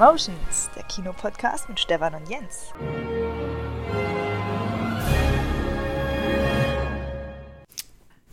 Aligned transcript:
Cinemotions, 0.00 0.70
der 0.74 0.82
Kinopodcast 0.84 1.68
mit 1.68 1.78
Stefan 1.78 2.14
und 2.14 2.26
Jens. 2.30 2.72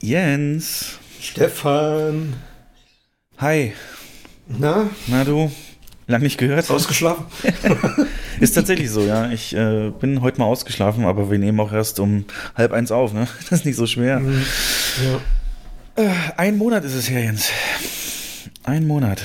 Jens. 0.01 0.97
Stefan. 1.19 2.35
Hi. 3.39 3.73
Na? 4.47 4.89
Na 5.07 5.25
du? 5.25 5.51
Lang 6.07 6.21
nicht 6.21 6.37
gehört? 6.37 6.71
Ausgeschlafen? 6.71 7.25
Ist 8.39 8.53
tatsächlich 8.53 8.89
so, 8.89 9.01
ja. 9.01 9.29
Ich 9.31 9.53
äh, 9.53 9.89
bin 9.89 10.21
heute 10.21 10.39
mal 10.39 10.45
ausgeschlafen, 10.45 11.03
aber 11.03 11.29
wir 11.29 11.37
nehmen 11.37 11.59
auch 11.59 11.73
erst 11.73 11.99
um 11.99 12.23
halb 12.55 12.71
eins 12.71 12.93
auf, 12.93 13.11
ne? 13.11 13.27
Das 13.49 13.59
ist 13.59 13.65
nicht 13.65 13.75
so 13.75 13.87
schwer. 13.87 14.21
Mhm. 14.21 14.45
Ja. 15.97 16.05
Äh, 16.05 16.13
ein 16.37 16.57
Monat 16.57 16.85
ist 16.85 16.93
es 16.93 17.09
her, 17.09 17.23
Jens. 17.23 17.51
Ein 18.63 18.87
Monat. 18.87 19.21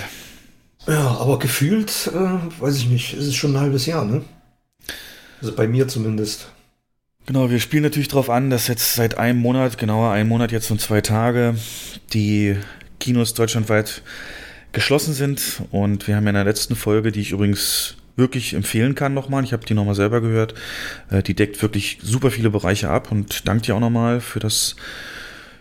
Ja, 0.86 1.16
aber 1.18 1.38
gefühlt, 1.38 2.10
äh, 2.12 2.60
weiß 2.60 2.77
ich 2.77 2.88
nicht, 2.88 3.14
ist 3.14 3.27
es 3.27 3.36
schon 3.36 3.54
ein 3.54 3.60
halbes 3.60 3.86
Jahr, 3.86 4.04
ne? 4.04 4.22
Also 5.41 5.55
bei 5.55 5.66
mir 5.66 5.88
zumindest. 5.88 6.48
Genau, 7.27 7.50
wir 7.50 7.60
spielen 7.60 7.84
natürlich 7.84 8.08
darauf 8.08 8.30
an, 8.30 8.50
dass 8.50 8.66
jetzt 8.66 8.95
seit 8.95 9.16
einem 9.16 9.38
Monat, 9.38 9.78
genauer 9.78 10.10
einem 10.10 10.28
Monat 10.28 10.50
jetzt 10.50 10.70
und 10.72 10.80
zwei 10.80 11.00
Tage, 11.00 11.55
die 12.12 12.56
Kinos 12.98 13.34
deutschlandweit 13.34 14.03
geschlossen 14.72 15.14
sind. 15.14 15.62
Und 15.70 16.08
wir 16.08 16.16
haben 16.16 16.25
ja 16.25 16.30
in 16.30 16.34
der 16.34 16.44
letzten 16.44 16.75
Folge, 16.75 17.12
die 17.12 17.20
ich 17.20 17.30
übrigens 17.30 17.97
wirklich 18.16 18.55
empfehlen 18.55 18.94
kann 18.94 19.14
nochmal, 19.14 19.42
ich 19.44 19.53
habe 19.53 19.64
die 19.64 19.75
nochmal 19.75 19.94
selber 19.94 20.20
gehört, 20.20 20.55
äh, 21.10 21.22
die 21.22 21.34
deckt 21.34 21.62
wirklich 21.62 21.98
super 22.03 22.30
viele 22.30 22.50
Bereiche 22.50 22.91
ab 22.91 23.10
und 23.10 23.48
danke 23.48 23.64
dir 23.64 23.75
auch 23.75 23.80
nochmal 23.80 24.20
für 24.20 24.38
das 24.38 24.77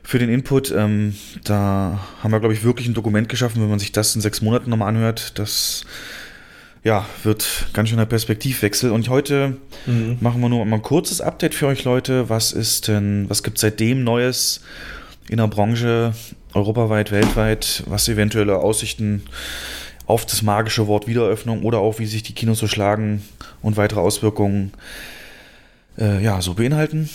für 0.04 0.20
den 0.20 0.30
Input. 0.30 0.72
Ähm, 0.72 1.16
da 1.44 2.00
haben 2.22 2.32
wir, 2.32 2.40
glaube 2.40 2.54
ich, 2.54 2.64
wirklich 2.64 2.88
ein 2.88 2.94
Dokument 2.94 3.30
geschaffen, 3.30 3.62
wenn 3.62 3.70
man 3.70 3.80
sich 3.80 3.92
das 3.92 4.16
in 4.16 4.22
sechs 4.22 4.42
Monaten 4.42 4.70
nochmal 4.70 4.90
anhört. 4.90 5.38
Das 5.40 5.86
ja, 6.84 7.06
wird 7.24 7.68
ganz 7.74 7.90
schöner 7.90 8.06
Perspektivwechsel. 8.06 8.92
Und 8.92 9.10
heute 9.10 9.58
mhm. 9.86 10.18
machen 10.20 10.42
wir 10.42 10.50
nur 10.50 10.66
mal 10.66 10.78
ein 10.78 10.82
kurzes 10.82 11.22
Update 11.22 11.54
für 11.54 11.68
euch, 11.68 11.84
Leute. 11.84 12.30
Was 12.30 12.52
ist 12.52 12.88
denn, 12.88 13.30
was 13.30 13.44
gibt 13.44 13.60
seitdem 13.60 14.04
Neues 14.04 14.62
in 15.30 15.38
der 15.38 15.48
Branche, 15.48 16.14
europaweit, 16.54 17.12
weltweit, 17.12 17.84
was 17.86 18.10
eventuelle 18.10 18.58
Aussichten 18.58 19.24
auf 20.08 20.26
das 20.26 20.42
magische 20.42 20.88
Wort 20.88 21.08
Wiedereröffnung 21.08 21.64
oder 21.64 21.80
auch 21.80 22.00
wie 22.00 22.06
sich 22.06 22.24
die 22.24 22.34
Kinos 22.34 22.60
so 22.60 22.68
schlagen 22.68 23.22
und 23.62 23.78
weitere 23.78 24.02
Auswirkungen 24.02 24.74
äh, 25.98 26.22
ja, 26.22 26.42
so 26.42 26.56
beinhalten. 26.56 27.10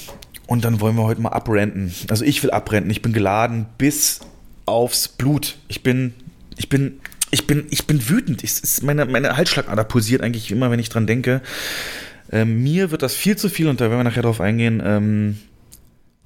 Und 0.47 0.65
dann 0.65 0.81
wollen 0.81 0.97
wir 0.97 1.05
heute 1.05 1.21
mal 1.21 1.31
abrenten. 1.31 1.93
Also 2.09 2.25
ich 2.25 2.43
will 2.43 2.51
abrenten. 2.51 2.91
Ich 2.91 3.03
bin 3.03 3.13
geladen 3.13 3.67
bis 3.79 4.21
aufs 4.65 5.09
Blut. 5.09 5.57
Ich 5.69 5.83
bin, 5.83 6.15
ich 6.57 6.69
bin, 6.69 7.01
ich 7.31 7.47
bin, 7.47 7.67
ich 7.71 7.87
bin 7.87 8.09
wütend. 8.09 8.45
Ich, 8.45 8.83
meine, 8.83 9.07
meine 9.07 9.37
Halsschlagader 9.37 9.85
pulsiert 9.85 10.23
eigentlich 10.23 10.51
immer, 10.51 10.71
wenn 10.71 10.79
ich 10.79 10.89
dran 10.89 11.07
denke. 11.07 11.43
Ähm, 12.31 12.63
mir 12.63 12.91
wird 12.91 13.03
das 13.03 13.15
viel 13.15 13.37
zu 13.37 13.49
viel 13.49 13.69
und 13.69 13.81
da 13.81 13.87
werden 13.87 14.01
wir 14.01 14.05
nachher 14.05 14.23
drauf 14.23 14.41
eingehen, 14.41 14.83
ähm, 14.85 15.39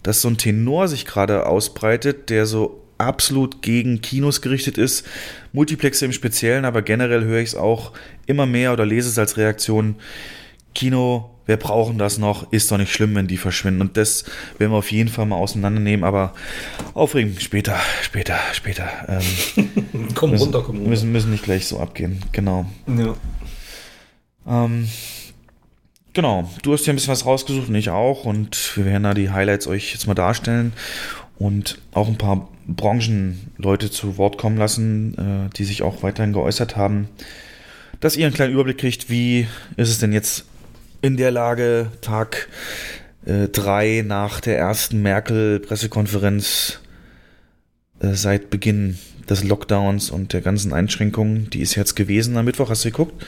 dass 0.02 0.22
so 0.22 0.28
ein 0.28 0.38
Tenor 0.38 0.88
sich 0.88 1.04
gerade 1.04 1.46
ausbreitet, 1.46 2.30
der 2.30 2.46
so 2.46 2.82
absolut 2.96 3.62
gegen 3.62 4.00
Kinos 4.02 4.40
gerichtet 4.40 4.78
ist. 4.78 5.06
Multiplexe 5.52 6.04
im 6.04 6.12
Speziellen, 6.12 6.64
aber 6.64 6.82
generell 6.82 7.24
höre 7.24 7.40
ich 7.40 7.50
es 7.50 7.54
auch 7.54 7.92
immer 8.26 8.46
mehr 8.46 8.72
oder 8.72 8.86
lese 8.86 9.08
es 9.08 9.18
als 9.18 9.36
Reaktion. 9.36 9.96
Kino 10.74 11.30
wir 11.50 11.56
brauchen 11.56 11.98
das 11.98 12.16
noch, 12.16 12.52
ist 12.52 12.70
doch 12.70 12.78
nicht 12.78 12.92
schlimm, 12.92 13.16
wenn 13.16 13.26
die 13.26 13.36
verschwinden. 13.36 13.80
Und 13.80 13.96
das 13.96 14.24
werden 14.58 14.70
wir 14.70 14.78
auf 14.78 14.92
jeden 14.92 15.10
Fall 15.10 15.26
mal 15.26 15.34
auseinandernehmen, 15.34 16.04
aber 16.04 16.32
aufregend 16.94 17.42
später, 17.42 17.76
später, 18.02 18.38
später. 18.52 18.88
Ähm, 19.08 20.08
komm 20.14 20.30
müssen, 20.30 20.44
runter, 20.44 20.62
komm 20.64 20.76
runter. 20.76 20.90
Müssen, 20.90 21.10
müssen 21.10 21.32
nicht 21.32 21.42
gleich 21.42 21.66
so 21.66 21.80
abgehen, 21.80 22.22
genau. 22.30 22.66
Ja. 22.86 23.16
Ähm, 24.46 24.88
genau, 26.12 26.48
du 26.62 26.72
hast 26.72 26.86
ja 26.86 26.92
ein 26.92 26.96
bisschen 26.96 27.10
was 27.10 27.26
rausgesucht 27.26 27.68
und 27.68 27.74
ich 27.74 27.90
auch. 27.90 28.26
Und 28.26 28.76
wir 28.76 28.84
werden 28.84 29.02
da 29.02 29.12
die 29.12 29.30
Highlights 29.30 29.66
euch 29.66 29.92
jetzt 29.92 30.06
mal 30.06 30.14
darstellen 30.14 30.72
und 31.36 31.80
auch 31.90 32.06
ein 32.06 32.16
paar 32.16 32.48
Branchenleute 32.68 33.90
zu 33.90 34.18
Wort 34.18 34.38
kommen 34.38 34.56
lassen, 34.56 35.18
äh, 35.18 35.56
die 35.56 35.64
sich 35.64 35.82
auch 35.82 36.04
weiterhin 36.04 36.32
geäußert 36.32 36.76
haben, 36.76 37.08
dass 37.98 38.16
ihr 38.16 38.26
einen 38.26 38.36
kleinen 38.36 38.52
Überblick 38.52 38.78
kriegt, 38.78 39.10
wie 39.10 39.48
ist 39.76 39.88
es 39.88 39.98
denn 39.98 40.12
jetzt 40.12 40.44
in 41.02 41.16
der 41.16 41.30
Lage, 41.30 41.90
Tag 42.00 42.48
3 43.24 43.86
äh, 43.86 44.02
nach 44.02 44.40
der 44.40 44.58
ersten 44.58 45.02
Merkel-Pressekonferenz 45.02 46.80
äh, 48.00 48.14
seit 48.14 48.50
Beginn 48.50 48.98
des 49.28 49.44
Lockdowns 49.44 50.10
und 50.10 50.32
der 50.32 50.40
ganzen 50.40 50.72
Einschränkungen, 50.72 51.50
die 51.50 51.60
ist 51.60 51.74
jetzt 51.74 51.94
gewesen 51.94 52.36
am 52.36 52.44
Mittwoch, 52.44 52.70
hast 52.70 52.84
du 52.84 52.90
geguckt? 52.90 53.24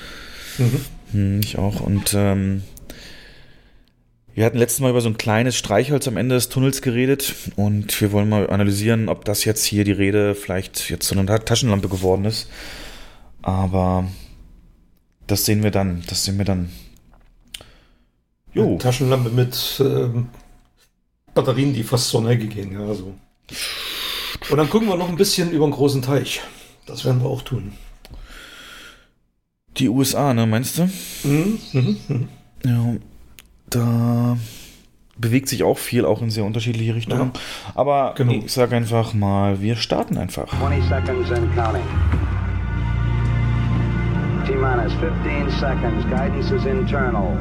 Mhm. 0.58 0.80
Hm, 1.12 1.40
ich 1.40 1.58
auch. 1.58 1.80
Und 1.80 2.14
ähm, 2.14 2.62
wir 4.34 4.46
hatten 4.46 4.58
letztes 4.58 4.80
Mal 4.80 4.90
über 4.90 5.02
so 5.02 5.10
ein 5.10 5.18
kleines 5.18 5.56
Streichholz 5.56 6.08
am 6.08 6.16
Ende 6.16 6.34
des 6.34 6.48
Tunnels 6.48 6.80
geredet 6.80 7.34
und 7.56 8.00
wir 8.00 8.12
wollen 8.12 8.30
mal 8.30 8.48
analysieren, 8.48 9.08
ob 9.08 9.26
das 9.26 9.44
jetzt 9.44 9.64
hier 9.64 9.84
die 9.84 9.92
Rede 9.92 10.34
vielleicht 10.34 10.88
jetzt 10.88 11.06
so 11.06 11.16
eine 11.16 11.26
Taschenlampe 11.44 11.88
geworden 11.88 12.24
ist. 12.24 12.48
Aber 13.42 14.08
das 15.26 15.44
sehen 15.44 15.62
wir 15.62 15.70
dann. 15.70 16.02
Das 16.08 16.24
sehen 16.24 16.38
wir 16.38 16.46
dann. 16.46 16.70
Jo. 18.54 18.76
Taschenlampe 18.78 19.30
mit 19.30 19.80
ähm, 19.84 20.28
Batterien, 21.34 21.72
die 21.72 21.82
fast 21.82 22.08
zur 22.08 22.22
Neige 22.22 22.46
gehen. 22.46 22.72
Ja, 22.72 22.94
so. 22.94 23.14
Und 24.50 24.56
dann 24.56 24.68
gucken 24.68 24.88
wir 24.88 24.96
noch 24.96 25.08
ein 25.08 25.16
bisschen 25.16 25.52
über 25.52 25.66
den 25.66 25.72
großen 25.72 26.02
Teich. 26.02 26.42
Das 26.86 27.04
werden 27.04 27.22
wir 27.22 27.28
auch 27.30 27.42
tun. 27.42 27.72
Die 29.78 29.88
USA, 29.88 30.34
ne, 30.34 30.46
meinst 30.46 30.78
du? 30.78 30.82
Mhm, 31.24 31.58
mhm, 31.72 31.96
mhm. 32.08 32.28
Ja, 32.64 32.94
da 33.70 34.36
bewegt 35.16 35.48
sich 35.48 35.62
auch 35.62 35.78
viel, 35.78 36.04
auch 36.04 36.20
in 36.20 36.30
sehr 36.30 36.44
unterschiedliche 36.44 36.94
Richtungen. 36.94 37.32
Ja, 37.34 37.40
Aber 37.74 38.14
genau. 38.16 38.32
ich 38.32 38.52
sag 38.52 38.72
einfach 38.72 39.14
mal, 39.14 39.62
wir 39.62 39.76
starten 39.76 40.18
einfach. 40.18 40.48
20 40.58 40.84
seconds 40.84 41.30
and 41.30 41.54
counting. 41.54 41.82
T-minus 44.46 44.92
15 44.94 45.50
seconds. 45.58 46.04
Guidance 46.10 46.54
is 46.54 46.64
internal. 46.66 47.38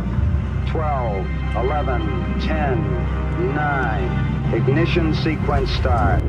12, 0.69 1.25
11, 1.55 2.01
10, 2.39 3.55
9. 3.55 4.53
Ignition 4.55 5.13
sequence 5.13 5.69
start. 5.79 6.21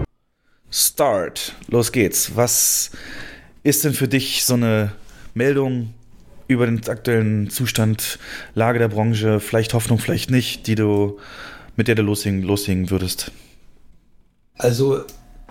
Start. 0.71 1.55
Los 1.69 1.93
geht's. 1.93 2.35
Was 2.37 2.93
ist 3.63 3.85
denn 3.85 3.95
für 3.95 4.09
dich 4.09 4.45
so 4.45 4.55
eine 4.55 4.93
Meldung 5.35 5.93
über 6.49 6.67
den 6.67 6.87
aktuellen 6.89 7.51
Zustand, 7.51 8.19
Lage 8.55 8.79
der 8.79 8.89
Branche, 8.89 9.41
vielleicht 9.41 9.75
Hoffnung, 9.75 9.99
vielleicht 9.99 10.31
nicht, 10.31 10.67
die 10.67 10.75
du, 10.75 11.19
mit 11.77 11.89
der 11.89 11.95
du 11.95 12.03
loslegen, 12.03 12.43
loslegen 12.43 12.91
würdest? 12.91 13.33
Also, 14.59 15.03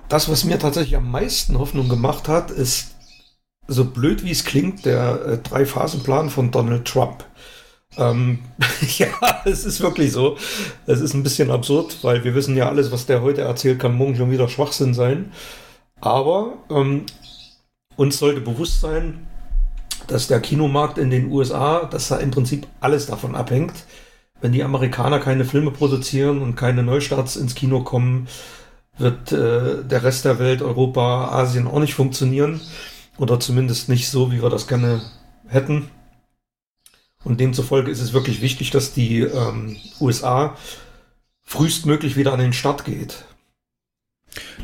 das, 0.10 0.30
was 0.30 0.44
mir 0.44 0.60
tatsächlich 0.60 0.96
am 0.96 1.10
meisten 1.12 1.58
Hoffnung 1.58 1.90
gemacht 1.90 2.28
hat, 2.28 2.52
ist, 2.52 2.96
so 3.68 3.86
blöd 3.86 4.24
wie 4.24 4.32
es 4.32 4.44
klingt, 4.44 4.86
der 4.86 5.26
äh, 5.26 5.38
Drei-Phasen-Plan 5.38 6.30
von 6.30 6.52
Donald 6.52 6.86
Trump. 6.86 7.26
Ähm, 7.98 8.40
ja, 8.98 9.08
es 9.46 9.66
ist 9.66 9.82
wirklich 9.82 10.12
so. 10.12 10.38
Es 10.86 11.02
ist 11.02 11.14
ein 11.14 11.24
bisschen 11.24 11.52
absurd, 11.52 11.98
weil 12.04 12.24
wir 12.24 12.36
wissen 12.36 12.56
ja 12.56 12.70
alles, 12.70 12.92
was 12.92 13.06
der 13.06 13.22
heute 13.22 13.42
erzählt, 13.42 13.80
kann 13.80 13.96
morgen 13.96 14.16
schon 14.16 14.32
wieder 14.32 14.48
Schwachsinn 14.48 14.94
sein. 14.94 15.32
Aber 16.00 16.54
ähm, 16.70 17.06
uns 17.96 18.18
sollte 18.18 18.42
bewusst 18.42 18.82
sein, 18.82 19.28
dass 20.08 20.28
der 20.28 20.40
Kinomarkt 20.40 20.98
in 20.98 21.10
den 21.10 21.32
USA, 21.32 21.86
dass 21.86 22.08
da 22.08 22.18
im 22.18 22.32
Prinzip 22.32 22.68
alles 22.80 23.06
davon 23.06 23.36
abhängt. 23.36 23.86
Wenn 24.42 24.52
die 24.52 24.64
Amerikaner 24.64 25.20
keine 25.20 25.46
Filme 25.46 25.72
produzieren 25.72 26.42
und 26.42 26.56
keine 26.56 26.82
Neustarts 26.82 27.36
ins 27.36 27.54
Kino 27.54 27.82
kommen, 27.84 28.28
wird 28.98 29.32
äh, 29.32 29.84
der 29.84 30.04
Rest 30.04 30.26
der 30.26 30.40
Welt, 30.40 30.62
Europa, 30.62 31.30
Asien 31.32 31.68
auch 31.68 31.80
nicht 31.80 31.94
funktionieren. 31.94 32.60
Oder 33.18 33.40
zumindest 33.40 33.88
nicht 33.90 34.10
so, 34.10 34.32
wie 34.32 34.42
wir 34.42 34.50
das 34.50 34.68
gerne 34.68 35.02
hätten. 35.48 35.90
Und 37.24 37.40
demzufolge 37.40 37.92
ist 37.92 38.02
es 38.02 38.14
wirklich 38.14 38.42
wichtig, 38.42 38.72
dass 38.72 38.94
die 38.94 39.20
ähm, 39.20 39.78
USA 40.00 40.58
frühestmöglich 41.44 42.16
wieder 42.16 42.34
an 42.34 42.40
den 42.40 42.54
Start 42.54 42.86
geht. 42.86 43.26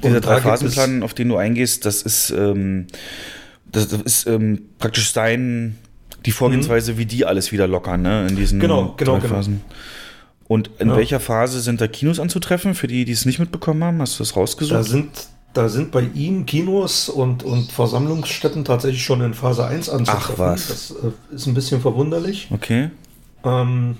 Dieser 0.03 0.21
Drei-Phasen-Plan, 0.21 1.03
auf 1.03 1.13
den 1.13 1.29
du 1.29 1.37
eingehst, 1.37 1.85
das 1.85 2.01
ist, 2.01 2.29
ähm, 2.31 2.87
das, 3.65 3.89
das 3.89 4.01
ist 4.01 4.27
ähm, 4.27 4.69
praktisch 4.79 5.11
sein, 5.11 5.77
die 6.25 6.31
Vorgehensweise, 6.31 6.93
mhm. 6.93 6.97
wie 6.97 7.05
die 7.05 7.25
alles 7.25 7.51
wieder 7.51 7.67
lockern, 7.67 8.01
ne? 8.01 8.27
In 8.27 8.35
diesen 8.35 8.59
genau, 8.59 8.93
genau, 8.97 9.19
drei 9.19 9.27
Phasen. 9.27 9.61
Genau. 9.61 9.75
Und 10.47 10.71
in 10.79 10.89
ja. 10.89 10.95
welcher 10.95 11.19
Phase 11.19 11.59
sind 11.59 11.81
da 11.81 11.87
Kinos 11.87 12.19
anzutreffen, 12.19 12.73
für 12.73 12.87
die, 12.87 13.03
die 13.03 13.11
es 13.11 13.25
nicht 13.25 13.39
mitbekommen 13.39 13.83
haben? 13.83 14.01
Hast 14.01 14.17
du 14.17 14.23
das 14.23 14.35
rausgesucht? 14.35 14.75
Da 14.75 14.83
sind 14.83 15.09
da 15.57 15.69
sind 15.69 15.91
bei 15.91 16.01
ihm 16.01 16.45
Kinos 16.45 17.09
und, 17.09 17.43
und 17.43 17.71
Versammlungsstätten 17.71 18.63
tatsächlich 18.63 19.03
schon 19.03 19.21
in 19.21 19.33
Phase 19.33 19.65
1 19.65 19.89
anzutreffen. 19.89 20.35
Ach 20.35 20.39
was. 20.39 20.67
Das 20.67 20.91
äh, 20.91 21.35
ist 21.35 21.47
ein 21.47 21.55
bisschen 21.55 21.81
verwunderlich. 21.81 22.47
Okay. 22.51 22.91
Ähm, 23.43 23.97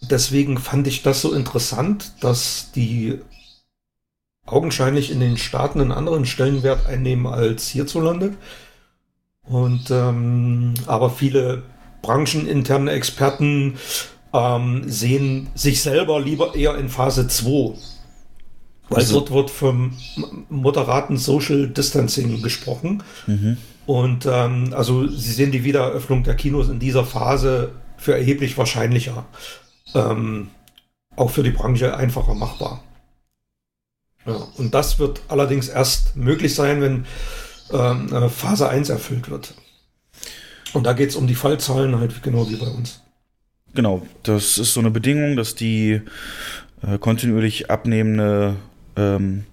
deswegen 0.00 0.58
fand 0.58 0.88
ich 0.88 1.02
das 1.02 1.22
so 1.22 1.32
interessant, 1.32 2.14
dass 2.20 2.72
die 2.72 3.20
augenscheinlich 4.44 5.12
in 5.12 5.20
den 5.20 5.36
Staaten 5.36 5.80
einen 5.80 5.92
anderen 5.92 6.26
Stellenwert 6.26 6.86
einnehmen 6.86 7.26
als 7.26 7.68
hierzulande. 7.68 8.34
Und 9.42 9.90
ähm, 9.90 10.74
aber 10.86 11.10
viele 11.10 11.62
brancheninterne 12.02 12.90
Experten 12.90 13.78
ähm, 14.32 14.82
sehen 14.86 15.48
sich 15.54 15.80
selber 15.82 16.20
lieber 16.20 16.56
eher 16.56 16.76
in 16.76 16.88
Phase 16.88 17.28
2. 17.28 17.74
Also. 18.96 19.20
dort 19.20 19.30
wird 19.30 19.50
vom 19.50 19.96
moderaten 20.48 21.16
Social 21.16 21.68
Distancing 21.68 22.42
gesprochen. 22.42 23.02
Mhm. 23.26 23.56
Und 23.86 24.26
ähm, 24.26 24.72
also 24.72 25.06
sie 25.06 25.32
sehen 25.32 25.52
die 25.52 25.64
Wiedereröffnung 25.64 26.22
der 26.22 26.34
Kinos 26.34 26.68
in 26.68 26.78
dieser 26.78 27.04
Phase 27.04 27.72
für 27.96 28.14
erheblich 28.14 28.56
wahrscheinlicher. 28.58 29.26
Ähm, 29.94 30.48
auch 31.16 31.30
für 31.30 31.42
die 31.42 31.50
Branche 31.50 31.96
einfacher 31.96 32.34
machbar. 32.34 32.82
Ja, 34.26 34.36
und 34.58 34.74
das 34.74 34.98
wird 34.98 35.22
allerdings 35.28 35.68
erst 35.68 36.16
möglich 36.16 36.54
sein, 36.54 36.80
wenn 36.80 37.06
ähm, 37.72 38.12
äh, 38.12 38.28
Phase 38.28 38.68
1 38.68 38.88
erfüllt 38.90 39.30
wird. 39.30 39.54
Und 40.72 40.84
da 40.84 40.92
geht 40.92 41.10
es 41.10 41.16
um 41.16 41.26
die 41.26 41.34
Fallzahlen 41.34 41.98
halt 41.98 42.22
genau 42.22 42.48
wie 42.48 42.56
bei 42.56 42.68
uns. 42.68 43.00
Genau, 43.74 44.06
das 44.22 44.58
ist 44.58 44.74
so 44.74 44.80
eine 44.80 44.90
Bedingung, 44.90 45.36
dass 45.36 45.54
die 45.54 46.02
äh, 46.82 46.98
kontinuierlich 46.98 47.70
abnehmende 47.70 48.56
ähm, 49.00 49.44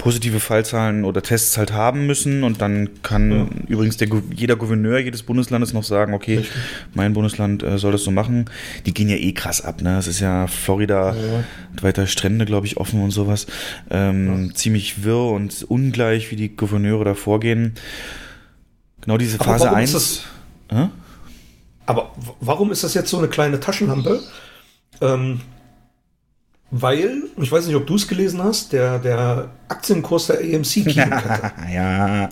positive 0.00 0.40
Fallzahlen 0.40 1.04
oder 1.04 1.22
Tests 1.22 1.58
halt 1.58 1.72
haben 1.72 2.06
müssen 2.06 2.42
und 2.42 2.62
dann 2.62 3.02
kann 3.02 3.30
ja. 3.30 3.46
übrigens 3.68 3.98
der, 3.98 4.08
jeder 4.34 4.56
Gouverneur 4.56 4.98
jedes 4.98 5.22
Bundeslandes 5.22 5.74
noch 5.74 5.84
sagen, 5.84 6.14
okay, 6.14 6.38
Richtig. 6.38 6.56
mein 6.94 7.12
Bundesland 7.12 7.62
äh, 7.62 7.76
soll 7.76 7.92
das 7.92 8.02
so 8.02 8.10
machen. 8.10 8.46
Die 8.86 8.94
gehen 8.94 9.10
ja 9.10 9.16
eh 9.16 9.32
krass 9.32 9.60
ab, 9.60 9.82
ne? 9.82 9.98
Es 9.98 10.06
ist 10.06 10.20
ja 10.20 10.46
Florida, 10.46 11.14
ja. 11.14 11.44
weiter 11.82 12.06
Strände, 12.06 12.46
glaube 12.46 12.66
ich, 12.66 12.78
offen 12.78 13.02
und 13.02 13.10
sowas. 13.10 13.46
Ähm, 13.90 14.48
ja. 14.48 14.54
Ziemlich 14.54 15.04
wirr 15.04 15.32
und 15.32 15.64
ungleich, 15.68 16.30
wie 16.30 16.36
die 16.36 16.56
Gouverneure 16.56 17.04
da 17.04 17.14
vorgehen. 17.14 17.74
Genau 19.02 19.18
diese 19.18 19.36
Phase 19.36 19.70
1. 19.70 20.24
Äh? 20.70 20.86
Aber 21.84 22.14
warum 22.40 22.72
ist 22.72 22.84
das 22.84 22.94
jetzt 22.94 23.10
so 23.10 23.18
eine 23.18 23.28
kleine 23.28 23.60
Taschenlampe? 23.60 24.20
Ähm, 25.02 25.40
weil, 26.70 27.24
ich 27.36 27.50
weiß 27.50 27.66
nicht, 27.66 27.74
ob 27.74 27.86
du 27.86 27.96
es 27.96 28.06
gelesen 28.06 28.42
hast, 28.42 28.72
der, 28.72 28.98
der 29.00 29.50
Aktienkurs 29.68 30.28
der 30.28 30.38
AMC-Kinokette. 30.38 31.52
ja, 31.74 32.28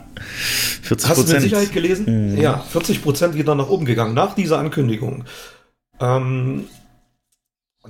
40 0.82 1.11
Hast 1.11 1.29
du 1.29 1.32
mit 1.32 1.43
Sicherheit 1.43 1.73
gelesen? 1.73 2.35
Mhm. 2.35 2.38
Ja, 2.38 2.58
40 2.58 3.02
Prozent 3.02 3.35
wieder 3.35 3.55
nach 3.56 3.69
oben 3.69 3.85
gegangen, 3.85 4.14
nach 4.14 4.35
dieser 4.35 4.58
Ankündigung. 4.58 5.25
Ähm, 6.00 6.67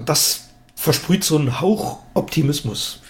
das 0.05 0.49
versprüht 0.75 1.25
so 1.25 1.37
einen 1.37 1.61
Hauch 1.61 2.01
Optimismus. 2.15 3.01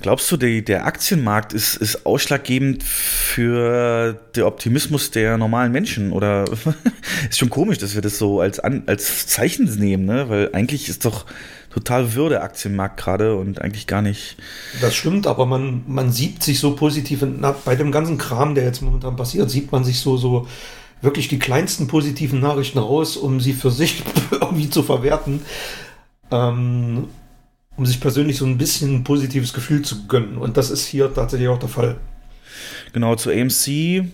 Glaubst 0.00 0.30
du, 0.30 0.36
die, 0.36 0.64
der 0.64 0.86
Aktienmarkt 0.86 1.52
ist, 1.52 1.76
ist 1.76 2.04
ausschlaggebend 2.04 2.82
für 2.82 4.20
den 4.34 4.42
Optimismus 4.42 5.12
der 5.12 5.38
normalen 5.38 5.70
Menschen? 5.72 6.12
Oder 6.12 6.44
ist 7.30 7.38
schon 7.38 7.48
komisch, 7.48 7.78
dass 7.78 7.94
wir 7.94 8.02
das 8.02 8.18
so 8.18 8.40
als, 8.40 8.58
als 8.58 9.26
Zeichen 9.28 9.64
nehmen, 9.78 10.04
ne? 10.04 10.28
Weil 10.28 10.50
eigentlich 10.52 10.88
ist 10.88 11.04
doch 11.04 11.26
total 11.74 12.14
wirr 12.14 12.28
der 12.28 12.44
Aktienmarkt 12.44 12.98
gerade 12.98 13.36
und 13.36 13.60
eigentlich 13.60 13.88
gar 13.88 14.00
nicht. 14.00 14.36
Das 14.80 14.94
stimmt, 14.94 15.26
aber 15.26 15.44
man, 15.44 15.82
man 15.88 16.12
sieht 16.12 16.42
sich 16.42 16.60
so 16.60 16.76
positiv, 16.76 17.24
na, 17.26 17.54
bei 17.64 17.74
dem 17.74 17.90
ganzen 17.90 18.16
Kram, 18.16 18.54
der 18.54 18.64
jetzt 18.64 18.80
momentan 18.80 19.16
passiert, 19.16 19.50
sieht 19.50 19.72
man 19.72 19.82
sich 19.82 19.98
so, 19.98 20.16
so 20.16 20.46
wirklich 21.02 21.26
die 21.28 21.40
kleinsten 21.40 21.88
positiven 21.88 22.38
Nachrichten 22.38 22.78
raus, 22.78 23.16
um 23.16 23.40
sie 23.40 23.52
für 23.52 23.72
sich 23.72 24.04
irgendwie 24.30 24.70
zu 24.70 24.84
verwerten. 24.84 25.42
Ähm, 26.30 27.08
um 27.76 27.84
sich 27.84 28.00
persönlich 28.00 28.36
so 28.36 28.46
ein 28.46 28.56
bisschen 28.56 28.94
ein 28.94 29.04
positives 29.04 29.52
Gefühl 29.52 29.82
zu 29.82 30.06
gönnen. 30.06 30.38
Und 30.38 30.56
das 30.56 30.70
ist 30.70 30.86
hier 30.86 31.12
tatsächlich 31.12 31.48
auch 31.48 31.58
der 31.58 31.68
Fall. 31.68 31.96
Genau, 32.92 33.16
zu 33.16 33.30
AMC 33.30 34.04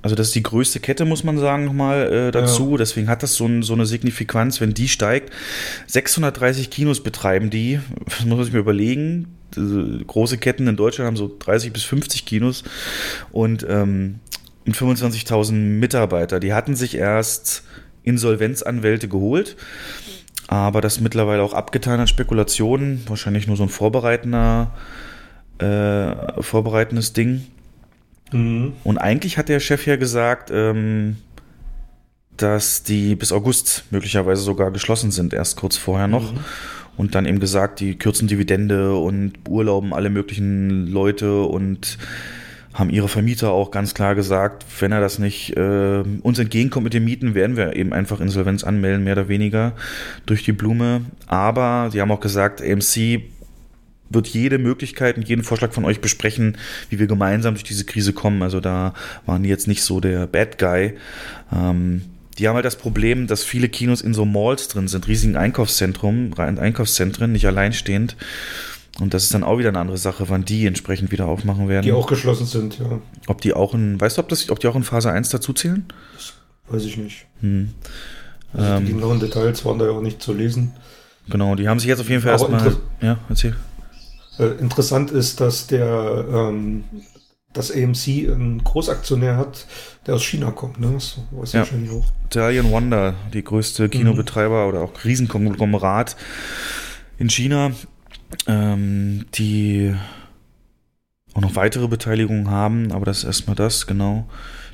also 0.00 0.14
das 0.14 0.28
ist 0.28 0.34
die 0.36 0.42
größte 0.42 0.78
Kette, 0.80 1.04
muss 1.04 1.24
man 1.24 1.38
sagen, 1.38 1.64
nochmal 1.64 2.12
äh, 2.12 2.30
dazu. 2.30 2.72
Ja. 2.72 2.76
Deswegen 2.78 3.08
hat 3.08 3.22
das 3.22 3.34
so, 3.34 3.46
ein, 3.46 3.62
so, 3.62 3.72
eine 3.72 3.84
Signifikanz, 3.84 4.60
wenn 4.60 4.74
die 4.74 4.88
steigt. 4.88 5.32
630 5.86 6.70
Kinos 6.70 7.02
betreiben 7.02 7.50
die. 7.50 7.80
Das 8.04 8.24
muss 8.24 8.36
man 8.36 8.44
sich 8.44 8.52
mal 8.52 8.60
überlegen. 8.60 9.34
Diese 9.54 10.04
große 10.06 10.38
Ketten 10.38 10.66
in 10.66 10.76
Deutschland 10.76 11.06
haben 11.06 11.16
so 11.16 11.34
30 11.38 11.72
bis 11.72 11.82
50 11.84 12.26
Kinos 12.26 12.64
und, 13.32 13.66
ähm, 13.68 14.20
und 14.66 14.76
25.000 14.76 15.52
Mitarbeiter. 15.52 16.38
Die 16.38 16.52
hatten 16.52 16.76
sich 16.76 16.94
erst 16.94 17.64
Insolvenzanwälte 18.02 19.08
geholt, 19.08 19.56
aber 20.46 20.80
das 20.80 21.00
mittlerweile 21.00 21.42
auch 21.42 21.54
abgetan 21.54 22.00
an 22.00 22.06
Spekulationen. 22.06 23.02
Wahrscheinlich 23.06 23.46
nur 23.46 23.56
so 23.56 23.62
ein 23.64 23.68
vorbereitender, 23.68 24.74
äh, 25.58 26.42
vorbereitendes 26.42 27.12
Ding. 27.12 27.46
Mhm. 28.32 28.72
Und 28.84 28.98
eigentlich 28.98 29.38
hat 29.38 29.48
der 29.48 29.60
Chef 29.60 29.86
ja 29.86 29.96
gesagt, 29.96 30.50
ähm, 30.52 31.16
dass 32.36 32.82
die 32.82 33.16
bis 33.16 33.32
August 33.32 33.84
möglicherweise 33.90 34.42
sogar 34.42 34.70
geschlossen 34.70 35.10
sind, 35.10 35.32
erst 35.34 35.56
kurz 35.56 35.76
vorher 35.76 36.08
noch. 36.08 36.32
Mhm. 36.32 36.38
Und 36.96 37.14
dann 37.14 37.26
eben 37.26 37.38
gesagt, 37.38 37.80
die 37.80 37.96
kürzen 37.96 38.26
Dividende 38.26 38.96
und 38.96 39.34
urlauben 39.48 39.92
alle 39.92 40.10
möglichen 40.10 40.88
Leute 40.88 41.42
und 41.42 41.96
haben 42.74 42.90
ihre 42.90 43.08
Vermieter 43.08 43.50
auch 43.50 43.70
ganz 43.70 43.94
klar 43.94 44.14
gesagt, 44.14 44.64
wenn 44.80 44.92
er 44.92 45.00
das 45.00 45.18
nicht 45.18 45.56
äh, 45.56 46.02
uns 46.22 46.38
entgegenkommt 46.38 46.84
mit 46.84 46.94
den 46.94 47.04
Mieten, 47.04 47.34
werden 47.34 47.56
wir 47.56 47.74
eben 47.74 47.92
einfach 47.92 48.20
Insolvenz 48.20 48.62
anmelden, 48.62 49.04
mehr 49.04 49.14
oder 49.14 49.28
weniger 49.28 49.72
durch 50.26 50.44
die 50.44 50.52
Blume. 50.52 51.02
Aber 51.26 51.88
sie 51.92 52.00
haben 52.00 52.10
auch 52.10 52.20
gesagt, 52.20 52.62
AMC 52.62 53.22
wird 54.10 54.28
jede 54.28 54.58
Möglichkeit 54.58 55.16
und 55.16 55.28
jeden 55.28 55.42
Vorschlag 55.42 55.72
von 55.72 55.84
euch 55.84 56.00
besprechen, 56.00 56.56
wie 56.90 56.98
wir 56.98 57.06
gemeinsam 57.06 57.54
durch 57.54 57.64
diese 57.64 57.84
Krise 57.84 58.12
kommen. 58.12 58.42
Also 58.42 58.60
da 58.60 58.94
waren 59.26 59.42
die 59.42 59.48
jetzt 59.48 59.68
nicht 59.68 59.82
so 59.82 60.00
der 60.00 60.26
Bad 60.26 60.58
Guy. 60.58 60.94
Ähm, 61.52 62.02
die 62.38 62.46
haben 62.46 62.54
halt 62.54 62.64
das 62.64 62.76
Problem, 62.76 63.26
dass 63.26 63.42
viele 63.42 63.68
Kinos 63.68 64.00
in 64.00 64.14
so 64.14 64.24
Malls 64.24 64.68
drin 64.68 64.88
sind, 64.88 65.08
riesigen 65.08 65.36
Einkaufszentrum, 65.36 66.32
Einkaufszentren, 66.36 67.32
nicht 67.32 67.46
alleinstehend. 67.46 68.16
Und 69.00 69.14
das 69.14 69.24
ist 69.24 69.34
dann 69.34 69.44
auch 69.44 69.58
wieder 69.58 69.68
eine 69.68 69.78
andere 69.78 69.98
Sache, 69.98 70.28
wann 70.28 70.44
die 70.44 70.66
entsprechend 70.66 71.12
wieder 71.12 71.26
aufmachen 71.26 71.68
werden. 71.68 71.84
Die 71.84 71.92
auch 71.92 72.06
geschlossen 72.06 72.46
sind, 72.46 72.78
ja. 72.78 73.00
Ob 73.26 73.40
die 73.40 73.54
auch 73.54 73.74
in, 73.74 74.00
weißt 74.00 74.18
du, 74.18 74.22
ob, 74.22 74.28
das, 74.28 74.50
ob 74.50 74.60
die 74.60 74.66
auch 74.66 74.76
in 74.76 74.82
Phase 74.82 75.12
1 75.12 75.30
dazuzählen? 75.30 75.84
Weiß 76.68 76.84
ich 76.84 76.96
nicht. 76.96 77.26
Hm. 77.40 77.70
Also 78.52 78.66
ähm, 78.66 78.86
die 78.86 78.92
genauen 78.92 79.20
Details 79.20 79.64
waren 79.64 79.78
da 79.78 79.86
ja 79.86 79.92
auch 79.92 80.00
nicht 80.00 80.22
zu 80.22 80.32
lesen. 80.32 80.72
Genau, 81.28 81.54
die 81.54 81.68
haben 81.68 81.78
sich 81.78 81.88
jetzt 81.88 82.00
auf 82.00 82.08
jeden 82.08 82.22
Fall 82.22 82.32
erstmal. 82.32 82.76
Ja, 83.00 83.18
erzähl. 83.28 83.54
Äh, 84.38 84.58
interessant 84.60 85.10
ist, 85.10 85.40
dass 85.40 85.66
der 85.66 86.24
ähm, 86.30 86.84
das 87.52 87.70
AMC 87.70 88.30
einen 88.30 88.62
Großaktionär 88.62 89.36
hat, 89.36 89.66
der 90.06 90.14
aus 90.14 90.24
China 90.24 90.50
kommt. 90.50 90.78
Ne? 90.80 90.92
Das 90.92 91.18
weiß 91.30 91.52
ja. 91.52 91.60
wahrscheinlich 91.60 91.90
auch. 91.90 92.04
Italian 92.26 92.70
Wonder, 92.70 93.14
die 93.32 93.42
größte 93.42 93.88
Kinobetreiber 93.88 94.64
mhm. 94.64 94.68
oder 94.68 94.80
auch 94.82 95.04
Riesenkonglomerat 95.04 96.16
in 97.18 97.30
China, 97.30 97.72
ähm, 98.46 99.26
die 99.34 99.94
auch 101.34 101.40
noch 101.40 101.56
weitere 101.56 101.88
Beteiligungen 101.88 102.50
haben, 102.50 102.92
aber 102.92 103.06
das 103.06 103.18
ist 103.18 103.24
erstmal 103.24 103.56
das, 103.56 103.86
genau. 103.86 104.28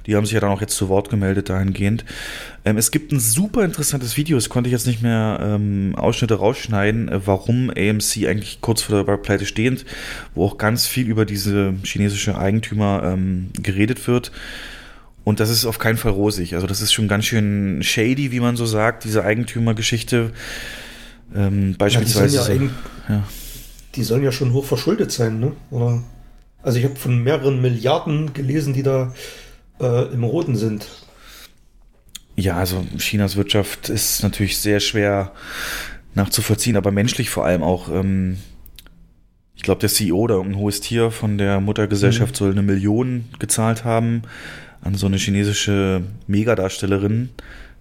Die 0.06 0.16
haben 0.16 0.24
sich 0.24 0.34
ja 0.34 0.40
dann 0.40 0.50
auch 0.50 0.60
jetzt 0.60 0.76
zu 0.76 0.88
Wort 0.88 1.10
gemeldet 1.10 1.48
dahingehend. 1.48 2.04
Ähm, 2.64 2.76
es 2.76 2.90
gibt 2.90 3.12
ein 3.12 3.20
super 3.20 3.64
interessantes 3.64 4.16
Video, 4.16 4.36
das 4.36 4.48
konnte 4.48 4.68
ich 4.68 4.72
jetzt 4.72 4.86
nicht 4.86 5.02
mehr 5.02 5.38
ähm, 5.42 5.94
Ausschnitte 5.96 6.34
rausschneiden, 6.34 7.08
äh, 7.08 7.26
warum 7.26 7.70
AMC 7.70 8.26
eigentlich 8.26 8.60
kurz 8.60 8.82
vor 8.82 9.04
der 9.04 9.16
Pleite 9.16 9.46
stehend, 9.46 9.84
wo 10.34 10.44
auch 10.44 10.58
ganz 10.58 10.86
viel 10.86 11.06
über 11.06 11.24
diese 11.24 11.74
chinesische 11.84 12.36
Eigentümer 12.36 13.02
ähm, 13.04 13.50
geredet 13.60 14.06
wird. 14.06 14.32
Und 15.24 15.40
das 15.40 15.48
ist 15.48 15.64
auf 15.64 15.78
keinen 15.78 15.96
Fall 15.96 16.12
rosig. 16.12 16.54
Also 16.54 16.66
das 16.66 16.82
ist 16.82 16.92
schon 16.92 17.08
ganz 17.08 17.24
schön 17.24 17.82
shady, 17.82 18.30
wie 18.30 18.40
man 18.40 18.56
so 18.56 18.66
sagt, 18.66 19.04
diese 19.04 19.24
Eigentümergeschichte. 19.24 20.32
Ähm, 21.34 21.76
beispielsweise. 21.78 22.36
Ja, 22.36 22.42
die, 22.42 22.46
sollen 22.46 22.70
ja, 23.08 23.14
ja. 23.14 23.24
die 23.94 24.04
sollen 24.04 24.22
ja 24.22 24.32
schon 24.32 24.52
hoch 24.52 24.66
verschuldet 24.66 25.10
sein, 25.10 25.40
ne? 25.40 25.52
Oder? 25.70 26.02
Also 26.62 26.78
ich 26.78 26.84
habe 26.84 26.96
von 26.96 27.22
mehreren 27.22 27.60
Milliarden 27.60 28.32
gelesen, 28.34 28.74
die 28.74 28.82
da 28.82 29.14
äh, 29.80 30.12
im 30.12 30.24
Roten 30.24 30.56
sind. 30.56 30.86
Ja, 32.36 32.56
also 32.56 32.84
Chinas 32.98 33.36
Wirtschaft 33.36 33.88
ist 33.88 34.22
natürlich 34.22 34.58
sehr 34.58 34.80
schwer 34.80 35.32
nachzuvollziehen, 36.14 36.76
aber 36.76 36.90
menschlich 36.90 37.30
vor 37.30 37.44
allem 37.44 37.62
auch. 37.62 37.88
Ähm, 37.88 38.38
ich 39.56 39.62
glaube, 39.62 39.80
der 39.80 39.88
CEO 39.88 40.16
oder 40.16 40.40
ein 40.40 40.56
hohes 40.56 40.80
Tier 40.80 41.10
von 41.10 41.38
der 41.38 41.60
Muttergesellschaft 41.60 42.34
mhm. 42.34 42.36
soll 42.36 42.50
eine 42.50 42.62
Million 42.62 43.26
gezahlt 43.38 43.84
haben 43.84 44.22
an 44.82 44.94
so 44.94 45.06
eine 45.06 45.16
chinesische 45.16 46.02
Megadarstellerin, 46.26 47.30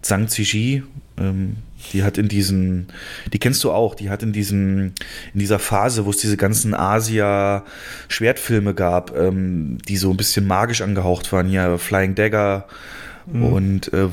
Zhang 0.02 0.30
Ziji. 0.30 0.84
Ähm, 1.18 1.58
die 1.92 2.04
hat 2.04 2.18
in 2.18 2.28
diesen, 2.28 2.88
die 3.32 3.40
kennst 3.40 3.64
du 3.64 3.72
auch, 3.72 3.96
die 3.96 4.10
hat 4.10 4.24
in 4.24 4.34
diesen, 4.34 4.94
in 5.34 5.40
dieser 5.40 5.60
Phase, 5.60 6.06
wo 6.06 6.10
es 6.10 6.18
diese 6.18 6.38
ganzen 6.38 6.74
Asia-Schwertfilme 6.74 8.74
gab, 8.74 9.18
ähm, 9.18 9.78
die 9.88 9.98
so 9.98 10.12
ein 10.12 10.18
bisschen 10.18 10.48
magisch 10.48 10.82
angehaucht 10.82 11.32
waren, 11.34 11.48
hier 11.48 11.78
Flying 11.78 12.16
Dagger 12.16 12.68
mhm. 13.26 13.46
und 13.46 13.94
äh, 13.94 14.08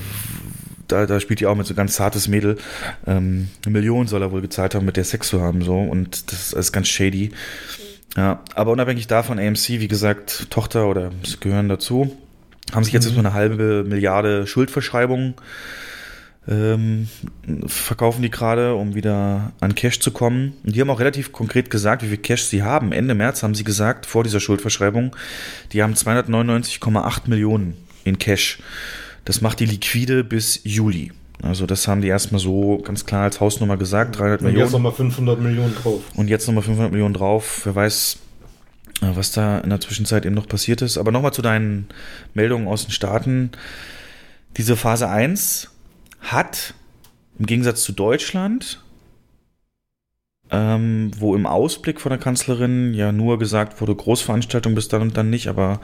da, 0.88 1.06
da 1.06 1.20
spielt 1.20 1.40
die 1.40 1.46
auch 1.46 1.54
mit 1.54 1.66
so 1.66 1.74
ganz 1.74 1.94
zartes 1.94 2.26
Mädel. 2.26 2.56
Ähm, 3.06 3.48
eine 3.64 3.72
Million 3.72 4.08
soll 4.08 4.22
er 4.22 4.32
wohl 4.32 4.40
gezahlt 4.40 4.74
haben, 4.74 4.86
mit 4.86 4.96
der 4.96 5.04
Sex 5.04 5.28
zu 5.28 5.40
haben, 5.40 5.62
so 5.62 5.78
und 5.78 6.32
das 6.32 6.52
ist 6.52 6.72
ganz 6.72 6.88
shady. 6.88 7.30
Ja, 8.16 8.42
aber 8.54 8.72
unabhängig 8.72 9.06
davon, 9.06 9.38
AMC, 9.38 9.68
wie 9.68 9.86
gesagt, 9.86 10.48
Tochter 10.50 10.88
oder 10.88 11.12
gehören 11.38 11.68
dazu. 11.68 12.16
haben 12.72 12.82
sich 12.82 12.92
jetzt 12.92 13.04
mhm. 13.04 13.10
erstmal 13.10 13.26
eine 13.26 13.34
halbe 13.34 13.84
Milliarde 13.86 14.48
Schuldverschreibungen 14.48 15.34
ähm, 16.48 17.08
verkaufen 17.66 18.22
die 18.22 18.30
gerade, 18.30 18.74
um 18.74 18.94
wieder 18.94 19.52
an 19.60 19.74
Cash 19.74 20.00
zu 20.00 20.10
kommen. 20.10 20.54
Und 20.64 20.74
die 20.74 20.80
haben 20.80 20.90
auch 20.90 21.00
relativ 21.00 21.32
konkret 21.32 21.70
gesagt, 21.70 22.02
wie 22.02 22.08
viel 22.08 22.16
Cash 22.16 22.44
sie 22.44 22.62
haben. 22.62 22.92
Ende 22.92 23.14
März 23.14 23.42
haben 23.42 23.54
sie 23.54 23.64
gesagt, 23.64 24.06
vor 24.06 24.24
dieser 24.24 24.40
Schuldverschreibung, 24.40 25.14
die 25.72 25.82
haben 25.82 25.94
299,8 25.94 27.28
Millionen 27.28 27.76
in 28.04 28.18
Cash. 28.18 28.58
Das 29.24 29.40
macht 29.40 29.60
die 29.60 29.66
liquide 29.66 30.24
bis 30.24 30.60
Juli. 30.64 31.12
Also 31.42 31.66
das 31.66 31.88
haben 31.88 32.02
die 32.02 32.08
erstmal 32.08 32.40
so 32.40 32.78
ganz 32.78 33.06
klar 33.06 33.24
als 33.24 33.40
Hausnummer 33.40 33.76
gesagt, 33.76 34.18
300 34.18 34.40
Und 34.40 34.46
Millionen. 34.46 34.64
jetzt 34.66 34.72
nochmal 34.72 34.92
500 34.92 35.40
Millionen 35.40 35.74
drauf. 35.74 36.02
Und 36.14 36.28
jetzt 36.28 36.46
nochmal 36.46 36.64
500 36.64 36.92
Millionen 36.92 37.14
drauf. 37.14 37.62
Wer 37.64 37.74
weiß, 37.74 38.18
äh, 39.02 39.06
was 39.14 39.32
da 39.32 39.58
in 39.58 39.70
der 39.70 39.80
Zwischenzeit 39.80 40.26
eben 40.26 40.34
noch 40.34 40.48
passiert 40.48 40.82
ist. 40.82 40.98
Aber 40.98 41.12
nochmal 41.12 41.32
zu 41.32 41.42
deinen 41.42 41.88
Meldungen 42.34 42.68
aus 42.68 42.84
den 42.84 42.92
Staaten. 42.92 43.50
Diese 44.56 44.76
Phase 44.76 45.08
1 45.08 45.69
hat 46.20 46.74
im 47.38 47.46
Gegensatz 47.46 47.82
zu 47.82 47.92
Deutschland, 47.92 48.82
ähm, 50.52 51.12
wo 51.16 51.34
im 51.36 51.46
Ausblick 51.46 52.00
von 52.00 52.10
der 52.10 52.18
Kanzlerin 52.18 52.92
ja 52.92 53.12
nur 53.12 53.38
gesagt 53.38 53.80
wurde, 53.80 53.94
Großveranstaltung 53.94 54.74
bis 54.74 54.88
dann 54.88 55.02
und 55.02 55.16
dann 55.16 55.30
nicht, 55.30 55.46
aber 55.48 55.80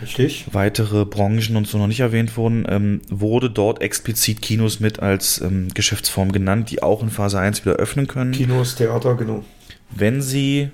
Richtig. 0.00 0.46
weitere 0.52 1.04
Branchen 1.04 1.56
und 1.56 1.66
so 1.66 1.78
noch 1.78 1.86
nicht 1.86 2.00
erwähnt 2.00 2.36
wurden, 2.36 2.64
ähm, 2.68 3.02
wurde 3.10 3.50
dort 3.50 3.82
explizit 3.82 4.40
Kinos 4.40 4.80
mit 4.80 5.00
als 5.00 5.40
ähm, 5.40 5.68
Geschäftsform 5.74 6.32
genannt, 6.32 6.70
die 6.70 6.82
auch 6.82 7.02
in 7.02 7.10
Phase 7.10 7.38
1 7.38 7.64
wieder 7.64 7.76
öffnen 7.76 8.06
können. 8.06 8.32
Kinos, 8.32 8.74
Theater, 8.74 9.14
genau. 9.16 9.44
Wenn 9.90 10.22
sie, 10.22 10.70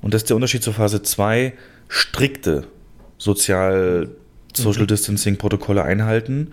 und 0.00 0.14
das 0.14 0.22
ist 0.22 0.30
der 0.30 0.36
Unterschied 0.36 0.62
zur 0.62 0.74
Phase 0.74 1.02
2, 1.02 1.52
strikte 1.88 2.68
sozial 3.18 4.08
Social 4.56 4.86
Distancing 4.86 5.36
Protokolle 5.36 5.82
einhalten. 5.82 6.52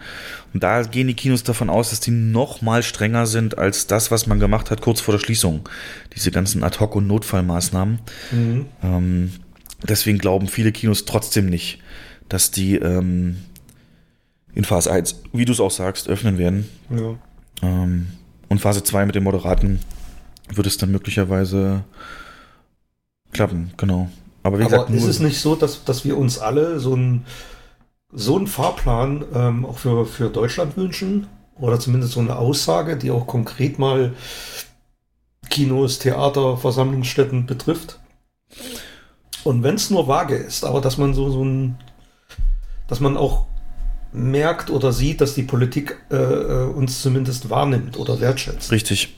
Und 0.54 0.64
da 0.64 0.82
gehen 0.84 1.08
die 1.08 1.14
Kinos 1.14 1.44
davon 1.44 1.70
aus, 1.70 1.90
dass 1.90 2.00
die 2.00 2.12
noch 2.12 2.62
mal 2.62 2.84
strenger 2.84 3.26
sind 3.26 3.58
als 3.58 3.88
das, 3.88 4.12
was 4.12 4.28
man 4.28 4.40
gemacht 4.40 4.72
hat 4.72 4.82
kurz 4.82 5.02
vor 5.02 5.14
der 5.14 5.20
Schließung. 5.20 5.68
Diese 6.16 6.32
ganzen 6.32 6.64
Ad-Hoc- 6.64 6.96
und 6.96 7.08
Notfallmaßnahmen. 7.08 8.00
Mhm. 8.32 8.66
Ähm, 8.84 9.32
deswegen 9.88 10.18
glauben 10.18 10.48
viele 10.48 10.72
Kinos 10.72 11.06
trotzdem 11.06 11.48
nicht, 11.48 11.80
dass 12.28 12.52
die 12.52 12.76
ähm, 12.76 13.38
in 14.54 14.64
Phase 14.64 14.92
1, 14.92 15.22
wie 15.34 15.46
du 15.46 15.52
es 15.52 15.60
auch 15.60 15.72
sagst, 15.72 16.08
öffnen 16.08 16.38
werden. 16.38 16.70
Ja. 16.90 17.16
Ähm, 17.62 18.08
und 18.48 18.60
Phase 18.60 18.84
2 18.84 19.06
mit 19.06 19.16
dem 19.16 19.24
Moderaten 19.24 19.80
wird 20.54 20.68
es 20.68 20.78
dann 20.78 20.92
möglicherweise 20.92 21.84
klappen, 23.32 23.72
genau. 23.78 24.10
Aber 24.44 24.60
wie 24.60 24.64
Aber 24.64 24.86
gesagt, 24.86 24.90
ist 24.92 25.06
es 25.06 25.20
nicht 25.20 25.40
so, 25.40 25.56
dass, 25.56 25.84
dass 25.84 26.06
wir 26.06 26.18
uns 26.18 26.40
alle 26.40 26.80
so 26.80 26.96
ein 26.96 27.26
so 28.12 28.38
einen 28.38 28.48
Fahrplan 28.48 29.26
ähm, 29.34 29.66
auch 29.66 29.78
für, 29.78 30.06
für 30.06 30.30
Deutschland 30.30 30.78
wünschen? 30.78 31.28
Oder 31.60 31.80
zumindest 31.80 32.14
so 32.14 32.22
eine 32.22 32.38
Aussage, 32.38 32.98
die 32.98 33.12
auch 33.12 33.28
konkret 33.28 33.80
mal 33.80 34.14
Kinos, 35.50 36.00
Theater, 36.00 36.58
Versammlungsstätten 36.58 37.46
betrifft? 37.46 38.00
Und 39.44 39.64
wenn 39.64 39.76
es 39.76 39.90
nur 39.90 40.08
vage 40.08 40.36
ist, 40.36 40.64
aber 40.64 40.82
dass 40.82 40.98
man 40.98 41.14
so, 41.14 41.30
so 41.30 41.44
ein, 41.44 41.78
dass 42.88 43.00
man 43.00 43.18
auch 43.18 43.46
merkt 44.12 44.70
oder 44.70 44.92
sieht, 44.92 45.22
dass 45.22 45.36
die 45.36 45.44
Politik 45.44 45.98
äh, 46.10 46.16
äh, 46.16 46.66
uns 46.66 47.02
zumindest 47.02 47.50
wahrnimmt 47.50 47.98
oder 47.98 48.20
wertschätzt. 48.20 48.72
Richtig. 48.72 49.16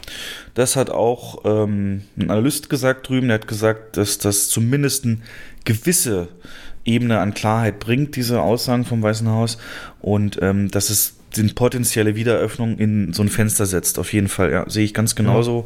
Das 0.53 0.75
hat 0.75 0.89
auch 0.89 1.45
ähm, 1.45 2.01
ein 2.17 2.29
Analyst 2.29 2.69
gesagt 2.69 3.07
drüben, 3.07 3.27
der 3.27 3.36
hat 3.36 3.48
gesagt, 3.48 3.95
dass 3.95 4.17
das 4.17 4.50
zumindest 4.50 5.05
eine 5.05 5.19
gewisse 5.63 6.27
Ebene 6.85 7.19
an 7.19 7.33
Klarheit 7.33 7.79
bringt, 7.79 8.15
diese 8.15 8.41
Aussagen 8.41 8.85
vom 8.85 9.01
Weißen 9.01 9.27
Haus, 9.29 9.57
und 10.00 10.39
ähm, 10.41 10.71
dass 10.71 10.89
es 10.89 11.15
die 11.35 11.43
potenzielle 11.43 12.15
Wiedereröffnung 12.15 12.77
in 12.77 13.13
so 13.13 13.21
ein 13.23 13.29
Fenster 13.29 13.65
setzt. 13.65 14.00
Auf 14.00 14.11
jeden 14.13 14.27
Fall, 14.27 14.51
ja, 14.51 14.69
sehe 14.69 14.83
ich 14.83 14.93
ganz 14.93 15.15
genauso. 15.15 15.65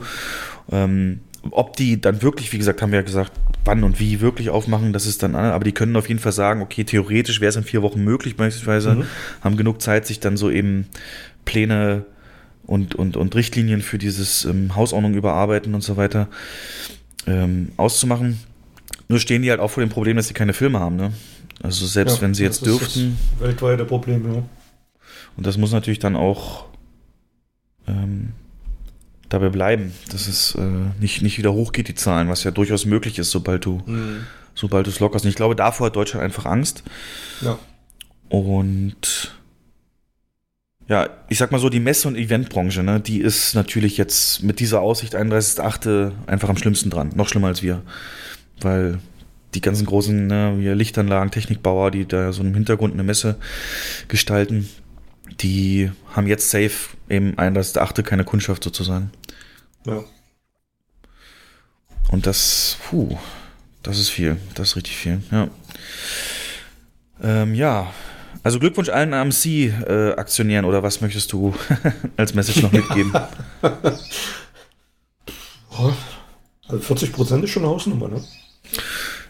Ähm, 0.71 1.21
ob 1.51 1.75
die 1.75 2.01
dann 2.01 2.21
wirklich, 2.21 2.51
wie 2.53 2.57
gesagt, 2.57 2.81
haben 2.81 2.91
wir 2.91 2.99
ja 2.99 3.05
gesagt, 3.05 3.31
wann 3.65 3.83
und 3.83 3.99
wie 3.99 4.21
wirklich 4.21 4.49
aufmachen, 4.49 4.93
das 4.93 5.05
ist 5.05 5.23
dann, 5.23 5.35
aber 5.35 5.63
die 5.63 5.71
können 5.71 5.95
auf 5.95 6.07
jeden 6.07 6.19
Fall 6.19 6.31
sagen, 6.31 6.61
okay, 6.61 6.83
theoretisch 6.83 7.39
wäre 7.41 7.49
es 7.49 7.55
in 7.55 7.63
vier 7.63 7.81
Wochen 7.81 8.03
möglich, 8.03 8.35
beispielsweise, 8.35 8.95
Mhm. 8.95 9.03
haben 9.41 9.57
genug 9.57 9.81
Zeit, 9.81 10.05
sich 10.07 10.19
dann 10.19 10.37
so 10.37 10.49
eben 10.49 10.87
Pläne 11.45 12.05
und, 12.65 12.95
und, 12.95 13.15
und 13.15 13.35
Richtlinien 13.35 13.81
für 13.81 13.97
dieses 13.97 14.45
ähm, 14.45 14.75
Hausordnung 14.75 15.13
überarbeiten 15.13 15.75
und 15.75 15.81
so 15.81 15.97
weiter 15.97 16.27
ähm, 17.27 17.69
auszumachen. 17.77 18.39
Nur 19.07 19.19
stehen 19.19 19.41
die 19.41 19.49
halt 19.49 19.59
auch 19.59 19.69
vor 19.69 19.83
dem 19.83 19.89
Problem, 19.89 20.17
dass 20.17 20.27
sie 20.27 20.33
keine 20.33 20.53
Filme 20.53 20.79
haben, 20.79 20.95
ne? 20.95 21.11
Also 21.61 21.85
selbst 21.85 22.17
Ja, 22.17 22.21
wenn 22.21 22.33
sie 22.33 22.43
jetzt 22.43 22.61
das 22.61 22.67
ist 22.67 22.79
dürften, 22.81 23.17
Das 23.39 23.47
weltweite 23.47 23.85
Problem, 23.85 24.33
ja. 24.33 24.43
und 25.37 25.45
das 25.45 25.57
muss 25.57 25.71
natürlich 25.71 25.99
dann 25.99 26.15
auch 26.15 26.65
ähm, 27.87 28.33
dabei 29.29 29.49
bleiben, 29.49 29.93
dass 30.11 30.27
es 30.27 30.55
äh, 30.55 30.61
nicht, 30.99 31.21
nicht 31.21 31.37
wieder 31.37 31.53
hochgeht, 31.53 31.87
die 31.87 31.95
Zahlen, 31.95 32.29
was 32.29 32.43
ja 32.43 32.51
durchaus 32.51 32.85
möglich 32.85 33.19
ist, 33.19 33.31
sobald 33.31 33.65
du, 33.65 33.81
sobald 34.53 34.85
du 34.85 34.91
es 34.91 34.99
lockerst. 34.99 35.25
Und 35.25 35.29
ich 35.29 35.35
glaube, 35.35 35.55
davor 35.55 35.87
hat 35.87 35.95
Deutschland 35.95 36.23
einfach 36.23 36.45
Angst. 36.45 36.83
Ja. 37.41 37.57
Und 38.29 39.35
ja, 40.87 41.09
ich 41.29 41.37
sag 41.37 41.51
mal 41.51 41.59
so, 41.59 41.69
die 41.69 41.79
Messe- 41.79 42.07
und 42.07 42.15
Eventbranche, 42.15 42.83
ne, 42.83 42.99
die 42.99 43.19
ist 43.19 43.55
natürlich 43.55 43.97
jetzt 43.97 44.43
mit 44.43 44.59
dieser 44.59 44.81
Aussicht 44.81 45.15
31.8. 45.15 46.11
einfach 46.27 46.49
am 46.49 46.57
schlimmsten 46.57 46.89
dran. 46.89 47.11
Noch 47.15 47.27
schlimmer 47.27 47.47
als 47.47 47.63
wir. 47.63 47.81
Weil 48.61 48.99
die 49.53 49.61
ganzen 49.61 49.85
großen 49.85 50.27
ne, 50.27 50.73
Lichtanlagen, 50.73 51.31
Technikbauer, 51.31 51.91
die 51.91 52.05
da 52.05 52.31
so 52.33 52.41
im 52.41 52.53
Hintergrund 52.53 52.93
eine 52.93 53.03
Messe 53.03 53.37
gestalten, 54.07 54.69
die 55.39 55.91
haben 56.13 56.27
jetzt 56.27 56.49
safe 56.49 56.95
eben 57.09 57.35
31.8. 57.35 58.03
keine 58.03 58.23
Kundschaft 58.23 58.63
sozusagen. 58.63 59.11
ja. 59.85 60.03
Und 62.11 62.27
das, 62.27 62.77
puh, 62.87 63.17
das 63.81 63.97
ist 63.97 64.09
viel. 64.09 64.37
Das 64.53 64.69
ist 64.69 64.75
richtig 64.75 64.95
viel, 64.95 65.21
ja. 65.31 65.49
Ähm, 67.23 67.55
ja, 67.55 67.91
also 68.43 68.59
Glückwunsch 68.59 68.89
allen 68.89 69.13
AMC-Aktionären 69.13 70.65
oder 70.65 70.83
was 70.83 71.01
möchtest 71.01 71.33
du 71.33 71.55
als 72.17 72.35
Message 72.35 72.61
noch 72.61 72.71
mitgeben? 72.71 73.13
Also 76.67 76.81
40 76.81 77.13
Prozent 77.13 77.43
ist 77.43 77.51
schon 77.51 77.63
eine 77.63 77.71
Hausnummer, 77.71 78.07
ne? 78.07 78.23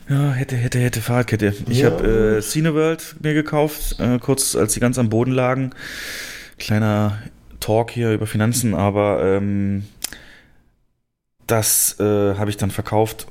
Ja, 0.10 0.32
hätte, 0.34 0.56
hätte, 0.56 0.80
hätte, 0.80 1.01
Fahrradkette. 1.01 1.54
Ich 1.70 1.80
Ja. 1.80 1.92
habe 1.92 2.38
äh, 2.38 2.42
Cineworld 2.42 3.15
mir 3.22 3.34
gekauft, 3.34 4.00
äh, 4.00 4.20
kurz 4.20 4.56
als 4.56 4.74
die 4.74 4.80
ganz 4.80 4.98
am 4.98 5.10
Boden 5.10 5.32
lagen. 5.32 5.72
Kleiner 6.58 7.18
Talk 7.60 7.92
hier 7.92 8.12
über 8.13 8.27
Finanzen, 8.27 8.74
aber 8.75 9.24
ähm, 9.24 9.86
das 11.48 12.00
äh, 12.00 12.04
habe 12.36 12.50
ich 12.50 12.58
dann 12.58 12.72
verkauft, 12.72 13.27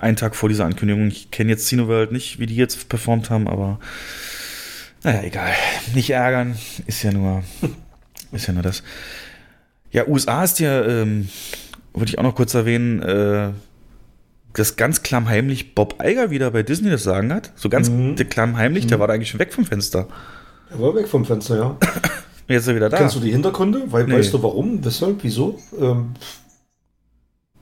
einen 0.00 0.16
Tag 0.16 0.34
vor 0.36 0.48
dieser 0.48 0.64
Ankündigung. 0.64 1.08
Ich 1.08 1.30
kenne 1.30 1.50
jetzt 1.50 1.66
Cineworld 1.66 2.12
nicht, 2.12 2.38
wie 2.38 2.46
die 2.46 2.56
jetzt 2.56 2.88
performt 2.88 3.30
haben, 3.30 3.46
aber 3.48 3.78
naja, 5.02 5.22
egal. 5.22 5.52
Nicht 5.94 6.10
ärgern, 6.10 6.56
ist 6.86 7.02
ja 7.02 7.12
nur, 7.12 7.42
ist 8.32 8.46
ja 8.46 8.52
nur 8.54 8.62
das. 8.62 8.82
Ja, 9.90 10.06
USA 10.06 10.44
ist 10.44 10.58
ja, 10.60 10.84
ähm, 10.84 11.28
würde 11.94 12.10
ich 12.10 12.18
auch 12.18 12.22
noch 12.22 12.34
kurz 12.34 12.54
erwähnen, 12.54 13.02
äh, 13.02 13.50
dass 14.54 14.76
ganz 14.76 15.02
klammheimlich 15.02 15.74
Bob 15.74 16.02
Iger 16.02 16.30
wieder 16.30 16.50
bei 16.50 16.62
Disney 16.62 16.90
das 16.90 17.02
Sagen 17.02 17.32
hat. 17.32 17.52
So 17.56 17.68
ganz 17.68 17.88
Mhm. 17.90 18.16
klammheimlich, 18.16 18.86
der 18.86 18.98
war 18.98 19.06
da 19.06 19.14
eigentlich 19.14 19.30
schon 19.30 19.40
weg 19.40 19.52
vom 19.52 19.64
Fenster. 19.64 20.08
Er 20.70 20.80
war 20.80 20.94
weg 20.94 21.08
vom 21.08 21.24
Fenster, 21.24 21.56
ja. 21.56 21.76
Jetzt 22.48 22.62
ist 22.62 22.68
er 22.68 22.76
wieder 22.76 22.88
da. 22.88 22.96
Kennst 22.96 23.16
du 23.16 23.20
die 23.20 23.30
Hintergründe? 23.30 23.82
Weil, 23.92 24.04
Nee. 24.04 24.14
Weißt 24.14 24.32
du 24.32 24.42
warum? 24.42 24.82
Weshalb? 24.84 25.22
Wieso? 25.22 25.58
Ähm, 25.78 26.14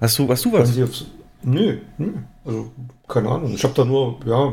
Hast 0.00 0.18
du, 0.18 0.28
was 0.28 0.42
du 0.42 0.52
was? 0.52 0.76
ich 0.76 1.06
nö, 1.42 1.78
nö. 1.98 2.12
Also, 2.44 2.70
keine 3.08 3.28
Ahnung. 3.30 3.52
Ich 3.54 3.64
habe 3.64 3.74
da 3.74 3.84
nur, 3.84 4.20
ja, 4.26 4.52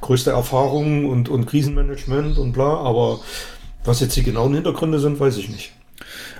größte 0.00 0.30
Erfahrung 0.30 1.06
und, 1.06 1.28
und 1.28 1.46
Krisenmanagement 1.46 2.38
und 2.38 2.52
bla, 2.52 2.76
aber 2.76 3.20
was 3.84 4.00
jetzt 4.00 4.16
die 4.16 4.22
genauen 4.22 4.54
Hintergründe 4.54 4.98
sind, 5.00 5.18
weiß 5.18 5.38
ich 5.38 5.48
nicht. 5.48 5.72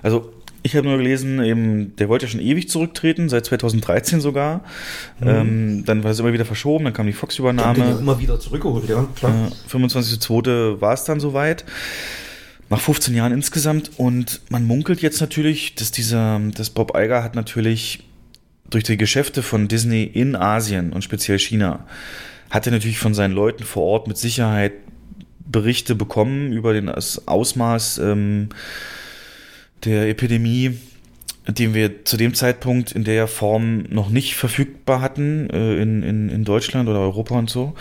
Also, 0.03 0.33
ich 0.63 0.77
habe 0.77 0.87
nur 0.87 0.99
gelesen, 0.99 1.43
eben, 1.43 1.95
der 1.97 2.09
wollte 2.09 2.27
ja 2.27 2.33
schon 2.33 2.41
ewig 2.41 2.69
zurücktreten, 2.69 3.29
seit 3.29 3.47
2013 3.47 4.21
sogar. 4.21 4.63
Ähm, 5.23 5.85
dann 5.85 6.05
war 6.05 6.11
es 6.11 6.19
immer 6.19 6.33
wieder 6.33 6.45
verschoben, 6.45 6.85
dann 6.85 6.93
kam 6.93 7.07
die 7.07 7.13
Fox-Übernahme. 7.13 7.79
ja 7.79 7.99
immer 7.99 8.19
wieder 8.19 8.41
zurückgeholt, 8.41 8.89
ja, 8.89 9.07
klar. 9.15 9.49
Äh, 9.49 9.71
25.02. 9.71 10.81
war 10.81 10.95
es 10.95 11.05
dann 11.05 11.21
soweit. 11.21 11.65
Nach 12.71 12.81
15 12.81 13.15
Jahren 13.15 13.33
insgesamt. 13.33 13.93
Und 13.97 14.43
man 14.51 14.67
munkelt 14.67 15.01
jetzt 15.01 15.21
natürlich, 15.21 15.75
dass 15.75 15.91
dieser, 15.91 16.41
dass 16.55 16.71
Bob 16.71 16.97
Iger 16.97 17.23
hat 17.23 17.35
natürlich 17.35 18.05
durch 18.69 18.85
die 18.85 18.97
Geschäfte 18.97 19.43
von 19.43 19.69
Disney 19.69 20.05
in 20.05 20.37
Asien 20.37 20.93
und 20.93 21.03
speziell 21.03 21.39
China, 21.39 21.87
hat 22.51 22.67
er 22.67 22.73
natürlich 22.73 22.99
von 22.99 23.15
seinen 23.15 23.33
Leuten 23.33 23.65
vor 23.65 23.85
Ort 23.85 24.09
mit 24.09 24.19
Sicherheit 24.19 24.73
Berichte 25.51 25.95
bekommen 25.95 26.53
über 26.53 26.75
den, 26.75 26.87
das 26.87 27.27
Ausmaß 27.27 27.99
ähm, 27.99 28.51
der 29.85 30.09
Epidemie, 30.09 30.79
den 31.47 31.75
wir 31.75 32.05
zu 32.05 32.17
dem 32.17 32.35
Zeitpunkt 32.35 32.93
in 32.93 33.05
der 33.05 33.27
Form 33.27 33.85
noch 33.89 34.11
nicht 34.11 34.35
verfügbar 34.35 35.01
hatten 35.01 35.49
äh, 35.51 35.77
in, 35.81 36.03
in, 36.03 36.29
in 36.29 36.45
Deutschland 36.45 36.89
oder 36.89 37.01
Europa 37.01 37.39
und 37.39 37.49
so. 37.49 37.75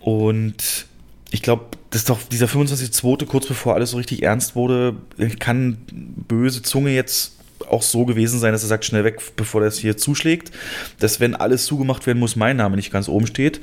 Und 0.00 0.86
ich 1.30 1.42
glaube, 1.42 1.66
das 1.90 2.02
ist 2.02 2.10
doch 2.10 2.20
dieser 2.30 2.46
25.2., 2.46 3.26
kurz 3.26 3.46
bevor 3.46 3.74
alles 3.74 3.90
so 3.90 3.96
richtig 3.96 4.22
ernst 4.22 4.54
wurde, 4.54 4.96
kann 5.38 5.78
böse 5.88 6.62
Zunge 6.62 6.90
jetzt 6.90 7.38
auch 7.68 7.82
so 7.82 8.04
gewesen 8.04 8.38
sein, 8.38 8.52
dass 8.52 8.62
er 8.62 8.68
sagt, 8.68 8.84
schnell 8.84 9.04
weg, 9.04 9.20
bevor 9.36 9.60
das 9.60 9.78
hier 9.78 9.96
zuschlägt. 9.96 10.52
Dass, 11.00 11.20
wenn 11.20 11.34
alles 11.34 11.66
zugemacht 11.66 12.06
werden 12.06 12.18
muss, 12.18 12.36
mein 12.36 12.56
Name 12.56 12.76
nicht 12.76 12.92
ganz 12.92 13.08
oben 13.08 13.26
steht. 13.26 13.60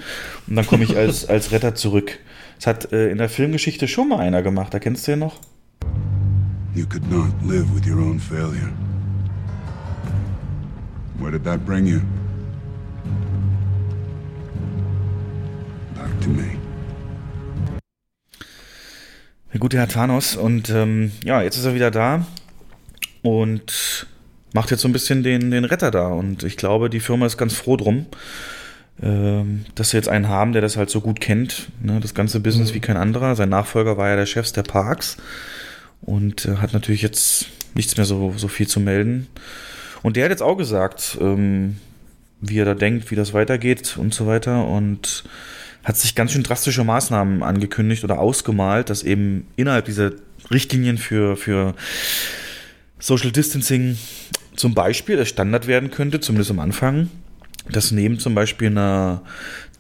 Und 0.48 0.56
dann 0.56 0.68
komme 0.68 0.84
ich 0.84 0.98
als, 0.98 1.26
als 1.28 1.52
Retter 1.52 1.76
zurück. 1.76 2.20
Das 2.58 2.68
hat 2.68 2.92
äh, 2.92 3.10
in 3.10 3.18
der 3.18 3.30
Filmgeschichte 3.30 3.88
schon 3.88 4.10
mal 4.10 4.20
einer 4.20 4.42
gemacht. 4.42 4.74
Da 4.74 4.80
kennst 4.80 5.08
du 5.08 5.12
ja 5.12 5.18
noch? 5.18 5.40
You 6.76 6.86
could 6.86 7.10
not 7.10 7.32
live 7.42 7.74
with 7.74 7.88
your 7.88 8.02
own 8.02 8.20
failure. 8.20 8.70
Where 11.18 11.32
did 11.32 11.46
that 11.46 11.66
bring 11.66 11.88
you? 11.88 12.02
Back 15.96 16.20
to 16.20 16.30
me. 16.30 16.58
Der 19.54 19.60
gute 19.62 19.78
Herr 19.78 19.88
Thanos. 19.88 20.36
Und 20.36 20.70
ähm, 20.70 21.14
ja, 21.24 21.42
jetzt 21.42 21.56
ist 21.56 21.64
er 21.64 21.76
wieder 21.76 21.92
da 21.92 22.28
und 23.22 24.06
macht 24.52 24.70
jetzt 24.70 24.82
so 24.82 24.90
ein 24.90 24.94
bisschen 24.94 25.24
den, 25.24 25.52
den 25.52 25.64
Retter 25.64 25.92
da. 25.92 26.10
Und 26.10 26.44
ich 26.44 26.58
glaube, 26.58 26.90
die 26.90 27.00
Firma 27.00 27.26
ist 27.26 27.38
ganz 27.38 27.54
froh 27.54 27.78
drum, 27.78 28.06
ähm, 29.02 29.64
dass 29.76 29.92
sie 29.92 29.98
jetzt 29.98 30.10
einen 30.10 30.28
haben, 30.28 30.52
der 30.52 30.62
das 30.62 30.76
halt 30.76 30.90
so 30.90 31.00
gut 31.00 31.22
kennt. 31.22 31.70
Ne? 31.82 32.02
Das 32.02 32.14
ganze 32.14 32.42
Business 32.42 32.72
mhm. 32.72 32.76
wie 32.76 32.82
kein 32.82 32.98
anderer. 32.98 33.38
Sein 33.38 33.48
Nachfolger 33.48 33.96
war 33.96 34.10
ja 34.10 34.18
der 34.18 34.26
Chef 34.26 34.52
der 34.52 34.64
Parks 34.64 35.16
und 36.06 36.46
äh, 36.46 36.58
hat 36.58 36.74
natürlich 36.74 37.02
jetzt 37.02 37.48
nichts 37.74 37.98
mehr 37.98 38.06
so, 38.06 38.34
so 38.38 38.48
viel 38.48 38.68
zu 38.68 38.80
melden. 38.80 39.28
Und 40.04 40.16
der 40.16 40.26
hat 40.26 40.32
jetzt 40.32 40.44
auch 40.44 40.56
gesagt, 40.56 41.18
ähm, 41.20 41.78
wie 42.42 42.60
er 42.60 42.66
da 42.66 42.74
denkt, 42.74 43.12
wie 43.12 43.16
das 43.16 43.34
weitergeht 43.34 43.98
und 43.98 44.14
so 44.14 44.28
weiter. 44.28 44.66
Und 44.66 45.24
hat 45.84 45.98
sich 45.98 46.16
ganz 46.16 46.32
schön 46.32 46.44
drastische 46.44 46.84
Maßnahmen 46.84 47.44
angekündigt 47.44 48.04
oder 48.04 48.20
ausgemalt, 48.20 48.90
dass 48.90 49.04
eben 49.04 49.48
innerhalb 49.56 49.86
dieser 49.86 50.12
Richtlinien 50.52 50.98
für, 50.98 51.38
für 51.38 51.76
Social 53.00 53.32
Distancing 53.32 53.98
zum 54.56 54.74
Beispiel 54.74 55.18
der 55.18 55.26
Standard 55.26 55.68
werden 55.68 55.92
könnte, 55.92 56.20
zumindest 56.20 56.52
am 56.52 56.60
Anfang, 56.60 57.10
dass 57.70 57.92
neben 57.92 58.20
zum 58.20 58.36
Beispiel 58.36 58.68
einer 58.68 59.22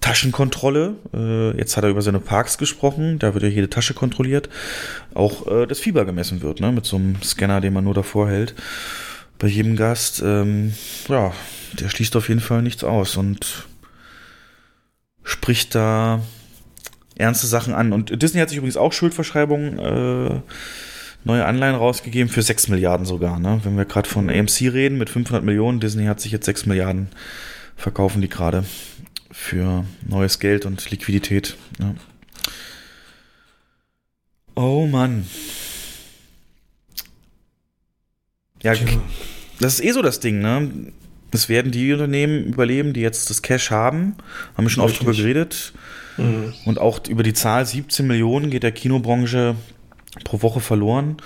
Taschenkontrolle, 0.02 0.96
äh, 1.14 1.58
jetzt 1.58 1.78
hat 1.78 1.84
er 1.84 1.90
über 1.90 2.02
seine 2.02 2.20
Parks 2.20 2.58
gesprochen, 2.58 3.20
da 3.20 3.34
wird 3.34 3.44
ja 3.44 3.50
jede 3.50 3.70
Tasche 3.70 3.94
kontrolliert, 3.94 4.50
auch 5.14 5.48
äh, 5.48 5.66
das 5.66 5.80
Fieber 5.80 6.06
gemessen 6.06 6.42
wird, 6.42 6.60
ne, 6.60 6.72
mit 6.72 6.86
so 6.86 6.98
einem 6.98 7.22
Scanner, 7.24 7.62
den 7.62 7.74
man 7.74 7.84
nur 7.84 7.94
davor 7.94 8.30
hält. 8.30 8.56
Bei 9.40 9.48
jedem 9.48 9.76
Gast, 9.76 10.22
ähm, 10.24 10.74
ja, 11.10 11.34
der 11.80 11.90
schließt 11.90 12.16
auf 12.16 12.30
jeden 12.30 12.40
Fall 12.40 12.62
nichts 12.62 12.84
aus 12.84 13.18
und 13.18 13.66
spricht 15.24 15.76
da 15.76 16.22
ernste 17.16 17.48
Sachen 17.48 17.74
an. 17.74 17.92
Und 17.92 18.22
Disney 18.22 18.40
hat 18.40 18.50
sich 18.50 18.58
übrigens 18.58 18.78
auch 18.78 18.94
Schuldverschreibungen 18.94 19.80
äh, 19.80 20.42
neue 21.24 21.46
Anleihen 21.46 21.76
rausgegeben 21.76 22.32
für 22.32 22.42
6 22.42 22.70
Milliarden 22.70 23.06
sogar. 23.06 23.40
Ne? 23.40 23.60
Wenn 23.64 23.76
wir 23.76 23.86
gerade 23.86 24.08
von 24.08 24.30
AMC 24.30 24.62
reden 24.62 24.98
mit 24.98 25.10
500 25.10 25.44
Millionen, 25.44 25.80
Disney 25.80 26.06
hat 26.06 26.22
sich 26.22 26.32
jetzt 26.32 26.46
6 26.46 26.68
Milliarden 26.68 27.08
verkaufen 27.76 28.22
die 28.22 28.30
gerade 28.30 28.64
für 29.36 29.86
neues 30.08 30.40
Geld 30.40 30.66
und 30.66 30.90
Liquidität. 30.90 31.58
Ja. 31.78 31.94
Oh 34.56 34.88
Mann. 34.88 35.28
Ja, 38.64 38.74
das 39.60 39.76
ist 39.76 39.84
eh 39.84 39.92
so 39.92 40.02
das 40.02 40.22
Ding, 40.22 40.40
ne? 40.40 40.72
Es 41.32 41.50
werden 41.50 41.72
die 41.72 41.92
Unternehmen 41.92 42.46
überleben, 42.46 42.94
die 42.94 43.02
jetzt 43.02 43.30
das 43.30 43.42
Cash 43.42 43.72
haben. 43.72 44.16
Haben 44.56 44.66
wir 44.66 44.70
schon 44.70 44.84
oft 44.84 45.00
drüber 45.00 45.12
geredet. 45.12 45.74
Mhm. 46.18 46.54
Und 46.64 46.80
auch 46.80 47.06
über 47.08 47.22
die 47.22 47.34
Zahl 47.34 47.66
17 47.66 48.08
Millionen 48.08 48.50
geht 48.50 48.64
der 48.64 48.72
Kinobranche 48.72 49.56
pro 50.24 50.42
Woche 50.42 50.62
verloren. 50.62 51.18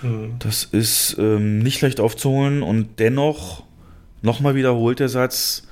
Mhm. 0.00 0.36
Das 0.38 0.64
ist 0.64 1.16
ähm, 1.18 1.58
nicht 1.58 1.82
leicht 1.82 2.00
aufzuholen 2.00 2.62
und 2.62 2.98
dennoch 2.98 3.62
nochmal 4.22 4.54
wiederholt 4.54 5.00
der 5.00 5.10
Satz, 5.10 5.64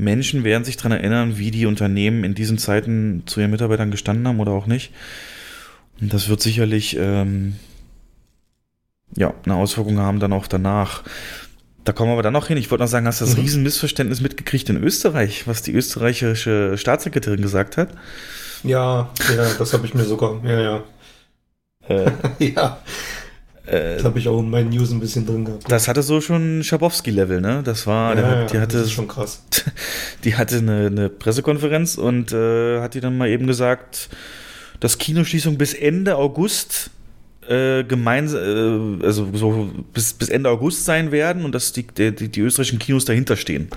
Menschen 0.00 0.44
werden 0.44 0.64
sich 0.64 0.76
daran 0.76 0.92
erinnern, 0.92 1.38
wie 1.38 1.50
die 1.50 1.66
Unternehmen 1.66 2.24
in 2.24 2.34
diesen 2.34 2.58
Zeiten 2.58 3.22
zu 3.26 3.40
ihren 3.40 3.50
Mitarbeitern 3.50 3.90
gestanden 3.90 4.26
haben 4.26 4.40
oder 4.40 4.52
auch 4.52 4.66
nicht. 4.66 4.92
Und 6.00 6.12
das 6.12 6.28
wird 6.28 6.40
sicherlich 6.40 6.96
ähm, 6.98 7.54
ja, 9.16 9.34
eine 9.44 9.54
Auswirkung 9.54 9.98
haben 9.98 10.20
dann 10.20 10.32
auch 10.32 10.46
danach. 10.46 11.02
Da 11.84 11.92
kommen 11.92 12.10
wir 12.10 12.14
aber 12.14 12.22
dann 12.22 12.32
noch 12.32 12.48
hin. 12.48 12.56
Ich 12.56 12.70
wollte 12.70 12.84
noch 12.84 12.90
sagen, 12.90 13.06
hast 13.06 13.20
du 13.20 13.24
das 13.24 13.36
mhm. 13.36 13.42
Riesenmissverständnis 13.42 14.20
mitgekriegt 14.20 14.68
in 14.68 14.82
Österreich, 14.82 15.46
was 15.46 15.62
die 15.62 15.72
österreichische 15.72 16.76
Staatssekretärin 16.76 17.40
gesagt 17.40 17.76
hat? 17.76 17.90
Ja, 18.62 19.10
ja, 19.34 19.54
das 19.58 19.72
habe 19.72 19.86
ich 19.86 19.94
mir 19.94 20.04
sogar, 20.04 20.40
ja, 20.44 20.60
ja. 20.60 20.82
Äh, 21.88 22.10
ja. 22.54 22.78
Äh, 23.70 23.96
das 23.96 24.04
habe 24.04 24.18
ich 24.18 24.28
auch 24.28 24.40
in 24.40 24.50
meinen 24.50 24.70
News 24.70 24.90
ein 24.90 24.98
bisschen 24.98 25.26
drin 25.26 25.44
gehabt. 25.44 25.70
Das 25.70 25.86
hatte 25.86 26.02
so 26.02 26.20
schon 26.20 26.64
Schabowski-Level, 26.64 27.40
ne? 27.40 27.62
Das 27.64 27.86
war, 27.86 28.16
ja, 28.16 28.20
der, 28.20 28.46
die 28.46 28.54
ja, 28.54 28.60
hatte, 28.62 28.78
das 28.78 28.86
ist 28.86 28.92
schon 28.92 29.08
krass. 29.08 29.44
Die 30.24 30.36
hatte 30.36 30.58
eine, 30.58 30.86
eine 30.86 31.08
Pressekonferenz 31.08 31.96
und 31.96 32.32
äh, 32.32 32.80
hat 32.80 32.94
die 32.94 33.00
dann 33.00 33.16
mal 33.16 33.28
eben 33.28 33.46
gesagt, 33.46 34.10
dass 34.80 34.98
Kinoschließung 34.98 35.56
bis 35.56 35.72
Ende 35.72 36.16
August 36.16 36.90
äh, 37.48 37.84
gemeinsam, 37.84 39.00
äh, 39.00 39.06
also 39.06 39.28
so 39.32 39.70
bis, 39.94 40.12
bis 40.12 40.28
Ende 40.28 40.50
August 40.50 40.84
sein 40.84 41.10
werden 41.10 41.44
und 41.44 41.54
dass 41.54 41.72
die, 41.72 41.86
die, 41.86 42.28
die 42.28 42.40
österreichischen 42.40 42.78
Kinos 42.78 43.04
dahinter 43.04 43.36
stehen. 43.36 43.68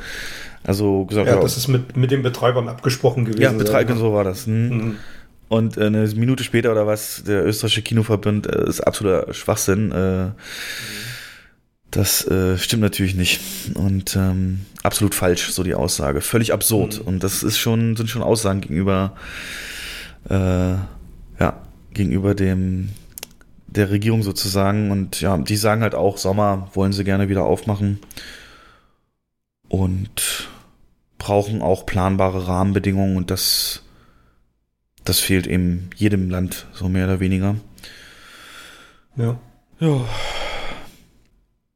Also 0.64 1.06
gesagt, 1.06 1.28
ja, 1.28 1.40
das 1.40 1.58
ist 1.58 1.68
mit, 1.68 1.96
mit 1.98 2.12
den 2.12 2.24
Betreibern 2.24 2.68
abgesprochen 2.68 3.26
gewesen. 3.26 3.42
Ja, 3.42 3.52
Betreiber, 3.52 3.96
so 3.96 4.14
war 4.14 4.24
das. 4.24 4.46
Hm. 4.46 4.68
Mhm. 4.70 4.96
Und 5.50 5.78
äh, 5.78 5.86
eine 5.86 6.08
Minute 6.16 6.44
später 6.44 6.72
oder 6.72 6.88
was, 6.88 7.24
der 7.26 7.46
österreichische 7.46 7.82
Kinoverbund 7.82 8.48
äh, 8.48 8.68
ist 8.68 8.82
absoluter 8.82 9.34
Schwachsinn. 9.34 9.92
Äh, 9.92 10.32
das 11.92 12.26
äh, 12.28 12.58
stimmt 12.58 12.82
natürlich 12.82 13.14
nicht. 13.14 13.40
Und 13.76 14.16
ähm, 14.16 14.62
absolut 14.82 15.14
falsch, 15.14 15.50
so 15.52 15.64
die 15.64 15.76
Aussage. 15.76 16.22
Völlig 16.22 16.52
absurd. 16.54 17.02
Mhm. 17.02 17.08
Und 17.08 17.24
das 17.24 17.44
ist 17.44 17.60
schon, 17.60 17.96
sind 17.96 18.10
schon 18.10 18.24
Aussagen 18.24 18.62
gegenüber, 18.62 19.16
äh, 20.30 20.34
ja, 20.34 21.62
gegenüber 21.94 22.34
dem 22.34 22.90
der 23.68 23.92
Regierung 23.92 24.24
sozusagen. 24.24 24.92
Und 24.92 25.22
ja, 25.22 25.38
die 25.38 25.56
sagen 25.56 25.82
halt 25.82 25.96
auch, 25.96 26.18
Sommer 26.18 26.70
wollen 26.74 26.94
sie 26.94 27.04
gerne 27.04 27.30
wieder 27.30 27.44
aufmachen. 27.44 28.00
Und 29.68 30.50
brauchen 31.18 31.62
auch 31.62 31.86
planbare 31.86 32.48
Rahmenbedingungen 32.48 33.18
und 33.18 33.32
das 33.32 33.83
das 35.04 35.20
fehlt 35.20 35.48
eben 35.48 35.90
jedem 35.96 36.30
Land, 36.30 36.68
so 36.74 36.90
mehr 36.90 37.06
oder 37.06 37.20
weniger. 37.20 37.56
Ja. 39.16 39.40
Ja. 39.80 40.06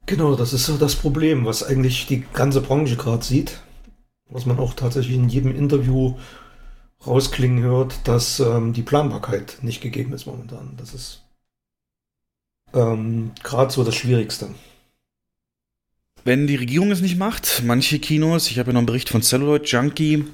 Genau, 0.05 0.35
das 0.35 0.53
ist 0.53 0.65
so 0.65 0.77
das 0.77 0.95
Problem, 0.95 1.45
was 1.45 1.63
eigentlich 1.63 2.07
die 2.07 2.21
ganze 2.33 2.61
Branche 2.61 2.95
gerade 2.95 3.23
sieht. 3.23 3.61
Was 4.29 4.45
man 4.45 4.59
auch 4.59 4.73
tatsächlich 4.73 5.15
in 5.15 5.29
jedem 5.29 5.55
Interview 5.55 6.17
rausklingen 7.05 7.63
hört, 7.63 8.07
dass 8.07 8.39
ähm, 8.39 8.73
die 8.73 8.81
Planbarkeit 8.81 9.59
nicht 9.61 9.81
gegeben 9.81 10.13
ist 10.13 10.25
momentan. 10.25 10.75
Das 10.77 10.93
ist 10.93 11.23
ähm, 12.73 13.31
gerade 13.43 13.71
so 13.71 13.83
das 13.83 13.95
Schwierigste 13.95 14.49
wenn 16.27 16.45
die 16.45 16.57
Regierung 16.57 16.91
es 16.91 16.99
nicht 16.99 17.17
macht, 17.17 17.63
manche 17.65 17.99
Kinos, 17.99 18.51
ich 18.51 18.59
habe 18.59 18.69
ja 18.69 18.73
noch 18.73 18.79
einen 18.79 18.85
Bericht 18.85 19.07
von 19.07 19.21
Celluloid 19.21 19.65
Junkie, 19.65 20.25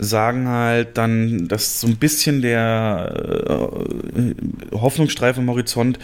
sagen 0.00 0.48
halt 0.48 0.98
dann, 0.98 1.46
dass 1.46 1.80
so 1.80 1.86
ein 1.86 1.96
bisschen 1.98 2.42
der 2.42 3.44
äh, 3.48 4.34
Hoffnungsstreif 4.72 5.38
am 5.38 5.48
Horizont 5.48 6.00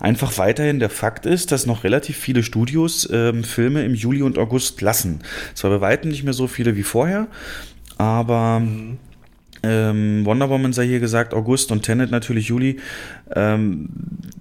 einfach 0.00 0.38
weiterhin 0.38 0.80
der 0.80 0.88
Fakt 0.88 1.26
ist, 1.26 1.52
dass 1.52 1.66
noch 1.66 1.84
relativ 1.84 2.16
viele 2.16 2.42
Studios 2.42 3.06
ähm, 3.12 3.44
Filme 3.44 3.84
im 3.84 3.94
Juli 3.94 4.22
und 4.22 4.38
August 4.38 4.80
lassen. 4.80 5.20
Zwar 5.52 5.72
bei 5.72 5.80
weitem 5.82 6.10
nicht 6.10 6.24
mehr 6.24 6.32
so 6.32 6.46
viele 6.46 6.74
wie 6.74 6.82
vorher, 6.82 7.28
aber 7.98 8.62
ähm, 9.62 10.24
Wonder 10.24 10.48
Woman 10.48 10.72
sei 10.72 10.86
hier 10.86 11.00
gesagt 11.00 11.34
August 11.34 11.70
und 11.70 11.82
Tenet 11.82 12.10
natürlich 12.10 12.48
Juli. 12.48 12.78
Ähm, 13.34 13.90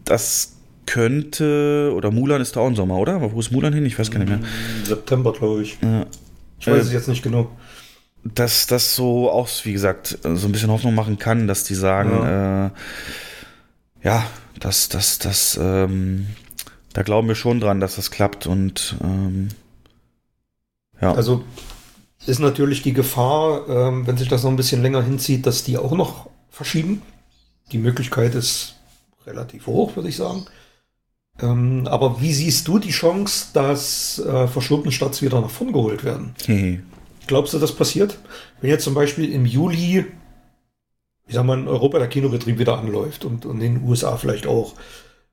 das 0.05 0.54
könnte, 0.85 1.91
oder 1.95 2.11
Mulan 2.11 2.41
ist 2.41 2.55
da 2.55 2.61
auch 2.61 2.67
im 2.67 2.75
Sommer, 2.75 2.97
oder? 2.97 3.15
Aber 3.15 3.31
wo 3.33 3.39
ist 3.39 3.51
Mulan 3.51 3.73
hin? 3.73 3.85
Ich 3.85 3.97
weiß 3.97 4.11
gar 4.11 4.19
nicht 4.19 4.29
mehr. 4.29 4.39
September, 4.83 5.33
glaube 5.33 5.63
ich. 5.63 5.77
Ja. 5.81 6.05
Ich 6.59 6.67
weiß 6.67 6.77
äh, 6.77 6.87
es 6.87 6.93
jetzt 6.93 7.07
nicht 7.07 7.23
genau. 7.23 7.49
Dass 8.23 8.67
das 8.67 8.95
so 8.95 9.29
auch, 9.29 9.49
wie 9.63 9.73
gesagt, 9.73 10.17
so 10.23 10.47
ein 10.47 10.51
bisschen 10.51 10.71
Hoffnung 10.71 10.95
machen 10.95 11.19
kann, 11.19 11.47
dass 11.47 11.63
die 11.63 11.75
sagen, 11.75 12.11
ja, 12.11 12.67
äh, 12.67 12.71
ja 14.03 14.25
dass 14.59 14.89
das, 14.89 15.19
das, 15.19 15.59
ähm, 15.61 16.27
da 16.93 17.03
glauben 17.03 17.27
wir 17.27 17.35
schon 17.35 17.59
dran, 17.59 17.79
dass 17.79 17.97
das 17.97 18.09
klappt 18.09 18.47
und 18.47 18.95
ähm, 19.03 19.49
ja. 21.01 21.13
Also 21.13 21.43
ist 22.25 22.39
natürlich 22.39 22.81
die 22.81 22.93
Gefahr, 22.93 23.67
ähm, 23.69 24.07
wenn 24.07 24.17
sich 24.17 24.27
das 24.27 24.43
noch 24.43 24.49
ein 24.49 24.55
bisschen 24.55 24.81
länger 24.81 25.03
hinzieht, 25.03 25.45
dass 25.45 25.63
die 25.63 25.77
auch 25.77 25.91
noch 25.91 26.29
verschieben. 26.49 27.01
Die 27.71 27.77
Möglichkeit 27.77 28.33
ist 28.35 28.75
relativ 29.27 29.67
hoch, 29.67 29.95
würde 29.95 30.09
ich 30.09 30.15
sagen. 30.15 30.45
Ähm, 31.41 31.87
aber 31.87 32.21
wie 32.21 32.33
siehst 32.33 32.67
du 32.67 32.79
die 32.79 32.91
Chance, 32.91 33.47
dass 33.53 34.19
äh, 34.19 34.47
verschobene 34.47 34.91
Starts 34.91 35.21
wieder 35.21 35.41
nach 35.41 35.49
vorn 35.49 35.73
geholt 35.73 36.03
werden? 36.03 36.33
Hey. 36.45 36.81
Glaubst 37.27 37.53
du, 37.53 37.59
das 37.59 37.73
passiert? 37.73 38.19
Wenn 38.61 38.69
jetzt 38.69 38.83
zum 38.83 38.93
Beispiel 38.93 39.31
im 39.31 39.45
Juli 39.45 40.05
ich 41.27 41.35
sag 41.35 41.45
mal, 41.45 41.59
in 41.59 41.67
Europa 41.67 41.99
der 41.99 42.07
Kinobetrieb 42.07 42.59
wieder 42.59 42.77
anläuft 42.77 43.25
und, 43.25 43.45
und 43.45 43.61
in 43.61 43.75
den 43.75 43.87
USA 43.87 44.17
vielleicht 44.17 44.47
auch. 44.47 44.73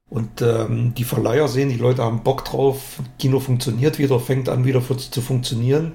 Und 0.09 0.43
ähm, 0.43 0.95
die 0.95 1.05
Verleiher 1.05 1.49
sehen, 1.49 1.71
die 1.71 1.77
Leute 1.77 2.03
haben 2.03 2.23
Bock 2.23 2.45
drauf, 2.45 3.01
Kino 3.19 3.41
funktioniert 3.41 3.99
wieder, 3.99 4.21
fängt 4.21 4.49
an 4.49 4.65
wieder 4.65 4.83
für, 4.83 4.97
zu 4.97 5.21
funktionieren. 5.21 5.93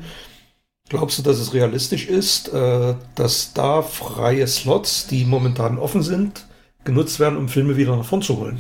Glaubst 0.89 1.19
du, 1.19 1.23
dass 1.23 1.37
es 1.37 1.53
realistisch 1.53 2.07
ist, 2.07 2.51
äh, 2.53 2.95
dass 3.15 3.53
da 3.53 3.81
freie 3.81 4.47
Slots, 4.47 5.07
die 5.07 5.25
momentan 5.25 5.77
offen 5.77 6.01
sind, 6.01 6.47
genutzt 6.83 7.19
werden, 7.19 7.37
um 7.37 7.49
Filme 7.49 7.77
wieder 7.77 7.95
nach 7.95 8.05
vorn 8.05 8.21
zu 8.21 8.37
holen? 8.37 8.59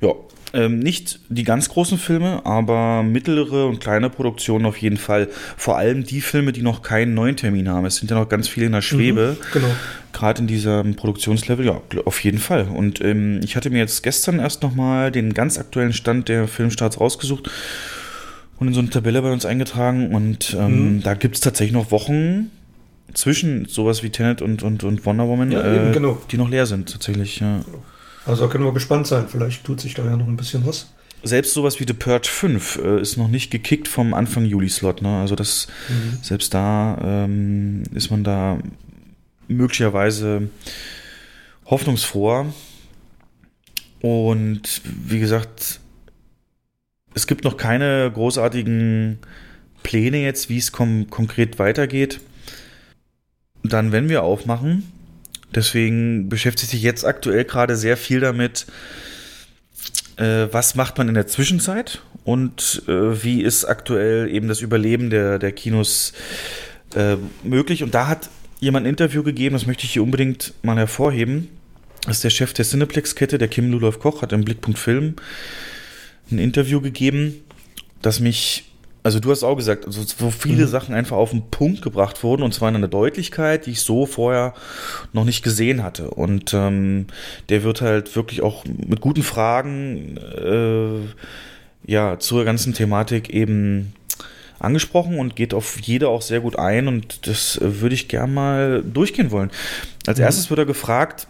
Ja, 0.00 0.12
ähm, 0.56 0.78
nicht 0.78 1.20
die 1.28 1.44
ganz 1.44 1.68
großen 1.68 1.98
Filme, 1.98 2.44
aber 2.44 3.02
mittlere 3.02 3.66
und 3.66 3.78
kleine 3.78 4.08
Produktionen 4.10 4.66
auf 4.66 4.78
jeden 4.78 4.96
Fall. 4.96 5.28
Vor 5.56 5.76
allem 5.76 6.04
die 6.04 6.20
Filme, 6.20 6.52
die 6.52 6.62
noch 6.62 6.82
keinen 6.82 7.14
neuen 7.14 7.36
Termin 7.36 7.68
haben. 7.68 7.84
Es 7.84 7.96
sind 7.96 8.10
ja 8.10 8.18
noch 8.18 8.28
ganz 8.28 8.48
viele 8.48 8.66
in 8.66 8.72
der 8.72 8.82
Schwebe. 8.82 9.36
Mhm, 9.38 9.44
genau. 9.52 9.68
Gerade 10.12 10.40
in 10.40 10.46
diesem 10.46 10.96
Produktionslevel, 10.96 11.66
ja, 11.66 11.80
auf 12.06 12.24
jeden 12.24 12.38
Fall. 12.38 12.68
Und 12.74 13.02
ähm, 13.02 13.40
ich 13.44 13.54
hatte 13.54 13.68
mir 13.68 13.78
jetzt 13.78 14.02
gestern 14.02 14.38
erst 14.38 14.62
nochmal 14.62 15.12
den 15.12 15.34
ganz 15.34 15.58
aktuellen 15.58 15.92
Stand 15.92 16.28
der 16.30 16.48
Filmstarts 16.48 16.98
rausgesucht 16.98 17.50
und 18.58 18.68
in 18.68 18.74
so 18.74 18.80
eine 18.80 18.88
Tabelle 18.88 19.20
bei 19.20 19.30
uns 19.30 19.44
eingetragen. 19.44 20.14
Und 20.14 20.56
ähm, 20.58 20.96
mhm. 20.96 21.02
da 21.02 21.12
gibt 21.12 21.34
es 21.34 21.42
tatsächlich 21.42 21.74
noch 21.74 21.90
Wochen 21.90 22.50
zwischen 23.12 23.66
sowas 23.66 24.02
wie 24.02 24.10
Tenet 24.10 24.40
und, 24.40 24.62
und, 24.62 24.84
und 24.84 25.04
Wonder 25.04 25.28
Woman, 25.28 25.52
ja, 25.52 25.90
äh, 25.90 25.92
genau. 25.92 26.18
die 26.30 26.38
noch 26.38 26.48
leer 26.48 26.64
sind, 26.64 26.90
tatsächlich. 26.90 27.40
Ja. 27.40 27.60
Also 28.26 28.48
können 28.48 28.64
wir 28.64 28.72
gespannt 28.72 29.06
sein. 29.06 29.28
Vielleicht 29.28 29.64
tut 29.64 29.80
sich 29.80 29.94
da 29.94 30.04
ja 30.04 30.16
noch 30.16 30.26
ein 30.26 30.36
bisschen 30.36 30.66
was. 30.66 30.92
Selbst 31.22 31.54
sowas 31.54 31.80
wie 31.80 31.84
The 31.86 31.92
Purge 31.92 32.28
5 32.28 32.76
äh, 32.76 33.00
ist 33.00 33.16
noch 33.16 33.28
nicht 33.28 33.50
gekickt 33.50 33.88
vom 33.88 34.14
Anfang 34.14 34.44
Juli-Slot. 34.44 35.02
Ne? 35.02 35.20
Also 35.20 35.34
das, 35.34 35.68
mhm. 35.88 36.18
selbst 36.22 36.52
da 36.52 36.98
ähm, 37.02 37.84
ist 37.94 38.10
man 38.10 38.24
da 38.24 38.58
möglicherweise 39.48 40.48
hoffnungsfroh. 41.66 42.46
Und 44.02 44.82
wie 44.84 45.20
gesagt, 45.20 45.80
es 47.14 47.26
gibt 47.26 47.44
noch 47.44 47.56
keine 47.56 48.10
großartigen 48.12 49.18
Pläne 49.82 50.18
jetzt, 50.18 50.48
wie 50.48 50.58
es 50.58 50.72
konkret 50.72 51.58
weitergeht. 51.58 52.20
Dann, 53.62 53.90
wenn 53.90 54.08
wir 54.08 54.22
aufmachen, 54.22 54.92
Deswegen 55.56 56.28
beschäftigt 56.28 56.70
sich 56.70 56.82
jetzt 56.82 57.04
aktuell 57.04 57.44
gerade 57.44 57.76
sehr 57.76 57.96
viel 57.96 58.20
damit, 58.20 58.66
äh, 60.16 60.46
was 60.52 60.74
macht 60.74 60.98
man 60.98 61.08
in 61.08 61.14
der 61.14 61.26
Zwischenzeit 61.26 62.02
und 62.24 62.82
äh, 62.86 63.24
wie 63.24 63.42
ist 63.42 63.64
aktuell 63.64 64.28
eben 64.28 64.48
das 64.48 64.60
Überleben 64.60 65.08
der, 65.08 65.38
der 65.38 65.52
Kinos 65.52 66.12
äh, 66.94 67.16
möglich. 67.42 67.82
Und 67.82 67.94
da 67.94 68.06
hat 68.06 68.28
jemand 68.60 68.84
ein 68.84 68.90
Interview 68.90 69.22
gegeben, 69.22 69.54
das 69.54 69.66
möchte 69.66 69.84
ich 69.84 69.94
hier 69.94 70.02
unbedingt 70.02 70.52
mal 70.62 70.76
hervorheben. 70.76 71.48
Das 72.04 72.16
ist 72.16 72.24
der 72.24 72.30
Chef 72.30 72.52
der 72.52 72.64
Cineplex-Kette, 72.64 73.38
der 73.38 73.48
Kim 73.48 73.72
Ludolf 73.72 73.98
Koch, 73.98 74.22
hat 74.22 74.32
im 74.32 74.44
Blickpunkt 74.44 74.78
Film 74.78 75.16
ein 76.30 76.38
Interview 76.38 76.80
gegeben, 76.80 77.42
das 78.02 78.20
mich 78.20 78.64
also 79.06 79.20
du 79.20 79.30
hast 79.30 79.44
auch 79.44 79.54
gesagt, 79.54 79.86
also 79.86 80.02
so 80.02 80.32
viele 80.32 80.66
mhm. 80.66 80.68
Sachen 80.68 80.92
einfach 80.92 81.16
auf 81.16 81.30
den 81.30 81.48
Punkt 81.48 81.80
gebracht 81.80 82.24
wurden 82.24 82.42
und 82.42 82.52
zwar 82.52 82.70
in 82.70 82.74
einer 82.74 82.88
Deutlichkeit, 82.88 83.66
die 83.66 83.70
ich 83.70 83.82
so 83.82 84.04
vorher 84.04 84.52
noch 85.12 85.24
nicht 85.24 85.44
gesehen 85.44 85.84
hatte. 85.84 86.10
Und 86.10 86.52
ähm, 86.52 87.06
der 87.48 87.62
wird 87.62 87.82
halt 87.82 88.16
wirklich 88.16 88.42
auch 88.42 88.64
mit 88.64 89.00
guten 89.00 89.22
Fragen 89.22 90.16
äh, 90.16 90.98
ja 91.88 92.18
zur 92.18 92.44
ganzen 92.44 92.74
Thematik 92.74 93.30
eben 93.30 93.92
angesprochen 94.58 95.20
und 95.20 95.36
geht 95.36 95.54
auf 95.54 95.78
jede 95.80 96.08
auch 96.08 96.22
sehr 96.22 96.40
gut 96.40 96.58
ein 96.58 96.88
und 96.88 97.28
das 97.28 97.60
würde 97.62 97.94
ich 97.94 98.08
gern 98.08 98.34
mal 98.34 98.82
durchgehen 98.82 99.30
wollen. 99.30 99.52
Als 100.08 100.18
mhm. 100.18 100.24
erstes 100.24 100.50
wird 100.50 100.58
er 100.58 100.66
gefragt, 100.66 101.28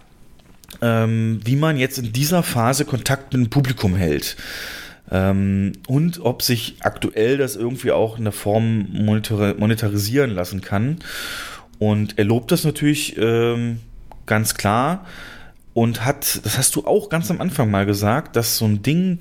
ähm, 0.81 1.41
wie 1.45 1.57
man 1.57 1.77
jetzt 1.77 1.99
in 1.99 2.11
dieser 2.15 2.43
Phase 2.43 2.87
Kontakt 2.87 3.35
mit 3.35 3.43
dem 3.43 3.51
Publikum 3.51 3.97
hält. 3.97 4.39
Ähm, 5.11 5.73
und 5.87 6.21
ob 6.21 6.42
sich 6.42 6.77
aktuell 6.81 7.38
das 7.38 7.57
irgendwie 7.57 7.92
auch 7.92 8.19
in 8.19 8.25
der 8.25 8.33
Form 8.33 8.88
monetarisieren 8.92 10.31
lassen 10.31 10.61
kann. 10.61 10.99
Und 11.79 12.19
er 12.19 12.25
lobt 12.25 12.51
das 12.51 12.64
natürlich 12.64 13.16
ähm, 13.19 13.81
ganz 14.25 14.55
klar 14.55 15.07
und 15.75 16.05
hat, 16.05 16.45
das 16.45 16.57
hast 16.59 16.75
du 16.75 16.87
auch 16.87 17.11
ganz 17.11 17.31
am 17.31 17.40
Anfang 17.40 17.71
mal 17.71 17.87
gesagt, 17.87 18.35
dass 18.35 18.57
so 18.57 18.64
ein 18.64 18.83
Ding, 18.83 19.19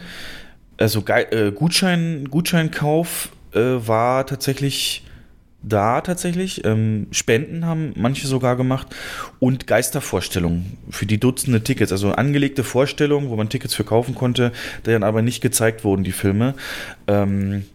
also 0.77 1.03
äh, 1.05 1.51
Gutschein, 1.51 2.29
Gutscheinkauf 2.29 3.29
äh, 3.53 3.59
war 3.59 4.25
tatsächlich 4.25 5.03
da 5.67 6.01
tatsächlich. 6.01 6.63
Ähm, 6.65 7.07
Spenden 7.11 7.65
haben 7.65 7.93
manche 7.95 8.27
sogar 8.27 8.55
gemacht 8.55 8.87
und 9.39 9.67
Geistervorstellungen 9.67 10.77
für 10.89 11.05
die 11.05 11.19
Dutzende 11.19 11.63
Tickets, 11.63 11.91
also 11.91 12.11
angelegte 12.11 12.63
Vorstellungen, 12.63 13.29
wo 13.29 13.35
man 13.35 13.49
Tickets 13.49 13.73
verkaufen 13.73 14.15
konnte, 14.15 14.51
die 14.85 14.91
dann 14.91 15.03
aber 15.03 15.21
nicht 15.21 15.41
gezeigt 15.41 15.83
wurden, 15.83 16.03
die 16.03 16.11
Filme. 16.11 16.53
Ähm, 17.07 17.65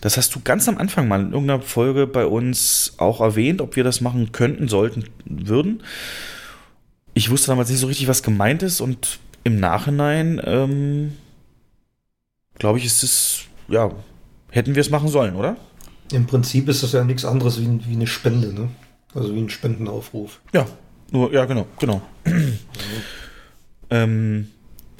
das 0.00 0.16
hast 0.16 0.34
du 0.34 0.40
ganz 0.42 0.68
am 0.68 0.78
Anfang 0.78 1.08
mal 1.08 1.20
in 1.20 1.32
irgendeiner 1.32 1.62
Folge 1.62 2.06
bei 2.06 2.24
uns 2.24 2.94
auch 2.96 3.20
erwähnt, 3.20 3.60
ob 3.60 3.76
wir 3.76 3.84
das 3.84 4.00
machen 4.00 4.32
könnten, 4.32 4.68
sollten, 4.68 5.04
würden. 5.24 5.82
Ich 7.12 7.30
wusste 7.30 7.48
damals 7.48 7.68
nicht 7.68 7.80
so 7.80 7.86
richtig, 7.86 8.08
was 8.08 8.22
gemeint 8.22 8.62
ist 8.62 8.80
und 8.80 9.18
im 9.44 9.58
Nachhinein, 9.58 10.40
ähm, 10.44 11.12
glaube 12.58 12.78
ich, 12.78 12.84
ist 12.84 13.02
es, 13.02 13.42
ja, 13.68 13.90
hätten 14.50 14.74
wir 14.74 14.80
es 14.80 14.90
machen 14.90 15.08
sollen, 15.08 15.34
oder? 15.34 15.56
Im 16.12 16.26
Prinzip 16.26 16.68
ist 16.68 16.82
das 16.82 16.92
ja 16.92 17.04
nichts 17.04 17.24
anderes 17.24 17.60
wie, 17.60 17.80
wie 17.86 17.94
eine 17.94 18.06
Spende, 18.06 18.52
ne? 18.52 18.68
Also 19.14 19.34
wie 19.34 19.40
ein 19.40 19.50
Spendenaufruf. 19.50 20.40
Ja, 20.52 20.66
nur, 21.10 21.32
ja, 21.32 21.44
genau, 21.44 21.66
genau. 21.78 22.02
ähm, 23.90 24.48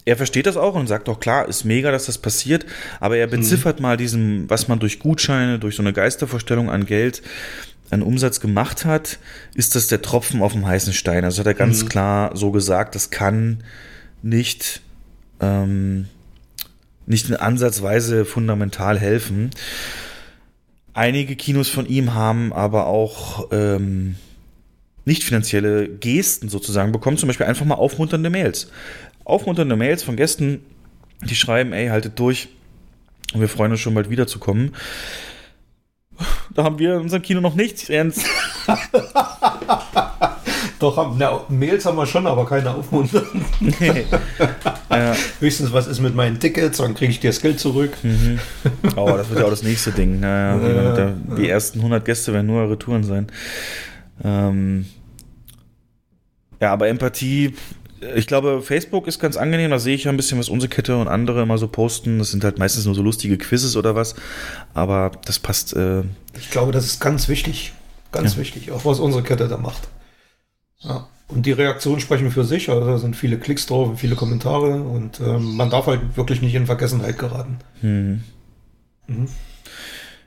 er 0.05 0.17
versteht 0.17 0.47
das 0.47 0.57
auch 0.57 0.75
und 0.75 0.89
sagt 0.89 1.09
auch, 1.09 1.21
klar, 1.21 1.49
ist 1.49 1.65
mega, 1.65 1.93
dass 1.93 2.07
das 2.07 2.19
passiert, 2.19 2.67
aber 2.99 3.17
er 3.17 3.27
beziffert 3.27 3.79
mhm. 3.79 3.83
mal 3.83 3.97
diesen, 3.97 4.51
was 4.51 4.67
man 4.67 4.79
durch 4.81 4.99
Gutscheine, 4.99 5.59
durch 5.59 5.77
so 5.77 5.83
eine 5.83 5.93
Geistervorstellung 5.93 6.71
an 6.71 6.87
Geld, 6.87 7.23
an 7.91 8.03
Umsatz 8.03 8.41
gemacht 8.41 8.85
hat, 8.85 9.19
ist 9.55 9.75
das 9.75 9.89
der 9.89 10.03
Tropfen 10.03 10.43
auf 10.43 10.53
dem 10.53 10.67
heißen 10.67 10.93
Stein. 10.93 11.25
Also 11.25 11.41
hat 11.41 11.47
er 11.47 11.55
ganz 11.55 11.85
mhm. 11.85 11.89
klar 11.89 12.37
so 12.37 12.51
gesagt, 12.51 12.95
das 12.95 13.11
kann 13.11 13.63
nicht, 14.23 14.81
ähm, 15.41 16.09
nicht 17.07 17.29
in 17.29 17.37
ansatzweise 17.37 18.25
fundamental 18.25 18.99
helfen. 18.99 19.51
Einige 21.01 21.35
Kinos 21.35 21.71
von 21.71 21.87
ihm 21.87 22.13
haben 22.13 22.53
aber 22.53 22.87
auch 22.87 23.49
ähm, 23.53 24.17
nicht 25.07 25.25
finanzielle 25.25 25.89
Gesten 25.89 26.51
sozusagen 26.51 26.93
bekommen, 26.93 27.17
zum 27.17 27.27
Beispiel 27.27 27.47
einfach 27.47 27.65
mal 27.65 27.77
aufmunternde 27.77 28.29
Mails. 28.29 28.71
Aufmunternde 29.25 29.77
Mails 29.77 30.03
von 30.03 30.17
Gästen, 30.17 30.61
die 31.23 31.35
schreiben, 31.35 31.73
ey, 31.73 31.89
haltet 31.89 32.19
durch, 32.19 32.51
wir 33.33 33.49
freuen 33.49 33.71
uns 33.71 33.81
schon 33.81 33.95
bald 33.95 34.11
wiederzukommen. 34.11 34.77
Da 36.51 36.65
haben 36.65 36.79
wir 36.79 36.97
in 36.97 37.01
unserem 37.01 37.23
Kino 37.23 37.41
noch 37.41 37.55
nichts, 37.55 37.89
Ernst. 37.89 38.27
Doch, 40.81 41.15
na, 41.19 41.45
Mails 41.51 41.85
haben 41.85 41.99
wir 41.99 42.07
schon, 42.07 42.27
aber 42.27 42.47
keine 42.47 42.75
aufmunternden. 42.75 43.45
Nee. 43.61 44.07
ja. 44.91 45.15
Höchstens, 45.39 45.75
was 45.75 45.87
ist 45.87 46.01
mit 46.01 46.15
meinen 46.15 46.41
Tickets, 46.41 46.79
dann 46.79 46.95
kriege 46.95 47.13
ich 47.13 47.21
dir 47.21 47.29
das 47.29 47.43
Geld 47.43 47.61
zurück. 47.61 47.93
Mhm. 48.03 48.41
Oh, 48.97 49.07
das 49.15 49.29
wird 49.29 49.41
ja 49.41 49.47
auch 49.47 49.51
das 49.51 49.63
nächste 49.63 49.93
Ding. 49.93 50.21
Naja, 50.21 50.97
ja. 50.97 51.13
die 51.37 51.49
ersten 51.49 51.81
100 51.81 52.03
Gäste 52.03 52.33
werden 52.33 52.47
nur 52.47 52.71
Retouren 52.71 53.05
sein. 53.05 53.27
Ähm, 54.25 54.87
ja, 56.63 56.73
aber 56.73 56.89
Empathie, 56.89 57.55
ich 58.17 58.27
glaube, 58.27 58.63
Facebook 58.63 59.07
ist 59.07 59.19
ganz 59.19 59.37
angenehm. 59.37 59.71
Da 59.71 59.79
sehe 59.79 59.95
ich 59.95 60.05
ja 60.05 60.11
ein 60.11 60.17
bisschen, 60.17 60.39
was 60.39 60.49
unsere 60.49 60.71
Kette 60.71 60.97
und 60.97 61.09
andere 61.09 61.43
immer 61.43 61.59
so 61.59 61.69
posten. 61.69 62.19
Das 62.19 62.31
sind 62.31 62.43
halt 62.43 62.59
meistens 62.59 62.87
nur 62.87 62.95
so 62.95 63.03
lustige 63.03 63.37
Quizzes 63.37 63.77
oder 63.77 63.95
was. 63.95 64.15
Aber 64.73 65.13
das 65.27 65.39
passt. 65.39 65.77
Äh 65.77 66.05
ich 66.39 66.51
glaube, 66.51 66.73
das 66.73 66.87
ist 66.87 67.01
ganz 67.01 67.29
wichtig. 67.29 67.75
Ganz 68.13 68.35
ja. 68.35 68.41
wichtig, 68.41 68.73
auch 68.73 68.85
was 68.87 68.99
unsere 68.99 69.23
Kette 69.23 69.47
da 69.47 69.59
macht. 69.59 69.89
Ja. 70.81 71.09
Und 71.29 71.47
die 71.47 71.53
Reaktionen 71.53 72.01
sprechen 72.01 72.31
für 72.31 72.45
sich, 72.45 72.69
also 72.69 72.85
da 72.85 72.99
sind 72.99 73.15
viele 73.15 73.39
Klicks 73.39 73.67
drauf 73.67 73.89
und 73.89 73.97
viele 73.99 74.17
Kommentare 74.17 74.83
und 74.83 75.21
ähm, 75.21 75.57
man 75.57 75.71
darf 75.71 75.87
halt 75.87 76.17
wirklich 76.17 76.43
nicht 76.43 76.55
in 76.55 76.67
Vergessenheit 76.67 77.19
geraten. 77.19 77.59
Hm. 77.81 78.25
Mhm. 79.07 79.29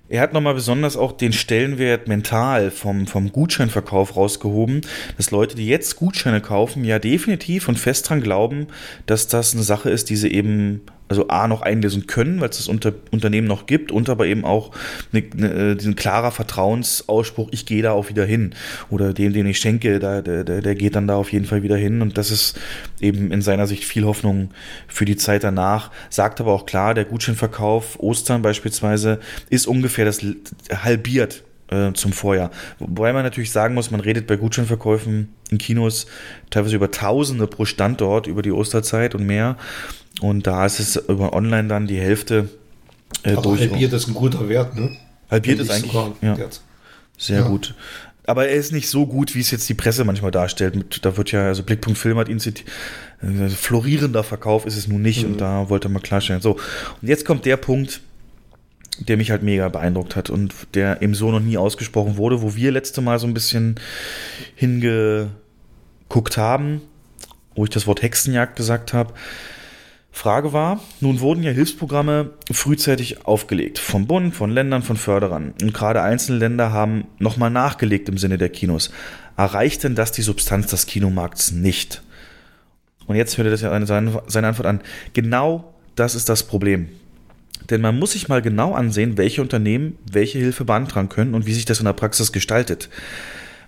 Er 0.10 0.22
hat 0.22 0.34
nochmal 0.34 0.54
besonders 0.54 0.96
auch 0.96 1.12
den 1.12 1.34
Stellenwert 1.34 2.08
mental 2.08 2.72
vom, 2.72 3.08
vom 3.08 3.32
Gutscheinverkauf 3.32 4.16
rausgehoben, 4.16 4.82
dass 5.18 5.32
Leute, 5.32 5.56
die 5.56 5.68
jetzt 5.68 5.96
Gutscheine 5.96 6.40
kaufen, 6.40 6.84
ja 6.84 7.00
definitiv 7.00 7.68
und 7.68 7.80
fest 7.80 8.10
dran 8.10 8.22
glauben, 8.22 8.68
dass 9.06 9.28
das 9.28 9.54
eine 9.54 9.64
Sache 9.64 9.90
ist, 9.90 10.10
die 10.10 10.16
sie 10.16 10.32
eben 10.32 10.82
also 11.08 11.28
A 11.28 11.48
noch 11.48 11.62
einlesen 11.62 12.08
können, 12.08 12.42
weil 12.42 12.50
es 12.50 12.58
das 12.58 12.68
Unter 12.68 12.94
Unternehmen 13.12 13.48
noch 13.48 13.66
gibt 13.66 13.92
und 13.92 14.10
aber 14.10 14.26
eben 14.26 14.46
auch 14.46 14.72
eine, 15.12 15.24
eine, 15.34 15.76
diesen 15.76 15.96
klarer 15.96 16.32
Vertrauensausspruch, 16.32 17.50
ich 17.52 17.66
gehe 17.66 17.84
da 17.84 17.92
auch 17.92 18.10
wieder 18.10 18.26
hin 18.26 18.56
oder 18.90 19.14
dem, 19.14 19.34
den 19.34 19.46
ich 19.46 19.60
schenke, 19.60 20.00
da, 20.00 20.22
der, 20.22 20.44
der 20.44 20.76
geht 20.76 20.96
dann 20.96 21.08
da 21.08 21.16
auf 21.16 21.32
jeden 21.32 21.46
Fall 21.46 21.64
wieder 21.64 21.78
hin 21.78 22.02
und 22.02 22.18
das 22.18 22.32
ist 22.32 22.60
eben 23.00 23.32
in 23.32 23.42
seiner 23.42 23.68
Sicht 23.68 23.84
viel 23.84 24.06
Hoffnung 24.06 24.50
für 24.88 25.06
die 25.06 25.18
Zeit 25.18 25.44
danach. 25.44 25.92
Sagt 26.10 26.42
aber 26.42 26.54
auch 26.54 26.66
klar, 26.66 26.94
der 26.94 27.06
Gutscheinverkauf 27.06 28.00
Ostern 28.00 28.42
beispielsweise 28.42 29.20
ist 29.50 29.68
ungefähr 29.68 30.06
das 30.06 30.26
halbiert 30.72 31.44
äh, 31.70 31.94
zum 31.94 32.14
Vorjahr. 32.14 32.52
Wobei 32.80 33.14
man 33.14 33.24
natürlich 33.24 33.52
sagen 33.52 33.74
muss, 33.74 33.92
man 33.92 34.02
redet 34.02 34.28
bei 34.28 34.36
Gutscheinverkäufen 34.36 35.34
in 35.50 35.58
Kinos 35.58 36.08
teilweise 36.50 36.76
über 36.76 36.92
Tausende 36.92 37.48
pro 37.48 37.66
Standort 37.66 38.28
über 38.28 38.42
die 38.42 38.52
Osterzeit 38.52 39.16
und 39.16 39.26
mehr. 39.26 39.58
Und 40.24 40.48
da 40.48 40.66
ist 40.66 40.80
es 40.80 40.96
über 40.96 41.34
online 41.34 41.68
dann 41.68 41.86
die 41.86 42.00
Hälfte 42.00 42.48
äh, 43.24 43.36
durch. 43.36 43.60
Halbiert 43.60 43.92
ist 43.92 44.08
ein 44.08 44.14
guter 44.14 44.48
Wert, 44.48 44.74
ne? 44.74 44.96
Halbiert 45.30 45.60
ist 45.60 45.70
eigentlich 45.70 45.92
ja, 46.22 46.38
sehr 47.18 47.40
ja. 47.42 47.48
gut. 47.50 47.76
Aber 48.26 48.48
er 48.48 48.56
ist 48.56 48.72
nicht 48.72 48.88
so 48.88 49.06
gut, 49.06 49.36
wie 49.36 49.42
es 49.42 49.52
jetzt 49.52 49.68
die 49.68 49.74
Presse 49.74 50.06
manchmal 50.06 50.32
darstellt. 50.32 51.06
da 51.06 51.18
wird 51.18 51.34
ja, 51.34 51.48
also 51.48 51.64
Blickpunkt 51.64 52.00
Film 52.00 52.18
hat 52.18 52.30
ihn 52.30 52.40
zitiert, 52.40 52.70
äh, 53.22 53.50
florierender 53.50 54.24
Verkauf 54.24 54.66
ist 54.66 54.78
es 54.78 54.88
nun 54.88 55.02
nicht 55.02 55.26
mhm. 55.26 55.34
und 55.34 55.42
da 55.42 55.68
wollte 55.68 55.90
man 55.90 56.02
klarstellen. 56.02 56.40
So, 56.40 56.54
und 56.54 57.08
jetzt 57.10 57.26
kommt 57.26 57.46
der 57.46 57.58
Punkt, 57.58 58.00
der 59.00 59.18
mich 59.18 59.30
halt 59.30 59.44
mega 59.44 59.68
beeindruckt 59.68 60.16
hat 60.16 60.30
und 60.30 60.54
der 60.74 61.02
eben 61.02 61.16
so 61.16 61.32
noch 61.32 61.42
nie 61.42 61.58
ausgesprochen 61.58 62.16
wurde, 62.16 62.42
wo 62.42 62.56
wir 62.56 62.72
letzte 62.72 63.02
Mal 63.02 63.20
so 63.20 63.28
ein 63.28 63.34
bisschen 63.34 63.76
hingeguckt 64.56 66.38
haben, 66.38 66.80
wo 67.56 67.66
ich 67.66 67.72
das 67.72 67.88
Wort 67.88 68.02
Hexenjagd 68.02 68.56
gesagt 68.56 68.94
habe. 68.94 69.14
Frage 70.16 70.54
war, 70.54 70.80
nun 71.02 71.22
wurden 71.22 71.42
ja 71.42 71.52
Hilfsprogramme 71.52 72.30
frühzeitig 72.52 73.26
aufgelegt, 73.26 73.80
vom 73.80 74.06
Bund, 74.06 74.36
von 74.36 74.52
Ländern, 74.52 74.84
von 74.84 74.96
Förderern. 74.96 75.56
Und 75.60 75.74
gerade 75.74 76.04
einzelne 76.04 76.38
Länder 76.38 76.72
haben 76.72 77.06
nochmal 77.18 77.50
nachgelegt 77.50 78.08
im 78.10 78.20
Sinne 78.20 78.38
der 78.38 78.50
Kinos. 78.50 78.92
Erreicht 79.38 79.84
denn 79.84 79.96
das 79.96 80.12
die 80.12 80.22
Substanz 80.22 80.68
des 80.68 80.86
Kinomarkts 80.86 81.52
nicht? 81.52 82.04
Und 83.08 83.16
jetzt 83.16 83.38
hört 83.38 83.48
ihr 83.48 83.52
das 83.52 83.62
ja 83.62 83.86
seine 83.86 84.48
Antwort 84.48 84.68
an. 84.68 84.82
Genau 85.14 85.74
das 85.96 86.14
ist 86.14 86.30
das 86.30 86.44
Problem. 86.44 86.90
Denn 87.72 87.82
man 87.82 87.98
muss 87.98 88.12
sich 88.12 88.30
mal 88.30 88.44
genau 88.44 88.74
ansehen, 88.74 89.18
welche 89.18 89.42
Unternehmen 89.42 89.98
welche 90.10 90.38
Hilfe 90.38 90.64
beantragen 90.64 91.10
können 91.10 91.34
und 91.34 91.48
wie 91.48 91.54
sich 91.54 91.66
das 91.66 91.80
in 91.80 91.86
der 91.86 91.94
Praxis 91.94 92.32
gestaltet. 92.32 92.88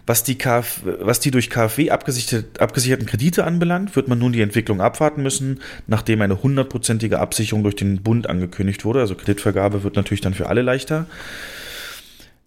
Was 0.08 0.24
die, 0.24 0.38
Kf 0.38 0.82
was 0.84 1.20
die 1.20 1.32
durch 1.32 1.50
KfW 1.50 1.90
abgesicherten 1.90 3.08
Kredite 3.08 3.44
anbelangt, 3.44 3.96
wird 3.96 4.08
man 4.08 4.20
nun 4.20 4.34
die 4.34 4.42
Entwicklung 4.42 4.80
abwarten 4.80 5.24
müssen, 5.24 5.62
nachdem 5.88 6.22
eine 6.22 6.44
hundertprozentige 6.44 7.20
Absicherung 7.20 7.64
durch 7.64 7.76
den 7.76 8.04
Bund 8.04 8.30
angekündigt 8.30 8.86
wurde. 8.86 9.00
Also 9.00 9.16
Kreditvergabe 9.16 9.84
wird 9.84 9.96
natürlich 9.96 10.22
dann 10.22 10.36
für 10.36 10.48
alle 10.48 10.62
leichter. 10.62 11.08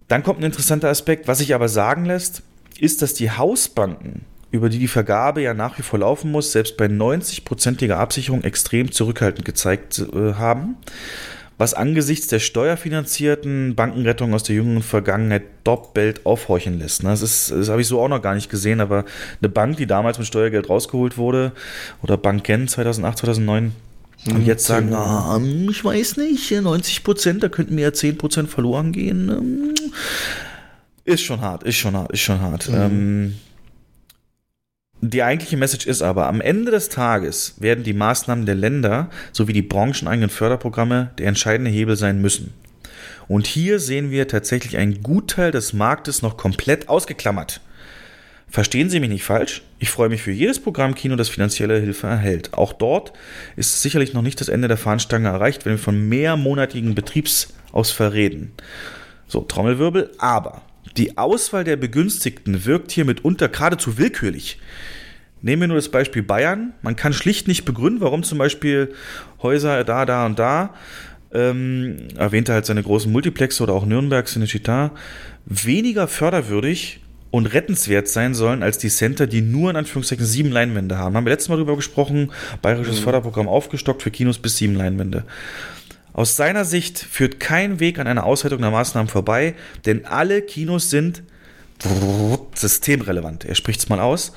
Dann 0.06 0.22
kommt 0.22 0.40
ein 0.40 0.44
interessanter 0.44 0.88
Aspekt. 0.88 1.26
Was 1.26 1.38
sich 1.38 1.54
aber 1.54 1.68
sagen 1.68 2.04
lässt, 2.04 2.42
ist, 2.78 3.02
dass 3.02 3.14
die 3.14 3.30
Hausbanken, 3.32 4.24
über 4.52 4.68
die 4.68 4.78
die 4.78 4.88
Vergabe 4.88 5.42
ja 5.42 5.52
nach 5.52 5.78
wie 5.78 5.82
vor 5.82 5.98
laufen 5.98 6.30
muss, 6.30 6.52
selbst 6.52 6.76
bei 6.76 6.86
90-prozentiger 6.86 7.96
Absicherung 7.96 8.44
extrem 8.44 8.92
zurückhaltend 8.92 9.44
gezeigt 9.44 9.98
äh, 9.98 10.34
haben 10.34 10.76
was 11.58 11.74
angesichts 11.74 12.28
der 12.28 12.38
steuerfinanzierten 12.38 13.74
Bankenrettung 13.74 14.32
aus 14.32 14.44
der 14.44 14.56
jüngeren 14.56 14.82
Vergangenheit 14.82 15.42
doppelt 15.64 16.24
aufhorchen 16.24 16.78
lässt. 16.78 17.04
Das, 17.04 17.20
ist, 17.20 17.50
das 17.50 17.68
habe 17.68 17.80
ich 17.80 17.88
so 17.88 18.00
auch 18.00 18.08
noch 18.08 18.22
gar 18.22 18.34
nicht 18.34 18.48
gesehen, 18.48 18.80
aber 18.80 19.04
eine 19.42 19.48
Bank, 19.48 19.76
die 19.76 19.86
damals 19.86 20.18
mit 20.18 20.26
Steuergeld 20.28 20.70
rausgeholt 20.70 21.18
wurde, 21.18 21.52
oder 22.02 22.16
Banken 22.16 22.68
2008, 22.68 23.18
2009, 23.18 23.72
und 24.26 24.34
hm, 24.34 24.46
jetzt 24.46 24.66
sagen, 24.66 24.92
ah, 24.94 25.40
ich 25.70 25.84
weiß 25.84 26.16
nicht, 26.16 26.50
90 26.50 27.04
Prozent, 27.04 27.42
da 27.42 27.48
könnten 27.48 27.74
mir 27.74 27.82
ja 27.82 27.92
10 27.92 28.18
Prozent 28.18 28.50
verloren 28.50 28.92
gehen. 28.92 29.28
Ähm, 29.28 29.74
ist 31.04 31.22
schon 31.22 31.40
hart, 31.40 31.62
ist 31.62 31.76
schon 31.76 31.96
hart, 31.96 32.12
ist 32.12 32.20
schon 32.20 32.40
hart. 32.40 32.68
Mhm. 32.68 32.74
Ähm, 32.74 33.34
die 35.00 35.22
eigentliche 35.22 35.56
Message 35.56 35.86
ist 35.86 36.02
aber, 36.02 36.26
am 36.26 36.40
Ende 36.40 36.72
des 36.72 36.88
Tages 36.88 37.54
werden 37.58 37.84
die 37.84 37.92
Maßnahmen 37.92 38.46
der 38.46 38.56
Länder 38.56 39.10
sowie 39.32 39.52
die 39.52 39.62
brancheneigenen 39.62 40.30
Förderprogramme 40.30 41.12
der 41.18 41.28
entscheidende 41.28 41.70
Hebel 41.70 41.96
sein 41.96 42.20
müssen. 42.20 42.52
Und 43.28 43.46
hier 43.46 43.78
sehen 43.78 44.10
wir 44.10 44.26
tatsächlich 44.26 44.76
einen 44.76 45.02
Gutteil 45.02 45.52
des 45.52 45.72
Marktes 45.72 46.22
noch 46.22 46.36
komplett 46.36 46.88
ausgeklammert. 46.88 47.60
Verstehen 48.50 48.88
Sie 48.88 48.98
mich 48.98 49.10
nicht 49.10 49.24
falsch, 49.24 49.62
ich 49.78 49.90
freue 49.90 50.08
mich 50.08 50.22
für 50.22 50.32
jedes 50.32 50.58
Programmkino, 50.58 51.16
das 51.16 51.28
finanzielle 51.28 51.78
Hilfe 51.78 52.06
erhält. 52.06 52.54
Auch 52.54 52.72
dort 52.72 53.12
ist 53.56 53.82
sicherlich 53.82 54.14
noch 54.14 54.22
nicht 54.22 54.40
das 54.40 54.48
Ende 54.48 54.68
der 54.68 54.78
Fahnenstange 54.78 55.28
erreicht, 55.28 55.66
wenn 55.66 55.72
wir 55.72 55.78
von 55.78 56.08
mehrmonatigen 56.08 56.94
Betriebsausfall 56.94 58.08
reden. 58.08 58.52
So, 59.26 59.42
Trommelwirbel, 59.42 60.10
aber 60.16 60.62
die 60.96 61.18
Auswahl 61.18 61.64
der 61.64 61.76
Begünstigten 61.76 62.64
wirkt 62.64 62.90
hier 62.90 63.04
mitunter 63.04 63.48
geradezu 63.48 63.98
willkürlich. 63.98 64.58
Nehmen 65.40 65.62
wir 65.62 65.68
nur 65.68 65.76
das 65.76 65.90
Beispiel 65.90 66.22
Bayern. 66.22 66.74
Man 66.82 66.96
kann 66.96 67.12
schlicht 67.12 67.46
nicht 67.46 67.64
begründen, 67.64 68.00
warum 68.00 68.22
zum 68.22 68.38
Beispiel 68.38 68.92
Häuser 69.42 69.84
da, 69.84 70.04
da 70.04 70.26
und 70.26 70.38
da, 70.38 70.74
ähm, 71.32 72.08
erwähnte 72.16 72.52
halt 72.52 72.66
seine 72.66 72.82
großen 72.82 73.12
Multiplexe 73.12 73.62
oder 73.62 73.74
auch 73.74 73.86
Nürnberg, 73.86 74.26
Cinecittà, 74.26 74.90
weniger 75.46 76.08
förderwürdig 76.08 77.00
und 77.30 77.46
rettenswert 77.46 78.08
sein 78.08 78.34
sollen 78.34 78.62
als 78.62 78.78
die 78.78 78.88
Center, 78.88 79.26
die 79.26 79.42
nur 79.42 79.70
in 79.70 79.76
Anführungszeichen 79.76 80.24
sieben 80.24 80.50
Leinwände 80.50 80.96
haben. 80.96 81.14
Haben 81.14 81.26
wir 81.26 81.30
letztes 81.30 81.50
Mal 81.50 81.56
darüber 81.56 81.76
gesprochen, 81.76 82.32
bayerisches 82.62 83.00
mhm. 83.00 83.04
Förderprogramm 83.04 83.48
aufgestockt 83.48 84.02
für 84.02 84.10
Kinos 84.10 84.38
bis 84.38 84.56
sieben 84.56 84.74
Leinwände. 84.74 85.24
Aus 86.18 86.34
seiner 86.34 86.64
Sicht 86.64 86.98
führt 86.98 87.38
kein 87.38 87.78
Weg 87.78 88.00
an 88.00 88.08
einer 88.08 88.24
Auswertung 88.24 88.60
der 88.60 88.72
Maßnahmen 88.72 89.08
vorbei, 89.08 89.54
denn 89.86 90.04
alle 90.04 90.42
Kinos 90.42 90.90
sind 90.90 91.22
systemrelevant. 92.56 93.44
Er 93.44 93.54
spricht 93.54 93.78
es 93.78 93.88
mal 93.88 94.00
aus. 94.00 94.32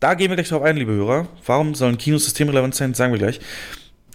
Da 0.00 0.14
gehen 0.14 0.30
wir 0.30 0.36
gleich 0.36 0.48
drauf 0.48 0.62
ein, 0.62 0.78
liebe 0.78 0.92
Hörer. 0.92 1.28
Warum 1.44 1.74
sollen 1.74 1.98
Kinos 1.98 2.24
systemrelevant 2.24 2.74
sein? 2.74 2.94
Sagen 2.94 3.12
wir 3.12 3.18
gleich. 3.18 3.40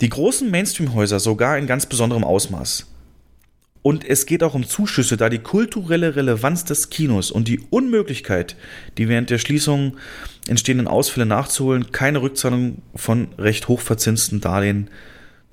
Die 0.01 0.09
großen 0.09 0.49
Mainstream-Häuser 0.49 1.19
sogar 1.19 1.55
in 1.59 1.67
ganz 1.67 1.85
besonderem 1.85 2.23
Ausmaß. 2.23 2.87
Und 3.83 4.03
es 4.03 4.25
geht 4.25 4.41
auch 4.41 4.55
um 4.55 4.67
Zuschüsse, 4.67 5.17
da 5.17 5.29
die 5.29 5.37
kulturelle 5.37 6.15
Relevanz 6.15 6.65
des 6.65 6.89
Kinos 6.89 7.29
und 7.29 7.47
die 7.47 7.59
Unmöglichkeit, 7.69 8.55
die 8.97 9.07
während 9.07 9.29
der 9.29 9.37
Schließung 9.37 9.97
entstehenden 10.47 10.87
Ausfälle 10.87 11.27
nachzuholen, 11.27 11.91
keine 11.91 12.23
Rückzahlung 12.23 12.81
von 12.95 13.27
recht 13.37 13.67
hochverzinsten 13.67 14.41
Darlehen 14.41 14.89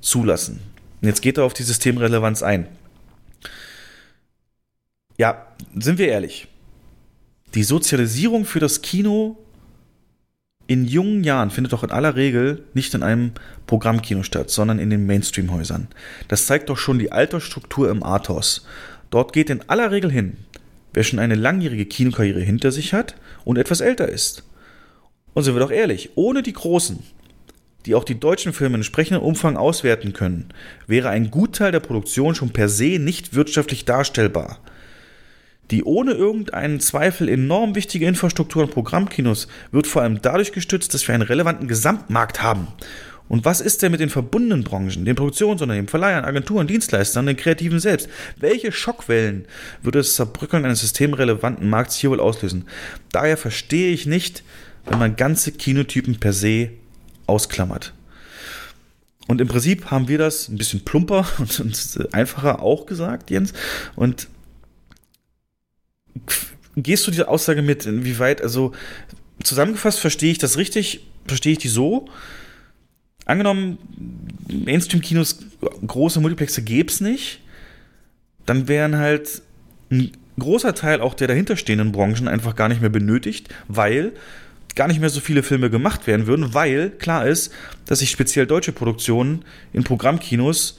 zulassen. 0.00 0.60
Und 1.00 1.08
jetzt 1.08 1.22
geht 1.22 1.38
er 1.38 1.44
auf 1.44 1.54
die 1.54 1.62
Systemrelevanz 1.62 2.42
ein. 2.42 2.66
Ja, 5.16 5.46
sind 5.78 5.98
wir 5.98 6.08
ehrlich. 6.08 6.48
Die 7.54 7.62
Sozialisierung 7.62 8.44
für 8.44 8.60
das 8.60 8.82
Kino 8.82 9.38
in 10.66 10.84
jungen 10.84 11.24
Jahren 11.24 11.50
findet 11.50 11.72
doch 11.72 11.82
in 11.82 11.90
aller 11.90 12.14
Regel 12.14 12.62
nicht 12.74 12.92
in 12.92 13.02
einem 13.02 13.32
Programmkino 13.66 14.22
statt, 14.22 14.50
sondern 14.50 14.78
in 14.78 14.90
den 14.90 15.06
Mainstream-Häusern. 15.06 15.88
Das 16.28 16.46
zeigt 16.46 16.68
doch 16.68 16.76
schon 16.76 16.98
die 16.98 17.10
Altersstruktur 17.10 17.90
im 17.90 18.02
Arthouse. 18.02 18.66
Dort 19.10 19.32
geht 19.32 19.48
in 19.48 19.62
aller 19.68 19.90
Regel 19.90 20.12
hin, 20.12 20.36
wer 20.92 21.04
schon 21.04 21.18
eine 21.18 21.36
langjährige 21.36 21.86
Kinokarriere 21.86 22.40
hinter 22.40 22.70
sich 22.70 22.92
hat 22.92 23.14
und 23.46 23.56
etwas 23.56 23.80
älter 23.80 24.08
ist. 24.08 24.44
Und 25.32 25.44
sind 25.44 25.54
wir 25.54 25.60
doch 25.60 25.70
ehrlich, 25.70 26.10
ohne 26.16 26.42
die 26.42 26.52
Großen, 26.52 27.02
die 27.86 27.94
auch 27.94 28.04
die 28.04 28.18
deutschen 28.18 28.52
Filme 28.52 28.74
in 28.74 28.80
entsprechendem 28.80 29.22
Umfang 29.22 29.56
auswerten 29.56 30.12
können, 30.12 30.48
wäre 30.86 31.08
ein 31.08 31.30
Gutteil 31.30 31.72
der 31.72 31.80
Produktion 31.80 32.34
schon 32.34 32.50
per 32.50 32.68
se 32.68 32.98
nicht 32.98 33.34
wirtschaftlich 33.34 33.84
darstellbar. 33.84 34.58
Die 35.70 35.84
ohne 35.84 36.12
irgendeinen 36.12 36.80
Zweifel 36.80 37.28
enorm 37.28 37.74
wichtige 37.74 38.06
Infrastruktur 38.06 38.62
und 38.62 38.70
Programmkinos 38.70 39.48
wird 39.70 39.86
vor 39.86 40.02
allem 40.02 40.22
dadurch 40.22 40.52
gestützt, 40.52 40.94
dass 40.94 41.06
wir 41.06 41.14
einen 41.14 41.22
relevanten 41.22 41.68
Gesamtmarkt 41.68 42.42
haben. 42.42 42.68
Und 43.28 43.44
was 43.44 43.60
ist 43.60 43.82
denn 43.82 43.92
mit 43.92 44.00
den 44.00 44.08
verbundenen 44.08 44.64
Branchen, 44.64 45.04
den 45.04 45.14
Produktionsunternehmen, 45.14 45.88
Verleihern, 45.88 46.24
Agenturen, 46.24 46.66
Dienstleistern, 46.66 47.26
den 47.26 47.36
Kreativen 47.36 47.78
selbst? 47.78 48.08
Welche 48.36 48.72
Schockwellen 48.72 49.44
würde 49.82 49.98
das 49.98 50.14
Zerbrückeln 50.14 50.64
eines 50.64 50.80
systemrelevanten 50.80 51.68
Markts 51.68 51.96
hier 51.96 52.10
wohl 52.10 52.20
auslösen? 52.20 52.64
Daher 53.12 53.36
verstehe 53.36 53.92
ich 53.92 54.06
nicht, 54.06 54.42
wenn 54.86 54.98
man 54.98 55.16
ganze 55.16 55.52
Kinotypen 55.52 56.18
per 56.18 56.32
se 56.32 56.70
ausklammert. 57.28 57.92
Und 59.28 59.40
im 59.42 59.48
Prinzip 59.48 59.90
haben 59.90 60.08
wir 60.08 60.18
das 60.18 60.48
ein 60.48 60.56
bisschen 60.56 60.84
plumper 60.84 61.26
und, 61.38 62.08
einfacher 62.12 62.62
auch 62.62 62.86
gesagt, 62.86 63.30
Jens. 63.30 63.52
Und 63.94 64.28
gehst 66.76 67.06
du 67.06 67.10
diese 67.10 67.28
Aussage 67.28 67.62
mit, 67.62 67.86
inwieweit, 67.86 68.42
also 68.42 68.72
zusammengefasst 69.42 70.00
verstehe 70.00 70.32
ich 70.32 70.38
das 70.38 70.56
richtig, 70.56 71.06
verstehe 71.26 71.52
ich 71.52 71.58
die 71.58 71.68
so. 71.68 72.08
Angenommen, 73.26 73.78
Mainstream-Kinos, 74.48 75.40
große 75.86 76.20
Multiplexe 76.20 76.62
gäbe 76.62 76.90
es 76.90 77.00
nicht, 77.00 77.40
dann 78.46 78.68
wären 78.68 78.96
halt 78.96 79.42
ein 79.90 80.12
großer 80.38 80.74
Teil 80.74 81.00
auch 81.02 81.14
der 81.14 81.28
dahinterstehenden 81.28 81.92
Branchen 81.92 82.28
einfach 82.28 82.56
gar 82.56 82.68
nicht 82.68 82.80
mehr 82.80 82.90
benötigt, 82.90 83.48
weil 83.66 84.12
gar 84.78 84.86
nicht 84.86 85.00
mehr 85.00 85.10
so 85.10 85.18
viele 85.18 85.42
Filme 85.42 85.70
gemacht 85.70 86.06
werden 86.06 86.28
würden, 86.28 86.54
weil 86.54 86.90
klar 86.90 87.26
ist, 87.26 87.52
dass 87.86 87.98
sich 87.98 88.10
speziell 88.10 88.46
deutsche 88.46 88.70
Produktionen 88.70 89.44
in 89.72 89.82
Programmkinos, 89.82 90.78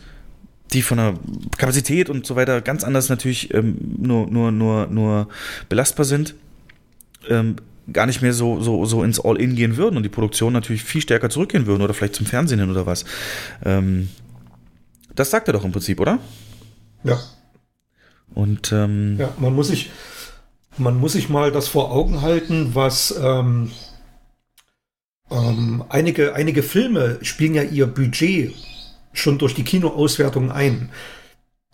die 0.71 0.81
von 0.81 0.97
der 0.99 1.15
Kapazität 1.57 2.09
und 2.09 2.25
so 2.25 2.37
weiter 2.37 2.61
ganz 2.61 2.85
anders 2.85 3.09
natürlich 3.09 3.53
ähm, 3.53 3.77
nur, 3.97 4.27
nur, 4.27 4.53
nur, 4.53 4.87
nur 4.87 5.27
belastbar 5.67 6.05
sind, 6.05 6.35
ähm, 7.27 7.57
gar 7.91 8.05
nicht 8.05 8.21
mehr 8.21 8.31
so, 8.31 8.61
so, 8.61 8.85
so 8.85 9.03
ins 9.03 9.19
All-In 9.19 9.57
gehen 9.57 9.75
würden 9.75 9.97
und 9.97 10.03
die 10.03 10.09
Produktion 10.09 10.53
natürlich 10.53 10.85
viel 10.85 11.01
stärker 11.01 11.29
zurückgehen 11.29 11.65
würden 11.65 11.81
oder 11.81 11.93
vielleicht 11.93 12.15
zum 12.15 12.25
Fernsehen 12.25 12.61
hin 12.61 12.71
oder 12.71 12.85
was. 12.85 13.03
Ähm, 13.65 14.07
das 15.13 15.29
sagt 15.29 15.49
er 15.49 15.53
doch 15.53 15.65
im 15.65 15.73
Prinzip, 15.73 15.99
oder? 15.99 16.19
Ja. 17.03 17.19
Und 18.33 18.71
ähm, 18.71 19.17
ja, 19.19 19.33
man 19.39 19.53
muss 19.53 19.67
sich, 19.67 19.91
man 20.77 20.97
muss 20.97 21.11
sich 21.11 21.27
mal 21.27 21.51
das 21.51 21.67
vor 21.67 21.91
Augen 21.91 22.21
halten, 22.21 22.75
was 22.75 23.13
ähm, 23.21 23.71
ähm, 25.31 25.83
einige, 25.89 26.35
einige 26.35 26.63
Filme 26.63 27.19
spielen 27.21 27.55
ja 27.55 27.63
ihr 27.63 27.87
Budget 27.87 28.53
schon 29.13 29.37
durch 29.37 29.53
die 29.53 29.63
Kinoauswertung 29.63 30.51
ein. 30.51 30.89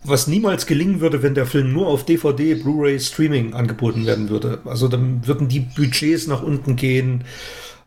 Was 0.04 0.26
niemals 0.26 0.66
gelingen 0.66 1.00
würde, 1.00 1.22
wenn 1.22 1.34
der 1.34 1.46
Film 1.46 1.72
nur 1.72 1.88
auf 1.88 2.04
DVD, 2.04 2.54
Blu-ray, 2.54 3.00
Streaming 3.00 3.54
angeboten 3.54 4.06
werden 4.06 4.28
würde. 4.28 4.60
Also 4.64 4.88
dann 4.88 5.26
würden 5.26 5.48
die 5.48 5.60
Budgets 5.60 6.26
nach 6.26 6.42
unten 6.42 6.76
gehen. 6.76 7.24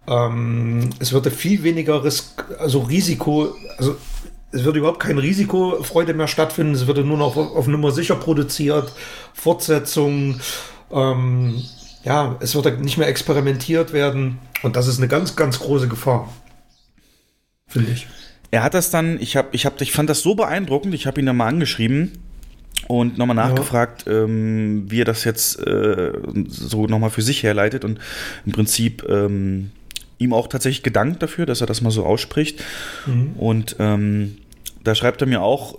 Ähm, 0.07 0.89
es 0.99 1.13
würde 1.13 1.31
viel 1.31 1.63
weniger 1.63 2.03
Risk, 2.03 2.43
also 2.59 2.79
Risiko, 2.79 3.55
also 3.77 3.95
es 4.51 4.63
würde 4.63 4.79
überhaupt 4.79 4.99
kein 4.99 5.19
Risikofreude 5.19 6.13
mehr 6.13 6.27
stattfinden. 6.27 6.73
Es 6.73 6.87
würde 6.87 7.03
nur 7.03 7.17
noch 7.17 7.37
auf, 7.37 7.55
auf 7.55 7.67
Nummer 7.67 7.91
sicher 7.91 8.15
produziert, 8.15 8.91
Fortsetzungen. 9.33 10.41
Ähm, 10.91 11.61
ja, 12.03 12.35
es 12.39 12.55
würde 12.55 12.71
nicht 12.77 12.97
mehr 12.97 13.07
experimentiert 13.07 13.93
werden. 13.93 14.39
Und 14.63 14.75
das 14.75 14.87
ist 14.87 14.97
eine 14.97 15.07
ganz, 15.07 15.35
ganz 15.35 15.59
große 15.59 15.87
Gefahr. 15.87 16.31
Finde 17.67 17.91
ich. 17.91 18.07
Er 18.51 18.63
hat 18.63 18.73
das 18.73 18.89
dann, 18.89 19.19
ich, 19.21 19.37
hab, 19.37 19.53
ich, 19.53 19.65
hab, 19.65 19.79
ich 19.81 19.91
fand 19.91 20.09
das 20.09 20.21
so 20.21 20.35
beeindruckend, 20.35 20.93
ich 20.93 21.05
habe 21.05 21.19
ihn 21.19 21.27
dann 21.27 21.37
mal 21.37 21.47
angeschrieben 21.47 22.13
und 22.87 23.17
nochmal 23.17 23.35
nachgefragt, 23.35 24.05
ja. 24.07 24.23
ähm, 24.23 24.89
wie 24.89 25.01
er 25.01 25.05
das 25.05 25.23
jetzt 25.23 25.59
äh, 25.59 26.13
so 26.47 26.87
nochmal 26.87 27.11
für 27.11 27.21
sich 27.21 27.43
herleitet 27.43 27.85
und 27.85 27.99
im 28.45 28.51
Prinzip 28.51 29.05
ähm, 29.07 29.71
ihm 30.17 30.33
auch 30.33 30.47
tatsächlich 30.47 30.83
gedankt 30.83 31.21
dafür, 31.21 31.45
dass 31.45 31.61
er 31.61 31.67
das 31.67 31.81
mal 31.81 31.91
so 31.91 32.05
ausspricht. 32.05 32.63
Mhm. 33.05 33.33
Und 33.37 33.75
ähm, 33.79 34.37
da 34.83 34.95
schreibt 34.95 35.21
er 35.21 35.27
mir 35.27 35.41
auch, 35.41 35.77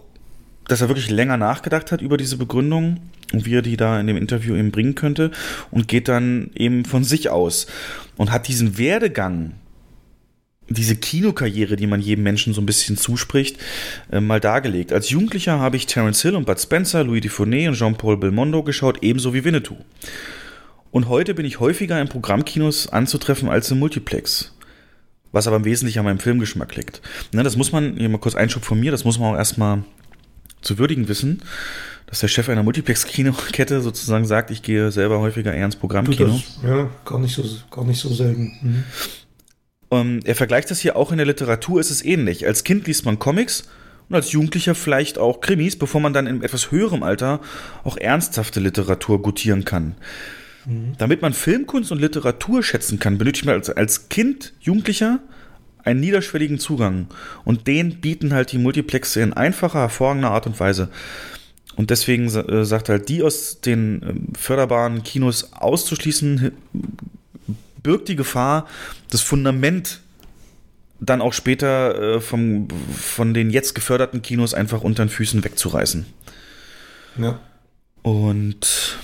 dass 0.71 0.81
er 0.81 0.89
wirklich 0.89 1.11
länger 1.11 1.37
nachgedacht 1.37 1.91
hat 1.91 2.01
über 2.01 2.17
diese 2.17 2.37
Begründung 2.37 3.01
und 3.33 3.45
wie 3.45 3.57
er 3.57 3.63
die 3.63 3.77
da 3.77 3.99
in 3.99 4.07
dem 4.07 4.17
Interview 4.17 4.55
eben 4.55 4.71
bringen 4.71 4.95
könnte 4.95 5.33
und 5.73 5.89
geht 5.89 6.07
dann 6.07 6.51
eben 6.55 6.85
von 6.85 7.03
sich 7.03 7.29
aus 7.29 7.67
und 8.17 8.31
hat 8.31 8.47
diesen 8.47 8.79
Werdegang, 8.79 9.55
diese 10.69 10.95
Kinokarriere, 10.95 11.75
die 11.75 11.89
man 11.89 12.01
jedem 12.01 12.23
Menschen 12.23 12.55
so 12.55 12.61
ein 12.61 12.67
bisschen 12.67 12.97
zuspricht, 12.97 13.59
äh, 14.13 14.21
mal 14.21 14.39
dargelegt. 14.39 14.93
Als 14.93 15.11
Jugendlicher 15.11 15.59
habe 15.59 15.77
ich 15.77 15.87
Terence 15.87 16.23
Hill 16.23 16.37
und 16.37 16.47
Bud 16.47 16.61
Spencer, 16.61 17.03
Louis 17.03 17.23
Dufournet 17.23 17.69
und 17.69 17.75
Jean-Paul 17.75 18.19
Belmondo 18.19 18.63
geschaut, 18.63 19.03
ebenso 19.03 19.35
wie 19.35 19.43
Winnetou. 19.43 19.77
Und 20.93 21.09
heute 21.09 21.35
bin 21.35 21.47
ich 21.47 21.59
häufiger 21.59 22.01
in 22.01 22.09
Programmkinos 22.09 22.89
anzutreffen 22.89 23.49
als 23.49 23.69
im 23.73 23.81
Multiplex. 23.81 24.55
Was 25.33 25.49
aber 25.49 25.57
im 25.57 25.65
Wesentlichen 25.65 26.01
an 26.01 26.05
meinem 26.05 26.19
Filmgeschmack 26.21 26.77
liegt. 26.77 27.03
Ne, 27.33 27.43
das 27.43 27.57
muss 27.57 27.73
man, 27.73 27.97
hier 27.97 28.09
mal 28.09 28.19
kurz 28.19 28.37
Einschub 28.37 28.65
von 28.65 28.79
mir, 28.79 28.93
das 28.93 29.05
muss 29.05 29.19
man 29.19 29.35
auch 29.35 29.39
erstmal 29.39 29.85
zu 30.63 30.79
würdigen 30.79 31.09
wissen, 31.09 31.43
dass 32.07 32.21
der 32.21 32.29
Chef 32.29 32.49
einer 32.49 32.63
Multiplex-Kinokette 32.63 33.81
sozusagen 33.81 34.25
sagt, 34.25 34.51
ich 34.51 34.63
gehe 34.63 34.91
selber 34.91 35.21
häufiger 35.21 35.55
eher 35.55 35.65
ins 35.65 35.77
Programmkino. 35.77 36.41
Ja, 36.65 36.91
gar 37.05 37.19
nicht 37.19 37.35
so, 37.35 37.45
gar 37.71 37.85
nicht 37.85 38.01
so 38.01 38.13
selten. 38.13 38.59
Mhm. 38.61 38.85
Um, 39.89 39.99
ähm, 39.99 40.21
er 40.25 40.37
vergleicht 40.37 40.71
das 40.71 40.81
hier 40.81 40.97
auch 40.97 41.11
in 41.11 41.19
der 41.19 41.27
Literatur, 41.27 41.81
ist 41.81 41.91
es 41.91 42.05
ähnlich. 42.05 42.47
Als 42.47 42.65
Kind 42.65 42.87
liest 42.87 43.05
man 43.05 43.19
Comics 43.19 43.65
und 44.09 44.15
als 44.15 44.33
Jugendlicher 44.33 44.75
vielleicht 44.75 45.19
auch 45.19 45.41
Krimis, 45.41 45.77
bevor 45.77 46.01
man 46.01 46.13
dann 46.13 46.27
in 46.27 46.43
etwas 46.43 46.71
höherem 46.71 47.03
Alter 47.03 47.41
auch 47.85 47.97
ernsthafte 47.97 48.61
Literatur 48.61 49.23
gutieren 49.23 49.65
kann. 49.65 49.95
Mhm. 50.67 50.93
Damit 50.99 51.23
man 51.23 51.33
Filmkunst 51.33 51.93
und 51.93 52.01
Literatur 52.01 52.63
schätzen 52.63 52.99
kann, 52.99 53.19
benötigt 53.19 53.47
man 53.47 53.55
als, 53.55 53.71
als 53.71 54.09
Kind, 54.09 54.53
Jugendlicher 54.61 55.21
einen 55.85 56.01
niederschwelligen 56.01 56.59
Zugang. 56.59 57.09
Und 57.45 57.67
den 57.67 58.01
bieten 58.01 58.33
halt 58.33 58.53
die 58.53 58.59
Multiplexe 58.59 59.21
in 59.21 59.33
einfacher, 59.33 59.81
hervorragender 59.81 60.31
Art 60.31 60.47
und 60.47 60.59
Weise. 60.61 60.89
Und 61.77 61.91
deswegen 61.91 62.27
äh, 62.27 62.65
sagt 62.65 62.89
halt, 62.89 63.09
die 63.09 63.23
aus 63.23 63.61
den 63.61 64.03
äh, 64.03 64.39
förderbaren 64.39 65.03
Kinos 65.03 65.53
auszuschließen, 65.53 66.53
birgt 67.83 68.09
die 68.09 68.17
Gefahr, 68.17 68.67
das 69.11 69.23
Fundament 69.23 70.01
dann 71.01 71.23
auch 71.23 71.33
später 71.33 72.17
äh, 72.17 72.21
vom, 72.21 72.69
von 72.95 73.33
den 73.33 73.51
jetzt 73.51 73.75
geförderten 73.75 74.21
Kinos 74.21 74.53
einfach 74.53 74.83
unter 74.83 75.05
den 75.05 75.09
Füßen 75.09 75.43
wegzureißen. 75.43 76.05
Ja. 77.17 77.41
Und 78.03 78.99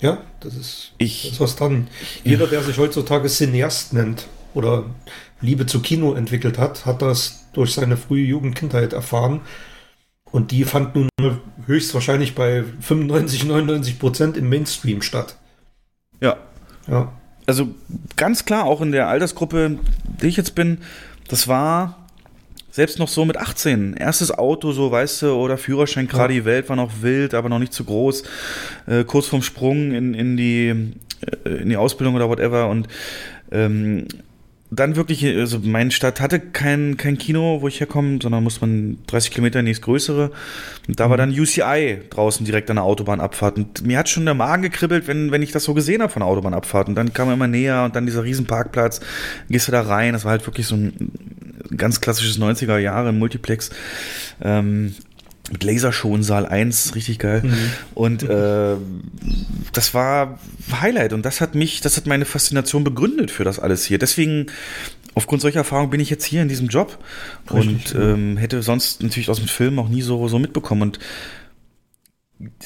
ja, 0.00 0.22
das 0.40 0.56
ist, 0.56 0.92
ich, 0.98 1.22
das 1.22 1.32
ist 1.32 1.40
was 1.40 1.56
dran. 1.56 1.88
Jeder, 2.24 2.46
der 2.46 2.62
sich 2.62 2.78
heutzutage 2.78 3.28
Cineast 3.28 3.92
nennt, 3.94 4.26
oder 4.58 4.84
Liebe 5.40 5.66
zu 5.66 5.80
Kino 5.80 6.14
entwickelt 6.14 6.58
hat, 6.58 6.84
hat 6.84 7.00
das 7.00 7.46
durch 7.52 7.72
seine 7.72 7.96
frühe 7.96 8.24
Jugend, 8.24 8.56
Kindheit 8.56 8.92
erfahren. 8.92 9.40
Und 10.30 10.50
die 10.50 10.64
fand 10.64 10.94
nun 10.94 11.08
höchstwahrscheinlich 11.66 12.34
bei 12.34 12.64
95, 12.80 13.44
99 13.44 13.98
Prozent 13.98 14.36
im 14.36 14.48
Mainstream 14.48 15.00
statt. 15.00 15.38
Ja. 16.20 16.36
Ja. 16.88 17.12
Also 17.46 17.68
ganz 18.16 18.44
klar, 18.44 18.64
auch 18.64 18.82
in 18.82 18.92
der 18.92 19.08
Altersgruppe, 19.08 19.78
die 20.20 20.26
ich 20.26 20.36
jetzt 20.36 20.54
bin, 20.54 20.78
das 21.28 21.48
war 21.48 22.08
selbst 22.70 22.98
noch 22.98 23.08
so 23.08 23.24
mit 23.24 23.36
18. 23.36 23.94
Erstes 23.94 24.30
Auto, 24.30 24.72
so 24.72 24.90
weißt 24.90 25.22
du, 25.22 25.32
oder 25.32 25.56
Führerschein, 25.56 26.08
gerade 26.08 26.34
ja. 26.34 26.40
die 26.40 26.44
Welt 26.44 26.68
war 26.68 26.76
noch 26.76 27.00
wild, 27.00 27.32
aber 27.32 27.48
noch 27.48 27.58
nicht 27.58 27.72
zu 27.72 27.84
groß. 27.84 28.24
Äh, 28.86 29.04
kurz 29.04 29.26
vorm 29.28 29.42
Sprung 29.42 29.92
in, 29.92 30.14
in, 30.14 30.36
die, 30.36 30.92
äh, 31.44 31.48
in 31.48 31.70
die 31.70 31.76
Ausbildung 31.76 32.14
oder 32.14 32.28
whatever. 32.28 32.68
Und 32.68 32.88
ähm, 33.50 34.06
dann 34.70 34.96
wirklich, 34.96 35.24
also 35.24 35.60
meine 35.60 35.90
Stadt 35.90 36.20
hatte 36.20 36.40
kein, 36.40 36.98
kein 36.98 37.16
Kino, 37.16 37.62
wo 37.62 37.68
ich 37.68 37.80
herkomme, 37.80 38.18
sondern 38.22 38.44
muss 38.44 38.60
man 38.60 38.98
30 39.06 39.30
Kilometer 39.30 39.60
in 39.60 39.66
die 39.66 39.72
größere. 39.72 40.30
Und 40.86 41.00
da 41.00 41.08
war 41.08 41.16
dann 41.16 41.30
UCI 41.30 42.00
draußen 42.10 42.44
direkt 42.44 42.68
an 42.68 42.76
der 42.76 42.84
Autobahnabfahrt. 42.84 43.56
Und 43.56 43.86
mir 43.86 43.98
hat 43.98 44.10
schon 44.10 44.26
der 44.26 44.34
Magen 44.34 44.62
gekribbelt, 44.62 45.06
wenn, 45.06 45.30
wenn 45.30 45.42
ich 45.42 45.52
das 45.52 45.64
so 45.64 45.72
gesehen 45.72 46.02
habe 46.02 46.12
von 46.12 46.20
der 46.20 46.28
Autobahnabfahrt. 46.28 46.88
Und 46.88 46.96
dann 46.96 47.14
kam 47.14 47.28
er 47.28 47.34
immer 47.34 47.48
näher 47.48 47.84
und 47.84 47.96
dann 47.96 48.04
dieser 48.04 48.24
Riesenparkplatz, 48.24 49.00
gehst 49.48 49.68
du 49.68 49.72
da 49.72 49.80
rein. 49.80 50.12
Das 50.12 50.24
war 50.24 50.32
halt 50.32 50.46
wirklich 50.46 50.66
so 50.66 50.76
ein 50.76 51.12
ganz 51.74 52.00
klassisches 52.00 52.38
90er 52.38 52.78
Jahre 52.78 53.12
Multiplex. 53.12 53.70
Ähm, 54.42 54.94
mit 55.50 55.64
Lasershow 55.64 56.14
in 56.14 56.22
Saal 56.22 56.46
1, 56.46 56.94
richtig 56.94 57.18
geil. 57.18 57.42
Mhm. 57.44 57.54
Und 57.94 58.22
äh, 58.22 58.76
das 59.72 59.94
war 59.94 60.38
Highlight 60.80 61.12
und 61.12 61.24
das 61.24 61.40
hat 61.40 61.54
mich, 61.54 61.80
das 61.80 61.96
hat 61.96 62.06
meine 62.06 62.24
Faszination 62.24 62.84
begründet 62.84 63.30
für 63.30 63.44
das 63.44 63.58
alles 63.58 63.84
hier. 63.84 63.98
Deswegen, 63.98 64.46
aufgrund 65.14 65.42
solcher 65.42 65.58
Erfahrungen 65.58 65.90
bin 65.90 66.00
ich 66.00 66.10
jetzt 66.10 66.24
hier 66.24 66.42
in 66.42 66.48
diesem 66.48 66.68
Job 66.68 66.98
richtig, 67.52 67.68
und 67.68 67.94
ja. 67.94 68.12
ähm, 68.12 68.36
hätte 68.36 68.62
sonst 68.62 69.02
natürlich 69.02 69.30
aus 69.30 69.38
dem 69.38 69.48
Film 69.48 69.78
auch 69.78 69.88
nie 69.88 70.02
so, 70.02 70.28
so 70.28 70.38
mitbekommen. 70.38 70.82
Und 70.82 70.98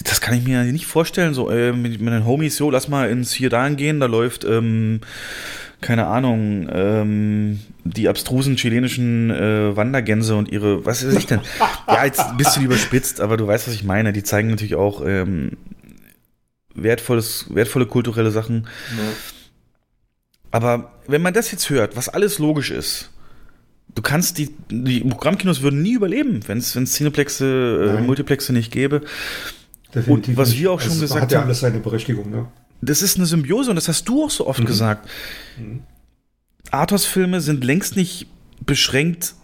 das 0.05 0.21
kann 0.21 0.37
ich 0.37 0.45
mir 0.45 0.65
nicht 0.65 0.87
vorstellen, 0.87 1.35
so 1.35 1.51
äh, 1.51 1.73
mit, 1.73 2.01
mit 2.01 2.13
den 2.13 2.27
Homies, 2.27 2.57
so 2.57 2.71
lass 2.71 2.89
mal 2.89 3.09
ins 3.09 3.33
hier 3.33 3.49
dahin 3.49 3.77
gehen, 3.77 4.01
da 4.01 4.07
läuft 4.07 4.45
ähm, 4.45 5.01
keine 5.83 6.07
Ahnung, 6.07 6.69
ähm, 6.73 7.61
die 7.85 8.09
abstrusen 8.09 8.57
chilenischen 8.57 9.31
äh, 9.31 9.77
Wandergänse 9.77 10.37
und 10.37 10.51
ihre, 10.51 10.87
was 10.87 11.07
weiß 11.07 11.15
ich 11.15 11.27
denn? 11.27 11.41
ja, 11.89 12.05
jetzt 12.07 12.21
ein 12.21 12.37
bisschen 12.39 12.65
überspitzt, 12.65 13.21
aber 13.21 13.37
du 13.37 13.47
weißt, 13.47 13.69
was 13.69 13.75
ich 13.75 13.85
meine. 13.85 14.15
Die 14.15 14.23
zeigen 14.23 14.49
natürlich 14.49 14.77
auch 14.77 15.05
ähm, 15.05 15.59
wertvolles, 16.75 17.47
wertvolle 17.51 17.87
kulturelle 17.87 18.31
Sachen. 18.31 18.69
Ja. 18.97 19.03
Aber 20.53 20.93
wenn 21.07 21.21
man 21.21 21.35
das 21.35 21.51
jetzt 21.51 21.69
hört, 21.69 21.97
was 21.97 22.09
alles 22.09 22.39
logisch 22.39 22.71
ist, 22.71 23.11
du 23.95 24.03
kannst 24.03 24.39
die, 24.39 24.55
die 24.71 25.01
Programmkinos 25.01 25.63
würden 25.63 25.83
nie 25.83 25.95
überleben, 25.95 26.41
wenn 26.47 26.59
es 26.59 26.73
Cineplexe, 26.73 27.99
äh, 27.99 28.03
Multiplexe 28.03 28.53
nicht 28.53 28.71
gäbe. 28.71 29.03
Definitiv 29.95 30.29
und 30.29 30.37
was 30.37 30.57
wir 30.57 30.71
auch 30.71 30.81
schon 30.81 31.01
gesagt 31.01 31.13
haben. 31.13 31.23
Hat 31.23 31.33
ja 31.33 31.43
alles 31.43 31.61
seine 31.61 31.81
Berechtigung, 31.81 32.31
ne? 32.31 32.47
Das 32.83 33.01
ist 33.01 33.17
eine 33.17 33.27
Symbiose 33.27 33.71
und 33.71 33.77
das 33.77 33.89
hast 33.89 34.09
du 34.09 34.25
auch 34.25 34.31
so 34.31 34.47
oft 34.47 34.61
mhm. 34.61 34.67
gesagt. 34.67 35.09
Mhm. 35.59 35.83
Arthouse-Filme 36.71 37.41
sind 37.41 37.65
längst 37.65 37.97
nicht 37.97 38.27
beschränkt 38.67 39.35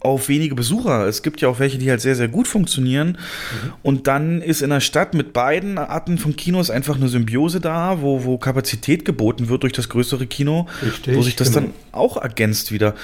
auf 0.00 0.28
wenige 0.28 0.54
Besucher. 0.54 1.06
Es 1.06 1.22
gibt 1.22 1.40
ja 1.40 1.48
auch 1.48 1.58
welche, 1.58 1.78
die 1.78 1.90
halt 1.90 2.00
sehr, 2.00 2.14
sehr 2.14 2.28
gut 2.28 2.46
funktionieren. 2.46 3.10
Mhm. 3.10 3.72
Und 3.82 4.06
dann 4.06 4.42
ist 4.42 4.62
in 4.62 4.70
der 4.70 4.80
Stadt 4.80 5.14
mit 5.14 5.32
beiden 5.32 5.78
Arten 5.78 6.18
von 6.18 6.36
Kinos 6.36 6.70
einfach 6.70 6.96
eine 6.96 7.08
Symbiose 7.08 7.60
da, 7.60 8.00
wo, 8.00 8.24
wo 8.24 8.38
Kapazität 8.38 9.04
geboten 9.04 9.48
wird 9.48 9.62
durch 9.64 9.72
das 9.72 9.88
größere 9.88 10.26
Kino, 10.26 10.66
Richtig, 10.82 11.16
wo 11.16 11.22
sich 11.22 11.36
das 11.36 11.52
genau. 11.52 11.66
dann 11.66 11.74
auch 11.92 12.16
ergänzt 12.16 12.70
wieder. 12.72 12.94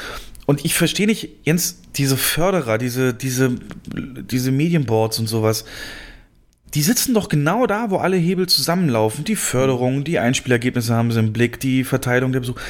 Und 0.46 0.64
ich 0.64 0.74
verstehe 0.74 1.07
nicht, 1.07 1.30
Jens, 1.44 1.80
diese 1.96 2.16
Förderer, 2.16 2.78
diese, 2.78 3.14
diese, 3.14 3.52
diese 4.30 4.50
Medienboards 4.52 5.18
und 5.18 5.26
sowas, 5.26 5.64
die 6.75 6.83
sitzen 6.83 7.14
doch 7.14 7.29
genau 7.29 7.66
da, 7.66 7.91
wo 7.91 7.99
alle 7.99 8.16
Hebel 8.16 8.49
zusammenlaufen. 8.49 9.25
Die 9.25 9.37
Förderung, 9.37 10.03
die 10.03 10.18
Einspielergebnisse 10.18 10.95
haben 10.95 11.12
sie 11.12 11.20
im 11.20 11.33
Blick, 11.33 11.61
die 11.61 11.85
Verteilung 11.85 12.33
der 12.33 12.41
Besuch. 12.41 12.61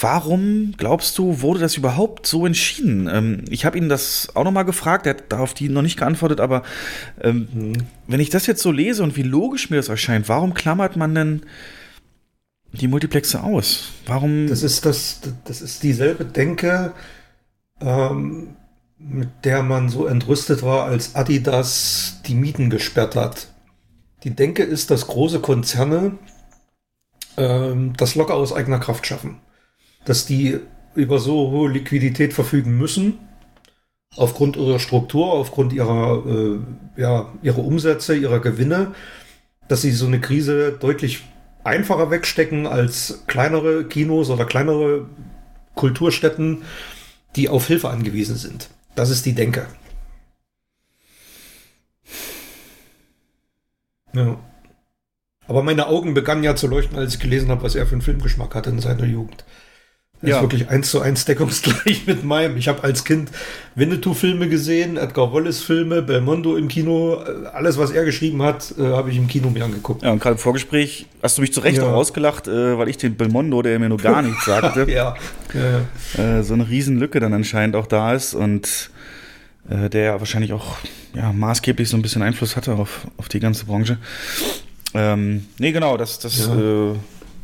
Warum, 0.00 0.74
glaubst 0.76 1.16
du, 1.18 1.40
wurde 1.40 1.60
das 1.60 1.76
überhaupt 1.76 2.26
so 2.26 2.46
entschieden? 2.46 3.08
Ähm, 3.12 3.44
ich 3.48 3.64
habe 3.64 3.78
ihn 3.78 3.88
das 3.88 4.34
auch 4.34 4.42
nochmal 4.42 4.64
gefragt, 4.64 5.06
er 5.06 5.14
hat 5.14 5.30
darauf 5.30 5.54
die 5.54 5.68
noch 5.68 5.82
nicht 5.82 5.98
geantwortet, 5.98 6.40
aber 6.40 6.64
ähm, 7.20 7.48
mhm. 7.52 7.72
wenn 8.08 8.18
ich 8.18 8.30
das 8.30 8.46
jetzt 8.48 8.60
so 8.60 8.72
lese 8.72 9.04
und 9.04 9.16
wie 9.16 9.22
logisch 9.22 9.70
mir 9.70 9.76
das 9.76 9.88
erscheint, 9.88 10.28
warum 10.28 10.52
klammert 10.52 10.96
man 10.96 11.14
denn 11.14 11.42
die 12.72 12.88
Multiplexe 12.88 13.40
aus? 13.40 13.92
Warum? 14.06 14.48
Das 14.48 14.64
ist 14.64 14.84
das, 14.84 15.20
das 15.44 15.62
ist 15.62 15.84
dieselbe 15.84 16.24
Denke, 16.24 16.92
ähm, 17.80 18.56
mit 19.06 19.28
der 19.44 19.62
man 19.62 19.88
so 19.88 20.06
entrüstet 20.06 20.62
war, 20.62 20.86
als 20.86 21.14
Adidas 21.14 22.20
die 22.26 22.34
Mieten 22.34 22.70
gesperrt 22.70 23.16
hat. 23.16 23.48
Die 24.24 24.30
Denke 24.30 24.62
ist, 24.62 24.90
dass 24.90 25.06
große 25.06 25.40
Konzerne 25.40 26.18
ähm, 27.36 27.92
das 27.96 28.14
locker 28.14 28.34
aus 28.34 28.52
eigener 28.52 28.78
Kraft 28.78 29.06
schaffen. 29.06 29.40
Dass 30.04 30.24
die 30.24 30.58
über 30.94 31.18
so 31.18 31.50
hohe 31.50 31.70
Liquidität 31.70 32.32
verfügen 32.32 32.78
müssen, 32.78 33.18
aufgrund 34.16 34.56
ihrer 34.56 34.78
Struktur, 34.78 35.32
aufgrund 35.32 35.72
ihrer, 35.72 36.24
äh, 36.26 36.58
ja, 36.96 37.32
ihrer 37.42 37.58
Umsätze, 37.64 38.16
ihrer 38.16 38.40
Gewinne, 38.40 38.94
dass 39.68 39.82
sie 39.82 39.92
so 39.92 40.06
eine 40.06 40.20
Krise 40.20 40.72
deutlich 40.72 41.24
einfacher 41.64 42.10
wegstecken 42.10 42.66
als 42.66 43.24
kleinere 43.26 43.84
Kinos 43.84 44.30
oder 44.30 44.44
kleinere 44.44 45.06
Kulturstätten, 45.74 46.62
die 47.36 47.48
auf 47.48 47.66
Hilfe 47.66 47.90
angewiesen 47.90 48.36
sind. 48.36 48.68
Das 48.94 49.10
ist 49.10 49.26
die 49.26 49.34
Denke. 49.34 49.66
Ja. 54.12 54.38
Aber 55.46 55.62
meine 55.62 55.88
Augen 55.88 56.14
begannen 56.14 56.44
ja 56.44 56.56
zu 56.56 56.68
leuchten, 56.68 56.96
als 56.96 57.14
ich 57.14 57.20
gelesen 57.20 57.50
habe, 57.50 57.62
was 57.62 57.74
er 57.74 57.86
für 57.86 57.92
einen 57.92 58.02
Filmgeschmack 58.02 58.54
hatte 58.54 58.70
in 58.70 58.80
seiner 58.80 59.04
Jugend. 59.04 59.44
Das 60.20 60.30
ja. 60.30 60.36
ist 60.36 60.42
wirklich 60.42 60.68
eins 60.70 60.90
zu 60.90 61.00
eins 61.00 61.26
deckungsgleich 61.26 62.02
mit 62.06 62.24
meinem. 62.24 62.56
Ich 62.56 62.68
habe 62.68 62.82
als 62.82 63.04
Kind 63.04 63.30
Winnetou-Filme 63.74 64.48
gesehen, 64.48 64.96
Edgar 64.96 65.32
Wallace-Filme, 65.32 66.00
Belmondo 66.00 66.56
im 66.56 66.68
Kino. 66.68 67.22
Alles, 67.52 67.76
was 67.76 67.90
er 67.90 68.04
geschrieben 68.04 68.42
hat, 68.42 68.74
äh, 68.78 68.82
habe 68.82 69.10
ich 69.10 69.18
im 69.18 69.26
Kino 69.26 69.50
mir 69.50 69.64
angeguckt. 69.64 70.02
Ja, 70.02 70.12
und 70.12 70.20
gerade 70.20 70.34
im 70.34 70.38
Vorgespräch 70.38 71.06
hast 71.22 71.36
du 71.36 71.42
mich 71.42 71.52
zu 71.52 71.60
Recht 71.60 71.78
ja. 71.78 71.84
auch 71.84 71.92
ausgelacht, 71.92 72.48
äh, 72.48 72.78
weil 72.78 72.88
ich 72.88 72.96
den 72.96 73.16
Belmondo, 73.16 73.60
der 73.60 73.78
mir 73.78 73.90
nur 73.90 73.98
gar 73.98 74.22
nichts 74.22 74.46
sagte, 74.46 74.90
ja. 74.90 75.14
ja. 75.52 76.38
Äh, 76.38 76.42
so 76.42 76.54
eine 76.54 76.68
Riesenlücke 76.68 77.20
dann 77.20 77.34
anscheinend 77.34 77.76
auch 77.76 77.86
da 77.86 78.14
ist 78.14 78.32
und 78.32 78.90
äh, 79.68 79.90
der 79.90 80.20
wahrscheinlich 80.20 80.52
auch 80.52 80.76
ja, 81.14 81.32
maßgeblich 81.32 81.88
so 81.88 81.96
ein 81.96 82.02
bisschen 82.02 82.22
Einfluss 82.22 82.56
hatte 82.56 82.74
auf, 82.74 83.06
auf 83.16 83.28
die 83.28 83.40
ganze 83.40 83.66
Branche. 83.66 83.98
Ähm, 84.94 85.46
nee, 85.58 85.72
genau, 85.72 85.96
das, 85.96 86.18
das 86.18 86.46
ja. 86.46 86.54
äh, 86.54 86.94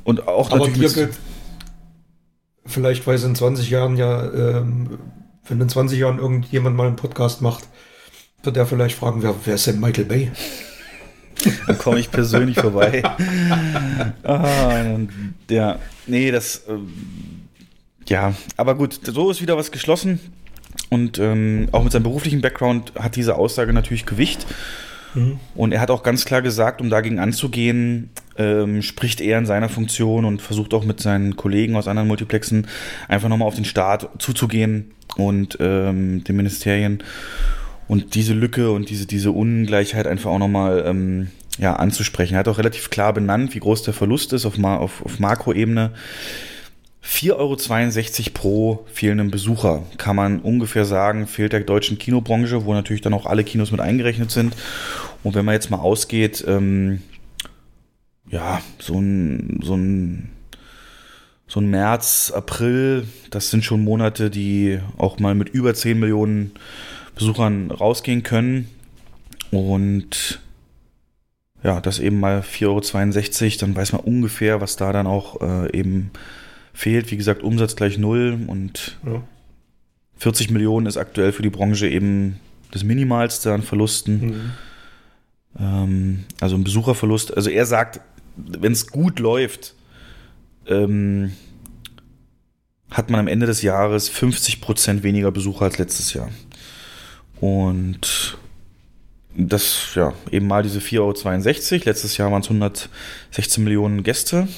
und 0.05 0.27
auch 0.27 0.51
Aber 0.51 0.66
natürlich. 0.66 0.95
Dirk, 0.95 1.11
vielleicht 2.71 3.07
weiß 3.07 3.25
in 3.25 3.35
20 3.35 3.71
Jahren 3.71 3.97
ja, 3.97 4.25
ähm, 4.33 4.99
wenn 5.47 5.61
in 5.61 5.68
20 5.68 5.99
Jahren 5.99 6.18
irgendjemand 6.18 6.77
mal 6.77 6.87
einen 6.87 6.97
Podcast 6.97 7.43
macht, 7.43 7.64
wird 8.43 8.57
er 8.57 8.66
vielleicht 8.66 8.97
fragen, 8.97 9.23
wer, 9.23 9.35
wer 9.45 9.55
ist 9.57 9.66
denn 9.66 9.81
Michael 9.81 10.05
Bay? 10.05 10.31
Dann 11.66 11.79
komme 11.79 11.99
ich 11.99 12.11
persönlich 12.11 12.59
vorbei. 12.59 13.03
ah, 14.23 14.99
ja, 15.49 15.79
nee, 16.07 16.31
das, 16.31 16.62
ähm, 16.68 16.93
ja, 18.09 18.35
aber 18.57 18.75
gut, 18.75 19.01
so 19.05 19.31
ist 19.31 19.41
wieder 19.41 19.57
was 19.57 19.71
geschlossen. 19.71 20.21
Und 20.89 21.18
ähm, 21.18 21.68
auch 21.73 21.85
mit 21.85 21.93
seinem 21.93 22.03
beruflichen 22.03 22.41
Background 22.41 22.93
hat 22.99 23.16
diese 23.16 23.37
Aussage 23.37 23.73
natürlich 23.73 24.07
Gewicht. 24.07 24.47
Mhm. 25.15 25.39
Und 25.55 25.73
er 25.73 25.81
hat 25.81 25.91
auch 25.91 26.03
ganz 26.03 26.25
klar 26.25 26.43
gesagt, 26.43 26.81
um 26.81 26.91
dagegen 26.91 27.19
anzugehen, 27.19 28.11
ähm, 28.37 28.83
spricht 28.83 29.21
er 29.21 29.39
in 29.39 29.47
seiner 29.47 29.69
Funktion 29.69 30.25
und 30.25 30.43
versucht 30.43 30.75
auch 30.75 30.85
mit 30.85 31.01
seinen 31.01 31.37
Kollegen 31.37 31.77
aus 31.77 31.89
anderen 31.89 32.09
Multiplexen 32.09 32.67
einfach 33.09 33.29
nochmal 33.29 33.49
auf 33.49 33.55
den 33.55 33.65
Staat 33.65 34.09
zuzugehen 34.19 34.93
und 35.17 35.59
ähm, 35.61 36.25
den 36.25 36.37
Ministerien 36.37 37.03
und 37.89 38.15
diese 38.15 38.35
Lücke 38.35 38.71
und 38.71 38.89
diese, 38.89 39.07
diese 39.07 39.33
Ungleichheit 39.33 40.07
einfach 40.07 40.31
auch 40.31 40.39
nochmal 40.39 40.85
ähm, 40.87 41.31
ja, 41.59 41.75
anzusprechen. 41.75 42.35
Er 42.35 42.41
hat 42.41 42.49
auch 42.49 42.59
relativ 42.59 42.91
klar 42.91 43.13
benannt, 43.13 43.55
wie 43.55 43.61
groß 43.61 43.83
der 43.83 43.95
Verlust 43.95 44.33
ist 44.33 44.47
auf, 44.47 44.63
auf, 44.63 45.05
auf 45.05 45.19
Makroebene. 45.19 45.91
4,62 47.05 47.33
Euro 47.33 48.31
pro 48.35 48.87
fehlenden 48.93 49.31
Besucher, 49.31 49.83
kann 49.97 50.17
man 50.17 50.41
ungefähr 50.41 50.85
sagen, 50.85 51.27
fehlt 51.27 51.53
der 51.53 51.61
deutschen 51.61 51.99
Kinobranche, 51.99 52.65
wo 52.65 52.75
natürlich 52.75 53.01
dann 53.01 53.15
auch 53.15 53.27
alle 53.27 53.45
Kinos 53.45 53.71
mit 53.71 53.81
eingerechnet 53.81 54.31
sind. 54.31 54.55
Und 55.23 55.35
wenn 55.35 55.45
man 55.45 55.55
jetzt 55.55 55.71
mal 55.71 55.79
ausgeht, 55.79 56.45
ähm, 56.47 57.03
ja, 58.29 58.61
so 58.79 58.99
ein, 58.99 59.61
so 59.63 59.75
ein, 59.75 60.31
so 61.47 61.61
ein 61.61 61.71
März, 61.71 62.33
April, 62.35 63.07
das 63.31 63.51
sind 63.51 63.65
schon 63.65 63.83
Monate, 63.83 64.31
die 64.31 64.79
auch 64.99 65.19
mal 65.19 65.35
mit 65.35 65.49
über 65.49 65.75
10 65.75 65.99
Millionen 65.99 66.53
Besuchern 67.15 67.71
rausgehen 67.71 68.23
können. 68.23 68.69
Und 69.51 70.41
ja, 71.63 71.81
das 71.81 71.99
eben 71.99 72.21
mal 72.21 72.41
4,62 72.41 73.43
Euro, 73.43 73.57
dann 73.61 73.77
weiß 73.77 73.93
man 73.93 74.03
ungefähr, 74.03 74.61
was 74.61 74.77
da 74.77 74.93
dann 74.93 75.07
auch 75.07 75.41
äh, 75.41 75.77
eben 75.77 76.11
fehlt. 76.73 77.11
Wie 77.11 77.16
gesagt, 77.16 77.43
Umsatz 77.43 77.77
gleich 77.77 77.99
null 77.99 78.39
und 78.47 78.99
ja. 79.05 79.23
40 80.18 80.51
Millionen 80.51 80.87
ist 80.87 80.97
aktuell 80.97 81.33
für 81.33 81.43
die 81.43 81.51
Branche 81.51 81.89
eben 81.89 82.41
das 82.71 82.85
Minimalste 82.85 83.53
an 83.53 83.62
Verlusten. 83.62 84.21
Mhm. 84.21 84.51
Ähm, 85.59 86.25
also 86.41 86.57
ein 86.57 86.64
Besucherverlust. 86.64 87.37
Also 87.37 87.51
er 87.51 87.66
sagt, 87.66 88.01
wenn 88.37 88.73
es 88.73 88.87
gut 88.89 89.18
läuft, 89.18 89.75
ähm, 90.66 91.33
hat 92.91 93.11
man 93.11 93.21
am 93.21 93.29
Ende 93.29 93.47
des 93.47 93.62
Jahres 93.62 94.09
50 94.09 94.61
Prozent 94.61 95.03
weniger 95.03 95.31
Besucher 95.31 95.66
als 95.66 95.79
letztes 95.79 96.12
Jahr. 96.12 96.29
Und 97.41 98.39
das, 99.35 99.95
ja, 99.95 100.12
eben 100.31 100.47
mal 100.47 100.62
diese 100.62 100.81
4,62 100.81 101.73
Euro. 101.73 101.83
Letztes 101.87 102.16
Jahr 102.16 102.33
waren 102.33 102.43
es 102.43 102.49
116 102.49 103.64
Millionen 103.64 104.03
Gäste. 104.03 104.49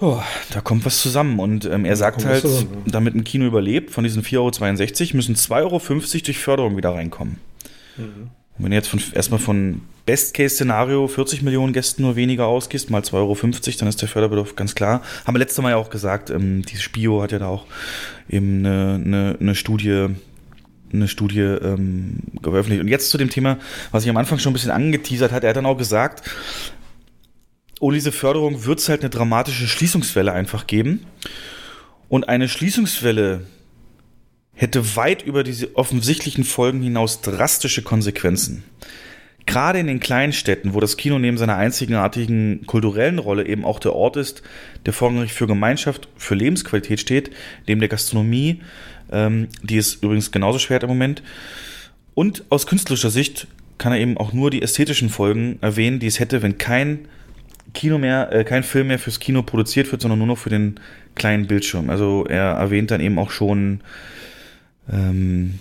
Oh, 0.00 0.20
da 0.52 0.60
kommt 0.60 0.84
was 0.86 1.02
zusammen. 1.02 1.38
Und 1.38 1.66
ähm, 1.66 1.84
er 1.84 1.96
sagt 1.96 2.24
halt, 2.24 2.42
zusammen, 2.42 2.84
damit 2.86 3.14
ein 3.14 3.24
Kino 3.24 3.46
überlebt, 3.46 3.90
von 3.90 4.04
diesen 4.04 4.22
4,62 4.22 4.36
Euro 4.38 5.16
müssen 5.16 5.34
2,50 5.34 5.50
Euro 5.60 5.78
durch 6.24 6.38
Förderung 6.38 6.76
wieder 6.76 6.90
reinkommen. 6.90 7.38
Mhm. 7.96 8.30
Und 8.56 8.64
wenn 8.64 8.70
du 8.70 8.76
jetzt 8.76 8.88
von, 8.88 9.02
erstmal 9.14 9.40
von 9.40 9.82
Best-Case-Szenario 10.06 11.06
40 11.06 11.42
Millionen 11.42 11.72
Gästen 11.72 12.02
nur 12.02 12.16
weniger 12.16 12.46
ausgehst, 12.46 12.90
mal 12.90 13.02
2,50 13.02 13.14
Euro, 13.14 13.36
dann 13.78 13.88
ist 13.88 14.00
der 14.00 14.08
Förderbedarf 14.08 14.56
ganz 14.56 14.74
klar. 14.74 15.02
Haben 15.26 15.34
wir 15.34 15.38
letztes 15.38 15.62
Mal 15.62 15.70
ja 15.70 15.76
auch 15.76 15.90
gesagt, 15.90 16.30
ähm, 16.30 16.62
die 16.62 16.76
Spio 16.76 17.22
hat 17.22 17.32
ja 17.32 17.38
da 17.38 17.46
auch 17.46 17.66
eben 18.28 18.64
eine, 18.64 19.00
eine, 19.04 19.36
eine 19.38 19.54
Studie 19.54 20.08
eine 20.92 21.06
Studie 21.06 21.40
ähm, 21.40 22.18
veröffentlicht. 22.42 22.82
Und 22.82 22.88
jetzt 22.88 23.10
zu 23.10 23.18
dem 23.18 23.30
Thema, 23.30 23.58
was 23.92 24.02
ich 24.02 24.10
am 24.10 24.16
Anfang 24.16 24.40
schon 24.40 24.50
ein 24.50 24.54
bisschen 24.54 24.72
angeteasert 24.72 25.30
hat, 25.30 25.44
er 25.44 25.50
hat 25.50 25.56
dann 25.56 25.66
auch 25.66 25.78
gesagt, 25.78 26.28
ohne 27.80 27.96
diese 27.96 28.12
Förderung 28.12 28.66
wird 28.66 28.78
es 28.78 28.88
halt 28.88 29.00
eine 29.00 29.10
dramatische 29.10 29.66
Schließungswelle 29.66 30.32
einfach 30.32 30.66
geben. 30.66 31.06
Und 32.08 32.28
eine 32.28 32.48
Schließungswelle 32.48 33.46
hätte 34.52 34.96
weit 34.96 35.22
über 35.22 35.42
diese 35.42 35.74
offensichtlichen 35.76 36.44
Folgen 36.44 36.82
hinaus 36.82 37.22
drastische 37.22 37.82
Konsequenzen. 37.82 38.62
Gerade 39.46 39.78
in 39.78 39.86
den 39.86 40.00
kleinen 40.00 40.34
Städten, 40.34 40.74
wo 40.74 40.80
das 40.80 40.98
Kino 40.98 41.18
neben 41.18 41.38
seiner 41.38 41.56
einzigartigen 41.56 42.66
kulturellen 42.66 43.18
Rolle 43.18 43.46
eben 43.46 43.64
auch 43.64 43.78
der 43.80 43.94
Ort 43.94 44.16
ist, 44.16 44.42
der 44.84 44.92
vorrangig 44.92 45.32
für 45.32 45.46
Gemeinschaft, 45.46 46.08
für 46.16 46.34
Lebensqualität 46.34 47.00
steht, 47.00 47.30
neben 47.66 47.80
der 47.80 47.88
Gastronomie, 47.88 48.60
ähm, 49.10 49.48
die 49.62 49.76
ist 49.76 50.02
übrigens 50.02 50.30
genauso 50.30 50.58
schwer 50.58 50.82
im 50.82 50.88
Moment. 50.90 51.22
Und 52.14 52.44
aus 52.50 52.66
künstlerischer 52.66 53.10
Sicht 53.10 53.46
kann 53.78 53.92
er 53.92 53.98
eben 53.98 54.18
auch 54.18 54.34
nur 54.34 54.50
die 54.50 54.60
ästhetischen 54.60 55.08
Folgen 55.08 55.58
erwähnen, 55.62 56.00
die 56.00 56.06
es 56.06 56.20
hätte, 56.20 56.42
wenn 56.42 56.58
kein 56.58 57.08
Kino 57.72 57.98
mehr, 57.98 58.32
äh, 58.32 58.44
kein 58.44 58.62
Film 58.62 58.88
mehr 58.88 58.98
fürs 58.98 59.20
Kino 59.20 59.42
produziert 59.42 59.90
wird, 59.92 60.02
sondern 60.02 60.18
nur 60.18 60.28
noch 60.28 60.38
für 60.38 60.50
den 60.50 60.80
kleinen 61.14 61.46
Bildschirm. 61.46 61.90
Also 61.90 62.24
er 62.28 62.52
erwähnt 62.52 62.90
dann 62.90 63.00
eben 63.00 63.18
auch 63.18 63.30
schon 63.30 63.80
ähm, 64.90 65.58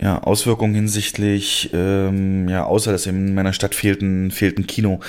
ja, 0.00 0.22
Auswirkungen 0.22 0.74
hinsichtlich, 0.74 1.70
ähm, 1.72 2.48
ja, 2.48 2.64
außer 2.64 2.92
dass 2.92 3.06
in 3.06 3.34
meiner 3.34 3.52
Stadt 3.52 3.74
fehlt 3.74 4.02
ein, 4.02 4.30
fehlt 4.30 4.58
ein 4.58 4.66
Kino. 4.66 5.00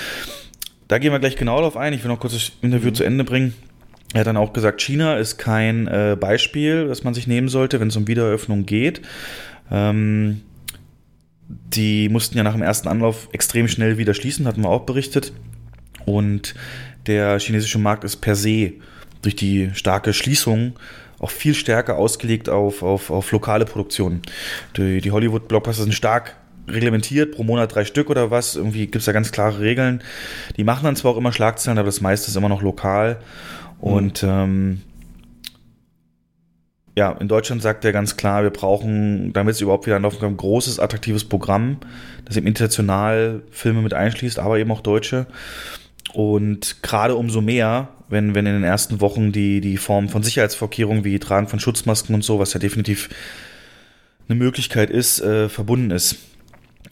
Da 0.88 0.98
gehen 0.98 1.12
wir 1.12 1.18
gleich 1.18 1.36
genau 1.36 1.56
darauf 1.58 1.76
ein. 1.76 1.92
Ich 1.92 2.04
will 2.04 2.10
noch 2.10 2.20
kurz 2.20 2.34
das 2.34 2.52
Interview 2.62 2.90
mhm. 2.90 2.94
zu 2.94 3.04
Ende 3.04 3.24
bringen. 3.24 3.54
Er 4.14 4.20
hat 4.20 4.28
dann 4.28 4.36
auch 4.36 4.52
gesagt, 4.52 4.80
China 4.80 5.16
ist 5.16 5.36
kein 5.36 5.88
äh, 5.88 6.16
Beispiel, 6.18 6.86
das 6.86 7.02
man 7.02 7.12
sich 7.12 7.26
nehmen 7.26 7.48
sollte, 7.48 7.80
wenn 7.80 7.88
es 7.88 7.96
um 7.96 8.06
Wiedereröffnung 8.06 8.64
geht. 8.64 9.02
Ähm, 9.70 10.42
die 11.48 12.08
mussten 12.08 12.36
ja 12.36 12.44
nach 12.44 12.54
dem 12.54 12.62
ersten 12.62 12.88
Anlauf 12.88 13.28
extrem 13.32 13.68
schnell 13.68 13.98
wieder 13.98 14.14
schließen, 14.14 14.46
hatten 14.46 14.62
wir 14.62 14.68
auch 14.68 14.86
berichtet. 14.86 15.32
Und 16.06 16.54
der 17.06 17.38
chinesische 17.38 17.78
Markt 17.78 18.04
ist 18.04 18.16
per 18.16 18.34
se 18.34 18.72
durch 19.22 19.36
die 19.36 19.70
starke 19.74 20.12
Schließung 20.12 20.74
auch 21.18 21.30
viel 21.30 21.54
stärker 21.54 21.96
ausgelegt 21.96 22.48
auf, 22.48 22.82
auf, 22.82 23.10
auf 23.10 23.32
lokale 23.32 23.64
Produktionen. 23.64 24.22
Die, 24.76 25.00
die 25.00 25.10
Hollywood-Blockbuster 25.10 25.82
sind 25.82 25.94
stark 25.94 26.36
reglementiert, 26.68 27.34
pro 27.34 27.42
Monat 27.42 27.74
drei 27.74 27.84
Stück 27.84 28.10
oder 28.10 28.30
was. 28.30 28.56
Irgendwie 28.56 28.82
gibt 28.82 28.96
es 28.96 29.04
da 29.04 29.12
ganz 29.12 29.32
klare 29.32 29.60
Regeln. 29.60 30.02
Die 30.56 30.64
machen 30.64 30.84
dann 30.84 30.96
zwar 30.96 31.12
auch 31.12 31.16
immer 31.16 31.32
Schlagzeilen, 31.32 31.78
aber 31.78 31.86
das 31.86 32.00
meiste 32.00 32.28
ist 32.28 32.36
immer 32.36 32.48
noch 32.48 32.62
lokal. 32.62 33.18
Und 33.80 34.22
mhm. 34.22 34.28
ähm, 34.28 34.82
ja, 36.96 37.12
in 37.12 37.28
Deutschland 37.28 37.62
sagt 37.62 37.84
er 37.84 37.92
ganz 37.92 38.16
klar, 38.16 38.42
wir 38.42 38.50
brauchen, 38.50 39.32
damit 39.32 39.54
es 39.54 39.60
überhaupt 39.60 39.86
wieder 39.86 40.00
laufen 40.00 40.18
kann, 40.18 40.30
ein 40.30 40.36
großes, 40.36 40.80
attraktives 40.80 41.24
Programm, 41.24 41.76
das 42.24 42.36
eben 42.36 42.46
international 42.46 43.42
Filme 43.50 43.82
mit 43.82 43.92
einschließt, 43.92 44.38
aber 44.38 44.58
eben 44.58 44.72
auch 44.72 44.80
deutsche. 44.80 45.26
Und 46.16 46.82
gerade 46.82 47.14
umso 47.14 47.42
mehr, 47.42 47.88
wenn, 48.08 48.34
wenn 48.34 48.46
in 48.46 48.54
den 48.54 48.64
ersten 48.64 49.02
Wochen 49.02 49.32
die, 49.32 49.60
die 49.60 49.76
Form 49.76 50.08
von 50.08 50.22
Sicherheitsvorkehrungen 50.22 51.04
wie 51.04 51.18
Tragen 51.18 51.46
von 51.46 51.60
Schutzmasken 51.60 52.14
und 52.14 52.24
so, 52.24 52.38
was 52.38 52.54
ja 52.54 52.58
definitiv 52.58 53.10
eine 54.26 54.38
Möglichkeit 54.38 54.88
ist, 54.88 55.20
äh, 55.20 55.50
verbunden 55.50 55.90
ist. 55.90 56.16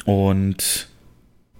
Und 0.05 0.89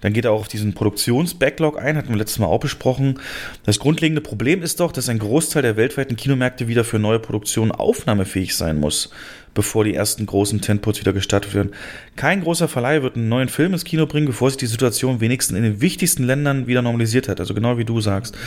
dann 0.05 0.13
geht 0.13 0.25
er 0.25 0.33
auch 0.33 0.41
auf 0.41 0.47
diesen 0.47 0.75
Produktions-Backlog 0.75 1.81
ein, 1.81 1.97
hatten 1.97 2.09
wir 2.09 2.17
letztes 2.17 2.37
Mal 2.37 2.45
auch 2.45 2.59
besprochen. 2.59 3.19
Das 3.63 3.79
grundlegende 3.79 4.21
Problem 4.21 4.61
ist 4.61 4.79
doch, 4.79 4.91
dass 4.91 5.09
ein 5.09 5.17
Großteil 5.17 5.63
der 5.63 5.77
weltweiten 5.77 6.15
Kinomärkte 6.15 6.67
wieder 6.67 6.83
für 6.83 6.99
neue 6.99 7.17
Produktionen 7.17 7.71
aufnahmefähig 7.71 8.55
sein 8.55 8.79
muss, 8.79 9.09
bevor 9.55 9.83
die 9.83 9.95
ersten 9.95 10.27
großen 10.27 10.61
Tentpots 10.61 10.99
wieder 10.99 11.11
gestartet 11.11 11.55
werden. 11.55 11.71
Kein 12.17 12.43
großer 12.43 12.67
Verleih 12.67 13.01
wird 13.01 13.15
einen 13.15 13.29
neuen 13.29 13.49
Film 13.49 13.73
ins 13.73 13.83
Kino 13.83 14.05
bringen, 14.05 14.27
bevor 14.27 14.51
sich 14.51 14.57
die 14.57 14.67
Situation 14.67 15.21
wenigstens 15.21 15.57
in 15.57 15.63
den 15.63 15.81
wichtigsten 15.81 16.23
Ländern 16.23 16.67
wieder 16.67 16.83
normalisiert 16.83 17.27
hat. 17.27 17.39
Also 17.39 17.55
genau 17.55 17.79
wie 17.79 17.85
du 17.85 17.99
sagst. 17.99 18.37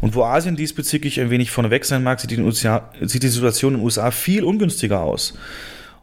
Und 0.00 0.16
wo 0.16 0.24
Asien 0.24 0.56
diesbezüglich 0.56 1.20
ein 1.20 1.30
wenig 1.30 1.52
vorneweg 1.52 1.84
sein 1.84 2.02
mag, 2.02 2.18
sieht 2.18 2.32
die, 2.32 2.40
USA, 2.40 2.90
sieht 3.02 3.22
die 3.22 3.28
Situation 3.28 3.74
in 3.74 3.78
den 3.78 3.84
USA 3.84 4.10
viel 4.10 4.42
ungünstiger 4.42 5.00
aus. 5.00 5.38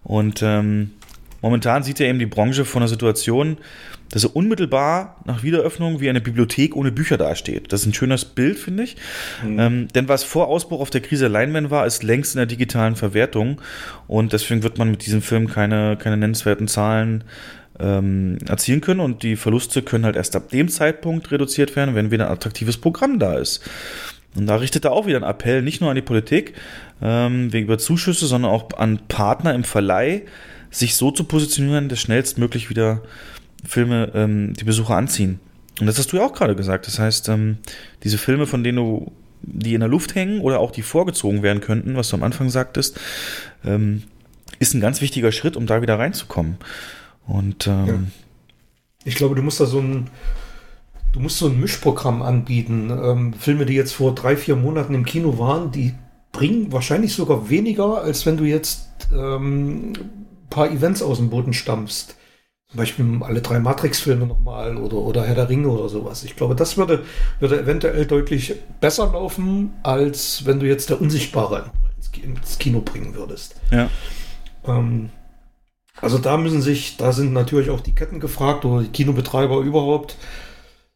Und 0.05 0.41
ähm, 0.41 0.91
momentan 1.41 1.83
sieht 1.83 1.99
ja 1.99 2.05
eben 2.05 2.19
die 2.19 2.25
Branche 2.25 2.63
von 2.63 2.81
einer 2.81 2.87
Situation, 2.87 3.57
dass 4.15 4.23
er 4.23 4.33
unmittelbar 4.33 5.17
nach 5.25 5.43
Wiederöffnung 5.43 5.99
wie 5.99 6.09
eine 6.09 6.21
Bibliothek 6.21 6.73
ohne 6.73 6.93
Bücher 6.93 7.17
dasteht. 7.17 7.73
Das 7.73 7.81
ist 7.81 7.87
ein 7.87 7.93
schönes 7.93 8.23
Bild, 8.23 8.57
finde 8.57 8.83
ich. 8.83 8.95
Mhm. 9.43 9.59
Ähm, 9.59 9.87
denn 9.89 10.07
was 10.07 10.23
vor 10.23 10.47
Ausbruch 10.47 10.79
auf 10.79 10.89
der 10.89 11.01
Krise 11.01 11.27
Leinwand 11.27 11.69
war, 11.69 11.85
ist 11.85 12.01
längst 12.01 12.33
in 12.33 12.37
der 12.37 12.45
digitalen 12.45 12.95
Verwertung. 12.95 13.59
Und 14.07 14.31
deswegen 14.31 14.63
wird 14.63 14.77
man 14.77 14.89
mit 14.89 15.05
diesem 15.05 15.21
Film 15.21 15.49
keine, 15.49 15.97
keine 15.97 16.15
nennenswerten 16.15 16.69
Zahlen 16.69 17.25
ähm, 17.77 18.37
erzielen 18.47 18.79
können. 18.79 19.01
Und 19.01 19.21
die 19.21 19.35
Verluste 19.35 19.81
können 19.81 20.05
halt 20.05 20.15
erst 20.15 20.33
ab 20.37 20.47
dem 20.49 20.69
Zeitpunkt 20.69 21.29
reduziert 21.33 21.75
werden, 21.75 21.93
wenn 21.93 22.09
wieder 22.09 22.27
ein 22.27 22.31
attraktives 22.31 22.77
Programm 22.77 23.19
da 23.19 23.37
ist. 23.37 23.69
Und 24.33 24.47
da 24.47 24.55
richtet 24.55 24.85
er 24.85 24.93
auch 24.93 25.07
wieder 25.07 25.17
einen 25.17 25.29
Appell, 25.29 25.61
nicht 25.61 25.81
nur 25.81 25.89
an 25.89 25.97
die 25.97 26.01
Politik, 26.01 26.53
ähm, 27.01 27.51
wegen 27.51 27.65
über 27.65 27.79
Zuschüsse, 27.79 28.27
sondern 28.27 28.49
auch 28.49 28.69
an 28.77 29.01
Partner 29.09 29.53
im 29.53 29.65
Verleih, 29.65 30.21
sich 30.71 30.95
so 30.95 31.11
zu 31.11 31.25
positionieren, 31.25 31.89
dass 31.89 31.99
schnellstmöglich 31.99 32.69
wieder 32.69 33.01
Filme 33.65 34.11
ähm, 34.13 34.53
die 34.53 34.63
Besucher 34.63 34.95
anziehen. 34.95 35.39
Und 35.79 35.87
das 35.87 35.97
hast 35.97 36.11
du 36.11 36.17
ja 36.17 36.25
auch 36.25 36.33
gerade 36.33 36.55
gesagt. 36.55 36.87
Das 36.87 36.99
heißt, 36.99 37.29
ähm, 37.29 37.57
diese 38.03 38.17
Filme, 38.17 38.47
von 38.47 38.63
denen 38.63 38.77
du, 38.77 39.11
die 39.41 39.73
in 39.73 39.81
der 39.81 39.89
Luft 39.89 40.15
hängen 40.15 40.41
oder 40.41 40.59
auch 40.59 40.71
die 40.71 40.81
vorgezogen 40.81 41.43
werden 41.43 41.61
könnten, 41.61 41.95
was 41.95 42.09
du 42.09 42.15
am 42.15 42.23
Anfang 42.23 42.49
sagtest, 42.49 42.99
ähm, 43.65 44.03
ist 44.59 44.73
ein 44.73 44.81
ganz 44.81 45.01
wichtiger 45.01 45.31
Schritt, 45.31 45.57
um 45.57 45.65
da 45.65 45.81
wieder 45.81 45.99
reinzukommen. 45.99 46.57
Und 47.27 47.67
ähm, 47.67 47.87
ja. 47.87 47.99
ich 49.03 49.15
glaube, 49.15 49.35
du 49.35 49.41
musst 49.41 49.59
da 49.59 49.65
so 49.65 49.79
ein, 49.79 50.09
du 51.11 51.19
musst 51.19 51.39
so 51.39 51.47
ein 51.47 51.59
Mischprogramm 51.59 52.21
anbieten. 52.21 52.89
Ähm, 52.89 53.33
Filme, 53.33 53.65
die 53.65 53.73
jetzt 53.73 53.93
vor 53.93 54.15
drei, 54.15 54.37
vier 54.37 54.55
Monaten 54.55 54.93
im 54.93 55.05
Kino 55.05 55.37
waren, 55.37 55.71
die 55.71 55.93
bringen 56.31 56.71
wahrscheinlich 56.71 57.13
sogar 57.13 57.49
weniger, 57.49 58.01
als 58.01 58.25
wenn 58.25 58.37
du 58.37 58.45
jetzt 58.45 58.87
ähm, 59.13 59.91
ein 59.91 60.49
paar 60.49 60.71
Events 60.71 61.01
aus 61.01 61.17
dem 61.17 61.29
Boden 61.29 61.53
stampfst. 61.53 62.15
Zum 62.67 62.77
Beispiel 62.77 63.19
alle 63.21 63.41
drei 63.41 63.59
Matrix-Filme 63.59 64.25
nochmal 64.25 64.77
oder, 64.77 64.97
oder 64.97 65.23
Herr 65.23 65.35
der 65.35 65.49
Ringe 65.49 65.69
oder 65.69 65.87
sowas. 65.87 66.23
Ich 66.23 66.35
glaube, 66.35 66.55
das 66.55 66.77
würde, 66.77 67.03
würde 67.39 67.59
eventuell 67.59 68.05
deutlich 68.05 68.55
besser 68.81 69.11
laufen, 69.11 69.73
als 69.83 70.45
wenn 70.45 70.59
du 70.59 70.65
jetzt 70.65 70.89
der 70.89 70.99
Unsichtbare 70.99 71.71
ins 72.23 72.57
Kino 72.57 72.81
bringen 72.81 73.13
würdest. 73.13 73.55
Ja. 73.71 73.89
Ähm, 74.65 75.09
also 76.01 76.17
da 76.17 76.37
müssen 76.37 76.61
sich, 76.61 76.97
da 76.97 77.11
sind 77.11 77.33
natürlich 77.33 77.69
auch 77.69 77.81
die 77.81 77.95
Ketten 77.95 78.19
gefragt 78.19 78.65
oder 78.65 78.81
die 78.81 78.89
Kinobetreiber 78.89 79.59
überhaupt, 79.59 80.17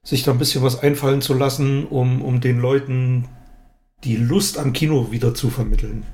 sich 0.03 0.23
da 0.23 0.31
ein 0.31 0.39
bisschen 0.39 0.63
was 0.63 0.81
einfallen 0.81 1.21
zu 1.21 1.33
lassen, 1.33 1.85
um, 1.85 2.21
um 2.21 2.41
den 2.41 2.59
Leuten 2.59 3.27
die 4.03 4.15
Lust 4.15 4.57
am 4.57 4.73
Kino 4.73 5.11
wieder 5.11 5.33
zu 5.33 5.49
vermitteln. 5.49 6.05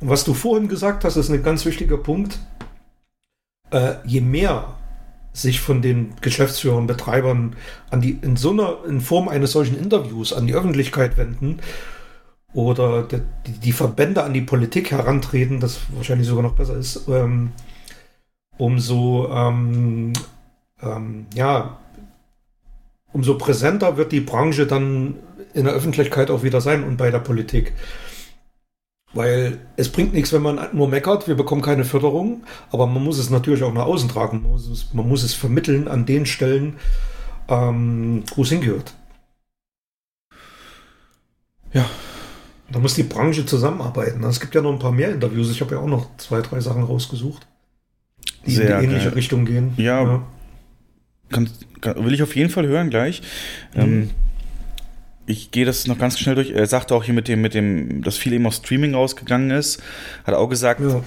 Und 0.00 0.08
was 0.08 0.24
du 0.24 0.34
vorhin 0.34 0.68
gesagt 0.68 1.04
hast, 1.04 1.16
ist 1.16 1.30
ein 1.30 1.42
ganz 1.42 1.64
wichtiger 1.64 1.98
Punkt 1.98 2.38
äh, 3.70 3.94
je 4.04 4.20
mehr 4.20 4.74
sich 5.32 5.60
von 5.60 5.82
den 5.82 6.14
Geschäftsführern, 6.22 6.86
Betreibern 6.86 7.56
an 7.90 8.00
die, 8.00 8.18
in 8.22 8.36
so 8.36 8.52
einer, 8.52 8.78
in 8.88 9.00
Form 9.00 9.28
eines 9.28 9.52
solchen 9.52 9.78
Interviews 9.78 10.32
an 10.32 10.46
die 10.46 10.54
Öffentlichkeit 10.54 11.18
wenden 11.18 11.58
oder 12.54 13.02
die, 13.02 13.52
die 13.52 13.72
Verbände 13.72 14.22
an 14.22 14.32
die 14.32 14.40
Politik 14.40 14.90
herantreten, 14.90 15.60
das 15.60 15.80
wahrscheinlich 15.90 16.26
sogar 16.26 16.42
noch 16.42 16.54
besser 16.54 16.76
ist, 16.76 17.06
ähm, 17.08 17.52
umso, 18.56 19.28
ähm, 19.30 20.14
ähm, 20.80 21.26
ja, 21.34 21.78
umso 23.12 23.36
präsenter 23.36 23.98
wird 23.98 24.12
die 24.12 24.20
Branche 24.20 24.66
dann 24.66 25.16
in 25.52 25.64
der 25.64 25.74
Öffentlichkeit 25.74 26.30
auch 26.30 26.42
wieder 26.42 26.62
sein 26.62 26.82
und 26.82 26.96
bei 26.96 27.10
der 27.10 27.18
Politik. 27.18 27.74
Weil 29.16 29.56
es 29.76 29.88
bringt 29.90 30.12
nichts, 30.12 30.34
wenn 30.34 30.42
man 30.42 30.68
nur 30.74 30.88
meckert, 30.88 31.26
wir 31.26 31.36
bekommen 31.36 31.62
keine 31.62 31.84
Förderung, 31.84 32.44
aber 32.70 32.86
man 32.86 33.02
muss 33.02 33.18
es 33.18 33.30
natürlich 33.30 33.62
auch 33.62 33.72
nach 33.72 33.86
außen 33.86 34.10
tragen. 34.10 34.42
Man 34.42 34.52
muss 34.52 34.68
es, 34.68 34.92
man 34.92 35.08
muss 35.08 35.22
es 35.22 35.32
vermitteln 35.32 35.88
an 35.88 36.04
den 36.04 36.26
Stellen, 36.26 36.74
ähm, 37.48 38.24
wo 38.34 38.42
es 38.42 38.50
hingehört. 38.50 38.92
Ja. 41.72 41.88
Da 42.70 42.78
muss 42.78 42.94
die 42.94 43.04
Branche 43.04 43.46
zusammenarbeiten. 43.46 44.22
Es 44.24 44.38
gibt 44.38 44.54
ja 44.54 44.60
noch 44.60 44.72
ein 44.72 44.78
paar 44.78 44.92
mehr 44.92 45.10
Interviews. 45.10 45.50
Ich 45.50 45.62
habe 45.62 45.76
ja 45.76 45.80
auch 45.80 45.86
noch 45.86 46.14
zwei, 46.18 46.42
drei 46.42 46.60
Sachen 46.60 46.82
rausgesucht, 46.82 47.46
die 48.44 48.50
Sehr 48.50 48.64
in 48.64 48.80
die 48.80 48.84
ähnliche 48.84 49.06
geil. 49.06 49.14
Richtung 49.14 49.46
gehen. 49.46 49.72
Ja. 49.78 50.02
ja. 50.02 50.22
Kann, 51.30 51.48
kann, 51.80 52.04
will 52.04 52.12
ich 52.12 52.22
auf 52.22 52.36
jeden 52.36 52.50
Fall 52.50 52.66
hören 52.66 52.90
gleich. 52.90 53.22
Mhm. 53.74 53.80
Ähm, 53.80 54.10
ich 55.26 55.50
gehe 55.50 55.64
das 55.64 55.86
noch 55.86 55.98
ganz 55.98 56.18
schnell 56.18 56.36
durch. 56.36 56.50
Er 56.50 56.66
sagte 56.66 56.94
auch 56.94 57.02
hier 57.02 57.14
mit 57.14 57.26
dem, 57.26 57.40
mit 57.40 57.54
dem, 57.54 58.02
dass 58.02 58.16
viel 58.16 58.32
eben 58.32 58.46
auf 58.46 58.54
Streaming 58.54 58.94
rausgegangen 58.94 59.50
ist. 59.50 59.82
Hat 60.24 60.34
auch 60.34 60.48
gesagt, 60.48 60.80
ja. 60.80 61.02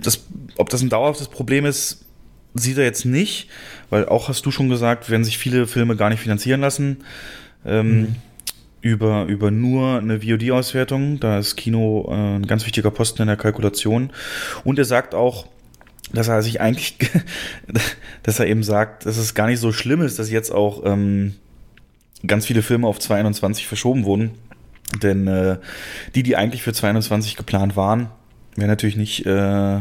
dass, 0.00 0.24
ob 0.58 0.68
das 0.68 0.82
ein 0.82 0.90
dauerhaftes 0.90 1.28
Problem 1.28 1.64
ist, 1.64 2.04
sieht 2.54 2.76
er 2.76 2.84
jetzt 2.84 3.04
nicht, 3.04 3.48
weil 3.88 4.06
auch 4.06 4.28
hast 4.28 4.44
du 4.44 4.50
schon 4.50 4.68
gesagt, 4.68 5.10
werden 5.10 5.24
sich 5.24 5.38
viele 5.38 5.66
Filme 5.66 5.96
gar 5.96 6.10
nicht 6.10 6.20
finanzieren 6.20 6.60
lassen. 6.60 6.98
Ähm, 7.64 8.00
mhm. 8.00 8.16
Über, 8.80 9.24
über 9.24 9.50
nur 9.50 9.98
eine 9.98 10.20
VOD-Auswertung. 10.20 11.18
Da 11.18 11.38
ist 11.38 11.56
Kino 11.56 12.06
äh, 12.10 12.36
ein 12.36 12.46
ganz 12.46 12.64
wichtiger 12.64 12.90
Posten 12.90 13.22
in 13.22 13.28
der 13.28 13.36
Kalkulation. 13.36 14.10
Und 14.64 14.78
er 14.78 14.84
sagt 14.84 15.14
auch, 15.14 15.46
dass 16.12 16.28
er 16.28 16.42
sich 16.42 16.60
eigentlich, 16.60 16.96
dass 18.22 18.38
er 18.38 18.46
eben 18.46 18.62
sagt, 18.62 19.06
dass 19.06 19.16
es 19.16 19.34
gar 19.34 19.46
nicht 19.46 19.60
so 19.60 19.72
schlimm 19.72 20.02
ist, 20.02 20.18
dass 20.18 20.30
jetzt 20.30 20.52
auch 20.52 20.82
ähm, 20.84 21.34
ganz 22.26 22.46
viele 22.46 22.62
Filme 22.62 22.86
auf 22.86 22.98
2021 22.98 23.66
verschoben 23.66 24.04
wurden. 24.04 24.32
Denn 25.02 25.26
äh, 25.26 25.58
die, 26.14 26.22
die 26.22 26.36
eigentlich 26.36 26.62
für 26.62 26.72
2021 26.72 27.36
geplant 27.36 27.76
waren, 27.76 28.08
werden 28.56 28.70
natürlich 28.70 28.96
nicht 28.96 29.26
äh, 29.26 29.80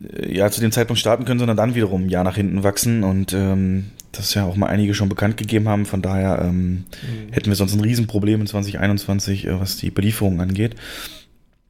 ja, 0.00 0.50
zu 0.50 0.60
dem 0.60 0.72
Zeitpunkt 0.72 1.00
starten 1.00 1.24
können, 1.24 1.40
sondern 1.40 1.56
dann 1.56 1.74
wiederum 1.74 2.04
ein 2.04 2.08
Jahr 2.08 2.24
nach 2.24 2.36
hinten 2.36 2.62
wachsen. 2.62 3.02
Und 3.02 3.32
ähm, 3.32 3.90
das 4.12 4.34
ja 4.34 4.44
auch 4.44 4.56
mal 4.56 4.66
einige 4.66 4.94
schon 4.94 5.08
bekannt 5.08 5.36
gegeben 5.36 5.68
haben. 5.68 5.86
Von 5.86 6.02
daher 6.02 6.40
ähm, 6.42 6.70
mhm. 6.70 6.84
hätten 7.32 7.46
wir 7.46 7.56
sonst 7.56 7.74
ein 7.74 7.80
Riesenproblem 7.80 8.40
in 8.42 8.46
2021, 8.46 9.46
äh, 9.46 9.60
was 9.60 9.76
die 9.76 9.90
Belieferung 9.90 10.40
angeht. 10.40 10.76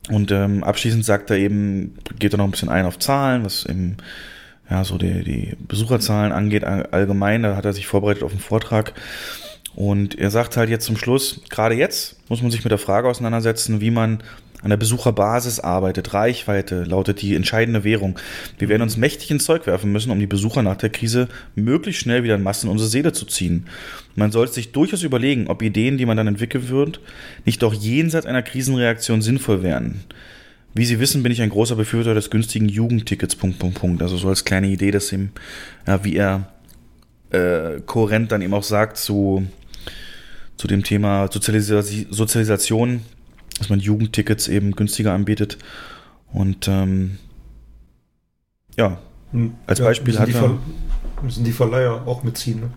Und 0.09 0.31
ähm, 0.31 0.65
abschließend 0.65 1.05
sagt 1.05 1.31
er 1.31 1.37
eben, 1.37 1.97
geht 2.19 2.33
er 2.33 2.39
noch 2.39 2.47
ein 2.47 2.51
bisschen 2.51 2.71
ein 2.71 2.87
auf 2.87 2.99
Zahlen, 2.99 3.45
was 3.45 3.67
eben 3.67 3.99
ja, 4.71 4.85
so 4.85 4.99
die, 4.99 5.25
die 5.25 5.57
Besucherzahlen 5.67 6.33
angeht, 6.33 6.65
allgemein, 6.65 7.43
da 7.43 7.57
hat 7.57 7.65
er 7.65 7.73
sich 7.73 7.87
vorbereitet 7.87 8.23
auf 8.23 8.33
einen 8.33 8.41
Vortrag. 8.41 8.93
Und 9.75 10.19
er 10.19 10.31
sagt 10.31 10.57
halt 10.57 10.71
jetzt 10.71 10.87
zum 10.87 10.97
Schluss, 10.97 11.41
gerade 11.49 11.75
jetzt 11.75 12.17
muss 12.29 12.43
man 12.43 12.51
sich 12.51 12.65
mit 12.65 12.71
der 12.71 12.79
Frage 12.79 13.09
auseinandersetzen, 13.09 13.81
wie 13.81 13.91
man 13.91 14.23
an 14.63 14.71
der 14.71 14.77
Besucherbasis 14.77 15.61
arbeitet. 15.61 16.15
Reichweite 16.15 16.83
lautet 16.83 17.23
die 17.23 17.37
entscheidende 17.37 17.85
Währung. 17.85 18.19
Wir 18.59 18.69
werden 18.69 18.83
uns 18.83 18.97
mächtig 18.97 19.31
ins 19.31 19.45
Zeug 19.45 19.67
werfen 19.67 19.93
müssen, 19.93 20.11
um 20.11 20.19
die 20.19 20.27
Besucher 20.27 20.63
nach 20.63 20.77
der 20.77 20.91
Krise 20.91 21.29
möglichst 21.55 22.03
schnell 22.03 22.25
wieder 22.25 22.35
in 22.35 22.43
Massen 22.43 22.69
unsere 22.69 22.91
Seele 22.91 23.13
zu 23.13 23.25
ziehen. 23.25 23.67
Man 24.17 24.33
sollte 24.33 24.55
sich 24.55 24.73
durchaus 24.73 25.05
überlegen, 25.05 25.47
ob 25.47 25.63
Ideen, 25.63 25.97
die 25.97 26.07
man 26.07 26.17
dann 26.17 26.27
entwickeln 26.27 26.69
wird, 26.69 27.01
nicht 27.45 27.63
doch 27.63 27.73
jenseits 27.73 28.27
einer 28.27 28.43
Krisenreaktion 28.43 29.23
sinnvoll 29.23 29.63
wären. 29.63 30.01
Wie 30.79 30.85
Sie 30.85 31.01
wissen, 31.01 31.25
bin 31.25 31.33
ich 31.33 31.43
ein 31.43 31.51
großer 31.51 31.75
Befürworter 31.75 32.15
des 32.15 32.31
günstigen 32.31 32.69
Jugendtickets. 32.69 33.35
Punkt, 33.35 33.59
Punkt, 33.59 33.81
Punkt. 33.81 34.01
Also 34.01 34.17
so 34.17 34.29
als 34.29 34.45
kleine 34.45 34.69
Idee, 34.69 34.93
dass 34.93 35.11
ihm, 35.11 35.31
ja, 35.89 36.05
wie 36.05 36.15
er 36.15 36.53
äh, 37.31 37.81
kohärent 37.85 38.31
dann 38.31 38.43
eben 38.43 38.55
auch 38.55 38.63
sagt 38.63 38.97
zu, 38.97 39.45
zu 40.57 40.69
dem 40.69 40.85
Thema 40.85 41.29
Sozialis 41.33 41.67
Sozialisation, 42.11 43.01
dass 43.59 43.71
man 43.71 43.81
Jugendtickets 43.81 44.47
eben 44.47 44.71
günstiger 44.71 45.15
anbietet. 45.15 45.59
Und 46.33 46.69
ähm, 46.69 47.19
ja, 48.77 49.01
hm. 49.33 49.55
als 49.67 49.81
ja, 49.81 49.85
Beispiel 49.85 50.17
hat 50.17 50.29
er. 50.29 50.59
Müssen 51.23 51.43
die 51.43 51.51
Verleiher 51.51 52.07
auch 52.07 52.23
mitziehen. 52.23 52.61
Ne? 52.61 52.71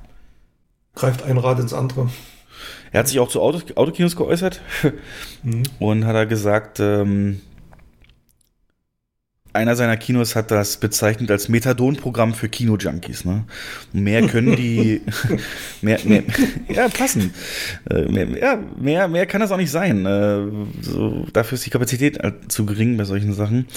Greift 0.96 1.22
ein 1.22 1.38
Rad 1.38 1.60
ins 1.60 1.72
andere. 1.72 2.10
Er 2.92 3.02
hat 3.02 3.08
sich 3.08 3.20
auch 3.20 3.30
zu 3.30 3.40
Auto, 3.40 3.62
Autokinos 3.76 4.16
geäußert 4.16 4.60
mhm. 5.44 5.64
und 5.78 6.06
hat 6.06 6.16
er 6.16 6.26
gesagt, 6.26 6.80
ähm, 6.80 7.42
einer 9.54 9.76
seiner 9.76 9.98
Kinos 9.98 10.36
hat 10.36 10.52
das 10.52 10.78
bezeichnet 10.78 11.30
als 11.30 11.50
Methadon-Programm 11.50 12.34
für 12.34 12.48
Kino-Junkies. 12.48 13.26
Ne? 13.26 13.44
Mehr 13.92 14.26
können 14.28 14.56
die, 14.56 15.02
mehr, 15.82 16.00
mehr, 16.06 16.24
ja, 16.70 16.88
passen. 16.88 17.34
Äh, 17.90 18.04
mehr, 18.04 18.28
ja, 18.38 18.60
mehr, 18.80 19.08
mehr 19.08 19.26
kann 19.26 19.42
das 19.42 19.52
auch 19.52 19.58
nicht 19.58 19.72
sein. 19.72 20.06
Äh, 20.06 20.44
so, 20.82 21.26
dafür 21.34 21.58
ist 21.58 21.66
die 21.66 21.70
Kapazität 21.70 22.20
halt 22.20 22.52
zu 22.52 22.66
gering 22.66 22.98
bei 22.98 23.04
solchen 23.04 23.34
Sachen. 23.34 23.68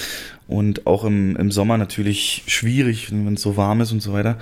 Und 0.47 0.87
auch 0.87 1.05
im, 1.05 1.37
im 1.37 1.51
Sommer 1.51 1.79
natürlich 1.79 2.43
schwierig, 2.47 3.11
wenn 3.11 3.35
es 3.35 3.41
so 3.41 3.57
warm 3.57 3.81
ist 3.81 3.93
und 3.93 4.01
so 4.01 4.13
weiter. 4.13 4.39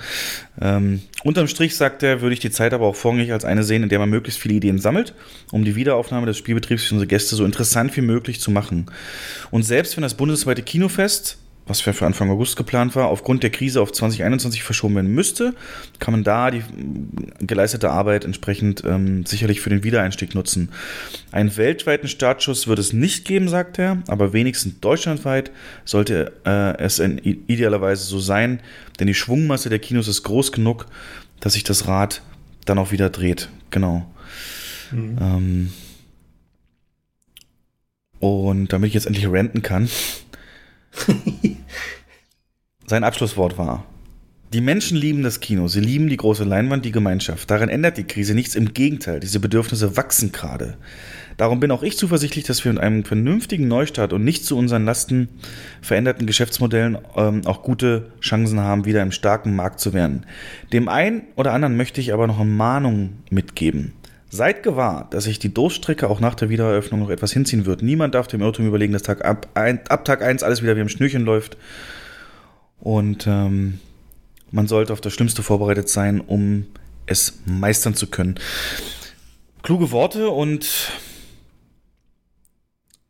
Ähm, 0.59 1.01
unterm 1.23 1.47
Strich, 1.47 1.77
sagt 1.77 2.03
er, 2.03 2.21
würde 2.21 2.33
ich 2.33 2.41
die 2.41 2.51
Zeit 2.51 2.73
aber 2.73 2.85
auch 2.85 2.95
vorrangig 2.95 3.31
als 3.31 3.45
eine 3.45 3.63
sehen, 3.63 3.83
in 3.83 3.89
der 3.89 3.99
man 3.99 4.09
möglichst 4.09 4.41
viele 4.41 4.55
Ideen 4.55 4.79
sammelt, 4.79 5.13
um 5.51 5.63
die 5.63 5.75
Wiederaufnahme 5.75 6.25
des 6.25 6.37
Spielbetriebs 6.37 6.83
für 6.83 6.95
unsere 6.95 7.07
Gäste 7.07 7.35
so 7.35 7.45
interessant 7.45 7.95
wie 7.95 8.01
möglich 8.01 8.41
zu 8.41 8.51
machen. 8.51 8.87
Und 9.49 9.63
selbst 9.63 9.95
wenn 9.95 10.01
das 10.01 10.15
bundesweite 10.15 10.61
Kinofest 10.61 11.37
was 11.65 11.79
für 11.79 12.05
Anfang 12.05 12.29
August 12.29 12.57
geplant 12.57 12.95
war, 12.95 13.07
aufgrund 13.07 13.41
der 13.41 13.49
Krise 13.49 13.81
auf 13.81 13.91
2021 13.91 14.63
verschoben 14.63 14.95
werden 14.95 15.13
müsste, 15.13 15.53
kann 15.99 16.11
man 16.11 16.23
da 16.23 16.51
die 16.51 16.63
geleistete 17.39 17.89
Arbeit 17.89 18.25
entsprechend 18.25 18.83
ähm, 18.85 19.25
sicherlich 19.25 19.61
für 19.61 19.69
den 19.69 19.83
Wiedereinstieg 19.83 20.35
nutzen. 20.35 20.69
Einen 21.31 21.55
weltweiten 21.55 22.07
Startschuss 22.07 22.67
wird 22.67 22.79
es 22.79 22.91
nicht 22.91 23.25
geben, 23.25 23.47
sagt 23.47 23.79
er, 23.79 24.03
aber 24.07 24.33
wenigstens 24.33 24.81
deutschlandweit 24.81 25.51
sollte 25.85 26.33
äh, 26.45 26.77
es 26.79 26.99
in, 26.99 27.17
idealerweise 27.17 28.03
so 28.03 28.19
sein, 28.19 28.59
denn 28.99 29.07
die 29.07 29.13
Schwungmasse 29.13 29.69
der 29.69 29.79
Kinos 29.79 30.07
ist 30.07 30.23
groß 30.23 30.51
genug, 30.51 30.87
dass 31.39 31.53
sich 31.53 31.63
das 31.63 31.87
Rad 31.87 32.21
dann 32.65 32.77
auch 32.77 32.91
wieder 32.91 33.09
dreht. 33.09 33.49
Genau. 33.69 34.05
Mhm. 34.91 35.17
Ähm, 35.21 35.73
und 38.19 38.71
damit 38.71 38.87
ich 38.87 38.93
jetzt 38.93 39.05
endlich 39.05 39.29
renten 39.29 39.61
kann, 39.61 39.89
Sein 42.87 43.03
Abschlusswort 43.03 43.57
war, 43.57 43.85
die 44.53 44.61
Menschen 44.61 44.97
lieben 44.97 45.23
das 45.23 45.39
Kino, 45.39 45.67
sie 45.67 45.79
lieben 45.79 46.09
die 46.09 46.17
große 46.17 46.43
Leinwand, 46.43 46.85
die 46.85 46.91
Gemeinschaft. 46.91 47.49
Daran 47.49 47.69
ändert 47.69 47.97
die 47.97 48.03
Krise 48.03 48.35
nichts, 48.35 48.53
im 48.53 48.73
Gegenteil, 48.73 49.19
diese 49.19 49.39
Bedürfnisse 49.39 49.97
wachsen 49.97 50.31
gerade. 50.31 50.77
Darum 51.37 51.59
bin 51.59 51.71
auch 51.71 51.81
ich 51.81 51.97
zuversichtlich, 51.97 52.43
dass 52.45 52.63
wir 52.63 52.71
mit 52.71 52.81
einem 52.81 53.03
vernünftigen 53.03 53.67
Neustart 53.67 54.13
und 54.13 54.23
nicht 54.23 54.45
zu 54.45 54.55
unseren 54.55 54.85
Lasten 54.85 55.29
veränderten 55.81 56.27
Geschäftsmodellen 56.27 56.99
ähm, 57.15 57.41
auch 57.45 57.63
gute 57.63 58.11
Chancen 58.21 58.59
haben, 58.59 58.85
wieder 58.85 59.01
im 59.01 59.11
starken 59.11 59.55
Markt 59.55 59.79
zu 59.79 59.93
werden. 59.93 60.27
Dem 60.71 60.87
einen 60.87 61.23
oder 61.35 61.53
anderen 61.53 61.75
möchte 61.75 61.99
ich 61.99 62.13
aber 62.13 62.27
noch 62.27 62.39
eine 62.39 62.49
Mahnung 62.49 63.13
mitgeben. 63.31 63.93
Seid 64.33 64.63
gewahr, 64.63 65.07
dass 65.11 65.25
sich 65.25 65.37
die 65.37 65.53
Durststrecke 65.53 66.09
auch 66.09 66.19
nach 66.19 66.33
der 66.33 66.49
Wiedereröffnung 66.49 67.01
noch 67.01 67.11
etwas 67.11 67.31
hinziehen 67.31 67.67
wird. 67.67 67.83
Niemand 67.83 68.15
darf 68.15 68.25
dem 68.25 68.41
Irrtum 68.41 68.65
überlegen, 68.65 68.91
dass 68.91 69.03
Tag 69.03 69.23
ab, 69.23 69.47
ein, 69.53 69.85
ab 69.89 70.05
Tag 70.05 70.23
1 70.23 70.41
alles 70.41 70.63
wieder 70.63 70.75
wie 70.75 70.81
am 70.81 70.89
Schnürchen 70.89 71.23
läuft. 71.23 71.55
Und 72.79 73.27
ähm, 73.27 73.79
man 74.49 74.67
sollte 74.67 74.91
auf 74.91 75.01
das 75.01 75.13
Schlimmste 75.13 75.43
vorbereitet 75.43 75.87
sein, 75.87 76.19
um 76.19 76.65
es 77.05 77.41
meistern 77.45 77.93
zu 77.93 78.07
können. 78.07 78.39
Kluge 79.61 79.91
Worte 79.91 80.29
und 80.29 80.91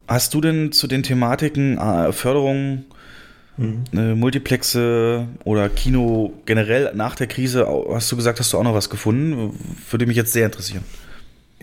hast 0.10 0.34
du 0.34 0.42
denn 0.42 0.74
zu 0.74 0.88
den 0.88 1.04
Thematiken 1.04 1.78
äh, 1.78 2.12
Förderung, 2.12 2.84
mhm. 3.56 3.86
äh, 3.94 4.14
Multiplexe 4.14 5.30
oder 5.46 5.70
Kino 5.70 6.34
generell 6.46 6.92
nach 6.96 7.16
der 7.16 7.28
Krise, 7.28 7.66
hast 7.94 8.12
du 8.12 8.18
gesagt, 8.18 8.42
hast 8.42 8.52
du 8.52 8.58
auch 8.58 8.64
noch 8.64 8.74
was 8.74 8.90
gefunden? 8.90 9.58
Würde 9.90 10.06
mich 10.06 10.18
jetzt 10.18 10.34
sehr 10.34 10.48
interessieren. 10.48 10.84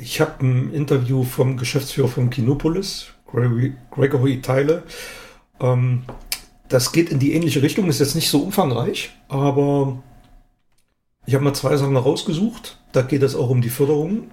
Ich 0.03 0.18
habe 0.18 0.46
ein 0.46 0.72
Interview 0.72 1.24
vom 1.24 1.59
Geschäftsführer 1.59 2.09
von 2.09 2.30
Kinopolis, 2.30 3.09
Gregory, 3.26 4.40
Teile. 4.40 4.82
Ähm, 5.61 6.05
das 6.68 6.92
geht 6.92 7.11
in 7.11 7.18
die 7.18 7.34
ähnliche 7.34 7.61
Richtung, 7.61 7.86
ist 7.86 8.01
jetzt 8.01 8.14
nicht 8.14 8.30
so 8.30 8.40
umfangreich, 8.40 9.11
aber 9.28 10.03
ich 11.26 11.34
habe 11.34 11.44
mal 11.44 11.53
zwei 11.53 11.76
Sachen 11.76 11.98
rausgesucht. 11.98 12.78
Da 12.92 13.03
geht 13.03 13.22
es 13.22 13.36
auch 13.36 13.51
um 13.51 13.61
die 13.61 13.68
Förderung. 13.68 14.30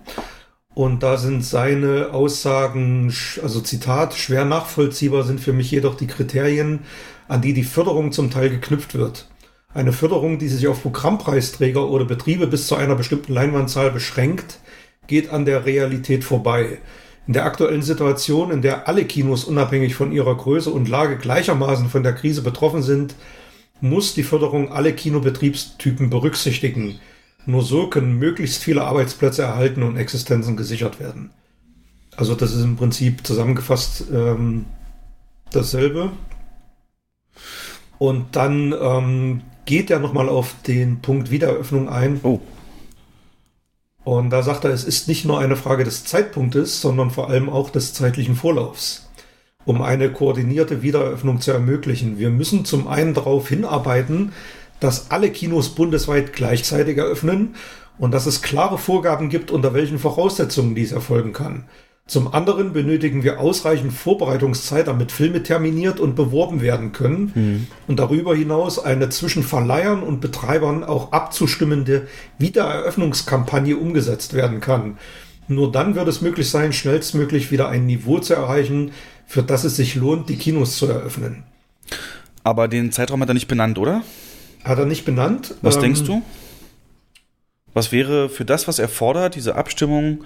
Und 0.74 1.04
da 1.04 1.18
sind 1.18 1.44
seine 1.44 2.14
Aussagen, 2.14 3.14
also 3.44 3.60
Zitat, 3.60 4.14
schwer 4.14 4.46
nachvollziehbar 4.46 5.24
sind 5.24 5.42
für 5.42 5.52
mich 5.52 5.70
jedoch 5.70 5.96
die 5.96 6.08
Kriterien, 6.08 6.80
an 7.28 7.42
die 7.42 7.54
die 7.54 7.66
Förderung 7.66 8.14
zum 8.14 8.32
Teil 8.32 8.50
geknüpft 8.50 8.96
wird. 8.96 9.28
Eine 9.74 9.92
Förderung, 9.92 10.40
die 10.40 10.48
sich 10.48 10.66
auf 10.68 10.82
Programmpreisträger 10.82 11.90
oder 11.90 12.06
Betriebe 12.06 12.48
bis 12.48 12.68
zu 12.68 12.76
einer 12.76 12.96
bestimmten 12.96 13.34
Leinwandzahl 13.34 13.92
beschränkt, 13.92 14.60
geht 15.08 15.30
an 15.30 15.46
der 15.46 15.66
Realität 15.66 16.24
vorbei. 16.24 16.80
In 17.28 17.34
der 17.34 17.46
aktuellen 17.46 17.82
Situation, 17.82 18.52
in 18.52 18.62
der 18.62 18.88
alle 18.88 19.04
Kinos 19.04 19.44
unabhängig 19.44 19.96
von 19.96 20.12
ihrer 20.12 20.36
Größe 20.36 20.70
und 20.70 20.88
Lage 20.88 21.18
gleichermaßen 21.18 21.90
von 21.90 22.04
der 22.04 22.14
Krise 22.14 22.42
betroffen 22.42 22.84
sind, 22.84 23.16
muss 23.82 24.14
die 24.14 24.24
Förderung 24.24 24.72
alle 24.72 24.94
Kinobetriebstypen 24.94 26.10
berücksichtigen. 26.10 27.00
Nur 27.46 27.64
so 27.64 27.88
können 27.88 28.18
möglichst 28.18 28.64
viele 28.64 28.84
Arbeitsplätze 28.84 29.44
erhalten 29.44 29.84
und 29.84 29.98
Existenzen 29.98 30.58
gesichert 30.58 31.00
werden. 31.00 31.32
Also 32.16 32.34
das 32.34 32.54
ist 32.54 32.64
im 32.64 32.76
Prinzip 32.76 33.26
zusammengefasst 33.26 34.06
ähm, 34.12 34.66
dasselbe. 35.52 36.12
Und 38.00 38.36
dann 38.36 38.74
ähm, 38.80 39.42
geht 39.66 39.90
er 39.92 40.00
nochmal 40.00 40.30
auf 40.30 40.56
den 40.66 41.00
Punkt 41.02 41.30
Wiedereröffnung 41.30 41.90
ein. 41.90 42.20
Oh. 42.24 42.40
Und 44.08 44.30
da 44.30 44.42
sagt 44.42 44.64
er, 44.64 44.72
es 44.72 44.86
ist 44.86 45.10
nicht 45.10 45.26
nur 45.26 45.38
eine 45.38 45.58
Frage 45.58 45.84
des 45.84 46.06
Zeitpunktes, 46.06 46.80
sondern 46.80 47.12
vor 47.12 47.30
allem 47.30 47.50
auch 47.50 47.70
des 47.70 47.94
zeitlichen 47.94 48.38
Vorlaufs, 48.38 49.10
um 49.66 49.82
eine 49.82 50.10
koordinierte 50.10 50.82
Wiedereröffnung 50.82 51.42
zu 51.42 51.52
ermöglichen. 51.52 52.18
Wir 52.18 52.30
müssen 52.30 52.64
zum 52.64 52.88
einen 52.88 53.14
darauf 53.14 53.50
hinarbeiten, 53.50 54.32
dass 54.80 55.12
alle 55.12 55.30
Kinos 55.30 55.76
bundesweit 55.76 56.32
gleichzeitig 56.32 56.98
eröffnen 56.98 57.56
und 57.98 58.14
dass 58.14 58.28
es 58.28 58.42
klare 58.42 58.78
Vorgaben 58.78 59.28
gibt, 59.28 59.52
unter 59.52 59.74
welchen 59.74 60.00
Voraussetzungen 60.00 60.74
dies 60.74 60.94
erfolgen 60.94 61.34
kann. 61.34 61.66
Zum 62.08 62.34
anderen 62.34 62.72
benötigen 62.72 63.24
wir 63.24 63.42
ausreichend 63.42 63.92
Vorbereitungszeit, 63.92 64.88
damit 64.88 65.12
Filme 65.12 65.44
terminiert 65.44 66.00
und 66.00 66.16
beworben 66.16 66.62
werden 66.62 66.94
können 66.94 67.32
mhm. 67.36 67.68
und 67.88 68.00
darüber 68.00 68.34
hinaus 68.34 68.80
eine 68.80 69.10
zwischen 69.10 69.44
Verleihern 69.44 70.04
und 70.04 70.22
Betreibern 70.22 70.86
auch 70.86 71.12
abzustimmende 71.12 72.08
Wiedereröffnungskampagne 72.40 73.76
umgesetzt 73.76 74.34
werden 74.34 74.62
kann. 74.62 74.98
Nur 75.50 75.70
dann 75.70 75.96
wird 75.96 76.08
es 76.08 76.22
möglich 76.22 76.50
sein, 76.50 76.72
schnellstmöglich 76.72 77.52
wieder 77.52 77.68
ein 77.68 77.86
Niveau 77.86 78.20
zu 78.20 78.34
erreichen, 78.34 78.92
für 79.26 79.44
das 79.44 79.66
es 79.66 79.76
sich 79.76 79.96
lohnt, 79.96 80.30
die 80.30 80.38
Kinos 80.38 80.78
zu 80.78 80.88
eröffnen. 80.88 81.44
Aber 82.44 82.70
den 82.70 82.94
Zeitraum 82.94 83.22
hat 83.22 83.30
er 83.30 83.34
nicht 83.34 83.50
benannt, 83.50 83.78
oder? 83.78 84.04
Hat 84.64 84.80
er 84.80 84.86
nicht 84.86 85.04
benannt. 85.04 85.56
Was 85.62 85.76
ähm, 85.76 85.82
denkst 85.82 86.04
du? 86.04 86.22
Was 87.74 87.92
wäre 87.92 88.30
für 88.30 88.46
das, 88.46 88.70
was 88.70 88.80
er 88.80 88.88
fordert, 88.88 89.36
diese 89.36 89.56
Abstimmung, 89.56 90.24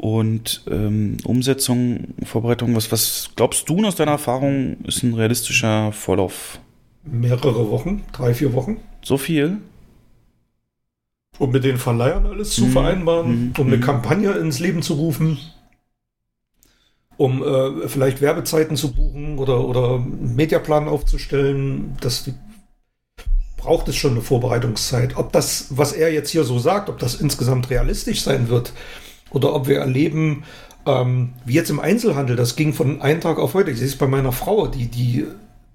und 0.00 0.62
ähm, 0.70 1.18
Umsetzung, 1.24 2.14
Vorbereitung, 2.24 2.74
was, 2.74 2.90
was 2.90 3.32
glaubst 3.36 3.68
du 3.68 3.84
aus 3.84 3.96
deiner 3.96 4.12
Erfahrung 4.12 4.78
ist 4.84 5.02
ein 5.02 5.12
realistischer 5.12 5.92
Vorlauf? 5.92 6.58
Mehrere 7.04 7.70
Wochen, 7.70 8.02
drei, 8.10 8.32
vier 8.32 8.54
Wochen. 8.54 8.78
So 9.02 9.18
viel? 9.18 9.58
Um 11.38 11.50
mit 11.50 11.64
den 11.64 11.76
Verleihern 11.76 12.24
alles 12.24 12.54
zu 12.54 12.64
mhm. 12.64 12.70
vereinbaren, 12.70 13.44
mhm. 13.44 13.52
um 13.58 13.66
eine 13.66 13.76
mhm. 13.76 13.82
Kampagne 13.82 14.32
ins 14.32 14.58
Leben 14.58 14.80
zu 14.80 14.94
rufen, 14.94 15.36
um 17.18 17.42
äh, 17.42 17.86
vielleicht 17.86 18.22
Werbezeiten 18.22 18.78
zu 18.78 18.94
buchen 18.94 19.36
oder, 19.36 19.68
oder 19.68 19.96
einen 19.96 20.34
Mediaplan 20.34 20.88
aufzustellen. 20.88 21.98
Das 22.00 22.30
braucht 23.58 23.86
es 23.88 23.96
schon 23.96 24.12
eine 24.12 24.22
Vorbereitungszeit. 24.22 25.18
Ob 25.18 25.30
das, 25.30 25.66
was 25.68 25.92
er 25.92 26.10
jetzt 26.10 26.30
hier 26.30 26.44
so 26.44 26.58
sagt, 26.58 26.88
ob 26.88 26.98
das 26.98 27.16
insgesamt 27.16 27.68
realistisch 27.68 28.22
sein 28.22 28.48
wird, 28.48 28.72
oder 29.30 29.54
ob 29.54 29.68
wir 29.68 29.78
erleben, 29.78 30.44
ähm, 30.86 31.30
wie 31.44 31.54
jetzt 31.54 31.70
im 31.70 31.80
Einzelhandel, 31.80 32.36
das 32.36 32.56
ging 32.56 32.72
von 32.72 33.00
einem 33.00 33.20
Tag 33.20 33.38
auf 33.38 33.54
heute. 33.54 33.70
Ich 33.70 33.78
sehe 33.78 33.86
es 33.86 33.96
bei 33.96 34.06
meiner 34.06 34.32
Frau, 34.32 34.66
die, 34.66 34.86
die 34.86 35.26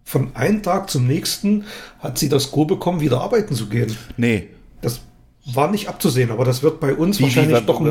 von 0.04 0.36
einem 0.36 0.64
Tag 0.64 0.90
zum 0.90 1.08
nächsten 1.08 1.66
hat 2.00 2.18
sie 2.18 2.30
das 2.30 2.52
Go 2.52 2.66
bekommen, 2.66 3.02
wieder 3.02 3.22
arbeiten 3.22 3.56
zu 3.56 3.68
gehen. 3.68 3.96
Nee. 4.18 4.48
Das 4.82 5.02
war 5.46 5.70
nicht 5.70 5.90
abzusehen, 5.90 6.32
aber 6.32 6.44
das 6.44 6.64
wird 6.64 6.80
bei 6.80 6.96
uns 6.96 7.20
wie, 7.20 7.24
wahrscheinlich 7.24 7.62
wie, 7.62 7.66
doch. 7.66 7.82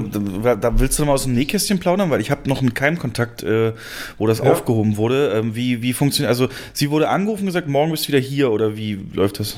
Da, 0.43 0.57
da, 0.57 0.79
willst 0.79 0.99
du 0.99 1.05
mal 1.05 1.13
aus 1.13 1.23
dem 1.23 1.35
Nähkästchen 1.35 1.79
plaudern, 1.79 2.11
weil 2.11 2.21
ich 2.21 2.33
habe 2.33 2.49
noch 2.49 2.63
mit 2.63 2.75
keinem 2.75 2.99
Kontakt, 2.99 3.45
äh, 3.45 3.73
wo 4.19 4.27
das 4.27 4.39
ja. 4.39 4.51
aufgehoben 4.51 4.97
wurde. 4.97 5.33
Ähm, 5.33 5.55
wie, 5.55 5.81
wie 5.83 5.93
funktioniert, 5.93 6.31
also 6.31 6.49
sie 6.73 6.91
wurde 6.91 7.09
angerufen 7.09 7.43
und 7.43 7.47
gesagt, 7.47 7.69
morgen 7.69 7.93
bist 7.93 8.05
du 8.05 8.09
wieder 8.09 8.19
hier 8.19 8.51
oder 8.51 8.77
wie 8.77 8.99
läuft 9.13 9.39
das? 9.39 9.57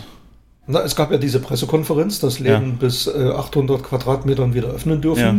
Na, 0.67 0.83
es 0.83 0.97
gab 0.97 1.11
ja 1.11 1.17
diese 1.17 1.41
Pressekonferenz, 1.41 2.21
dass 2.21 2.39
Läden 2.39 2.71
ja. 2.71 2.77
bis 2.81 3.07
äh, 3.07 3.31
800 3.31 3.83
Quadratmetern 3.83 4.53
wieder 4.53 4.69
öffnen 4.69 5.01
dürfen. 5.01 5.21
Ja 5.21 5.37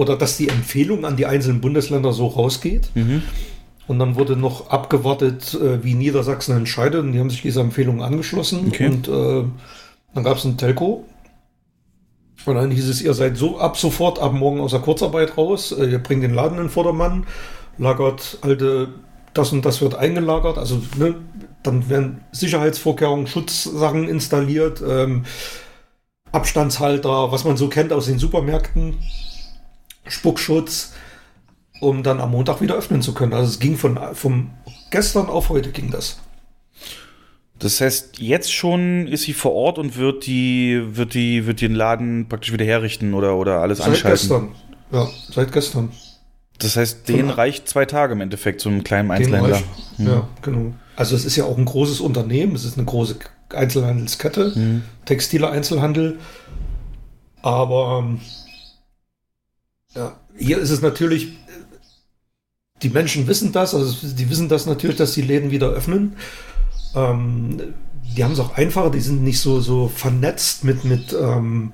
oder 0.00 0.16
dass 0.16 0.38
die 0.38 0.48
Empfehlung 0.48 1.04
an 1.04 1.16
die 1.16 1.26
einzelnen 1.26 1.60
Bundesländer 1.60 2.14
so 2.14 2.26
rausgeht. 2.26 2.90
Mhm. 2.94 3.22
Und 3.86 3.98
dann 3.98 4.14
wurde 4.14 4.34
noch 4.34 4.70
abgewartet, 4.70 5.52
äh, 5.52 5.84
wie 5.84 5.92
Niedersachsen 5.92 6.56
entscheidet. 6.56 7.02
Und 7.02 7.12
die 7.12 7.18
haben 7.18 7.28
sich 7.28 7.42
dieser 7.42 7.60
Empfehlung 7.60 8.02
angeschlossen. 8.02 8.68
Okay. 8.68 8.86
Und 8.86 9.08
äh, 9.08 9.44
dann 10.14 10.24
gab 10.24 10.38
es 10.38 10.44
ein 10.46 10.56
Telco. 10.56 11.04
Und 12.46 12.54
dann 12.54 12.70
hieß 12.70 12.88
es, 12.88 13.02
ihr 13.02 13.12
seid 13.12 13.36
so 13.36 13.58
ab 13.58 13.76
sofort, 13.76 14.18
ab 14.18 14.32
morgen 14.32 14.60
aus 14.60 14.70
der 14.70 14.80
Kurzarbeit 14.80 15.36
raus. 15.36 15.70
Äh, 15.72 15.90
ihr 15.90 15.98
bringt 15.98 16.22
den 16.22 16.32
Laden 16.32 16.58
in 16.58 16.70
Vordermann, 16.70 17.26
lagert 17.76 18.38
alte 18.40 18.88
das 19.34 19.52
und 19.52 19.66
das 19.66 19.82
wird 19.82 19.96
eingelagert. 19.96 20.56
Also 20.56 20.80
ne, 20.96 21.16
dann 21.62 21.90
werden 21.90 22.24
Sicherheitsvorkehrungen, 22.32 23.26
Schutzsachen 23.26 24.08
installiert, 24.08 24.82
ähm, 24.86 25.26
Abstandshalter, 26.32 27.32
was 27.32 27.44
man 27.44 27.58
so 27.58 27.68
kennt 27.68 27.92
aus 27.92 28.06
den 28.06 28.18
Supermärkten, 28.18 28.94
Spuckschutz, 30.06 30.92
um 31.80 32.02
dann 32.02 32.20
am 32.20 32.30
Montag 32.32 32.60
wieder 32.60 32.74
öffnen 32.74 33.02
zu 33.02 33.14
können. 33.14 33.32
Also 33.32 33.48
es 33.50 33.58
ging 33.58 33.76
von 33.76 33.98
vom 34.14 34.50
gestern 34.90 35.26
auf 35.26 35.48
heute 35.48 35.70
ging 35.70 35.90
das. 35.90 36.18
Das 37.58 37.80
heißt, 37.80 38.18
jetzt 38.20 38.52
schon 38.52 39.06
ist 39.06 39.22
sie 39.24 39.34
vor 39.34 39.52
Ort 39.52 39.78
und 39.78 39.96
wird 39.96 40.26
die, 40.26 40.80
wird 40.96 41.12
die, 41.12 41.46
wird 41.46 41.60
den 41.60 41.74
Laden 41.74 42.26
praktisch 42.26 42.52
wieder 42.52 42.64
herrichten 42.64 43.12
oder, 43.12 43.36
oder 43.36 43.60
alles 43.60 43.78
seit 43.78 43.88
anschalten. 43.88 44.10
Gestern. 44.18 44.48
Ja, 44.92 45.06
seit 45.30 45.52
gestern. 45.52 45.92
Das 46.58 46.76
heißt, 46.76 47.06
denen 47.08 47.28
Von- 47.28 47.30
reicht 47.30 47.68
zwei 47.68 47.84
Tage 47.84 48.14
im 48.14 48.22
Endeffekt, 48.22 48.60
so 48.62 48.70
einem 48.70 48.82
kleinen 48.82 49.08
Den 49.10 49.16
Einzelhändler. 49.16 49.54
reicht- 49.56 49.64
Ja, 49.98 50.28
genau. 50.42 50.72
Also 50.96 51.14
es 51.14 51.24
ist 51.26 51.36
ja 51.36 51.44
auch 51.44 51.56
ein 51.58 51.64
großes 51.66 52.00
Unternehmen, 52.00 52.54
es 52.54 52.64
ist 52.64 52.76
eine 52.78 52.86
große 52.86 53.16
Einzelhandelskette, 53.54 54.52
Mhm. 54.56 54.82
textiler 55.04 55.50
Einzelhandel. 55.50 56.18
Aber 57.42 58.02
ähm, 58.02 58.20
ja, 59.94 60.16
hier 60.36 60.58
ist 60.58 60.70
es 60.70 60.82
natürlich, 60.82 61.36
die 62.82 62.90
Menschen 62.90 63.26
wissen 63.26 63.52
das, 63.52 63.74
also 63.74 64.06
die 64.06 64.30
wissen 64.30 64.48
das 64.48 64.66
natürlich, 64.66 64.96
dass 64.96 65.12
die 65.12 65.22
Läden 65.22 65.50
wieder 65.50 65.68
öffnen. 65.68 66.16
Ähm, 66.94 67.74
die 68.16 68.24
haben 68.24 68.32
es 68.32 68.40
auch 68.40 68.56
einfacher, 68.56 68.90
die 68.90 69.00
sind 69.00 69.22
nicht 69.22 69.40
so, 69.40 69.60
so 69.60 69.88
vernetzt 69.88 70.64
mit, 70.64 70.84
mit 70.84 71.12
ähm, 71.12 71.72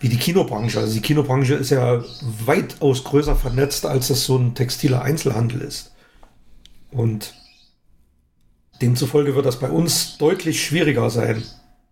wie 0.00 0.08
die 0.08 0.18
Kinobranche. 0.18 0.80
Also 0.80 0.94
die 0.94 1.00
Kinobranche 1.00 1.54
ist 1.54 1.70
ja 1.70 2.02
weitaus 2.44 3.04
größer 3.04 3.36
vernetzt, 3.36 3.86
als 3.86 4.08
das 4.08 4.24
so 4.24 4.36
ein 4.36 4.54
textiler 4.54 5.02
Einzelhandel 5.02 5.60
ist. 5.62 5.92
Und 6.90 7.34
demzufolge 8.80 9.34
wird 9.34 9.46
das 9.46 9.58
bei 9.58 9.70
uns 9.70 10.18
deutlich 10.18 10.64
schwieriger 10.64 11.10
sein, 11.10 11.42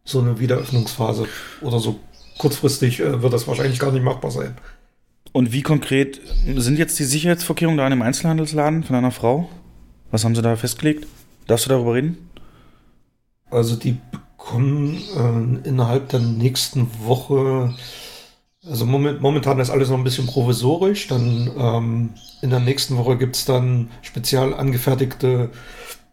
so 0.04 0.20
eine 0.20 0.38
Wiederöffnungsphase. 0.38 1.26
Oder 1.62 1.78
so 1.78 2.00
kurzfristig 2.38 3.00
äh, 3.00 3.22
wird 3.22 3.32
das 3.32 3.46
wahrscheinlich 3.46 3.78
gar 3.78 3.92
nicht 3.92 4.02
machbar 4.02 4.30
sein. 4.30 4.56
Und 5.34 5.52
wie 5.52 5.62
konkret 5.62 6.20
sind 6.54 6.78
jetzt 6.78 6.96
die 7.00 7.04
Sicherheitsvorkehrungen 7.04 7.76
da 7.76 7.84
in 7.84 7.90
dem 7.90 8.02
Einzelhandelsladen 8.02 8.84
von 8.84 8.94
einer 8.94 9.10
Frau? 9.10 9.48
Was 10.12 10.24
haben 10.24 10.36
sie 10.36 10.42
da 10.42 10.54
festgelegt? 10.54 11.08
Darfst 11.48 11.66
du 11.66 11.70
darüber 11.70 11.94
reden? 11.94 12.30
Also 13.50 13.74
die 13.74 13.96
bekommen 14.12 15.02
äh, 15.64 15.68
innerhalb 15.68 16.08
der 16.10 16.20
nächsten 16.20 16.86
Woche, 17.00 17.74
also 18.64 18.86
moment, 18.86 19.22
momentan 19.22 19.58
ist 19.58 19.70
alles 19.70 19.88
noch 19.88 19.98
ein 19.98 20.04
bisschen 20.04 20.26
provisorisch, 20.26 21.08
dann 21.08 21.50
ähm, 21.58 22.10
in 22.40 22.50
der 22.50 22.60
nächsten 22.60 22.96
Woche 22.96 23.18
gibt 23.18 23.34
es 23.34 23.44
dann 23.44 23.88
spezial 24.02 24.54
angefertigte 24.54 25.50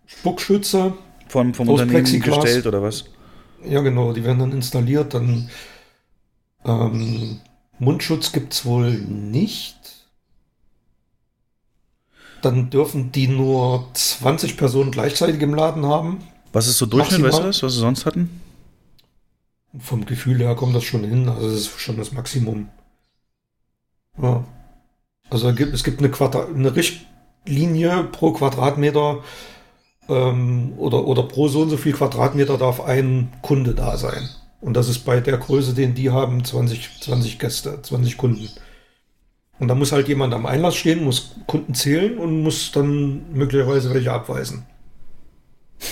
Spuckschütze. 0.08 0.94
Vom, 1.28 1.54
vom 1.54 1.70
Unternehmen 1.70 1.92
Plexiglas. 1.92 2.42
gestellt 2.42 2.66
oder 2.66 2.82
was? 2.82 3.06
Ja 3.70 3.82
genau, 3.82 4.14
die 4.14 4.24
werden 4.24 4.40
dann 4.40 4.52
installiert, 4.52 5.14
dann 5.14 5.48
ähm, 6.66 7.40
Mundschutz 7.82 8.32
gibt 8.32 8.54
es 8.54 8.64
wohl 8.64 8.92
nicht. 8.92 9.76
Dann 12.44 12.70
dürfen 12.70 13.12
die 13.12 13.28
nur 13.28 13.90
20 13.94 14.56
Personen 14.56 14.92
gleichzeitig 14.92 15.42
im 15.42 15.56
Laden 15.56 15.88
haben. 15.88 16.24
Was 16.54 16.68
ist 16.68 16.78
so 16.78 16.86
Durchschnitt, 16.86 17.24
weißt 17.24 17.40
du 17.40 17.44
das, 17.44 17.64
was 17.64 17.74
sie 17.74 17.80
sonst 17.80 18.06
hatten? 18.06 18.40
Vom 19.80 20.06
Gefühl 20.06 20.38
her 20.38 20.54
kommt 20.56 20.76
das 20.76 20.84
schon 20.84 21.04
hin. 21.04 21.28
Also 21.28 21.50
das 21.50 21.62
ist 21.62 21.80
schon 21.80 21.98
das 21.98 22.12
Maximum. 22.12 22.70
Ja. 24.22 24.44
Also 25.32 25.50
es 25.50 25.56
gibt, 25.56 25.74
es 25.74 25.84
gibt 25.84 26.00
eine, 26.00 26.12
Quadra 26.12 26.46
eine 26.46 26.76
Richtlinie 26.76 28.04
pro 28.12 28.34
Quadratmeter 28.34 29.24
ähm, 30.08 30.74
oder, 30.78 31.08
oder 31.08 31.24
pro 31.24 31.48
so 31.48 31.62
und 31.62 31.72
so 31.72 31.78
viel 31.78 31.94
Quadratmeter 31.94 32.60
darf 32.60 32.80
ein 32.80 33.34
Kunde 33.42 33.74
da 33.74 33.98
sein. 33.98 34.30
Und 34.62 34.76
das 34.76 34.88
ist 34.90 35.00
bei 35.00 35.20
der 35.20 35.38
Größe, 35.38 35.74
den 35.74 35.96
die 35.96 36.12
haben, 36.12 36.46
20, 36.46 37.02
20 37.02 37.40
Gäste, 37.40 37.82
20 37.82 38.16
Kunden. 38.18 38.48
Und 39.60 39.68
da 39.68 39.76
muss 39.76 39.92
halt 39.92 40.08
jemand 40.08 40.34
am 40.34 40.46
Einlass 40.46 40.76
stehen, 40.76 41.04
muss 41.04 41.36
Kunden 41.48 41.74
zählen 41.74 42.18
und 42.18 42.42
muss 42.44 42.72
dann 42.72 43.32
möglicherweise 43.34 43.94
welche 43.94 44.12
abweisen. 44.12 44.66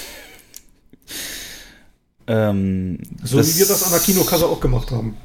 Ähm, 2.27 2.99
So 3.23 3.39
wie 3.39 3.57
wir 3.57 3.65
das 3.65 3.83
an 3.83 3.91
der 3.91 4.01
Kinokasse 4.01 4.45
auch 4.45 4.59
gemacht 4.59 4.91
haben. 4.91 5.17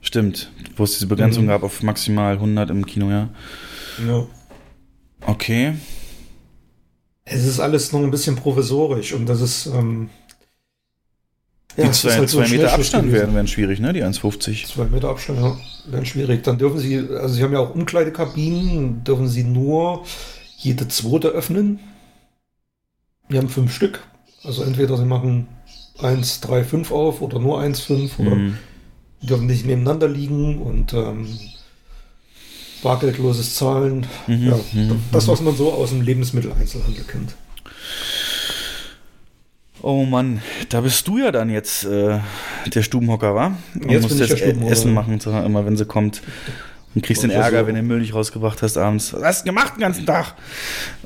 Stimmt, 0.00 0.50
wo 0.76 0.82
es 0.84 0.94
diese 0.94 1.06
Begrenzung 1.06 1.44
Mhm. 1.44 1.48
gab 1.48 1.62
auf 1.62 1.82
maximal 1.82 2.34
100 2.34 2.70
im 2.70 2.84
Kino, 2.86 3.08
ja. 3.10 3.28
Ja. 4.04 4.26
Okay. 5.26 5.74
Es 7.24 7.44
ist 7.44 7.60
alles 7.60 7.92
noch 7.92 8.00
ein 8.00 8.10
bisschen 8.10 8.34
provisorisch 8.34 9.12
und 9.12 9.26
das 9.26 9.40
ist. 9.40 9.66
Ähm, 9.66 10.10
Die 11.76 11.82
es 11.82 11.90
ist 11.90 12.00
zwei, 12.02 12.16
halt 12.18 12.28
so 12.28 12.40
Meter 12.40 12.72
Abstand 12.72 13.12
werden, 13.12 13.34
werden 13.34 13.46
schwierig, 13.46 13.80
ne? 13.80 13.92
Die 13.92 14.02
1,50. 14.02 14.66
Zwei 14.66 14.84
Meter 14.86 15.08
Abstand, 15.10 15.38
ja, 15.40 15.56
werden 15.86 16.04
schwierig. 16.06 16.42
Dann 16.42 16.58
dürfen 16.58 16.78
Sie, 16.78 16.98
also 16.98 17.34
Sie 17.34 17.42
haben 17.42 17.52
ja 17.52 17.60
auch 17.60 17.74
Umkleidekabinen, 17.74 19.04
dürfen 19.04 19.28
Sie 19.28 19.44
nur 19.44 20.04
jede 20.58 20.88
zweite 20.88 21.28
öffnen. 21.28 21.78
Wir 23.28 23.38
haben 23.38 23.48
fünf 23.48 23.72
Stück. 23.74 24.00
Also 24.42 24.62
entweder 24.64 24.96
Sie 24.96 25.04
machen 25.04 25.46
1, 26.00 26.40
3, 26.40 26.64
5 26.64 26.90
auf 26.90 27.22
oder 27.22 27.38
nur 27.38 27.60
1, 27.60 27.80
5 27.80 28.18
oder 28.18 28.34
Mhm. 28.34 28.58
die 29.22 29.26
dürfen 29.28 29.46
nicht 29.46 29.64
nebeneinander 29.66 30.08
liegen 30.08 30.58
und 30.58 30.92
ähm, 30.94 31.28
bargeldloses 32.82 33.54
Zahlen. 33.54 34.06
Mhm, 34.26 34.48
Ja, 34.48 34.58
mhm, 34.72 35.00
das, 35.12 35.28
was 35.28 35.40
man 35.42 35.54
so 35.56 35.72
aus 35.72 35.90
dem 35.90 36.00
Lebensmitteleinzelhandel 36.02 37.04
kennt. 37.04 37.34
Oh 39.82 40.04
Mann, 40.04 40.42
da 40.68 40.80
bist 40.82 41.06
du 41.08 41.18
ja 41.18 41.32
dann 41.32 41.48
jetzt 41.50 41.84
äh, 41.84 42.18
der 42.66 42.82
Stubenhocker, 42.82 43.34
wa? 43.34 43.46
Und 43.74 43.90
Jetzt 43.90 44.02
musst 44.02 44.14
bin 44.16 44.24
ich 44.24 44.30
jetzt 44.30 44.40
der 44.40 44.46
e- 44.48 44.50
Stubenhocker, 44.50 44.72
Essen 44.72 44.92
machen, 44.94 45.20
so, 45.20 45.30
immer 45.30 45.64
wenn 45.64 45.76
sie 45.76 45.86
kommt. 45.86 46.20
Und 46.94 47.02
kriegst 47.04 47.22
den 47.22 47.30
Und 47.30 47.36
Ärger, 47.36 47.50
versuchen. 47.50 47.66
wenn 47.68 47.74
du 47.76 47.80
den 47.82 47.86
Müll 47.88 48.00
nicht 48.00 48.14
rausgebracht 48.14 48.62
hast 48.62 48.76
abends. 48.76 49.12
Was 49.12 49.22
hast 49.22 49.40
du 49.42 49.44
gemacht 49.46 49.74
den 49.76 49.80
ganzen 49.80 50.04
Tag? 50.06 50.34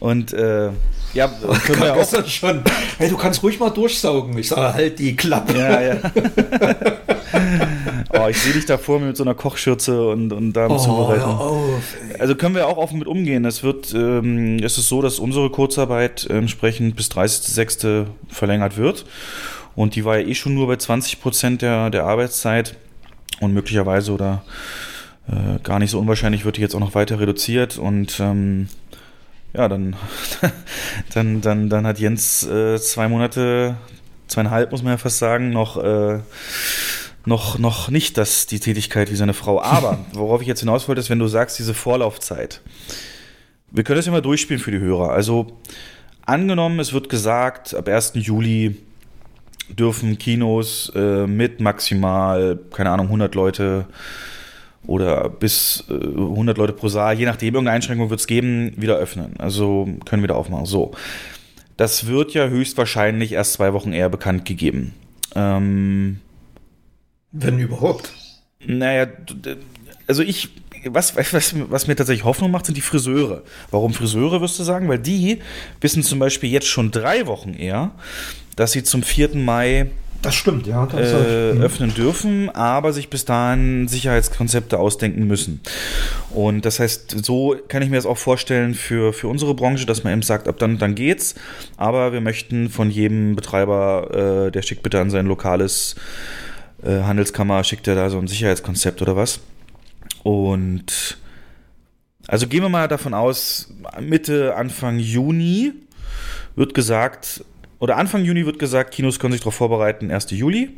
Und 0.00 0.32
äh, 0.32 0.70
ja, 1.12 1.28
können 1.66 1.80
wir 1.80 1.86
ja 1.88 1.94
auch. 1.94 2.26
schon. 2.26 2.62
Hey, 2.98 3.10
du 3.10 3.16
kannst 3.18 3.42
ruhig 3.42 3.60
mal 3.60 3.70
durchsaugen. 3.70 4.36
Ich 4.38 4.48
sage, 4.48 4.72
halt 4.74 4.98
die 4.98 5.14
Klappe. 5.14 5.56
Ja, 5.58 5.80
ja. 5.82 5.96
oh, 8.10 8.26
ich 8.28 8.38
sehe 8.38 8.52
dich 8.52 8.66
da 8.66 8.78
vor 8.78 8.98
mir 9.00 9.06
mit 9.06 9.16
so 9.16 9.24
einer 9.24 9.34
Kochschürze 9.34 10.08
und, 10.08 10.32
und 10.32 10.52
da 10.52 10.68
Oh, 10.68 10.76
Zubereiten. 10.76 12.10
ey. 12.12 12.20
Also 12.20 12.34
können 12.34 12.54
wir 12.54 12.66
auch 12.66 12.76
offen 12.76 12.98
mit 12.98 13.08
umgehen. 13.08 13.44
Es 13.44 13.62
wird, 13.62 13.92
ähm, 13.94 14.58
es 14.62 14.78
ist 14.78 14.88
so, 14.88 15.02
dass 15.02 15.18
unsere 15.18 15.50
Kurzarbeit 15.50 16.26
entsprechend 16.26 16.96
bis 16.96 17.10
30.06. 17.10 18.06
verlängert 18.28 18.76
wird. 18.76 19.04
Und 19.76 19.96
die 19.96 20.04
war 20.04 20.18
ja 20.18 20.26
eh 20.26 20.34
schon 20.34 20.54
nur 20.54 20.66
bei 20.68 20.76
20 20.76 21.20
Prozent 21.20 21.62
der, 21.62 21.90
der 21.90 22.04
Arbeitszeit. 22.04 22.76
Und 23.40 23.52
möglicherweise 23.52 24.12
oder 24.12 24.44
äh, 25.28 25.58
gar 25.62 25.78
nicht 25.80 25.90
so 25.90 25.98
unwahrscheinlich 25.98 26.44
wird 26.44 26.56
die 26.56 26.60
jetzt 26.60 26.74
auch 26.74 26.80
noch 26.80 26.94
weiter 26.94 27.18
reduziert. 27.18 27.78
Und 27.78 28.20
ähm, 28.20 28.68
ja, 29.52 29.68
dann, 29.68 29.96
dann, 31.14 31.40
dann, 31.40 31.68
dann 31.68 31.86
hat 31.86 31.98
Jens 31.98 32.46
äh, 32.46 32.78
zwei 32.80 33.08
Monate, 33.08 33.76
zweieinhalb 34.28 34.70
muss 34.70 34.82
man 34.82 34.92
ja 34.92 34.96
fast 34.98 35.18
sagen, 35.18 35.50
noch, 35.50 35.76
äh, 35.82 36.20
noch, 37.24 37.58
noch 37.58 37.90
nicht 37.90 38.18
das, 38.18 38.46
die 38.46 38.60
Tätigkeit 38.60 39.10
wie 39.10 39.16
seine 39.16 39.34
Frau. 39.34 39.60
Aber 39.60 39.98
worauf 40.12 40.42
ich 40.42 40.48
jetzt 40.48 40.60
hinaus 40.60 40.88
wollte, 40.88 41.00
ist, 41.00 41.10
wenn 41.10 41.18
du 41.18 41.26
sagst, 41.26 41.58
diese 41.58 41.74
Vorlaufzeit. 41.74 42.60
Wir 43.70 43.84
können 43.84 43.96
das 43.96 44.06
ja 44.06 44.12
mal 44.12 44.22
durchspielen 44.22 44.62
für 44.62 44.70
die 44.70 44.78
Hörer. 44.78 45.10
Also 45.10 45.58
angenommen, 46.26 46.78
es 46.80 46.92
wird 46.92 47.08
gesagt, 47.08 47.74
ab 47.74 47.88
1. 47.88 48.12
Juli 48.14 48.76
dürfen 49.68 50.18
Kinos 50.18 50.92
äh, 50.94 51.26
mit 51.26 51.60
maximal, 51.60 52.58
keine 52.72 52.90
Ahnung, 52.90 53.06
100 53.06 53.34
Leute 53.34 53.86
oder 54.86 55.28
bis 55.28 55.84
äh, 55.88 55.94
100 55.94 56.58
Leute 56.58 56.72
pro 56.72 56.88
Saal, 56.88 57.18
je 57.18 57.24
nachdem, 57.24 57.54
irgendeine 57.54 57.76
Einschränkung 57.76 58.10
wird 58.10 58.20
es 58.20 58.26
geben, 58.26 58.74
wieder 58.76 58.96
öffnen. 58.96 59.34
Also 59.38 59.88
können 60.04 60.22
wieder 60.22 60.36
aufmachen. 60.36 60.66
So. 60.66 60.92
Das 61.76 62.06
wird 62.06 62.34
ja 62.34 62.46
höchstwahrscheinlich 62.46 63.32
erst 63.32 63.54
zwei 63.54 63.72
Wochen 63.72 63.92
eher 63.92 64.08
bekannt 64.08 64.44
gegeben. 64.44 64.94
Ähm, 65.34 66.20
Wenn 67.34 67.58
überhaupt. 67.58 68.12
naja, 68.64 69.08
also 70.06 70.22
ich, 70.22 70.50
was, 70.86 71.16
was, 71.16 71.54
was 71.70 71.86
mir 71.86 71.96
tatsächlich 71.96 72.24
Hoffnung 72.24 72.50
macht, 72.50 72.66
sind 72.66 72.76
die 72.76 72.80
Friseure. 72.80 73.42
Warum 73.70 73.92
Friseure, 73.92 74.40
wirst 74.40 74.58
du 74.58 74.62
sagen? 74.62 74.88
Weil 74.88 75.00
die 75.00 75.40
wissen 75.80 76.02
zum 76.02 76.20
Beispiel 76.20 76.50
jetzt 76.50 76.68
schon 76.68 76.92
drei 76.92 77.26
Wochen 77.26 77.54
eher, 77.54 77.90
dass 78.54 78.72
sie 78.72 78.84
zum 78.84 79.02
4. 79.02 79.34
Mai 79.34 79.90
Das 80.22 80.36
stimmt, 80.36 80.68
ja. 80.68 80.86
Das 80.86 81.12
äh, 81.12 81.54
mhm. 81.54 81.62
öffnen 81.62 81.94
dürfen, 81.94 82.50
aber 82.50 82.92
sich 82.92 83.10
bis 83.10 83.24
dahin 83.24 83.88
Sicherheitskonzepte 83.88 84.78
ausdenken 84.78 85.26
müssen. 85.26 85.60
Und 86.30 86.64
das 86.64 86.78
heißt, 86.78 87.24
so 87.24 87.56
kann 87.66 87.82
ich 87.82 87.90
mir 87.90 87.96
das 87.96 88.06
auch 88.06 88.18
vorstellen 88.18 88.74
für, 88.74 89.12
für 89.12 89.26
unsere 89.26 89.54
Branche, 89.54 89.86
dass 89.86 90.04
man 90.04 90.12
eben 90.12 90.22
sagt, 90.22 90.46
ab 90.46 90.58
dann, 90.58 90.78
dann 90.78 90.94
geht's. 90.94 91.34
Aber 91.76 92.12
wir 92.12 92.20
möchten 92.20 92.70
von 92.70 92.90
jedem 92.90 93.34
Betreiber, 93.34 94.46
äh, 94.46 94.52
der 94.52 94.62
schickt 94.62 94.84
bitte 94.84 95.00
an 95.00 95.10
sein 95.10 95.26
lokales 95.26 95.96
äh, 96.84 97.02
Handelskammer, 97.02 97.64
schickt 97.64 97.88
er 97.88 97.94
da 97.94 98.10
so 98.10 98.18
ein 98.18 98.28
Sicherheitskonzept 98.28 99.02
oder 99.02 99.16
was. 99.16 99.40
Und 100.22 101.18
Also 102.26 102.46
gehen 102.46 102.62
wir 102.62 102.68
mal 102.70 102.88
davon 102.88 103.12
aus, 103.12 103.72
Mitte, 104.00 104.54
Anfang 104.56 104.98
Juni 104.98 105.72
wird 106.56 106.72
gesagt, 106.72 107.44
oder 107.80 107.96
Anfang 107.98 108.24
Juni 108.24 108.46
wird 108.46 108.58
gesagt, 108.58 108.92
Kinos 108.92 109.18
können 109.18 109.32
sich 109.32 109.42
darauf 109.42 109.56
vorbereiten, 109.56 110.10
1. 110.10 110.30
Juli. 110.30 110.70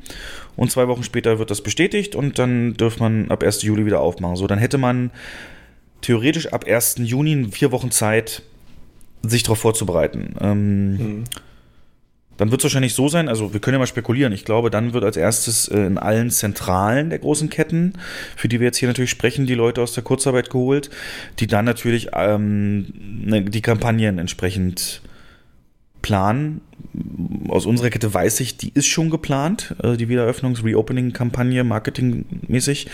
Und 0.56 0.72
zwei 0.72 0.88
Wochen 0.88 1.04
später 1.04 1.38
wird 1.38 1.50
das 1.50 1.60
bestätigt 1.60 2.16
und 2.16 2.38
dann 2.38 2.74
dürfte 2.74 3.00
man 3.00 3.30
ab 3.30 3.44
1. 3.44 3.62
Juli 3.62 3.86
wieder 3.86 4.00
aufmachen. 4.00 4.36
So, 4.36 4.46
dann 4.48 4.58
hätte 4.58 4.78
man 4.78 5.12
theoretisch 6.00 6.52
ab 6.52 6.64
1. 6.66 6.96
Juni 6.98 7.48
vier 7.52 7.70
Wochen 7.70 7.90
Zeit, 7.90 8.42
sich 9.22 9.42
darauf 9.42 9.58
vorzubereiten. 9.58 10.34
Ähm, 10.40 10.90
mhm. 10.96 11.24
Dann 12.36 12.50
wird 12.50 12.60
es 12.60 12.64
wahrscheinlich 12.64 12.94
so 12.94 13.08
sein, 13.08 13.28
also 13.28 13.52
wir 13.52 13.60
können 13.60 13.74
ja 13.74 13.78
mal 13.78 13.86
spekulieren. 13.86 14.32
Ich 14.32 14.44
glaube, 14.44 14.70
dann 14.70 14.92
wird 14.92 15.04
als 15.04 15.16
erstes 15.16 15.68
äh, 15.68 15.78
in 15.78 15.98
allen 15.98 16.30
Zentralen 16.30 17.10
der 17.10 17.18
großen 17.18 17.50
Ketten, 17.50 17.94
für 18.36 18.48
die 18.48 18.60
wir 18.60 18.66
jetzt 18.66 18.78
hier 18.78 18.88
natürlich 18.88 19.10
sprechen, 19.10 19.46
die 19.46 19.54
Leute 19.54 19.82
aus 19.82 19.94
der 19.94 20.04
Kurzarbeit 20.04 20.50
geholt, 20.50 20.90
die 21.38 21.46
dann 21.46 21.64
natürlich 21.64 22.08
ähm, 22.12 22.92
ne, 23.24 23.42
die 23.42 23.62
Kampagnen 23.62 24.18
entsprechend 24.18 25.02
planen. 26.02 26.60
Aus 27.48 27.66
unserer 27.66 27.90
Kette 27.90 28.12
weiß 28.12 28.40
ich, 28.40 28.56
die 28.56 28.70
ist 28.74 28.86
schon 28.86 29.10
geplant, 29.10 29.74
äh, 29.82 29.96
die 29.96 30.08
Wiedereröffnungs-Reopening-Kampagne, 30.08 31.64
marketingmäßig. 31.64 32.88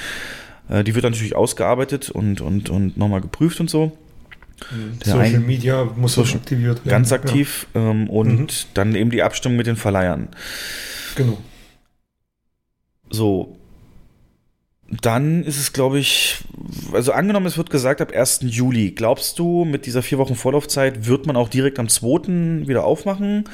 Äh, 0.69 0.85
die 0.85 0.95
wird 0.95 1.05
natürlich 1.05 1.37
ausgearbeitet 1.37 2.11
und, 2.11 2.41
und, 2.41 2.71
und 2.71 2.97
nochmal 2.97 3.21
geprüft 3.21 3.61
und 3.61 3.69
so. 3.69 3.93
Der 5.05 5.13
Social 5.13 5.37
ein, 5.37 5.47
Media 5.47 5.85
muss 5.97 6.15
Social, 6.15 6.37
aktiviert 6.37 6.79
werden. 6.85 6.89
Ganz 6.89 7.13
aktiv 7.13 7.67
ja. 7.75 7.91
ähm, 7.91 8.09
und 8.09 8.41
mhm. 8.41 8.47
dann 8.75 8.95
eben 8.95 9.11
die 9.11 9.23
Abstimmung 9.23 9.57
mit 9.57 9.67
den 9.67 9.77
Verleihern. 9.77 10.29
Genau. 11.15 11.39
So. 13.11 13.57
Dann 15.01 15.43
ist 15.45 15.59
es, 15.59 15.73
glaube 15.73 15.99
ich, 15.99 16.39
also 16.93 17.13
angenommen, 17.13 17.47
es 17.47 17.57
wird 17.57 17.71
gesagt 17.71 18.03
ab 18.03 18.13
1. 18.13 18.41
Juli. 18.43 18.91
Glaubst 18.91 19.39
du, 19.39 19.65
mit 19.65 19.87
dieser 19.87 20.03
vier 20.03 20.19
Wochen 20.19 20.35
Vorlaufzeit 20.35 21.07
wird 21.07 21.27
man 21.27 21.35
auch 21.35 21.49
direkt 21.49 21.79
am 21.79 21.89
2. 21.89 22.67
wieder 22.69 22.85
aufmachen? 22.85 23.45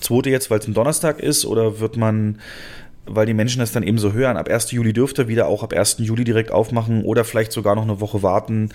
2. 0.00 0.28
jetzt, 0.28 0.50
weil 0.50 0.58
es 0.58 0.68
ein 0.68 0.74
Donnerstag 0.74 1.18
ist, 1.18 1.46
oder 1.46 1.80
wird 1.80 1.96
man 1.96 2.38
weil 3.06 3.26
die 3.26 3.34
Menschen 3.34 3.60
das 3.60 3.72
dann 3.72 3.82
eben 3.82 3.98
so 3.98 4.12
hören. 4.12 4.36
Ab 4.36 4.48
1. 4.48 4.70
Juli 4.70 4.92
dürfte 4.92 5.28
wieder 5.28 5.46
auch 5.46 5.62
ab 5.62 5.72
1. 5.72 5.96
Juli 5.98 6.24
direkt 6.24 6.50
aufmachen 6.50 7.04
oder 7.04 7.24
vielleicht 7.24 7.52
sogar 7.52 7.74
noch 7.74 7.82
eine 7.82 8.00
Woche 8.00 8.22
warten 8.22 8.70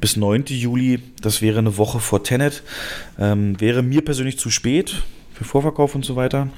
bis 0.00 0.16
9. 0.16 0.44
Juli. 0.46 1.00
Das 1.22 1.42
wäre 1.42 1.58
eine 1.58 1.76
Woche 1.76 2.00
vor 2.00 2.24
Tenet. 2.24 2.62
Ähm, 3.18 3.60
wäre 3.60 3.82
mir 3.82 4.04
persönlich 4.04 4.38
zu 4.38 4.50
spät 4.50 5.02
für 5.32 5.44
Vorverkauf 5.44 5.94
und 5.94 6.04
so 6.04 6.16
weiter. 6.16 6.48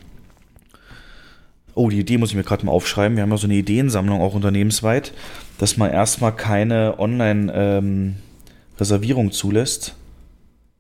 Oh, 1.74 1.88
die 1.88 2.00
Idee 2.00 2.18
muss 2.18 2.28
ich 2.30 2.36
mir 2.36 2.44
gerade 2.44 2.66
mal 2.66 2.72
aufschreiben. 2.72 3.16
Wir 3.16 3.22
haben 3.22 3.30
ja 3.30 3.38
so 3.38 3.46
eine 3.46 3.54
Ideensammlung 3.54 4.20
auch 4.20 4.34
unternehmensweit, 4.34 5.14
dass 5.58 5.78
man 5.78 5.90
erstmal 5.90 6.36
keine 6.36 6.98
Online-Reservierung 6.98 9.26
ähm, 9.26 9.32
zulässt 9.32 9.94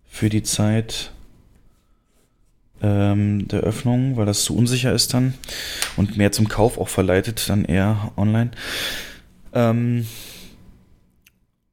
für 0.08 0.28
die 0.28 0.42
Zeit 0.42 1.12
ähm, 2.82 3.46
der 3.48 3.60
Öffnung, 3.60 4.16
weil 4.16 4.26
das 4.26 4.44
zu 4.44 4.56
unsicher 4.56 4.92
ist 4.92 5.14
dann 5.14 5.34
und 5.96 6.16
mehr 6.16 6.32
zum 6.32 6.48
Kauf 6.48 6.78
auch 6.78 6.88
verleitet, 6.88 7.48
dann 7.48 7.64
eher 7.64 8.12
online. 8.16 8.50
Ähm, 9.52 10.06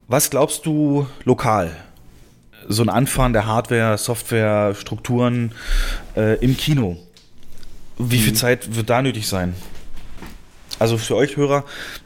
was 0.08 0.30
glaubst 0.30 0.66
du 0.66 1.08
lokal? 1.24 1.76
So 2.68 2.84
ein 2.84 2.90
Anfahren 2.90 3.34
der 3.34 3.48
Hardware, 3.48 3.98
Software, 3.98 4.76
Strukturen 4.76 5.54
äh, 6.16 6.38
im 6.44 6.56
Kino. 6.56 6.98
Wie 7.98 8.20
viel 8.20 8.34
mhm. 8.34 8.38
Zeit 8.38 8.76
wird 8.76 8.90
da 8.90 9.02
nötig 9.02 9.28
sein? 9.28 9.56
Also 10.78 10.98
für 10.98 11.16
euch 11.16 11.36
Hörer. 11.36 11.66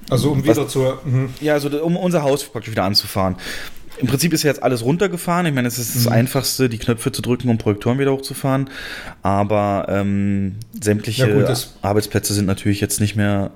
Also 0.09 0.31
um 0.31 0.43
wieder 0.43 0.57
was, 0.57 0.71
zur. 0.71 1.01
Mh. 1.05 1.29
Ja, 1.41 1.53
also 1.53 1.69
um 1.83 1.95
unser 1.95 2.23
Haus 2.23 2.43
praktisch 2.43 2.71
wieder 2.71 2.83
anzufahren 2.83 3.35
im 3.97 4.07
Prinzip 4.07 4.33
ist 4.33 4.43
ja 4.43 4.49
jetzt 4.49 4.63
alles 4.63 4.83
runtergefahren. 4.83 5.45
Ich 5.45 5.53
meine, 5.53 5.67
es 5.67 5.77
ist 5.77 5.95
das 5.95 6.05
mhm. 6.05 6.13
Einfachste, 6.13 6.69
die 6.69 6.77
Knöpfe 6.77 7.11
zu 7.11 7.21
drücken, 7.21 7.49
um 7.49 7.57
Projektoren 7.57 7.99
wieder 7.99 8.11
hochzufahren. 8.11 8.69
Aber 9.21 9.85
ähm, 9.89 10.55
sämtliche 10.79 11.27
ja, 11.27 11.33
gut, 11.33 11.67
Arbeitsplätze 11.81 12.33
sind 12.33 12.45
natürlich 12.45 12.81
jetzt 12.81 12.99
nicht 12.99 13.15
mehr. 13.15 13.51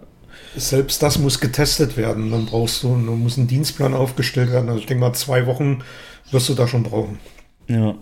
Selbst 0.55 1.03
das 1.03 1.19
muss 1.19 1.39
getestet 1.39 1.97
werden. 1.97 2.31
Dann 2.31 2.45
brauchst 2.45 2.83
du, 2.83 2.89
dann 2.89 3.19
muss 3.19 3.37
ein 3.37 3.47
Dienstplan 3.47 3.93
aufgestellt 3.93 4.51
werden. 4.51 4.69
Also 4.69 4.79
ich 4.79 4.85
denke 4.85 5.01
mal, 5.01 5.13
zwei 5.13 5.45
Wochen 5.45 5.83
wirst 6.31 6.49
du 6.49 6.53
da 6.53 6.67
schon 6.67 6.83
brauchen. 6.83 7.19
Ja. 7.67 7.95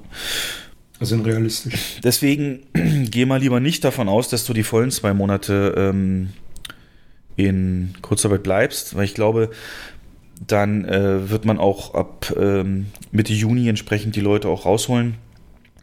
Also 0.99 1.21
realistisch. 1.21 1.99
Deswegen 2.03 2.63
geh 3.09 3.25
mal 3.25 3.39
lieber 3.39 3.59
nicht 3.59 3.83
davon 3.83 4.07
aus, 4.07 4.29
dass 4.29 4.45
du 4.45 4.53
die 4.53 4.63
vollen 4.63 4.91
zwei 4.91 5.13
Monate 5.13 5.73
ähm, 5.77 6.29
in 7.35 7.93
Kurzarbeit 8.01 8.43
bleibst, 8.43 8.95
weil 8.95 9.03
ich 9.03 9.13
glaube, 9.13 9.49
dann 10.45 10.85
äh, 10.85 11.29
wird 11.29 11.45
man 11.45 11.57
auch 11.57 11.93
ab 11.93 12.33
ähm, 12.37 12.87
Mitte 13.11 13.33
Juni 13.33 13.67
entsprechend 13.69 14.15
die 14.15 14.21
Leute 14.21 14.49
auch 14.49 14.65
rausholen. 14.65 15.15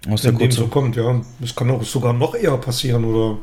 Aus 0.08 0.24
Wenn 0.24 0.36
der 0.38 0.48
dem 0.48 0.52
so 0.52 0.66
kommt, 0.66 0.96
ja. 0.96 1.20
Es 1.42 1.54
kann 1.54 1.70
auch 1.70 1.82
sogar 1.84 2.12
noch 2.12 2.34
eher 2.34 2.56
passieren 2.56 3.04
oder. 3.04 3.38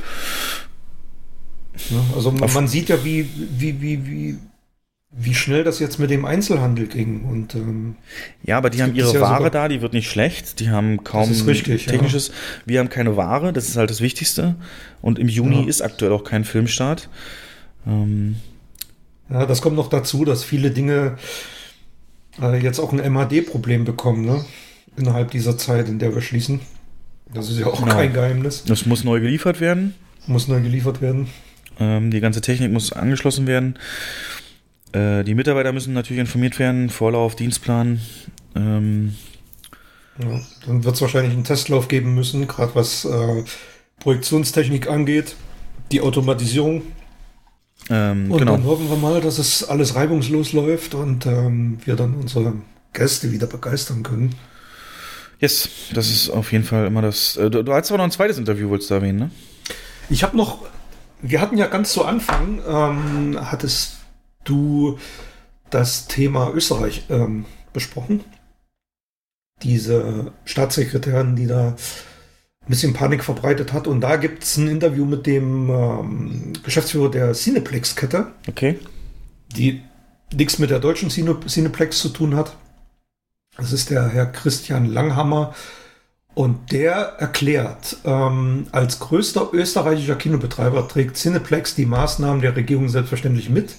Ne? 1.90 2.02
Also 2.16 2.32
man, 2.32 2.52
man, 2.52 2.68
sieht 2.68 2.90
ja, 2.90 3.04
wie, 3.06 3.30
wie, 3.58 3.82
wie, 3.82 4.06
wie, 4.06 4.38
wie 5.12 5.34
schnell 5.34 5.64
das 5.64 5.80
jetzt 5.80 5.98
mit 5.98 6.10
dem 6.10 6.26
Einzelhandel 6.26 6.88
ging. 6.88 7.24
Und, 7.24 7.56
ähm, 7.56 7.96
ja, 8.44 8.58
aber 8.58 8.70
die 8.70 8.84
haben 8.84 8.94
ihre 8.94 9.14
ja 9.14 9.22
Ware 9.22 9.50
da, 9.50 9.70
die 9.70 9.82
wird 9.82 9.94
nicht 9.94 10.10
schlecht. 10.10 10.60
Die 10.60 10.70
haben 10.70 11.04
kaum 11.06 11.32
richtig, 11.32 11.86
technisches. 11.86 12.28
Ja. 12.28 12.34
Wir 12.66 12.80
haben 12.80 12.90
keine 12.90 13.16
Ware, 13.16 13.54
das 13.54 13.70
ist 13.70 13.78
halt 13.78 13.90
das 13.90 14.02
Wichtigste. 14.02 14.56
Und 15.02 15.18
im 15.18 15.30
Juni 15.30 15.62
ja. 15.62 15.70
ist 15.70 15.82
aktuell 15.82 16.12
auch 16.12 16.26
kein 16.26 16.44
Filmstart. 16.44 17.10
Ähm, 17.88 18.36
ja, 19.30 19.46
das 19.46 19.62
kommt 19.62 19.76
noch 19.76 19.90
dazu, 19.90 20.26
dass 20.26 20.44
viele 20.44 20.72
Dinge 20.72 21.18
äh, 22.42 22.62
jetzt 22.62 22.80
auch 22.80 22.94
ein 22.94 23.00
MHD-Problem 23.00 23.86
bekommen, 23.86 24.26
ne? 24.26 24.46
Innerhalb 24.98 25.32
dieser 25.32 25.58
Zeit, 25.58 25.88
in 25.88 26.00
der 26.00 26.14
wir 26.14 26.22
schließen. 26.22 26.60
Das 27.34 27.50
ist 27.50 27.60
ja 27.60 27.68
auch 27.68 27.80
genau. 27.80 27.94
kein 27.94 28.14
Geheimnis. 28.14 28.64
Das 28.66 28.86
muss 28.86 29.04
neu 29.04 29.20
geliefert 29.20 29.62
werden. 29.62 29.94
Muss 30.26 30.48
neu 30.48 30.62
geliefert 30.62 31.02
werden. 31.02 31.28
Ähm, 31.80 32.12
die 32.12 32.20
ganze 32.20 32.42
Technik 32.42 32.72
muss 32.72 32.92
angeschlossen 32.92 33.48
werden. 33.48 33.78
Äh, 34.92 35.24
die 35.24 35.36
Mitarbeiter 35.36 35.72
müssen 35.72 35.94
natürlich 35.94 36.20
informiert 36.20 36.60
werden. 36.60 36.90
Vorlauf, 36.90 37.36
Dienstplan. 37.36 38.02
Ähm, 38.56 39.16
ja, 40.22 40.42
dann 40.66 40.84
wird 40.84 40.96
es 40.96 41.02
wahrscheinlich 41.02 41.34
einen 41.34 41.44
Testlauf 41.44 41.88
geben 41.88 42.16
müssen, 42.16 42.48
gerade 42.48 42.76
was 42.76 43.06
äh, 43.06 43.44
Projektionstechnik 44.00 44.90
angeht. 44.90 45.36
Die 45.92 46.02
Automatisierung 46.02 46.82
ähm, 47.90 48.32
und 48.32 48.40
genau. 48.40 48.54
dann 48.54 48.66
hoffen 48.66 48.90
wir 48.90 48.98
mal, 48.98 49.22
dass 49.22 49.40
es 49.40 49.68
alles 49.68 49.96
reibungslos 49.96 50.54
läuft 50.54 50.94
und 50.94 51.26
ähm, 51.26 51.80
wir 51.86 51.96
dann 51.96 52.14
unsere 52.16 52.54
Gäste 52.94 53.32
wieder 53.32 53.48
begeistern 53.48 54.04
können. 54.04 54.36
Yes, 55.40 55.70
das 55.94 56.10
ist 56.10 56.30
auf 56.30 56.52
jeden 56.52 56.66
Fall 56.66 56.86
immer 56.86 57.02
das. 57.02 57.38
Äh, 57.38 57.50
du, 57.50 57.64
du 57.64 57.74
hast 57.74 57.90
aber 57.90 58.00
noch 58.00 58.06
ein 58.06 58.12
zweites 58.12 58.38
Interview, 58.38 58.70
wolltest 58.70 58.90
du 58.90 58.96
erwähnen, 58.96 59.20
ne? 59.20 59.32
Ich 60.10 60.24
habe 60.24 60.36
noch. 60.36 60.66
Wir 61.22 61.42
hatten 61.42 61.58
ja 61.58 61.68
ganz 61.68 61.92
zu 61.92 62.06
Anfang, 62.06 62.62
ähm, 62.66 63.38
hattest 63.40 63.98
du 64.46 64.98
das 65.70 66.08
Thema 66.08 66.52
Österreich 66.54 67.04
ähm, 67.10 67.46
besprochen. 67.74 68.24
Diese 69.64 70.32
Staatssekretärin, 70.46 71.36
die 71.36 71.48
da 71.48 71.76
bisschen 72.70 72.94
Panik 72.94 73.24
verbreitet 73.24 73.74
hat. 73.74 73.88
Und 73.88 74.02
da 74.02 74.16
gibt 74.16 74.44
es 74.44 74.58
ein 74.58 74.68
Interview 74.68 75.06
mit 75.06 75.26
dem 75.26 75.70
ähm, 75.70 76.54
Geschäftsführer 76.64 77.12
der 77.12 77.34
Cineplex-Kette. 77.34 78.28
Okay. 78.48 78.80
Die 79.56 79.82
nichts 80.34 80.60
mit 80.60 80.70
der 80.70 80.80
deutschen 80.80 81.10
Cine 81.10 81.38
Cineplex 81.46 82.00
zu 82.00 82.10
tun 82.10 82.36
hat. 82.36 82.56
Das 83.58 83.74
ist 83.74 83.90
der 83.90 84.08
Herr 84.08 84.28
Christian 84.28 84.86
Langhammer. 84.86 85.54
Und 86.36 86.72
der 86.72 86.94
erklärt, 87.18 87.98
ähm, 88.06 88.68
als 88.72 89.00
größter 89.00 89.50
österreichischer 89.52 90.16
Kinobetreiber 90.16 90.88
trägt 90.88 91.18
Cineplex 91.18 91.76
die 91.76 91.88
Maßnahmen 91.88 92.42
der 92.42 92.56
Regierung 92.56 92.88
selbstverständlich 92.88 93.50
mit. 93.50 93.76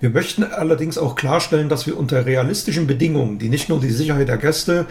Wir 0.00 0.10
möchten 0.10 0.44
allerdings 0.44 0.96
auch 0.96 1.16
klarstellen, 1.16 1.68
dass 1.68 1.86
wir 1.86 1.98
unter 1.98 2.24
realistischen 2.24 2.86
Bedingungen, 2.86 3.38
die 3.38 3.48
nicht 3.48 3.68
nur 3.68 3.80
die 3.80 3.90
Sicherheit 3.90 4.28
der 4.28 4.38
Gäste, 4.38 4.86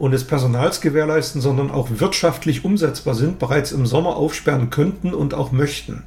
und 0.00 0.12
des 0.12 0.26
Personals 0.26 0.80
gewährleisten, 0.80 1.42
sondern 1.42 1.70
auch 1.70 1.88
wirtschaftlich 1.90 2.64
umsetzbar 2.64 3.14
sind, 3.14 3.38
bereits 3.38 3.70
im 3.70 3.84
Sommer 3.84 4.16
aufsperren 4.16 4.70
könnten 4.70 5.12
und 5.12 5.34
auch 5.34 5.52
möchten. 5.52 6.04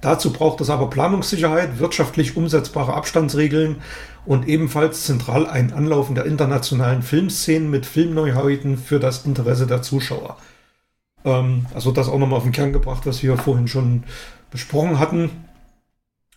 Dazu 0.00 0.32
braucht 0.32 0.62
es 0.62 0.70
aber 0.70 0.88
Planungssicherheit, 0.88 1.78
wirtschaftlich 1.78 2.38
umsetzbare 2.38 2.94
Abstandsregeln 2.94 3.76
und 4.24 4.48
ebenfalls 4.48 5.04
zentral 5.04 5.46
ein 5.46 5.74
Anlaufen 5.74 6.14
der 6.14 6.24
internationalen 6.24 7.02
Filmszenen 7.02 7.70
mit 7.70 7.84
Filmneuheiten 7.84 8.78
für 8.78 8.98
das 8.98 9.26
Interesse 9.26 9.66
der 9.66 9.82
Zuschauer. 9.82 10.38
Ähm, 11.26 11.66
also 11.74 11.92
das 11.92 12.08
auch 12.08 12.18
nochmal 12.18 12.38
auf 12.38 12.44
den 12.44 12.52
Kern 12.52 12.72
gebracht, 12.72 13.04
was 13.04 13.22
wir 13.22 13.36
vorhin 13.36 13.68
schon 13.68 14.04
besprochen 14.50 14.98
hatten. 14.98 15.30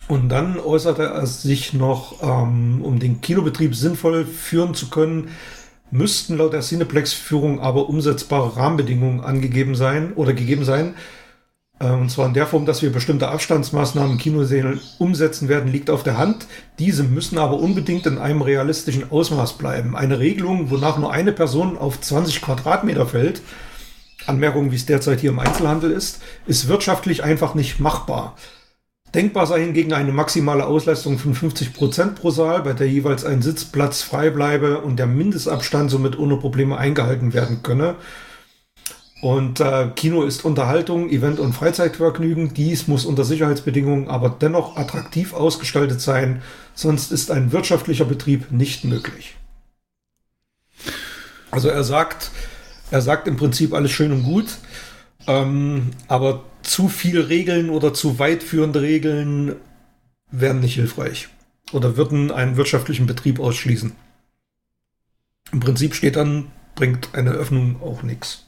Und 0.06 0.28
dann 0.28 0.60
äußerte 0.60 1.04
er 1.04 1.26
sich 1.26 1.72
noch, 1.72 2.22
ähm, 2.22 2.82
um 2.82 2.98
den 2.98 3.22
Kinobetrieb 3.22 3.74
sinnvoll 3.74 4.26
führen 4.26 4.74
zu 4.74 4.90
können, 4.90 5.28
müssten 5.90 6.36
laut 6.36 6.52
der 6.52 6.60
Cineplex-Führung 6.60 7.60
aber 7.60 7.88
umsetzbare 7.88 8.56
Rahmenbedingungen 8.56 9.20
angegeben 9.20 9.74
sein 9.74 10.12
oder 10.14 10.32
gegeben 10.32 10.64
sein. 10.64 10.94
Äh, 11.78 11.90
und 11.90 12.10
zwar 12.10 12.26
in 12.26 12.34
der 12.34 12.46
Form, 12.46 12.66
dass 12.66 12.82
wir 12.82 12.92
bestimmte 12.92 13.28
Abstandsmaßnahmen 13.28 14.12
im 14.12 14.18
Kinosälen 14.18 14.80
umsetzen 14.98 15.48
werden, 15.48 15.72
liegt 15.72 15.90
auf 15.90 16.02
der 16.02 16.18
Hand. 16.18 16.46
Diese 16.78 17.02
müssen 17.02 17.38
aber 17.38 17.58
unbedingt 17.58 18.06
in 18.06 18.18
einem 18.18 18.42
realistischen 18.42 19.10
Ausmaß 19.10 19.58
bleiben. 19.58 19.96
Eine 19.96 20.18
Regelung, 20.18 20.70
wonach 20.70 20.98
nur 20.98 21.12
eine 21.12 21.32
Person 21.32 21.76
auf 21.76 22.00
20 22.00 22.42
Quadratmeter 22.42 23.06
fällt, 23.06 23.42
Anmerkung, 24.26 24.70
wie 24.70 24.76
es 24.76 24.86
derzeit 24.86 25.20
hier 25.20 25.30
im 25.30 25.38
Einzelhandel 25.38 25.90
ist, 25.90 26.20
ist 26.46 26.68
wirtschaftlich 26.68 27.24
einfach 27.24 27.54
nicht 27.54 27.80
machbar. 27.80 28.36
Denkbar 29.14 29.46
sei 29.46 29.60
hingegen 29.62 29.92
eine 29.92 30.12
maximale 30.12 30.66
Auslastung 30.66 31.18
von 31.18 31.34
50 31.34 31.74
Prozent 31.74 32.14
pro 32.14 32.30
Saal, 32.30 32.62
bei 32.62 32.74
der 32.74 32.88
jeweils 32.88 33.24
ein 33.24 33.42
Sitzplatz 33.42 34.02
frei 34.02 34.30
bleibe 34.30 34.80
und 34.80 34.98
der 34.98 35.06
Mindestabstand 35.06 35.90
somit 35.90 36.16
ohne 36.18 36.36
Probleme 36.36 36.78
eingehalten 36.78 37.32
werden 37.32 37.62
könne. 37.62 37.96
Und 39.20 39.60
äh, 39.60 39.88
Kino 39.96 40.22
ist 40.22 40.44
Unterhaltung, 40.44 41.10
Event- 41.10 41.40
und 41.40 41.52
Freizeitvergnügen. 41.52 42.54
Dies 42.54 42.88
muss 42.88 43.04
unter 43.04 43.24
Sicherheitsbedingungen 43.24 44.08
aber 44.08 44.30
dennoch 44.30 44.76
attraktiv 44.76 45.34
ausgestaltet 45.34 46.00
sein, 46.00 46.42
sonst 46.74 47.12
ist 47.12 47.30
ein 47.30 47.52
wirtschaftlicher 47.52 48.06
Betrieb 48.06 48.50
nicht 48.50 48.84
möglich. 48.84 49.36
Also 51.50 51.68
er 51.68 51.84
sagt, 51.84 52.30
er 52.90 53.02
sagt 53.02 53.26
im 53.26 53.36
Prinzip 53.36 53.74
alles 53.74 53.90
schön 53.90 54.12
und 54.12 54.22
gut, 54.22 54.46
ähm, 55.26 55.90
aber 56.08 56.44
zu 56.70 56.88
viel 56.88 57.20
Regeln 57.20 57.68
oder 57.68 57.92
zu 57.92 58.20
weitführende 58.20 58.80
Regeln 58.80 59.56
wären 60.30 60.60
nicht 60.60 60.76
hilfreich 60.76 61.28
oder 61.72 61.96
würden 61.96 62.30
einen 62.30 62.56
wirtschaftlichen 62.56 63.06
Betrieb 63.06 63.40
ausschließen. 63.40 63.92
Im 65.50 65.58
Prinzip 65.58 65.96
steht 65.96 66.14
dann, 66.14 66.46
bringt 66.76 67.12
eine 67.12 67.32
Öffnung 67.32 67.82
auch 67.82 68.04
nichts. 68.04 68.46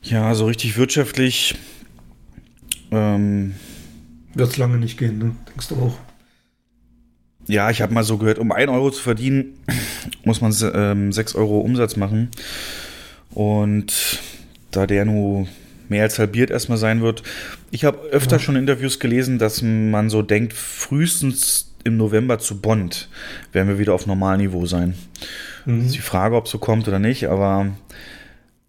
Ja, 0.00 0.34
so 0.34 0.46
richtig 0.46 0.78
wirtschaftlich 0.78 1.56
ähm, 2.90 3.54
wird 4.32 4.48
es 4.48 4.56
lange 4.56 4.78
nicht 4.78 4.96
gehen, 4.98 5.18
ne? 5.18 5.36
denkst 5.46 5.68
du 5.68 5.76
auch? 5.76 5.98
Ja, 7.46 7.68
ich 7.68 7.82
habe 7.82 7.92
mal 7.92 8.04
so 8.04 8.16
gehört, 8.16 8.38
um 8.38 8.50
1 8.50 8.70
Euro 8.70 8.90
zu 8.90 9.02
verdienen, 9.02 9.58
muss 10.24 10.40
man 10.40 10.56
ähm, 10.72 11.12
6 11.12 11.34
Euro 11.34 11.60
Umsatz 11.60 11.96
machen. 11.96 12.30
Und 13.28 14.20
da 14.70 14.86
der 14.86 15.04
nur 15.04 15.46
mehr 15.90 16.02
als 16.02 16.18
halbiert 16.18 16.50
erstmal 16.50 16.78
sein 16.78 17.00
wird. 17.02 17.22
Ich 17.70 17.84
habe 17.84 17.98
öfter 18.10 18.36
ja. 18.36 18.40
schon 18.40 18.56
Interviews 18.56 18.98
gelesen, 18.98 19.38
dass 19.38 19.62
man 19.62 20.10
so 20.10 20.22
denkt, 20.22 20.52
frühestens 20.52 21.74
im 21.84 21.96
November 21.96 22.38
zu 22.38 22.60
Bond 22.60 23.08
werden 23.52 23.68
wir 23.68 23.78
wieder 23.78 23.94
auf 23.94 24.06
Normalniveau 24.06 24.66
sein. 24.66 24.94
Mhm. 25.64 25.78
Das 25.78 25.86
ist 25.86 25.96
die 25.96 26.00
Frage, 26.00 26.36
ob 26.36 26.48
so 26.48 26.58
kommt 26.58 26.88
oder 26.88 26.98
nicht, 26.98 27.28
aber 27.28 27.68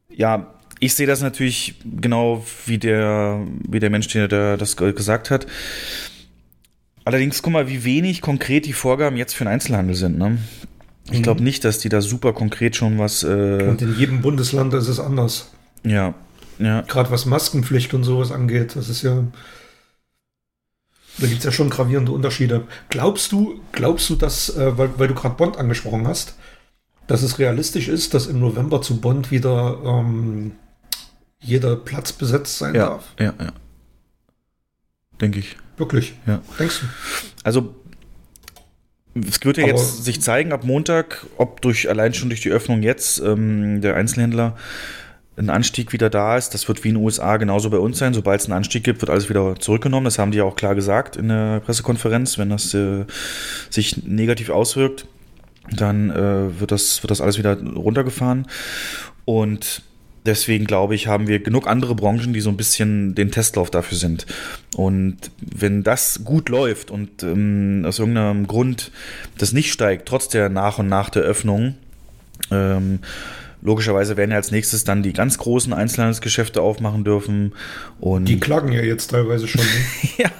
ja, 0.09 0.53
ich 0.79 0.93
sehe 0.93 1.07
das 1.07 1.21
natürlich 1.21 1.75
genau 1.83 2.45
wie 2.65 2.77
der, 2.77 3.45
wie 3.67 3.79
der 3.79 3.89
Mensch, 3.89 4.07
der 4.07 4.57
das 4.57 4.77
gesagt 4.77 5.29
hat. 5.29 5.45
Allerdings, 7.03 7.41
guck 7.41 7.53
mal, 7.53 7.67
wie 7.67 7.83
wenig 7.83 8.21
konkret 8.21 8.65
die 8.65 8.73
Vorgaben 8.73 9.17
jetzt 9.17 9.33
für 9.33 9.43
den 9.43 9.51
Einzelhandel 9.53 9.95
sind. 9.95 10.17
Ne? 10.17 10.37
Ich 11.11 11.23
glaube 11.23 11.41
mhm. 11.41 11.45
nicht, 11.45 11.65
dass 11.65 11.79
die 11.79 11.89
da 11.89 12.01
super 12.01 12.33
konkret 12.33 12.75
schon 12.75 12.99
was. 12.99 13.23
Äh 13.23 13.67
und 13.67 13.81
in 13.81 13.97
jedem 13.97 14.21
Bundesland 14.21 14.73
ist 14.73 14.87
es 14.87 14.99
anders. 14.99 15.51
Ja, 15.83 16.13
ja. 16.59 16.81
Gerade 16.81 17.09
was 17.11 17.25
Maskenpflicht 17.25 17.93
und 17.93 18.03
sowas 18.03 18.31
angeht, 18.31 18.75
das 18.75 18.89
ist 18.89 19.01
ja. 19.01 19.23
Da 21.17 21.27
gibt 21.27 21.39
es 21.39 21.45
ja 21.45 21.51
schon 21.51 21.69
gravierende 21.69 22.11
Unterschiede. 22.11 22.67
Glaubst 22.89 23.31
du, 23.31 23.59
glaubst 23.71 24.09
du, 24.09 24.15
dass, 24.15 24.55
äh, 24.55 24.77
weil, 24.77 24.97
weil 24.97 25.07
du 25.09 25.15
gerade 25.15 25.35
Bond 25.35 25.57
angesprochen 25.57 26.07
hast, 26.07 26.35
dass 27.07 27.23
es 27.23 27.39
realistisch 27.39 27.87
ist, 27.87 28.13
dass 28.13 28.27
im 28.27 28.39
November 28.39 28.81
zu 28.81 29.01
Bond 29.01 29.31
wieder 29.31 29.81
ähm, 29.83 30.53
jeder 31.39 31.75
Platz 31.75 32.13
besetzt 32.13 32.57
sein 32.57 32.75
ja, 32.75 32.85
darf. 32.85 33.03
Ja, 33.19 33.33
ja. 33.39 33.51
Denke 35.19 35.39
ich. 35.39 35.57
Wirklich? 35.77 36.13
Ja. 36.25 36.41
Denkst 36.57 36.81
du? 36.81 36.85
Also, 37.43 37.75
es 39.15 39.43
wird 39.43 39.57
ja 39.57 39.63
Aber 39.63 39.73
jetzt 39.73 40.03
sich 40.03 40.21
zeigen 40.21 40.53
ab 40.53 40.63
Montag, 40.63 41.25
ob 41.37 41.61
durch 41.61 41.89
allein 41.89 42.13
schon 42.13 42.29
durch 42.29 42.41
die 42.41 42.51
Öffnung 42.51 42.83
jetzt 42.83 43.19
ähm, 43.19 43.81
der 43.81 43.95
Einzelhändler 43.95 44.57
ein 45.39 45.49
Anstieg 45.49 45.93
wieder 45.93 46.09
da 46.09 46.37
ist. 46.37 46.53
Das 46.53 46.67
wird 46.67 46.83
wie 46.83 46.89
in 46.89 46.95
den 46.95 47.03
USA 47.03 47.37
genauso 47.37 47.69
bei 47.69 47.77
uns 47.77 47.97
sein. 47.97 48.13
Sobald 48.13 48.41
es 48.41 48.47
einen 48.47 48.57
Anstieg 48.57 48.83
gibt, 48.83 49.01
wird 49.01 49.09
alles 49.09 49.29
wieder 49.29 49.55
zurückgenommen. 49.59 50.05
Das 50.05 50.19
haben 50.19 50.31
die 50.31 50.39
ja 50.39 50.43
auch 50.43 50.55
klar 50.55 50.75
gesagt 50.75 51.15
in 51.15 51.29
der 51.29 51.61
Pressekonferenz. 51.61 52.37
Wenn 52.37 52.49
das 52.49 52.73
äh, 52.73 53.05
sich 53.69 54.05
negativ 54.05 54.49
auswirkt, 54.49 55.05
dann 55.71 56.09
äh, 56.09 56.59
wird, 56.59 56.71
das, 56.71 57.01
wird 57.01 57.11
das 57.11 57.21
alles 57.21 57.37
wieder 57.37 57.57
runtergefahren. 57.57 58.47
Und 59.25 59.83
Deswegen 60.25 60.65
glaube 60.65 60.95
ich, 60.95 61.07
haben 61.07 61.27
wir 61.27 61.39
genug 61.39 61.65
andere 61.65 61.95
Branchen, 61.95 62.33
die 62.33 62.41
so 62.41 62.49
ein 62.49 62.57
bisschen 62.57 63.15
den 63.15 63.31
Testlauf 63.31 63.71
dafür 63.71 63.97
sind. 63.97 64.25
Und 64.75 65.17
wenn 65.39 65.81
das 65.81 66.23
gut 66.23 66.49
läuft 66.49 66.91
und 66.91 67.23
ähm, 67.23 67.83
aus 67.87 67.99
irgendeinem 67.99 68.45
Grund 68.45 68.91
das 69.37 69.53
nicht 69.53 69.71
steigt, 69.71 70.07
trotz 70.07 70.27
der 70.27 70.49
nach 70.49 70.77
und 70.77 70.87
nach 70.87 71.09
der 71.09 71.23
Öffnung, 71.23 71.75
ähm, 72.51 72.99
logischerweise 73.61 74.17
werden 74.17 74.31
ja 74.31 74.37
als 74.37 74.51
nächstes 74.51 74.83
dann 74.83 75.03
die 75.03 75.13
ganz 75.13 75.37
großen 75.37 75.73
Einzelhandelsgeschäfte 75.73 76.61
aufmachen 76.61 77.03
dürfen. 77.03 77.53
Und 77.99 78.25
die 78.25 78.39
klagen 78.39 78.71
ja 78.71 78.81
jetzt 78.81 79.11
teilweise 79.11 79.47
schon. 79.47 79.61
Ne? 79.61 80.09
ja. 80.17 80.31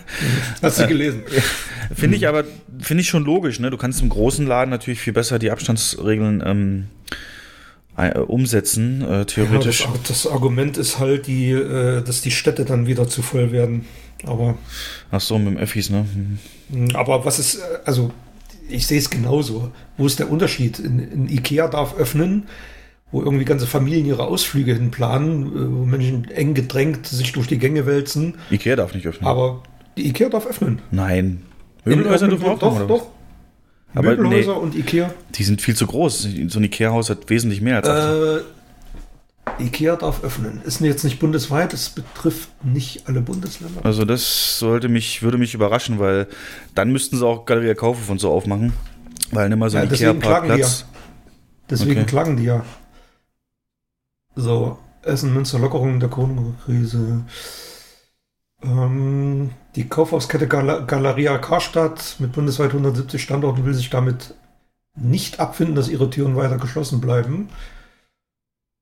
Hast 0.62 0.80
du 0.80 0.88
gelesen? 0.88 1.24
Finde 1.96 2.18
ich 2.18 2.28
aber, 2.28 2.44
finde 2.80 3.02
ich 3.02 3.10
schon 3.10 3.26
logisch. 3.26 3.60
Ne? 3.60 3.72
Du 3.72 3.78
kannst 3.78 4.02
im 4.02 4.10
großen 4.10 4.46
Laden 4.46 4.70
natürlich 4.70 5.00
viel 5.02 5.12
besser 5.12 5.40
die 5.40 5.50
Abstandsregeln 5.50 6.44
ähm, 6.46 6.88
äh, 7.98 8.20
umsetzen, 8.20 9.02
äh, 9.02 9.26
theoretisch. 9.26 9.82
Ja, 9.82 9.88
das, 10.04 10.24
das, 10.24 10.28
Argument 10.32 10.78
ist 10.78 11.00
halt, 11.00 11.26
die, 11.26 11.50
äh, 11.50 12.04
dass 12.04 12.22
die 12.22 12.30
Städte 12.30 12.64
dann 12.64 12.86
wieder 12.86 13.08
zu 13.08 13.24
voll 13.24 13.52
werden. 13.52 13.86
Aber. 14.24 14.58
Ach 15.12 15.20
so, 15.20 15.40
mit 15.40 15.56
dem 15.56 15.58
Öffis, 15.58 15.90
ne? 15.90 16.06
Mhm. 16.70 16.96
Aber 16.96 17.26
was 17.26 17.40
ist, 17.40 17.56
äh, 17.56 17.80
also 17.86 18.12
ich 18.70 18.88
sehe 18.88 19.00
es 19.00 19.10
genauso. 19.10 19.72
Wo 19.98 20.06
ist 20.06 20.20
der 20.20 20.30
Unterschied? 20.30 20.80
In, 20.80 21.00
in, 21.00 21.30
Ikea 21.30 21.68
darf 21.68 21.98
öffnen, 21.98 22.44
wo 23.12 23.22
irgendwie 23.22 23.46
ganze 23.46 23.68
Familien 23.68 24.06
ihre 24.06 24.26
Ausflüge 24.26 24.74
hinplanen, 24.74 25.48
äh, 25.48 25.80
wo 25.80 25.86
Menschen 25.86 26.30
eng 26.32 26.54
gedrängt 26.54 27.08
sich 27.08 27.32
durch 27.32 27.48
die 27.48 27.58
Gänge 27.58 27.86
wälzen. 27.86 28.36
Ikea 28.52 28.76
darf 28.76 28.94
nicht 28.94 29.08
öffnen. 29.08 29.28
Aber 29.28 29.64
die 29.98 30.08
Ikea 30.08 30.30
darf 30.30 30.46
öffnen. 30.46 30.82
Nein. 30.92 31.44
Möbelhäuser 31.86 32.28
dürfen 32.28 32.46
auch 32.46 32.60
Doch, 32.60 32.88
doch. 32.88 33.08
Aber 33.96 34.12
Möbelhäuser 34.12 34.54
nee, 34.54 34.60
und 34.60 34.76
Ikea? 34.76 35.12
Die 35.36 35.44
sind 35.44 35.62
viel 35.62 35.76
zu 35.76 35.88
groß. 35.88 36.28
So 36.48 36.60
ein 36.60 36.64
Ikea-Haus 36.64 37.10
hat 37.10 37.30
wesentlich 37.30 37.62
mehr 37.62 37.84
als 37.84 37.88
äh, 37.88 38.44
Ikea 39.64 39.96
darf 39.96 40.24
öffnen. 40.24 40.62
Ist 40.64 40.82
jetzt 40.82 41.04
nicht 41.04 41.20
bundesweit, 41.20 41.74
es 41.74 41.90
betrifft 41.90 42.50
nicht 42.64 43.08
alle 43.08 43.22
Bundesländer. 43.22 43.84
Also 43.84 44.06
das 44.06 44.60
sollte 44.60 44.90
mich, 44.90 45.24
würde 45.24 45.38
mich 45.38 45.56
überraschen, 45.56 45.98
weil 45.98 46.28
dann 46.76 46.92
müssten 46.92 47.18
sie 47.18 47.26
auch 47.26 47.46
Galeria 47.46 47.74
Kaufhof 47.74 48.10
und 48.10 48.20
so 48.20 48.30
aufmachen. 48.32 48.74
Weil 49.32 49.52
immer 49.52 49.70
so 49.70 49.78
ein 49.78 49.88
ja, 49.88 49.94
Ikea-Parkplatz. 49.94 50.86
Deswegen 51.70 52.06
klagen 52.06 52.38
die 52.38 52.44
ja. 52.44 52.64
So, 54.40 54.78
Essen, 55.02 55.34
Münster, 55.34 55.60
Lockerung 55.60 56.00
der 56.00 56.08
Corona-Krise. 56.08 57.26
Ähm, 58.64 59.50
die 59.76 59.90
Kaufhauskette 59.90 60.48
Gal 60.48 60.86
Galeria 60.86 61.38
Karstadt 61.38 62.16
mit 62.20 62.32
bundesweit 62.32 62.70
170 62.70 63.22
Standorten 63.22 63.66
will 63.66 63.74
sich 63.74 63.90
damit 63.90 64.36
nicht 64.96 65.42
abfinden, 65.42 65.76
dass 65.76 65.90
ihre 65.90 66.10
Türen 66.10 66.38
weiter 66.38 66.58
geschlossen 66.58 67.02
bleiben. 67.02 67.50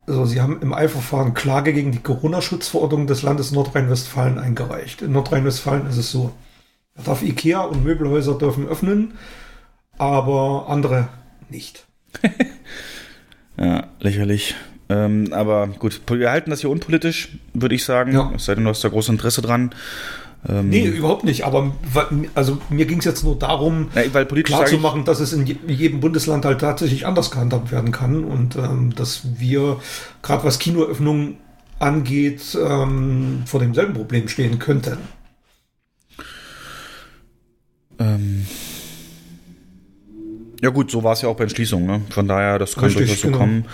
Also 0.05 0.25
sie 0.25 0.41
haben 0.41 0.61
im 0.61 0.73
Eilverfahren 0.73 1.33
Klage 1.33 1.73
gegen 1.73 1.91
die 1.91 2.03
Corona-Schutzverordnung 2.03 3.07
des 3.07 3.23
Landes 3.23 3.51
Nordrhein-Westfalen 3.51 4.37
eingereicht. 4.37 5.01
In 5.01 5.11
Nordrhein-Westfalen 5.11 5.87
ist 5.87 5.97
es 5.97 6.11
so, 6.11 6.33
da 6.95 7.01
darf 7.01 7.23
Ikea 7.23 7.61
und 7.61 7.83
Möbelhäuser 7.83 8.37
dürfen 8.37 8.67
öffnen, 8.67 9.15
aber 9.97 10.67
andere 10.69 11.09
nicht. 11.49 11.87
ja, 13.57 13.87
lächerlich. 13.99 14.55
Ähm, 14.89 15.33
aber 15.33 15.67
gut, 15.67 16.01
wir 16.09 16.31
halten 16.31 16.49
das 16.49 16.61
hier 16.61 16.69
unpolitisch, 16.69 17.29
würde 17.53 17.75
ich 17.75 17.83
sagen. 17.83 18.13
Ja. 18.13 18.31
Es 18.35 18.45
sei 18.45 18.55
denn, 18.55 18.63
du 18.63 18.69
hast 18.69 18.83
da 18.83 18.89
großes 18.89 19.09
Interesse 19.09 19.41
dran. 19.41 19.71
Ähm, 20.47 20.69
nee, 20.69 20.85
überhaupt 20.85 21.23
nicht. 21.23 21.45
Aber 21.45 21.73
also 22.35 22.59
mir 22.69 22.85
ging 22.85 22.99
es 22.99 23.05
jetzt 23.05 23.23
nur 23.23 23.37
darum, 23.37 23.89
ja, 23.95 24.13
weil 24.13 24.25
klar 24.25 24.65
zu 24.65 24.77
machen, 24.77 25.03
dass 25.03 25.19
es 25.19 25.33
in 25.33 25.45
jedem 25.45 25.99
Bundesland 25.99 26.45
halt 26.45 26.61
tatsächlich 26.61 27.05
anders 27.05 27.31
gehandhabt 27.31 27.71
werden 27.71 27.91
kann 27.91 28.23
und 28.23 28.55
ähm, 28.55 28.93
dass 28.95 29.21
wir, 29.37 29.79
gerade 30.21 30.43
was 30.43 30.59
Kinoöffnungen 30.59 31.37
angeht, 31.79 32.57
ähm, 32.59 33.43
vor 33.45 33.59
demselben 33.59 33.93
Problem 33.93 34.27
stehen 34.27 34.59
könnten. 34.59 34.97
Ähm, 37.99 38.45
ja 40.61 40.69
gut, 40.69 40.89
so 40.89 41.03
war 41.03 41.13
es 41.13 41.21
ja 41.21 41.29
auch 41.29 41.35
bei 41.35 41.43
Entschließungen. 41.43 41.87
Ne? 41.87 42.01
Von 42.09 42.27
daher, 42.27 42.57
das 42.57 42.75
kann 42.75 42.91
durchaus 42.91 43.21
so 43.21 43.27
genau. 43.27 43.37
kommen. 43.37 43.65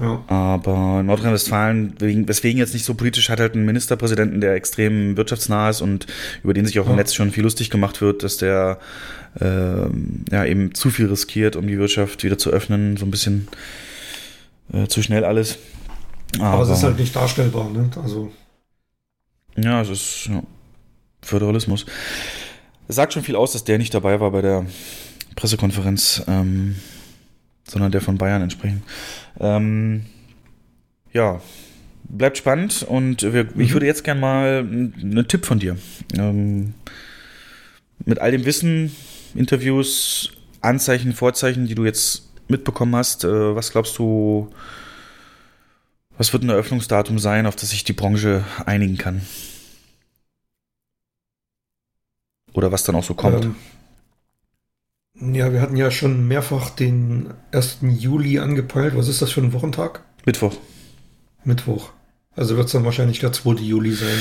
Ja. 0.00 0.22
Aber 0.26 1.02
Nordrhein-Westfalen, 1.02 1.94
weswegen 1.98 2.58
jetzt 2.58 2.74
nicht 2.74 2.84
so 2.84 2.94
politisch, 2.94 3.30
hat 3.30 3.40
halt 3.40 3.54
einen 3.54 3.64
Ministerpräsidenten, 3.64 4.40
der 4.40 4.54
extrem 4.54 5.16
wirtschaftsnah 5.16 5.70
ist 5.70 5.80
und 5.80 6.06
über 6.42 6.54
den 6.54 6.66
sich 6.66 6.78
auch 6.80 6.84
ja. 6.84 6.90
im 6.90 6.96
Netz 6.96 7.14
schon 7.14 7.30
viel 7.30 7.44
lustig 7.44 7.70
gemacht 7.70 8.00
wird, 8.00 8.22
dass 8.22 8.36
der 8.36 8.78
äh, 9.40 9.86
ja 10.30 10.44
eben 10.44 10.74
zu 10.74 10.90
viel 10.90 11.06
riskiert, 11.06 11.56
um 11.56 11.66
die 11.66 11.78
Wirtschaft 11.78 12.22
wieder 12.24 12.38
zu 12.38 12.50
öffnen. 12.50 12.96
So 12.96 13.06
ein 13.06 13.10
bisschen 13.10 13.48
äh, 14.72 14.86
zu 14.86 15.02
schnell 15.02 15.24
alles. 15.24 15.58
Aber, 16.36 16.46
Aber, 16.46 16.62
es 16.64 16.70
ist 16.70 16.82
halt 16.82 16.98
nicht 16.98 17.16
darstellbar. 17.16 17.70
Ne? 17.70 17.90
Also 18.02 18.30
Ja, 19.56 19.80
es 19.80 19.88
ist 19.88 20.26
ja, 20.30 20.42
Föderalismus. 21.22 21.86
Es 22.86 22.96
sagt 22.96 23.12
schon 23.12 23.22
viel 23.22 23.36
aus, 23.36 23.52
dass 23.52 23.64
der 23.64 23.78
nicht 23.78 23.94
dabei 23.94 24.20
war 24.20 24.30
bei 24.30 24.42
der 24.42 24.66
Pressekonferenz, 25.38 26.24
ähm, 26.26 26.74
sondern 27.62 27.92
der 27.92 28.00
von 28.00 28.18
Bayern 28.18 28.42
entsprechend. 28.42 28.82
Ähm, 29.38 30.04
ja, 31.12 31.40
bleibt 32.02 32.38
spannend 32.38 32.82
und 32.82 33.22
wir, 33.22 33.44
mhm. 33.44 33.60
ich 33.60 33.72
würde 33.72 33.86
jetzt 33.86 34.02
gerne 34.02 34.20
mal 34.20 34.58
einen 34.58 35.28
Tipp 35.28 35.46
von 35.46 35.60
dir. 35.60 35.78
Ähm, 36.14 36.74
mit 38.04 38.18
all 38.18 38.32
dem 38.32 38.44
Wissen, 38.46 38.94
Interviews, 39.34 40.32
Anzeichen, 40.60 41.12
Vorzeichen, 41.12 41.66
die 41.66 41.76
du 41.76 41.84
jetzt 41.84 42.28
mitbekommen 42.48 42.96
hast, 42.96 43.22
äh, 43.22 43.54
was 43.54 43.70
glaubst 43.70 43.96
du, 43.98 44.50
was 46.16 46.32
wird 46.32 46.42
ein 46.42 46.48
Eröffnungsdatum 46.48 47.20
sein, 47.20 47.46
auf 47.46 47.54
das 47.54 47.70
sich 47.70 47.84
die 47.84 47.92
Branche 47.92 48.44
einigen 48.66 48.98
kann? 48.98 49.22
Oder 52.54 52.72
was 52.72 52.82
dann 52.82 52.96
auch 52.96 53.04
so 53.04 53.14
kommt? 53.14 53.44
Ähm, 53.44 53.54
ja, 55.20 55.52
wir 55.52 55.60
hatten 55.60 55.76
ja 55.76 55.90
schon 55.90 56.28
mehrfach 56.28 56.70
den 56.70 57.30
1. 57.52 57.78
Juli 57.82 58.38
angepeilt. 58.38 58.96
Was 58.96 59.08
ist 59.08 59.20
das 59.20 59.32
für 59.32 59.40
ein 59.40 59.52
Wochentag? 59.52 60.02
Mittwoch. 60.24 60.56
Mittwoch. 61.44 61.90
Also 62.36 62.56
wird 62.56 62.66
es 62.66 62.72
dann 62.72 62.84
wahrscheinlich 62.84 63.18
der 63.18 63.32
2. 63.32 63.54
Juli 63.54 63.92
sein. 63.92 64.18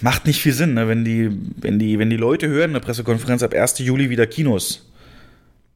Macht 0.00 0.26
nicht 0.26 0.40
viel 0.40 0.54
Sinn, 0.54 0.74
ne? 0.74 0.88
wenn, 0.88 1.04
die, 1.04 1.30
wenn, 1.56 1.78
die, 1.78 1.98
wenn 1.98 2.10
die 2.10 2.16
Leute 2.16 2.48
hören 2.48 2.70
in 2.70 2.74
der 2.74 2.80
Pressekonferenz 2.80 3.42
ab 3.42 3.54
1. 3.54 3.78
Juli 3.78 4.10
wieder 4.10 4.26
Kinos, 4.26 4.90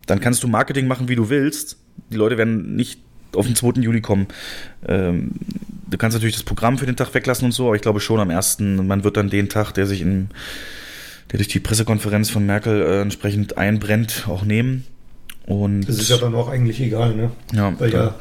dann 0.06 0.20
kannst 0.20 0.42
du 0.42 0.48
Marketing 0.48 0.86
machen, 0.86 1.08
wie 1.08 1.16
du 1.16 1.28
willst. 1.28 1.78
Die 2.10 2.16
Leute 2.16 2.38
werden 2.38 2.76
nicht 2.76 3.00
auf 3.34 3.46
den 3.46 3.54
2. 3.54 3.80
Juli 3.82 4.00
kommen. 4.00 4.26
Ähm, 4.88 5.32
du 5.88 5.98
kannst 5.98 6.14
natürlich 6.14 6.34
das 6.34 6.44
Programm 6.44 6.78
für 6.78 6.86
den 6.86 6.96
Tag 6.96 7.12
weglassen 7.14 7.44
und 7.44 7.52
so, 7.52 7.66
aber 7.66 7.76
ich 7.76 7.82
glaube 7.82 8.00
schon 8.00 8.20
am 8.20 8.30
1. 8.30 8.58
Man 8.60 9.04
wird 9.04 9.16
dann 9.16 9.28
den 9.28 9.48
Tag, 9.48 9.72
der 9.72 9.86
sich 9.86 10.00
in, 10.00 10.30
der 11.30 11.38
durch 11.38 11.48
die 11.48 11.60
Pressekonferenz 11.60 12.30
von 12.30 12.46
Merkel 12.46 12.82
äh, 12.82 13.00
entsprechend 13.00 13.58
einbrennt, 13.58 14.26
auch 14.28 14.44
nehmen. 14.44 14.84
Und 15.46 15.82
das 15.82 15.98
ist 15.98 16.10
ja 16.10 16.18
dann 16.18 16.34
auch 16.34 16.48
eigentlich 16.48 16.80
egal, 16.80 17.14
ne? 17.14 17.30
Ja, 17.52 17.78
weil 17.78 17.92
ja 17.92 18.14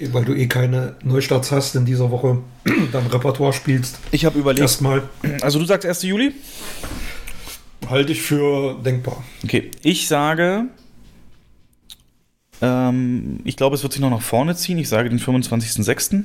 weil 0.00 0.24
du 0.24 0.34
eh 0.34 0.46
keine 0.46 0.96
Neustarts 1.02 1.52
hast 1.52 1.74
in 1.76 1.84
dieser 1.84 2.10
Woche, 2.10 2.38
dein 2.92 3.06
Repertoire 3.06 3.52
spielst. 3.52 3.98
Ich 4.10 4.24
habe 4.24 4.38
überlegt. 4.38 4.60
Erstmal. 4.60 5.02
Also 5.42 5.58
du 5.58 5.64
sagst 5.64 5.86
1. 5.86 6.02
Juli? 6.02 6.32
Halte 7.88 8.12
ich 8.12 8.22
für 8.22 8.78
denkbar. 8.84 9.22
Okay, 9.44 9.70
ich 9.82 10.06
sage, 10.06 10.66
ähm, 12.62 13.40
ich 13.44 13.56
glaube, 13.56 13.76
es 13.76 13.82
wird 13.82 13.92
sich 13.92 14.00
noch 14.00 14.10
nach 14.10 14.22
vorne 14.22 14.54
ziehen. 14.56 14.78
Ich 14.78 14.88
sage 14.88 15.08
den 15.08 15.18
25.06. 15.18 16.24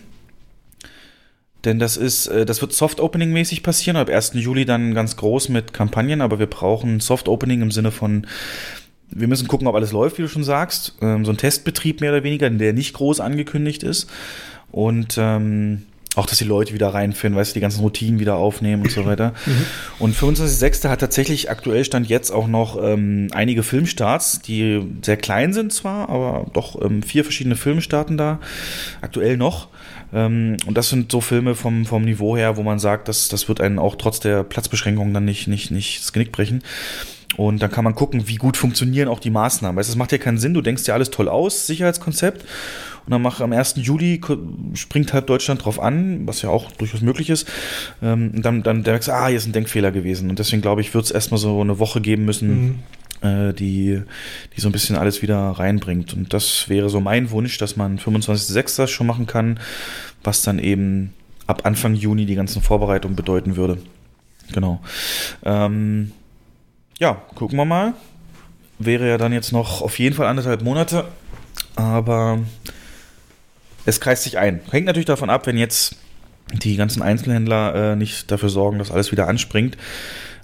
Denn 1.66 1.80
das 1.80 1.98
ist, 1.98 2.28
äh, 2.28 2.46
das 2.46 2.62
wird 2.62 2.74
Soft-Opening-mäßig 2.74 3.64
passieren. 3.64 3.98
Ab 3.98 4.10
1. 4.10 4.34
Juli 4.36 4.66
dann 4.66 4.94
ganz 4.94 5.18
groß 5.18 5.50
mit 5.50 5.74
Kampagnen, 5.74 6.22
aber 6.22 6.40
wir 6.40 6.48
brauchen 6.48 7.00
Soft-Opening 7.00 7.62
im 7.62 7.72
Sinne 7.72 7.92
von 7.92 8.26
wir 9.10 9.28
müssen 9.28 9.48
gucken, 9.48 9.68
ob 9.68 9.76
alles 9.76 9.92
läuft, 9.92 10.18
wie 10.18 10.24
du 10.24 10.28
schon 10.28 10.44
sagst. 10.44 10.96
Ähm, 11.02 11.26
so 11.26 11.32
ein 11.32 11.38
Testbetrieb 11.38 12.02
mehr 12.02 12.12
oder 12.12 12.24
weniger, 12.24 12.50
der 12.50 12.74
nicht 12.74 12.94
groß 12.94 13.20
angekündigt 13.20 13.84
ist. 13.84 14.10
Und 14.72 15.18
ähm, 15.18 15.84
auch, 16.16 16.26
dass 16.26 16.38
die 16.38 16.46
Leute 16.46 16.74
wieder 16.74 16.94
reinfinden, 16.94 17.38
weißt 17.38 17.52
du, 17.52 17.54
die 17.56 17.62
ganzen 17.62 17.82
Routinen 17.82 18.20
wieder 18.20 18.36
aufnehmen 18.36 18.84
und 18.84 18.92
so 18.92 19.06
weiter. 19.06 19.34
Mhm. 19.46 19.66
Und 20.00 20.16
25.06. 20.16 20.90
hat 20.90 21.00
tatsächlich 21.00 21.50
aktuell 21.50 21.84
Stand 21.84 22.08
jetzt 22.08 22.32
auch 22.32 22.48
noch 22.48 22.82
ähm, 22.82 23.28
einige 23.32 23.64
Filmstarts, 23.64 24.42
die 24.42 24.82
sehr 25.02 25.18
klein 25.18 25.54
sind 25.54 25.74
zwar, 25.74 26.10
aber 26.10 26.48
doch 26.54 26.82
ähm, 26.82 27.04
vier 27.04 27.24
verschiedene 27.24 27.56
Filme 27.56 27.82
starten 27.82 28.18
da. 28.18 28.40
Aktuell 29.02 29.38
noch. 29.38 29.68
Ähm, 30.16 30.58
und 30.66 30.78
das 30.78 30.90
sind 30.90 31.12
so 31.12 31.22
Filme 31.22 31.54
vom, 31.54 31.86
vom 31.86 32.04
Niveau 32.04 32.36
her, 32.36 32.58
wo 32.58 32.64
man 32.64 32.80
sagt, 32.80 33.08
dass, 33.08 33.28
das 33.28 33.48
wird 33.48 33.62
einen 33.62 33.78
auch 33.78 33.96
trotz 33.96 34.20
der 34.20 34.44
Platzbeschränkungen 34.44 35.14
dann 35.14 35.26
nicht, 35.26 35.48
nicht, 35.48 35.70
nicht 35.70 36.02
das 36.02 36.14
Genick 36.14 36.32
brechen. 36.32 36.64
Und 37.38 37.62
dann 37.62 37.70
kann 37.70 37.84
man 37.84 37.96
gucken, 37.96 38.30
wie 38.30 38.36
gut 38.36 38.56
funktionieren 38.56 39.10
auch 39.10 39.20
die 39.20 39.30
Maßnahmen. 39.30 39.78
Weißt, 39.78 39.90
das 39.90 39.98
macht 39.98 40.14
ja 40.14 40.18
keinen 40.18 40.38
Sinn, 40.38 40.54
du 40.54 40.62
denkst 40.62 40.86
dir 40.86 40.94
alles 40.94 41.12
toll 41.12 41.28
aus, 41.28 41.68
Sicherheitskonzept. 41.68 42.46
Und 43.06 43.12
dann 43.12 43.22
mach 43.22 43.42
am 43.42 43.52
1. 43.52 43.76
Juli 43.78 44.20
springt 44.74 45.14
halt 45.14 45.30
Deutschland 45.30 45.64
drauf 45.64 45.80
an, 45.80 46.26
was 46.26 46.42
ja 46.42 46.50
auch 46.50 46.72
durchaus 46.72 47.02
möglich 47.02 47.30
ist. 47.30 47.48
Ähm, 48.02 48.42
dann, 48.42 48.64
dann 48.64 48.82
merkst 48.82 49.10
du, 49.10 49.14
ah, 49.14 49.28
hier 49.28 49.38
ist 49.38 49.46
ein 49.46 49.52
Denkfehler 49.52 49.92
gewesen. 49.92 50.30
Und 50.30 50.40
deswegen 50.40 50.62
glaube 50.62 50.82
ich, 50.82 50.94
wird 50.94 51.06
es 51.06 51.12
erstmal 51.12 51.38
so 51.38 51.62
eine 51.62 51.78
Woche 51.78 52.02
geben 52.02 52.26
müssen, 52.26 52.50
mhm. 52.50 52.80
Äh, 53.26 53.54
die, 53.54 54.02
die 54.56 54.62
so 54.62 54.70
ein 54.70 54.72
bisschen 54.72 54.96
alles 54.96 55.22
wieder 55.22 55.38
reinbringt. 55.38 56.14
Und 56.14 56.34
das 56.34 56.70
wäre 56.70 56.90
so 56.90 57.00
mein 57.00 57.32
Wunsch, 57.32 57.58
dass 57.58 57.76
man 57.76 58.00
25.06. 58.00 58.78
das 58.78 58.92
schon 58.92 59.08
machen 59.08 59.26
kann, 59.26 59.60
was 60.24 60.42
dann 60.42 60.60
eben 60.60 61.14
ab 61.48 61.62
Anfang 61.66 61.96
Juni 61.96 62.26
die 62.26 62.36
ganzen 62.36 62.62
Vorbereitungen 62.62 63.16
bedeuten 63.16 63.56
würde. 63.56 63.78
Genau. 64.54 64.82
Ähm, 65.44 66.12
ja, 67.00 67.14
gucken 67.36 67.58
wir 67.58 67.66
mal. 67.66 67.94
Wäre 68.78 69.08
ja 69.08 69.18
dann 69.18 69.34
jetzt 69.34 69.52
noch 69.52 69.82
auf 69.82 70.00
jeden 70.00 70.16
Fall 70.16 70.28
anderthalb 70.28 70.62
Monate, 70.62 71.06
aber 71.76 72.40
es 73.86 74.02
kreist 74.02 74.24
sich 74.24 74.38
ein. 74.38 74.60
Hängt 74.70 74.86
natürlich 74.86 75.06
davon 75.06 75.30
ab, 75.30 75.48
wenn 75.48 75.58
jetzt 75.58 75.96
die 76.52 76.76
ganzen 76.76 77.02
Einzelhändler 77.02 77.94
äh, 77.94 77.96
nicht 77.96 78.32
dafür 78.32 78.50
sorgen, 78.50 78.80
dass 78.80 78.92
alles 78.92 79.12
wieder 79.12 79.28
anspringt 79.28 79.78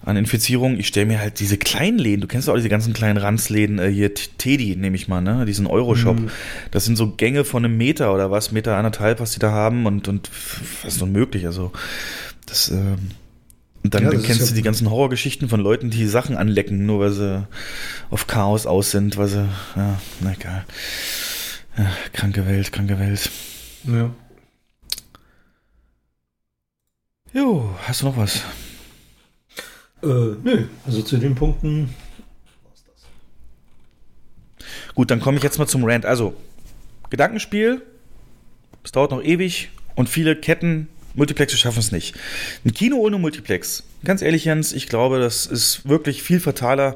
an 0.04 0.18
Infizierung. 0.18 0.80
Ich 0.80 0.88
stelle 0.88 1.06
mir 1.06 1.20
halt 1.20 1.40
diese 1.40 1.58
kleinen 1.58 2.00
Läden, 2.00 2.22
du 2.22 2.28
kennst 2.28 2.50
auch 2.50 2.56
diese 2.56 2.70
ganzen 2.70 2.94
kleinen 2.94 3.18
Ranzläden, 3.18 3.80
äh, 3.80 3.90
hier 3.90 4.14
Teddy 4.14 4.76
nehme 4.76 4.96
ich 4.96 5.08
mal, 5.08 5.22
ne? 5.22 5.46
Diesen 5.46 5.68
Euroshop. 5.68 6.20
Mm. 6.20 6.30
Das 6.72 6.86
sind 6.86 6.96
so 6.96 7.12
Gänge 7.12 7.44
von 7.44 7.64
einem 7.64 7.78
Meter 7.78 8.14
oder 8.14 8.32
was, 8.32 8.52
Meter 8.52 8.78
anderthalb, 8.78 9.20
was 9.20 9.32
die 9.32 9.40
da 9.40 9.52
haben 9.52 9.86
und, 9.86 10.08
und 10.08 10.30
was 10.84 10.96
ist 10.96 11.02
unmöglich. 11.02 11.46
Also 11.46 11.72
das 12.46 12.70
ähm, 12.70 13.12
und 13.84 13.96
dann, 13.96 14.04
ja, 14.04 14.12
dann 14.12 14.22
kennst 14.22 14.50
du 14.50 14.54
die 14.54 14.62
ganzen 14.62 14.90
Horrorgeschichten 14.90 15.50
von 15.50 15.60
Leuten, 15.60 15.90
die 15.90 16.06
Sachen 16.06 16.38
anlecken, 16.38 16.86
nur 16.86 17.00
weil 17.00 17.12
sie 17.12 17.48
auf 18.12 18.28
Chaos 18.28 18.68
aus 18.68 18.92
sind, 18.92 19.18
weil 19.18 19.28
sie, 19.28 19.50
ja, 19.76 20.00
na 20.20 20.34
egal. 20.34 20.66
Ja, 21.78 21.92
kranke 22.14 22.46
Welt, 22.46 22.72
kranke 22.72 23.00
Welt. 23.00 23.32
Ja. 23.86 24.12
Jo, 27.34 27.76
hast 27.88 28.02
du 28.02 28.06
noch 28.06 28.18
was? 28.18 28.44
Äh, 30.04 30.36
nö, 30.44 30.66
also 30.86 31.02
zu 31.02 31.18
den 31.18 31.36
Punkten. 31.36 31.94
Gut, 34.96 35.12
dann 35.12 35.20
komme 35.20 35.38
ich 35.38 35.44
jetzt 35.44 35.60
mal 35.60 35.68
zum 35.68 35.84
Rant. 35.84 36.06
Also, 36.06 36.34
Gedankenspiel, 37.10 37.82
es 38.84 38.92
dauert 38.92 39.12
noch 39.12 39.24
ewig 39.24 39.70
und 39.96 40.10
viele 40.10 40.36
Ketten 40.36 40.88
Multiplexe 41.14 41.58
schaffen 41.58 41.80
es 41.80 41.92
nicht. 41.92 42.16
Ein 42.66 42.74
Kino 42.74 42.98
ohne 42.98 43.18
Multiplex. 43.18 43.84
Ganz 44.04 44.22
ehrlich, 44.22 44.46
Jens, 44.46 44.72
ich 44.72 44.88
glaube, 44.88 45.20
das 45.20 45.46
ist 45.46 45.88
wirklich 45.88 46.24
viel 46.24 46.40
fataler, 46.40 46.96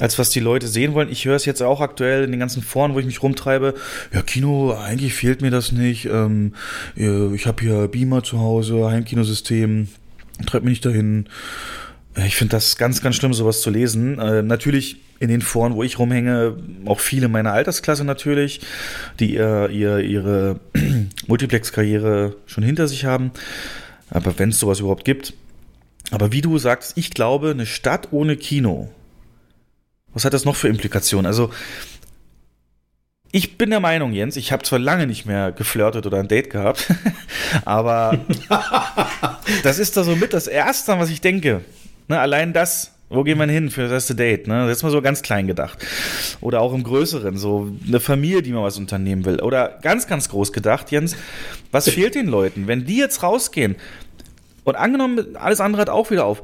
als 0.00 0.18
was 0.18 0.30
die 0.30 0.40
Leute 0.40 0.66
sehen 0.66 0.94
wollen. 0.94 1.10
Ich 1.10 1.24
höre 1.24 1.36
es 1.36 1.44
jetzt 1.44 1.62
auch 1.62 1.80
aktuell 1.80 2.24
in 2.24 2.32
den 2.32 2.40
ganzen 2.40 2.62
Foren, 2.62 2.94
wo 2.94 2.98
ich 2.98 3.06
mich 3.06 3.22
rumtreibe. 3.22 3.74
Ja, 4.12 4.22
Kino, 4.22 4.72
eigentlich 4.74 5.14
fehlt 5.14 5.42
mir 5.42 5.50
das 5.50 5.72
nicht. 5.72 6.06
Ähm, 6.06 6.54
ich 6.96 7.46
habe 7.46 7.62
hier 7.62 7.88
Beamer 7.88 8.24
zu 8.24 8.40
Hause, 8.40 8.90
Heimkinosystem. 8.90 9.88
Treibt 10.46 10.64
mich 10.64 10.72
nicht 10.72 10.84
dahin. 10.84 11.28
Ich 12.16 12.36
finde 12.36 12.52
das 12.52 12.76
ganz, 12.76 13.00
ganz 13.00 13.16
schlimm, 13.16 13.32
sowas 13.32 13.62
zu 13.62 13.70
lesen. 13.70 14.18
Äh, 14.18 14.42
natürlich 14.42 15.00
in 15.18 15.28
den 15.28 15.40
Foren, 15.40 15.74
wo 15.74 15.82
ich 15.82 15.98
rumhänge, 15.98 16.56
auch 16.84 17.00
viele 17.00 17.28
meiner 17.28 17.52
Altersklasse 17.52 18.04
natürlich, 18.04 18.60
die 19.20 19.34
ihr, 19.34 19.70
ihr 19.70 20.00
ihre 20.00 20.60
Multiplex-Karriere 21.26 22.34
schon 22.46 22.64
hinter 22.64 22.88
sich 22.88 23.04
haben. 23.04 23.30
Aber 24.10 24.38
wenn 24.38 24.50
es 24.50 24.58
sowas 24.58 24.80
überhaupt 24.80 25.04
gibt. 25.04 25.32
Aber 26.10 26.32
wie 26.32 26.42
du 26.42 26.58
sagst, 26.58 26.98
ich 26.98 27.10
glaube, 27.10 27.50
eine 27.50 27.66
Stadt 27.66 28.08
ohne 28.10 28.36
Kino. 28.36 28.90
Was 30.12 30.24
hat 30.24 30.34
das 30.34 30.44
noch 30.44 30.56
für 30.56 30.68
Implikationen? 30.68 31.26
Also, 31.26 31.50
ich 33.30 33.56
bin 33.56 33.70
der 33.70 33.80
Meinung, 33.80 34.12
Jens, 34.12 34.36
ich 34.36 34.52
habe 34.52 34.62
zwar 34.62 34.78
lange 34.78 35.06
nicht 35.06 35.24
mehr 35.24 35.52
geflirtet 35.52 36.04
oder 36.04 36.18
ein 36.18 36.28
Date 36.28 36.50
gehabt, 36.50 36.92
aber 37.64 38.18
das 39.62 39.78
ist 39.78 39.96
da 39.96 40.04
so 40.04 40.14
mit 40.16 40.34
das 40.34 40.46
Erste, 40.46 40.98
was 40.98 41.08
ich 41.08 41.22
denke. 41.22 41.62
Ne, 42.12 42.20
allein 42.20 42.52
das 42.52 42.92
wo 43.08 43.24
gehen 43.24 43.38
wir 43.38 43.46
hin 43.46 43.68
für 43.68 43.82
das 43.82 43.92
erste 43.92 44.14
Date? 44.14 44.46
Ne? 44.46 44.66
Jetzt 44.68 44.82
mal 44.82 44.90
so 44.90 45.02
ganz 45.02 45.20
klein 45.20 45.46
gedacht. 45.46 45.78
Oder 46.40 46.62
auch 46.62 46.72
im 46.72 46.82
Größeren, 46.82 47.36
so 47.36 47.70
eine 47.86 48.00
Familie, 48.00 48.40
die 48.40 48.52
mal 48.52 48.62
was 48.62 48.78
unternehmen 48.78 49.26
will. 49.26 49.40
Oder 49.42 49.78
ganz, 49.82 50.06
ganz 50.06 50.30
groß 50.30 50.52
gedacht, 50.52 50.90
Jens, 50.90 51.14
was 51.70 51.88
fehlt 51.90 52.14
den 52.14 52.26
Leuten, 52.26 52.68
wenn 52.68 52.86
die 52.86 52.96
jetzt 52.96 53.22
rausgehen? 53.22 53.76
Und 54.64 54.76
angenommen, 54.76 55.36
alles 55.36 55.60
andere 55.60 55.82
hat 55.82 55.90
auch 55.90 56.10
wieder 56.10 56.24
auf. 56.24 56.42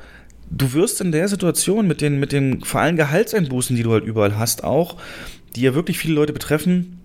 Du 0.50 0.74
wirst 0.74 1.00
in 1.00 1.10
der 1.10 1.28
Situation 1.28 1.86
mit 1.86 2.02
den, 2.02 2.20
mit 2.20 2.32
den 2.32 2.62
vor 2.62 2.82
allem 2.82 2.96
Gehaltseinbußen, 2.96 3.74
die 3.74 3.82
du 3.82 3.92
halt 3.92 4.04
überall 4.04 4.36
hast, 4.36 4.62
auch, 4.62 4.96
die 5.56 5.62
ja 5.62 5.74
wirklich 5.74 5.98
viele 5.98 6.14
Leute 6.14 6.34
betreffen, 6.34 6.97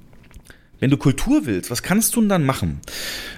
wenn 0.83 0.89
du 0.89 0.97
Kultur 0.97 1.45
willst, 1.45 1.71
was 1.71 1.81
kannst 1.81 2.13
du 2.13 2.19
denn 2.19 2.27
dann 2.27 2.45
machen? 2.45 2.81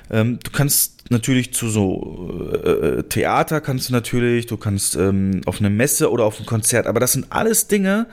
Ähm, 0.10 0.40
du 0.44 0.50
kannst 0.50 1.12
natürlich 1.12 1.54
zu 1.54 1.70
so 1.70 2.50
äh, 2.52 2.70
äh, 2.70 3.04
Theater 3.04 3.62
kannst 3.62 3.88
du 3.88 3.94
natürlich, 3.94 4.48
du 4.48 4.58
kannst 4.58 4.96
ähm, 4.96 5.42
auf 5.46 5.60
eine 5.60 5.70
Messe 5.70 6.10
oder 6.10 6.24
auf 6.24 6.40
ein 6.40 6.48
Konzert, 6.48 6.88
aber 6.88 7.00
das 7.00 7.14
sind 7.14 7.28
alles 7.30 7.68
Dinge 7.68 8.08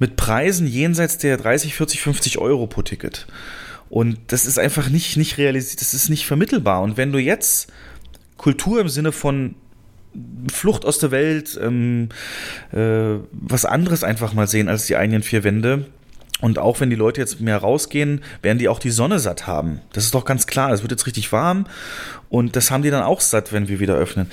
mit 0.00 0.16
Preisen 0.16 0.66
jenseits 0.66 1.18
der 1.18 1.36
30, 1.36 1.72
40, 1.72 2.00
50 2.00 2.38
Euro 2.38 2.66
pro 2.66 2.82
Ticket. 2.82 3.28
Und 3.90 4.18
das 4.26 4.44
ist 4.44 4.58
einfach 4.58 4.88
nicht, 4.88 5.16
nicht 5.16 5.38
realisiert, 5.38 5.80
das 5.80 5.94
ist 5.94 6.08
nicht 6.08 6.26
vermittelbar. 6.26 6.82
Und 6.82 6.96
wenn 6.96 7.12
du 7.12 7.20
jetzt 7.20 7.72
Kultur 8.38 8.80
im 8.80 8.88
Sinne 8.88 9.12
von 9.12 9.54
Flucht 10.52 10.84
aus 10.84 10.98
der 10.98 11.12
Welt, 11.12 11.56
ähm, 11.62 12.08
äh, 12.72 13.20
was 13.30 13.64
anderes 13.64 14.02
einfach 14.02 14.34
mal 14.34 14.48
sehen 14.48 14.68
als 14.68 14.86
die 14.86 14.96
eigenen 14.96 15.22
vier 15.22 15.44
Wände. 15.44 15.86
Und 16.40 16.58
auch 16.58 16.80
wenn 16.80 16.90
die 16.90 16.96
Leute 16.96 17.20
jetzt 17.20 17.40
mehr 17.40 17.58
rausgehen, 17.58 18.22
werden 18.42 18.58
die 18.58 18.68
auch 18.68 18.78
die 18.78 18.90
Sonne 18.90 19.18
satt 19.18 19.46
haben. 19.46 19.80
Das 19.92 20.04
ist 20.04 20.14
doch 20.14 20.24
ganz 20.24 20.46
klar. 20.46 20.72
Es 20.72 20.82
wird 20.82 20.92
jetzt 20.92 21.06
richtig 21.06 21.32
warm 21.32 21.66
und 22.28 22.54
das 22.54 22.70
haben 22.70 22.82
die 22.82 22.90
dann 22.90 23.02
auch 23.02 23.20
satt, 23.20 23.52
wenn 23.52 23.68
wir 23.68 23.80
wieder 23.80 23.94
öffnen. 23.94 24.30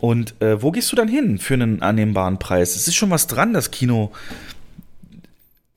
Und 0.00 0.40
äh, 0.42 0.60
wo 0.60 0.72
gehst 0.72 0.90
du 0.90 0.96
dann 0.96 1.08
hin 1.08 1.38
für 1.38 1.54
einen 1.54 1.80
annehmbaren 1.80 2.38
Preis? 2.38 2.74
Es 2.74 2.88
ist 2.88 2.96
schon 2.96 3.10
was 3.10 3.26
dran, 3.26 3.52
das 3.52 3.70
Kino 3.70 4.12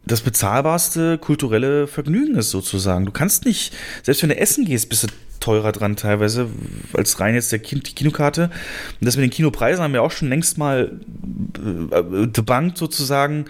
das 0.08 0.22
bezahlbarste 0.22 1.18
kulturelle 1.18 1.86
Vergnügen 1.88 2.36
ist 2.36 2.50
sozusagen. 2.50 3.06
Du 3.06 3.12
kannst 3.12 3.46
nicht, 3.46 3.74
selbst 4.04 4.22
wenn 4.24 4.30
du 4.30 4.38
essen 4.38 4.66
gehst, 4.66 4.90
bist 4.90 5.04
du 5.04 5.08
teurer 5.40 5.72
dran 5.72 5.96
teilweise, 5.96 6.50
als 6.94 7.20
rein 7.20 7.36
jetzt 7.36 7.52
der 7.52 7.60
Kin 7.60 7.82
die 7.82 7.94
Kinokarte. 7.94 8.50
Und 9.00 9.06
das 9.06 9.18
mit 9.18 9.24
den 9.24 9.30
Kinopreisen 9.32 9.84
haben 9.84 9.94
wir 9.94 10.02
auch 10.02 10.12
schon 10.12 10.30
längst 10.30 10.58
mal 10.58 11.00
äh, 11.92 12.28
debunked 12.28 12.78
sozusagen. 12.78 13.46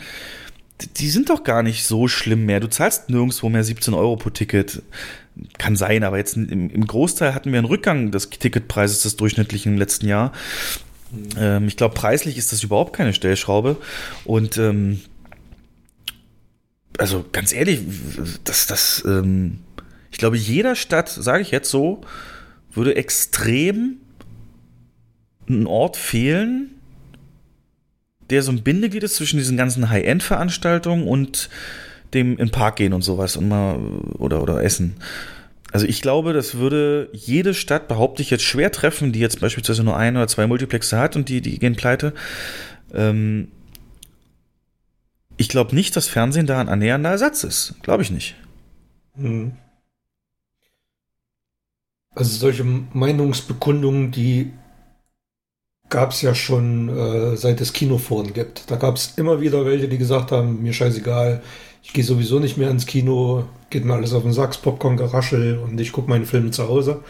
Die 0.97 1.09
sind 1.09 1.29
doch 1.29 1.43
gar 1.43 1.63
nicht 1.63 1.85
so 1.85 2.07
schlimm 2.07 2.45
mehr. 2.45 2.59
Du 2.59 2.69
zahlst 2.69 3.09
nirgendwo 3.09 3.49
mehr 3.49 3.63
17 3.63 3.93
Euro 3.93 4.15
pro 4.15 4.29
Ticket. 4.29 4.83
Kann 5.57 5.75
sein, 5.75 6.03
aber 6.03 6.17
jetzt 6.17 6.35
im, 6.35 6.69
im 6.69 6.85
Großteil 6.85 7.33
hatten 7.33 7.51
wir 7.51 7.59
einen 7.59 7.67
Rückgang 7.67 8.11
des 8.11 8.29
Ticketpreises 8.29 9.01
des 9.01 9.15
durchschnittlichen 9.15 9.73
im 9.73 9.79
letzten 9.79 10.07
Jahr. 10.07 10.33
Mhm. 11.11 11.29
Ähm, 11.37 11.67
ich 11.67 11.77
glaube, 11.77 11.95
preislich 11.95 12.37
ist 12.37 12.51
das 12.51 12.63
überhaupt 12.63 12.93
keine 12.93 13.13
Stellschraube. 13.13 13.77
Und 14.25 14.57
ähm, 14.57 15.01
also 16.97 17.25
ganz 17.31 17.53
ehrlich, 17.53 17.81
das, 18.43 18.67
das, 18.67 19.03
ähm, 19.05 19.59
ich 20.11 20.17
glaube, 20.17 20.37
jeder 20.37 20.75
Stadt, 20.75 21.09
sage 21.09 21.41
ich 21.41 21.51
jetzt 21.51 21.69
so, 21.69 22.01
würde 22.71 22.95
extrem 22.95 23.97
ein 25.49 25.67
Ort 25.67 25.97
fehlen, 25.97 26.76
der 28.29 28.41
so 28.41 28.51
ein 28.51 28.63
Bindeglied 28.63 29.03
ist 29.03 29.15
zwischen 29.15 29.37
diesen 29.37 29.57
ganzen 29.57 29.89
High-End-Veranstaltungen 29.89 31.07
und 31.07 31.49
dem 32.13 32.31
in 32.31 32.37
den 32.37 32.51
Park 32.51 32.77
gehen 32.77 32.93
und 32.93 33.01
sowas 33.01 33.35
und 33.35 33.47
mal 33.47 33.77
oder, 34.17 34.41
oder 34.41 34.63
essen. 34.63 34.95
Also 35.71 35.85
ich 35.85 36.01
glaube, 36.01 36.33
das 36.33 36.55
würde 36.55 37.09
jede 37.11 37.53
Stadt, 37.53 37.87
behaupte 37.87 38.21
ich 38.21 38.29
jetzt, 38.29 38.43
schwer 38.43 38.71
treffen, 38.71 39.11
die 39.11 39.19
jetzt 39.19 39.41
beispielsweise 39.41 39.83
nur 39.83 39.97
ein 39.97 40.15
oder 40.15 40.27
zwei 40.27 40.47
Multiplexe 40.47 40.97
hat 40.97 41.15
und 41.15 41.27
die, 41.27 41.41
die 41.41 41.59
gehen 41.59 41.75
pleite. 41.75 42.13
Ähm, 42.93 43.49
ich 45.35 45.49
glaube 45.49 45.75
nicht, 45.75 45.95
dass 45.95 46.07
Fernsehen 46.07 46.47
da 46.47 46.59
ein 46.59 46.69
annähernder 46.69 47.11
Ersatz 47.11 47.43
ist. 47.43 47.75
Glaube 47.83 48.01
ich 48.01 48.11
nicht. 48.11 48.35
Hm. 49.17 49.53
Also 52.15 52.37
solche 52.37 52.63
Meinungsbekundungen, 52.63 54.11
die 54.11 54.51
gab 55.89 56.11
es 56.11 56.21
ja 56.21 56.35
schon 56.35 56.89
äh, 56.89 57.37
seit 57.37 57.61
es 57.61 57.73
Kinoforen 57.73 58.33
gibt. 58.33 58.69
Da 58.69 58.75
gab 58.75 58.95
es 58.95 59.13
immer 59.17 59.41
wieder 59.41 59.65
welche, 59.65 59.87
die 59.87 59.97
gesagt 59.97 60.31
haben, 60.31 60.61
mir 60.61 60.73
scheißegal, 60.73 61.41
ich 61.83 61.93
gehe 61.93 62.03
sowieso 62.03 62.39
nicht 62.39 62.57
mehr 62.57 62.69
ins 62.69 62.85
Kino, 62.85 63.45
geht 63.69 63.85
mir 63.85 63.93
alles 63.93 64.13
auf 64.13 64.23
den 64.23 64.33
Sachs, 64.33 64.57
Popcorn, 64.57 64.97
Geraschel 64.97 65.57
und 65.57 65.79
ich 65.79 65.91
gucke 65.91 66.09
meine 66.09 66.25
Filme 66.25 66.51
zu 66.51 66.67
Hause. 66.67 67.03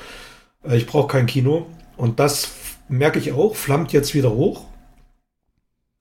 Äh, 0.63 0.77
ich 0.77 0.85
brauche 0.85 1.07
kein 1.07 1.25
Kino. 1.25 1.67
Und 1.95 2.19
das 2.19 2.51
merke 2.89 3.19
ich 3.19 3.33
auch, 3.33 3.55
flammt 3.55 3.91
jetzt 3.91 4.13
wieder 4.13 4.31
hoch. 4.31 4.65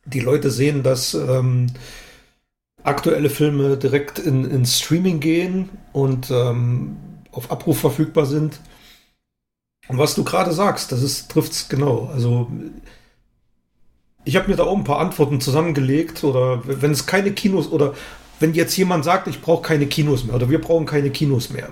Die 0.04 0.20
Leute 0.20 0.50
sehen, 0.50 0.82
dass 0.82 1.14
ähm, 1.14 1.68
aktuelle 2.82 3.30
Filme 3.30 3.76
direkt 3.76 4.18
in, 4.18 4.44
in 4.44 4.64
Streaming 4.66 5.20
gehen 5.20 5.70
und 5.92 6.30
ähm, 6.30 6.96
auf 7.32 7.50
Abruf 7.50 7.80
verfügbar 7.80 8.26
sind. 8.26 8.60
Und 9.88 9.98
was 9.98 10.14
du 10.14 10.24
gerade 10.24 10.52
sagst, 10.52 10.92
das 10.92 11.28
trifft 11.28 11.52
es 11.52 11.68
genau. 11.68 12.10
Also 12.12 12.50
ich 14.24 14.36
habe 14.36 14.48
mir 14.48 14.56
da 14.56 14.64
auch 14.64 14.76
ein 14.76 14.84
paar 14.84 14.98
Antworten 14.98 15.40
zusammengelegt 15.40 16.24
oder 16.24 16.62
wenn 16.64 16.90
es 16.90 17.06
keine 17.06 17.32
Kinos 17.32 17.70
oder 17.70 17.94
wenn 18.40 18.52
jetzt 18.54 18.76
jemand 18.76 19.04
sagt, 19.04 19.28
ich 19.28 19.40
brauche 19.40 19.62
keine 19.62 19.86
Kinos 19.86 20.24
mehr 20.24 20.34
oder 20.34 20.50
wir 20.50 20.60
brauchen 20.60 20.86
keine 20.86 21.10
Kinos 21.10 21.50
mehr. 21.50 21.70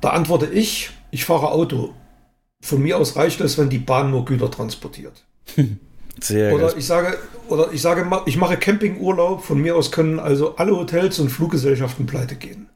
Da 0.00 0.10
antworte 0.10 0.46
ich, 0.46 0.90
ich 1.10 1.24
fahre 1.24 1.50
Auto. 1.50 1.94
Von 2.60 2.82
mir 2.82 2.98
aus 2.98 3.16
reicht 3.16 3.40
es, 3.40 3.56
wenn 3.56 3.70
die 3.70 3.78
Bahn 3.78 4.10
nur 4.10 4.24
Güter 4.24 4.50
transportiert. 4.50 5.24
Sehr 6.20 6.54
oder 6.54 6.76
ich 6.76 6.86
sage, 6.86 7.18
oder 7.48 7.72
ich 7.72 7.80
sage, 7.80 8.06
ich 8.26 8.36
mache 8.36 8.56
Campingurlaub. 8.56 9.42
Von 9.42 9.60
mir 9.60 9.74
aus 9.74 9.90
können 9.90 10.20
also 10.20 10.56
alle 10.56 10.76
Hotels 10.76 11.18
und 11.18 11.30
Fluggesellschaften 11.30 12.06
pleite 12.06 12.36
gehen. 12.36 12.68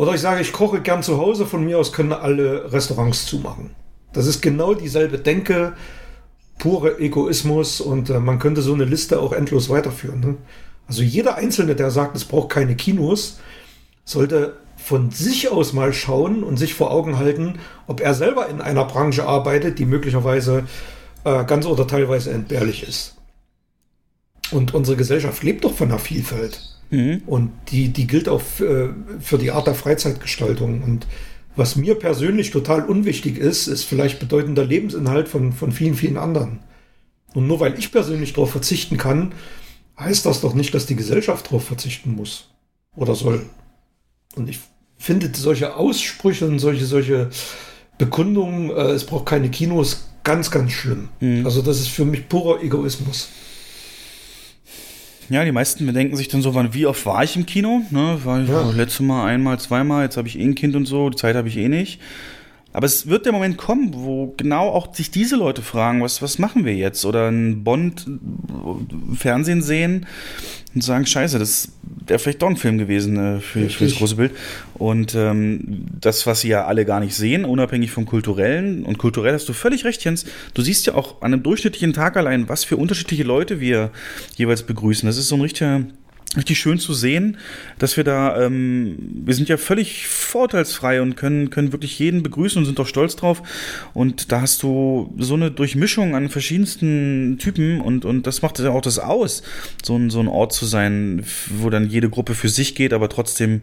Oder 0.00 0.14
ich 0.14 0.22
sage, 0.22 0.40
ich 0.40 0.54
koche 0.54 0.80
gern 0.80 1.02
zu 1.02 1.18
Hause. 1.18 1.44
Von 1.44 1.62
mir 1.62 1.78
aus 1.78 1.92
können 1.92 2.14
alle 2.14 2.72
Restaurants 2.72 3.26
zumachen. 3.26 3.74
Das 4.14 4.26
ist 4.26 4.40
genau 4.40 4.72
dieselbe 4.72 5.18
Denke, 5.18 5.74
pure 6.58 6.98
Egoismus 6.98 7.82
und 7.82 8.08
äh, 8.08 8.18
man 8.18 8.38
könnte 8.38 8.62
so 8.62 8.72
eine 8.72 8.86
Liste 8.86 9.20
auch 9.20 9.34
endlos 9.34 9.68
weiterführen. 9.68 10.20
Ne? 10.20 10.36
Also 10.86 11.02
jeder 11.02 11.34
Einzelne, 11.34 11.76
der 11.76 11.90
sagt, 11.90 12.16
es 12.16 12.24
braucht 12.24 12.48
keine 12.48 12.76
Kinos, 12.76 13.40
sollte 14.06 14.56
von 14.78 15.10
sich 15.10 15.50
aus 15.50 15.74
mal 15.74 15.92
schauen 15.92 16.44
und 16.44 16.56
sich 16.56 16.72
vor 16.72 16.92
Augen 16.92 17.18
halten, 17.18 17.58
ob 17.86 18.00
er 18.00 18.14
selber 18.14 18.48
in 18.48 18.62
einer 18.62 18.86
Branche 18.86 19.26
arbeitet, 19.26 19.78
die 19.78 19.84
möglicherweise 19.84 20.64
äh, 21.24 21.44
ganz 21.44 21.66
oder 21.66 21.86
teilweise 21.86 22.30
entbehrlich 22.30 22.88
ist. 22.88 23.16
Und 24.50 24.72
unsere 24.72 24.96
Gesellschaft 24.96 25.42
lebt 25.42 25.62
doch 25.64 25.74
von 25.74 25.90
der 25.90 25.98
Vielfalt. 25.98 26.79
Mhm. 26.90 27.22
Und 27.26 27.50
die, 27.70 27.88
die 27.88 28.06
gilt 28.06 28.28
auch 28.28 28.40
für, 28.40 28.94
für 29.20 29.38
die 29.38 29.50
Art 29.50 29.66
der 29.66 29.74
Freizeitgestaltung. 29.74 30.82
Und 30.82 31.06
was 31.56 31.76
mir 31.76 31.94
persönlich 31.94 32.50
total 32.50 32.84
unwichtig 32.84 33.38
ist, 33.38 33.66
ist 33.66 33.84
vielleicht 33.84 34.18
bedeutender 34.18 34.64
Lebensinhalt 34.64 35.28
von, 35.28 35.52
von 35.52 35.72
vielen, 35.72 35.94
vielen 35.94 36.16
anderen. 36.16 36.60
Und 37.34 37.46
nur 37.46 37.60
weil 37.60 37.78
ich 37.78 37.92
persönlich 37.92 38.32
darauf 38.32 38.50
verzichten 38.50 38.96
kann, 38.96 39.32
heißt 39.98 40.26
das 40.26 40.40
doch 40.40 40.54
nicht, 40.54 40.74
dass 40.74 40.86
die 40.86 40.96
Gesellschaft 40.96 41.46
darauf 41.46 41.64
verzichten 41.64 42.14
muss 42.14 42.50
oder 42.96 43.14
soll. 43.14 43.46
Und 44.34 44.48
ich 44.48 44.58
finde 44.96 45.30
solche 45.34 45.76
Aussprüche 45.76 46.46
und 46.46 46.58
solche, 46.58 46.86
solche 46.86 47.30
Bekundungen, 47.98 48.70
äh, 48.70 48.92
es 48.92 49.04
braucht 49.04 49.26
keine 49.26 49.50
Kinos, 49.50 50.08
ganz, 50.24 50.50
ganz 50.50 50.72
schlimm. 50.72 51.08
Mhm. 51.20 51.44
Also 51.44 51.62
das 51.62 51.80
ist 51.80 51.88
für 51.88 52.04
mich 52.04 52.28
purer 52.28 52.62
Egoismus. 52.62 53.28
Ja, 55.30 55.44
die 55.44 55.52
meisten 55.52 55.86
bedenken 55.86 56.16
sich 56.16 56.26
dann 56.26 56.42
so, 56.42 56.54
wann, 56.54 56.74
wie 56.74 56.86
oft 56.86 57.06
war 57.06 57.22
ich 57.22 57.36
im 57.36 57.46
Kino? 57.46 57.82
Ne, 57.90 58.18
war 58.24 58.42
ich 58.42 58.48
ja. 58.48 58.68
letzte 58.70 59.04
Mal 59.04 59.26
einmal, 59.26 59.60
zweimal, 59.60 60.02
jetzt 60.02 60.16
habe 60.16 60.26
ich 60.26 60.36
eh 60.36 60.42
ein 60.42 60.56
Kind 60.56 60.74
und 60.74 60.86
so, 60.86 61.08
die 61.08 61.16
Zeit 61.16 61.36
habe 61.36 61.46
ich 61.46 61.56
eh 61.56 61.68
nicht. 61.68 62.00
Aber 62.72 62.86
es 62.86 63.08
wird 63.08 63.26
der 63.26 63.32
Moment 63.32 63.56
kommen, 63.56 63.94
wo 63.94 64.32
genau 64.36 64.68
auch 64.68 64.94
sich 64.94 65.10
diese 65.10 65.36
Leute 65.36 65.60
fragen, 65.60 66.02
was, 66.02 66.22
was 66.22 66.38
machen 66.38 66.64
wir 66.64 66.74
jetzt? 66.74 67.04
Oder 67.04 67.28
ein 67.28 67.64
Bond 67.64 68.06
äh, 68.06 69.16
Fernsehen 69.16 69.60
sehen 69.60 70.06
und 70.72 70.84
sagen, 70.84 71.04
scheiße, 71.04 71.40
das 71.40 71.72
wäre 72.06 72.20
vielleicht 72.20 72.42
doch 72.42 72.48
ein 72.48 72.56
Film 72.56 72.78
gewesen 72.78 73.16
äh, 73.16 73.40
für, 73.40 73.68
für, 73.68 73.84
das 73.84 73.96
große 73.96 74.14
Bild. 74.14 74.32
Und 74.74 75.16
ähm, 75.16 75.86
das, 76.00 76.26
was 76.26 76.42
sie 76.42 76.48
ja 76.48 76.66
alle 76.66 76.84
gar 76.84 77.00
nicht 77.00 77.14
sehen, 77.16 77.44
unabhängig 77.44 77.90
vom 77.90 78.06
Kulturellen, 78.06 78.84
und 78.84 78.98
kulturell 78.98 79.34
hast 79.34 79.48
du 79.48 79.52
völlig 79.52 79.84
recht, 79.84 80.04
Jens, 80.04 80.24
du 80.54 80.62
siehst 80.62 80.86
ja 80.86 80.94
auch 80.94 81.22
an 81.22 81.32
einem 81.32 81.42
durchschnittlichen 81.42 81.92
Tag 81.92 82.16
allein, 82.16 82.48
was 82.48 82.62
für 82.62 82.76
unterschiedliche 82.76 83.24
Leute 83.24 83.60
wir 83.60 83.90
jeweils 84.36 84.62
begrüßen. 84.62 85.08
Das 85.08 85.16
ist 85.16 85.26
so 85.26 85.34
ein 85.34 85.40
richtiger 85.40 85.82
richtig 86.36 86.60
schön 86.60 86.78
zu 86.78 86.94
sehen, 86.94 87.38
dass 87.80 87.96
wir 87.96 88.04
da, 88.04 88.40
ähm, 88.40 88.96
wir 89.24 89.34
sind 89.34 89.48
ja 89.48 89.56
völlig 89.56 90.06
vorurteilsfrei 90.06 91.02
und 91.02 91.16
können, 91.16 91.50
können 91.50 91.72
wirklich 91.72 91.98
jeden 91.98 92.22
begrüßen 92.22 92.58
und 92.58 92.66
sind 92.66 92.78
doch 92.78 92.86
stolz 92.86 93.16
drauf. 93.16 93.42
Und 93.94 94.30
da 94.30 94.40
hast 94.40 94.62
du 94.62 95.12
so 95.18 95.34
eine 95.34 95.50
Durchmischung 95.50 96.14
an 96.14 96.28
verschiedensten 96.28 97.38
Typen 97.40 97.80
und, 97.80 98.04
und 98.04 98.28
das 98.28 98.42
macht 98.42 98.60
ja 98.60 98.70
auch 98.70 98.80
das 98.80 99.00
aus, 99.00 99.42
so 99.82 99.96
ein, 99.96 100.10
so 100.10 100.20
ein 100.20 100.28
Ort 100.28 100.52
zu 100.52 100.66
sein, 100.66 101.24
wo 101.48 101.68
dann 101.68 101.90
jede 101.90 102.08
Gruppe 102.08 102.34
für 102.34 102.48
sich 102.48 102.76
geht, 102.76 102.92
aber 102.92 103.08
trotzdem 103.08 103.62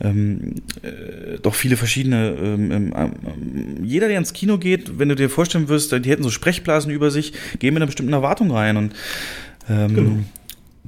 ähm, 0.00 0.62
äh, 0.82 1.38
doch 1.42 1.56
viele 1.56 1.76
verschiedene, 1.76 2.36
ähm, 2.40 2.70
ähm, 2.70 2.94
ähm 2.94 3.84
jeder, 3.84 4.06
der 4.06 4.18
ins 4.18 4.32
Kino 4.32 4.58
geht, 4.58 5.00
wenn 5.00 5.08
du 5.08 5.16
dir 5.16 5.28
vorstellen 5.28 5.68
wirst, 5.68 5.90
die 5.92 6.10
hätten 6.10 6.22
so 6.22 6.30
Sprechblasen 6.30 6.92
über 6.92 7.10
sich, 7.10 7.32
gehen 7.58 7.74
mit 7.74 7.78
einer 7.78 7.86
bestimmten 7.86 8.12
Erwartung 8.12 8.52
rein 8.52 8.76
und 8.76 8.92
ähm, 9.68 9.94
genau 9.94 10.16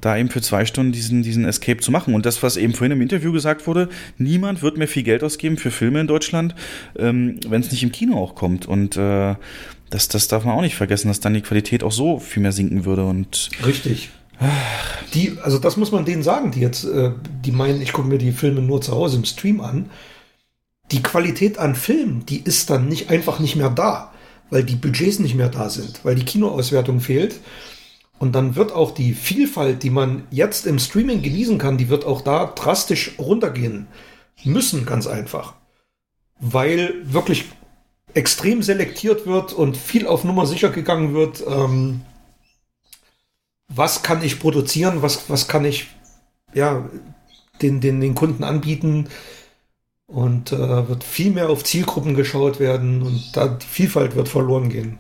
da 0.01 0.17
eben 0.17 0.29
für 0.31 0.41
zwei 0.41 0.65
Stunden 0.65 0.93
diesen, 0.93 1.23
diesen 1.23 1.45
Escape 1.45 1.81
zu 1.81 1.91
machen. 1.91 2.15
Und 2.15 2.27
das, 2.27 2.43
was 2.43 2.57
eben 2.57 2.75
vorhin 2.75 2.93
im 2.93 3.03
Interview 3.03 3.33
gesagt 3.33 3.67
wurde, 3.67 3.89
niemand 4.17 4.63
wird 4.63 4.77
mehr 4.77 4.89
viel 4.89 5.03
Geld 5.03 5.25
ausgeben 5.25 5.57
für 5.57 5.71
Filme 5.71 6.01
in 6.01 6.07
Deutschland, 6.07 6.55
ähm, 6.97 7.41
wenn 7.49 7.61
es 7.61 7.71
nicht 7.71 7.83
im 7.83 7.93
Kino 7.93 8.19
auch 8.19 8.35
kommt. 8.35 8.67
Und 8.67 8.97
äh, 8.97 9.35
das, 9.91 10.09
das 10.09 10.29
darf 10.29 10.45
man 10.45 10.55
auch 10.57 10.63
nicht 10.63 10.77
vergessen, 10.77 11.09
dass 11.09 11.21
dann 11.21 11.35
die 11.35 11.43
Qualität 11.43 11.83
auch 11.83 11.93
so 11.93 12.19
viel 12.19 12.43
mehr 12.43 12.53
sinken 12.53 12.85
würde. 12.85 13.05
Und 13.07 13.51
Richtig. 13.65 14.11
Die, 15.15 15.37
also 15.43 15.59
das 15.59 15.77
muss 15.77 15.91
man 15.91 16.05
denen 16.05 16.23
sagen, 16.23 16.53
die 16.53 16.61
jetzt, 16.61 16.85
äh, 16.85 17.11
die 17.45 17.51
meinen, 17.51 17.83
ich 17.83 17.93
gucke 17.93 18.09
mir 18.09 18.19
die 18.19 18.33
Filme 18.33 18.61
nur 18.61 18.81
zu 18.81 18.93
Hause 18.93 19.17
im 19.17 19.25
Stream 19.25 19.61
an. 19.61 19.91
Die 20.93 21.03
Qualität 21.03 21.59
an 21.59 21.75
Filmen, 21.75 22.25
die 22.27 22.41
ist 22.41 22.71
dann 22.71 22.89
nicht 22.89 23.11
einfach 23.11 23.41
nicht 23.41 23.57
mehr 23.57 23.71
da, 23.71 24.13
weil 24.51 24.63
die 24.63 24.77
Budgets 24.77 25.19
nicht 25.19 25.35
mehr 25.35 25.49
da 25.49 25.69
sind, 25.69 26.01
weil 26.05 26.15
die 26.15 26.25
Kinoauswertung 26.25 27.01
fehlt. 27.01 27.41
Und 28.19 28.35
dann 28.35 28.57
wird 28.57 28.73
auch 28.73 28.91
die 28.93 29.15
Vielfalt, 29.15 29.83
die 29.83 29.91
man 29.91 30.27
jetzt 30.31 30.67
im 30.67 30.79
Streaming 30.79 31.23
genießen 31.23 31.59
kann, 31.59 31.79
die 31.79 31.89
wird 31.89 32.05
auch 32.05 32.21
da 32.21 32.47
drastisch 32.47 33.13
runtergehen 33.19 33.87
müssen, 34.45 34.87
ganz 34.87 35.07
einfach. 35.07 35.55
Weil 36.41 36.95
wirklich 37.05 37.47
extrem 38.15 38.63
selektiert 38.63 39.27
wird 39.27 39.53
und 39.53 39.77
viel 39.77 40.07
auf 40.07 40.25
Nummer 40.25 40.47
sicher 40.47 40.71
gegangen 40.71 41.15
wird. 41.15 41.45
Ähm, 41.47 42.01
was 43.69 44.03
kann 44.03 44.23
ich 44.23 44.41
produzieren? 44.41 45.03
Was, 45.03 45.29
was 45.29 45.47
kann 45.47 45.65
ich 45.65 45.89
ja, 46.55 46.89
den, 47.63 47.81
den, 47.81 48.01
den 48.01 48.15
Kunden 48.15 48.45
anbieten? 48.45 49.09
Und 50.07 50.53
äh, 50.53 50.89
wird 50.89 51.05
viel 51.05 51.31
mehr 51.31 51.51
auf 51.51 51.65
Zielgruppen 51.65 52.15
geschaut 52.15 52.61
werden 52.61 53.03
und 53.03 53.37
da 53.37 53.47
die 53.49 53.67
Vielfalt 53.67 54.17
wird 54.17 54.29
verloren 54.29 54.71
gehen. 54.71 54.97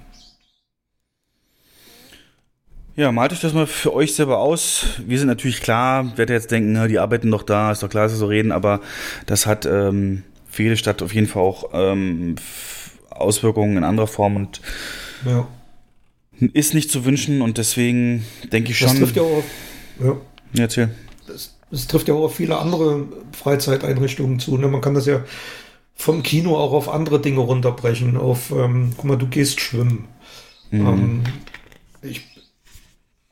Ja, 2.98 3.12
malt 3.12 3.32
euch 3.32 3.38
das 3.38 3.52
mal 3.52 3.68
für 3.68 3.94
euch 3.94 4.16
selber 4.16 4.40
aus. 4.40 4.84
Wir 5.06 5.20
sind 5.20 5.28
natürlich 5.28 5.60
klar, 5.60 6.18
werdet 6.18 6.34
jetzt 6.34 6.50
denken, 6.50 6.88
die 6.88 6.98
arbeiten 6.98 7.30
doch 7.30 7.44
da, 7.44 7.70
ist 7.70 7.80
doch 7.80 7.88
klar, 7.88 8.02
dass 8.02 8.12
sie 8.14 8.18
so 8.18 8.26
reden, 8.26 8.50
aber 8.50 8.80
das 9.24 9.46
hat 9.46 9.66
ähm, 9.66 10.24
für 10.50 10.64
jede 10.64 10.76
Stadt 10.76 11.00
auf 11.00 11.14
jeden 11.14 11.28
Fall 11.28 11.42
auch 11.44 11.70
ähm, 11.74 12.34
Auswirkungen 13.08 13.76
in 13.76 13.84
anderer 13.84 14.08
Form 14.08 14.34
und 14.34 14.60
ja. 15.24 15.46
ist 16.40 16.74
nicht 16.74 16.90
zu 16.90 17.04
wünschen 17.04 17.40
und 17.40 17.58
deswegen 17.58 18.24
denke 18.52 18.72
ich 18.72 18.78
schon. 18.78 18.88
Das 18.88 18.98
trifft 18.98 19.14
ja 19.14 19.22
auch. 19.22 19.44
Ja. 20.00 20.16
ja 20.54 20.62
erzähl. 20.62 20.90
Das, 21.28 21.56
das, 21.70 21.86
trifft 21.86 22.08
ja 22.08 22.14
auch 22.14 22.24
auf 22.24 22.34
viele 22.34 22.58
andere 22.58 23.06
Freizeiteinrichtungen 23.30 24.40
zu. 24.40 24.58
Ne? 24.58 24.66
Man 24.66 24.80
kann 24.80 24.94
das 24.94 25.06
ja 25.06 25.22
vom 25.94 26.24
Kino 26.24 26.56
auch 26.56 26.72
auf 26.72 26.88
andere 26.88 27.20
Dinge 27.20 27.38
runterbrechen. 27.38 28.16
Auf, 28.16 28.50
ähm, 28.50 28.94
guck 28.96 29.04
mal, 29.04 29.16
du 29.16 29.28
gehst 29.28 29.60
schwimmen. 29.60 30.08
Mhm. 30.72 30.86
Ähm, 30.88 31.22
ich 32.02 32.37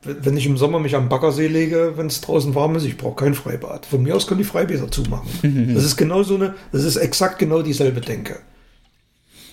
wenn 0.07 0.37
ich 0.37 0.45
im 0.45 0.57
Sommer 0.57 0.79
mich 0.79 0.95
am 0.95 1.09
Baggersee 1.09 1.47
lege, 1.47 1.93
wenn 1.95 2.07
es 2.07 2.21
draußen 2.21 2.55
warm 2.55 2.75
ist, 2.75 2.85
ich 2.85 2.97
brauche 2.97 3.15
kein 3.15 3.33
Freibad. 3.33 3.85
Von 3.85 4.03
mir 4.03 4.15
aus 4.15 4.27
können 4.27 4.39
die 4.39 4.45
Freibäder 4.45 4.89
zumachen. 4.89 5.27
das 5.73 5.83
ist 5.83 5.97
genau 5.97 6.23
so 6.23 6.35
eine, 6.35 6.55
das 6.71 6.83
ist 6.83 6.95
exakt 6.95 7.39
genau 7.39 7.61
dieselbe 7.61 8.01
Denke. 8.01 8.39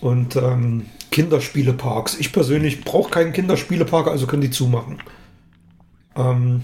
Und 0.01 0.37
ähm, 0.37 0.87
Kinderspieleparks. 1.11 2.19
Ich 2.19 2.33
persönlich 2.33 2.85
brauche 2.85 3.11
keinen 3.11 3.33
Kinderspielepark, 3.33 4.09
also 4.09 4.27
können 4.27 4.43
die 4.43 4.51
zumachen. 4.51 4.99
Ähm, 6.17 6.63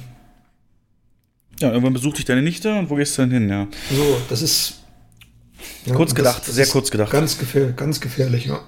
ja, 1.60 1.68
irgendwann 1.70 1.92
besucht 1.92 2.18
dich 2.18 2.24
deine 2.24 2.42
Nichte 2.42 2.74
und 2.74 2.90
wo 2.90 2.96
gehst 2.96 3.16
du 3.18 3.22
denn 3.22 3.30
hin, 3.30 3.48
ja? 3.48 3.66
So, 3.90 4.16
das 4.28 4.42
ist. 4.42 4.80
Ja, 5.84 5.94
kurz 5.94 6.14
gedacht, 6.14 6.38
das, 6.38 6.46
das 6.46 6.54
sehr 6.54 6.66
kurz 6.66 6.90
gedacht. 6.90 7.10
Ganz, 7.10 7.38
gefähr 7.38 7.72
ganz 7.72 8.00
gefährlich, 8.00 8.46
ja. 8.46 8.60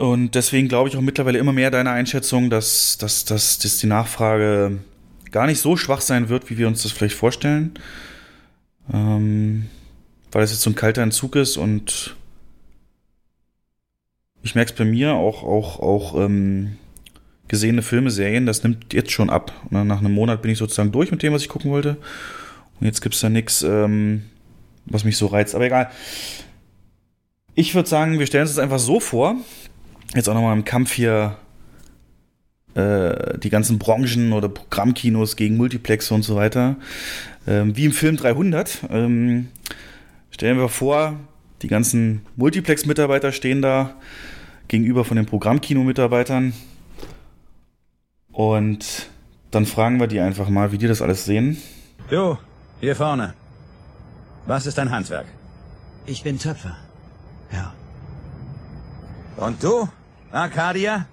Und 0.00 0.34
deswegen 0.34 0.68
glaube 0.68 0.88
ich 0.88 0.96
auch 0.96 1.02
mittlerweile 1.02 1.38
immer 1.38 1.52
mehr 1.52 1.70
deiner 1.70 1.90
Einschätzung, 1.90 2.48
dass, 2.48 2.96
dass, 2.96 3.26
dass, 3.26 3.58
dass 3.58 3.76
die 3.76 3.86
Nachfrage 3.86 4.78
gar 5.30 5.46
nicht 5.46 5.60
so 5.60 5.76
schwach 5.76 6.00
sein 6.00 6.30
wird, 6.30 6.48
wie 6.48 6.56
wir 6.56 6.68
uns 6.68 6.82
das 6.82 6.92
vielleicht 6.92 7.16
vorstellen. 7.16 7.74
Ähm, 8.90 9.66
weil 10.32 10.42
es 10.42 10.52
jetzt 10.52 10.62
so 10.62 10.70
ein 10.70 10.74
kalter 10.74 11.02
Entzug 11.02 11.36
ist 11.36 11.58
und 11.58 12.16
ich 14.42 14.54
merke 14.54 14.70
es 14.70 14.78
bei 14.78 14.86
mir, 14.86 15.12
auch, 15.12 15.42
auch, 15.42 15.80
auch 15.80 16.14
ähm, 16.18 16.78
gesehene 17.48 17.82
Filme, 17.82 18.10
Serien, 18.10 18.46
das 18.46 18.62
nimmt 18.62 18.94
jetzt 18.94 19.12
schon 19.12 19.28
ab. 19.28 19.52
Ne, 19.68 19.84
nach 19.84 19.98
einem 19.98 20.14
Monat 20.14 20.40
bin 20.40 20.50
ich 20.50 20.56
sozusagen 20.56 20.92
durch 20.92 21.10
mit 21.10 21.22
dem, 21.22 21.34
was 21.34 21.42
ich 21.42 21.50
gucken 21.50 21.70
wollte. 21.70 21.98
Und 22.80 22.86
jetzt 22.86 23.02
gibt 23.02 23.16
es 23.16 23.20
da 23.20 23.28
nichts, 23.28 23.60
ähm, 23.62 24.22
was 24.86 25.04
mich 25.04 25.18
so 25.18 25.26
reizt. 25.26 25.54
Aber 25.54 25.66
egal. 25.66 25.90
Ich 27.54 27.74
würde 27.74 27.88
sagen, 27.88 28.18
wir 28.18 28.26
stellen 28.26 28.44
uns 28.44 28.54
das 28.54 28.62
einfach 28.62 28.78
so 28.78 28.98
vor, 28.98 29.36
jetzt 30.14 30.28
auch 30.28 30.34
nochmal 30.34 30.56
im 30.56 30.64
Kampf 30.64 30.92
hier 30.92 31.36
äh, 32.74 33.38
die 33.38 33.50
ganzen 33.50 33.78
Branchen 33.78 34.32
oder 34.32 34.48
Programmkinos 34.48 35.36
gegen 35.36 35.56
Multiplex 35.56 36.10
und 36.10 36.22
so 36.22 36.36
weiter. 36.36 36.76
Ähm, 37.46 37.76
wie 37.76 37.84
im 37.84 37.92
Film 37.92 38.16
300. 38.16 38.84
Ähm, 38.90 39.48
stellen 40.30 40.58
wir 40.58 40.68
vor, 40.68 41.16
die 41.62 41.68
ganzen 41.68 42.22
Multiplex-Mitarbeiter 42.36 43.32
stehen 43.32 43.62
da 43.62 43.94
gegenüber 44.68 45.04
von 45.04 45.16
den 45.16 45.26
Programmkino-Mitarbeitern. 45.26 46.52
Und 48.32 49.08
dann 49.50 49.66
fragen 49.66 49.98
wir 49.98 50.06
die 50.06 50.20
einfach 50.20 50.48
mal, 50.48 50.72
wie 50.72 50.78
die 50.78 50.86
das 50.86 51.02
alles 51.02 51.24
sehen. 51.24 51.58
Jo, 52.10 52.38
hier 52.80 52.94
vorne. 52.94 53.34
Was 54.46 54.66
ist 54.66 54.78
dein 54.78 54.90
Handwerk? 54.90 55.26
Ich 56.06 56.22
bin 56.22 56.38
Töpfer. 56.38 56.76
Ja. 57.52 57.74
Und 59.36 59.62
du? 59.62 59.88
Arcadia? 60.32 61.06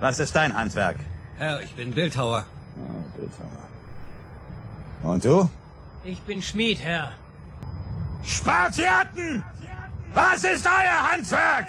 Was 0.00 0.18
ist 0.20 0.34
dein 0.34 0.54
Handwerk? 0.54 0.96
Herr, 1.38 1.60
ich 1.60 1.72
bin 1.72 1.92
Bildhauer. 1.92 2.44
Oh, 2.76 3.18
Bildhauer. 3.18 3.48
Und 5.02 5.24
du? 5.24 5.50
Ich 6.04 6.20
bin 6.20 6.40
Schmied, 6.40 6.80
Herr. 6.80 7.12
Spartiaten! 8.24 9.42
Was 10.14 10.44
ist 10.44 10.66
euer 10.66 11.12
Handwerk? 11.12 11.68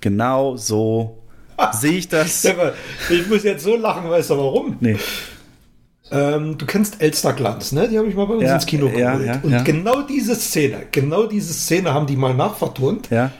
Genau 0.00 0.56
so 0.56 1.22
sehe 1.72 1.98
ich 1.98 2.08
das. 2.08 2.44
Ich 3.10 3.28
muss 3.28 3.44
jetzt 3.44 3.62
so 3.64 3.76
lachen, 3.76 4.10
weißt 4.10 4.30
du 4.30 4.38
warum? 4.38 4.76
Nee. 4.80 4.98
Ähm, 6.10 6.56
du 6.56 6.66
kennst 6.66 7.02
Elsterglanz, 7.02 7.72
ne? 7.72 7.88
Die 7.88 7.98
habe 7.98 8.08
ich 8.08 8.14
mal 8.14 8.26
bei 8.26 8.34
uns 8.34 8.44
ja, 8.44 8.54
ins 8.54 8.66
Kino 8.66 8.86
geholt. 8.86 9.00
Ja, 9.00 9.20
ja, 9.20 9.40
und 9.42 9.64
genau 9.64 10.02
diese 10.02 10.36
Szene, 10.36 10.86
genau 10.92 11.26
diese 11.26 11.52
Szene 11.52 11.92
haben 11.92 12.06
die 12.06 12.16
mal 12.16 12.34
nachvertont. 12.34 13.10
Ja. 13.10 13.32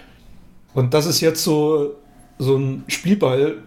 Und 0.74 0.92
das 0.92 1.06
ist 1.06 1.20
jetzt 1.20 1.44
so, 1.44 1.94
so 2.38 2.56
ein 2.56 2.84
Spielball, 2.88 3.58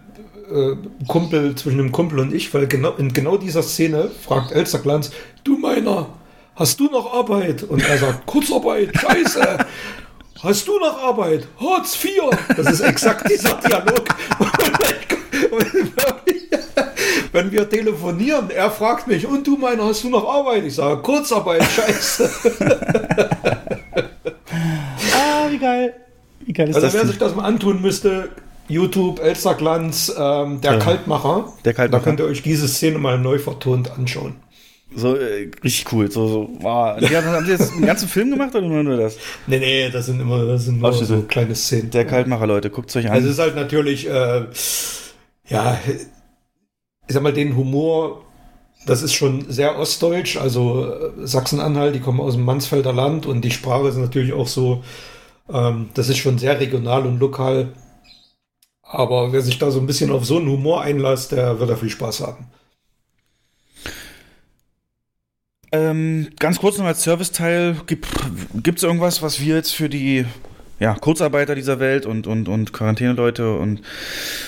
äh, 0.52 0.76
Kumpel 1.06 1.54
zwischen 1.54 1.78
dem 1.78 1.92
Kumpel 1.92 2.18
und 2.18 2.34
ich, 2.34 2.52
weil 2.52 2.66
genau, 2.66 2.92
in 2.96 3.12
genau 3.12 3.38
dieser 3.38 3.62
Szene 3.62 4.10
fragt 4.10 4.52
Elsterglanz, 4.52 5.10
du 5.44 5.56
meiner, 5.56 6.06
hast 6.54 6.78
du 6.78 6.84
noch 6.84 7.14
Arbeit? 7.14 7.62
Und 7.62 7.82
er 7.88 7.96
sagt, 7.96 8.26
Kurzarbeit, 8.26 8.90
scheiße. 8.98 9.58
Hast 10.42 10.68
du 10.68 10.78
noch 10.78 11.02
Arbeit? 11.02 11.46
Hartz 11.58 12.02
IV. 12.02 12.30
Das 12.56 12.66
ist 12.70 12.80
exakt 12.80 13.30
dieser 13.30 13.54
Dialog. 13.56 14.04
wenn 17.32 17.52
wir 17.52 17.68
telefonieren, 17.68 18.50
er 18.50 18.70
fragt 18.70 19.06
mich, 19.06 19.26
und 19.26 19.46
du 19.46 19.56
meiner, 19.56 19.84
hast 19.84 20.04
du 20.04 20.08
noch 20.08 20.28
Arbeit? 20.28 20.64
Ich 20.64 20.74
sage, 20.74 21.00
Kurzarbeit, 21.02 21.62
scheiße. 21.76 22.30
ah, 25.14 25.50
wie 25.50 25.58
geil. 25.58 25.94
Wie 26.40 26.52
geil 26.52 26.68
ist 26.68 26.76
also 26.76 26.86
das 26.86 26.94
wer 26.94 27.06
sich 27.06 27.18
das 27.18 27.34
mal 27.34 27.44
antun 27.44 27.80
müsste, 27.80 28.30
YouTube, 28.68 29.20
Elsterglanz, 29.20 30.12
ähm, 30.16 30.60
der, 30.60 30.72
ja. 30.74 30.78
Kaltmacher, 30.78 31.52
der 31.64 31.74
Kaltmacher, 31.74 32.02
da 32.02 32.04
könnt 32.04 32.20
ihr 32.20 32.26
euch 32.26 32.42
diese 32.42 32.68
Szene 32.68 32.98
mal 32.98 33.18
neu 33.18 33.38
vertont 33.38 33.90
anschauen. 33.90 34.36
So, 34.94 35.16
äh, 35.16 35.50
richtig 35.62 35.92
cool. 35.92 36.10
So, 36.10 36.26
so, 36.26 36.50
wow. 36.60 36.98
Die 36.98 37.16
haben, 37.16 37.26
haben 37.26 37.46
sie 37.46 37.52
jetzt 37.52 37.72
einen 37.72 37.86
ganzen 37.86 38.08
Film 38.08 38.30
gemacht 38.30 38.54
oder 38.54 38.66
nur, 38.66 38.82
nur 38.82 38.96
das? 38.96 39.16
Nee, 39.46 39.58
nee, 39.58 39.88
das 39.88 40.06
sind 40.06 40.20
immer 40.20 40.44
das 40.46 40.64
sind 40.64 40.80
nur 40.80 40.92
so 40.92 41.22
kleine 41.22 41.54
Szenen. 41.54 41.90
Der 41.90 42.04
Kaltmacher, 42.04 42.46
Leute, 42.46 42.70
guckt 42.70 42.90
es 42.90 42.96
euch 42.96 43.06
an. 43.06 43.12
Also 43.12 43.28
es 43.28 43.34
ist 43.34 43.38
halt 43.38 43.54
natürlich, 43.54 44.08
äh, 44.08 44.46
ja, 45.48 45.78
ich 47.10 47.14
sag 47.14 47.24
mal, 47.24 47.32
den 47.32 47.56
Humor, 47.56 48.24
das 48.86 49.02
ist 49.02 49.14
schon 49.14 49.50
sehr 49.50 49.76
ostdeutsch, 49.80 50.36
also 50.36 50.86
äh, 50.86 51.26
Sachsen-Anhalt, 51.26 51.92
die 51.92 51.98
kommen 51.98 52.20
aus 52.20 52.34
dem 52.34 52.44
Mansfelder 52.44 52.92
Land 52.92 53.26
und 53.26 53.40
die 53.44 53.50
Sprache 53.50 53.88
ist 53.88 53.96
natürlich 53.96 54.32
auch 54.32 54.46
so, 54.46 54.84
ähm, 55.52 55.88
das 55.94 56.08
ist 56.08 56.18
schon 56.18 56.38
sehr 56.38 56.60
regional 56.60 57.04
und 57.06 57.18
lokal. 57.18 57.72
Aber 58.82 59.32
wer 59.32 59.42
sich 59.42 59.58
da 59.58 59.72
so 59.72 59.80
ein 59.80 59.88
bisschen 59.88 60.12
auf 60.12 60.24
so 60.24 60.36
einen 60.36 60.48
Humor 60.48 60.82
einlässt, 60.82 61.32
der 61.32 61.58
wird 61.58 61.68
da 61.68 61.74
viel 61.74 61.90
Spaß 61.90 62.20
haben. 62.20 62.46
Ähm, 65.72 66.28
ganz 66.38 66.60
kurz 66.60 66.78
noch 66.78 66.86
als 66.86 67.02
Serviceteil, 67.02 67.74
gibt 67.88 68.06
es 68.78 68.84
irgendwas, 68.84 69.20
was 69.20 69.40
wir 69.40 69.56
jetzt 69.56 69.74
für 69.74 69.88
die 69.88 70.26
ja, 70.80 70.94
Kurzarbeiter 70.94 71.54
dieser 71.54 71.78
Welt 71.78 72.06
und, 72.06 72.26
und, 72.26 72.48
und 72.48 72.72
Quarantäneleute 72.72 73.54
und 73.54 73.82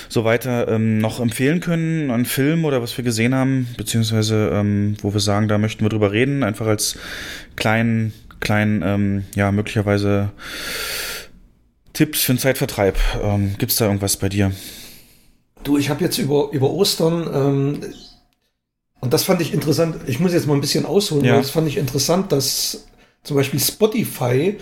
so 0.09 0.25
weiter 0.25 0.67
ähm, 0.67 0.97
noch 0.97 1.19
empfehlen 1.19 1.59
können 1.59 2.09
an 2.09 2.25
Film 2.25 2.65
oder 2.65 2.81
was 2.81 2.97
wir 2.97 3.03
gesehen 3.03 3.35
haben, 3.35 3.67
beziehungsweise 3.77 4.49
ähm, 4.51 4.97
wo 5.01 5.13
wir 5.13 5.21
sagen, 5.21 5.47
da 5.47 5.59
möchten 5.59 5.85
wir 5.85 5.89
drüber 5.89 6.11
reden, 6.11 6.43
einfach 6.43 6.65
als 6.65 6.97
kleinen, 7.55 8.13
kleinen, 8.39 8.81
ähm, 8.83 9.23
ja, 9.35 9.51
möglicherweise 9.51 10.31
Tipps 11.93 12.21
für 12.21 12.31
einen 12.31 12.39
Zeitvertreib. 12.39 12.97
Ähm, 13.23 13.55
Gibt 13.59 13.71
es 13.71 13.77
da 13.77 13.85
irgendwas 13.85 14.17
bei 14.17 14.27
dir? 14.27 14.51
Du, 15.63 15.77
ich 15.77 15.89
habe 15.89 16.03
jetzt 16.03 16.17
über, 16.17 16.49
über 16.51 16.71
Ostern, 16.71 17.29
ähm, 17.31 17.79
und 19.01 19.13
das 19.13 19.23
fand 19.23 19.41
ich 19.41 19.53
interessant, 19.53 19.97
ich 20.07 20.19
muss 20.19 20.33
jetzt 20.33 20.47
mal 20.47 20.55
ein 20.55 20.61
bisschen 20.61 20.85
ausholen, 20.85 21.25
ja. 21.25 21.33
weil 21.33 21.41
das 21.41 21.51
fand 21.51 21.67
ich 21.67 21.77
interessant, 21.77 22.31
dass 22.31 22.85
zum 23.21 23.37
Beispiel 23.37 23.59
Spotify 23.59 24.57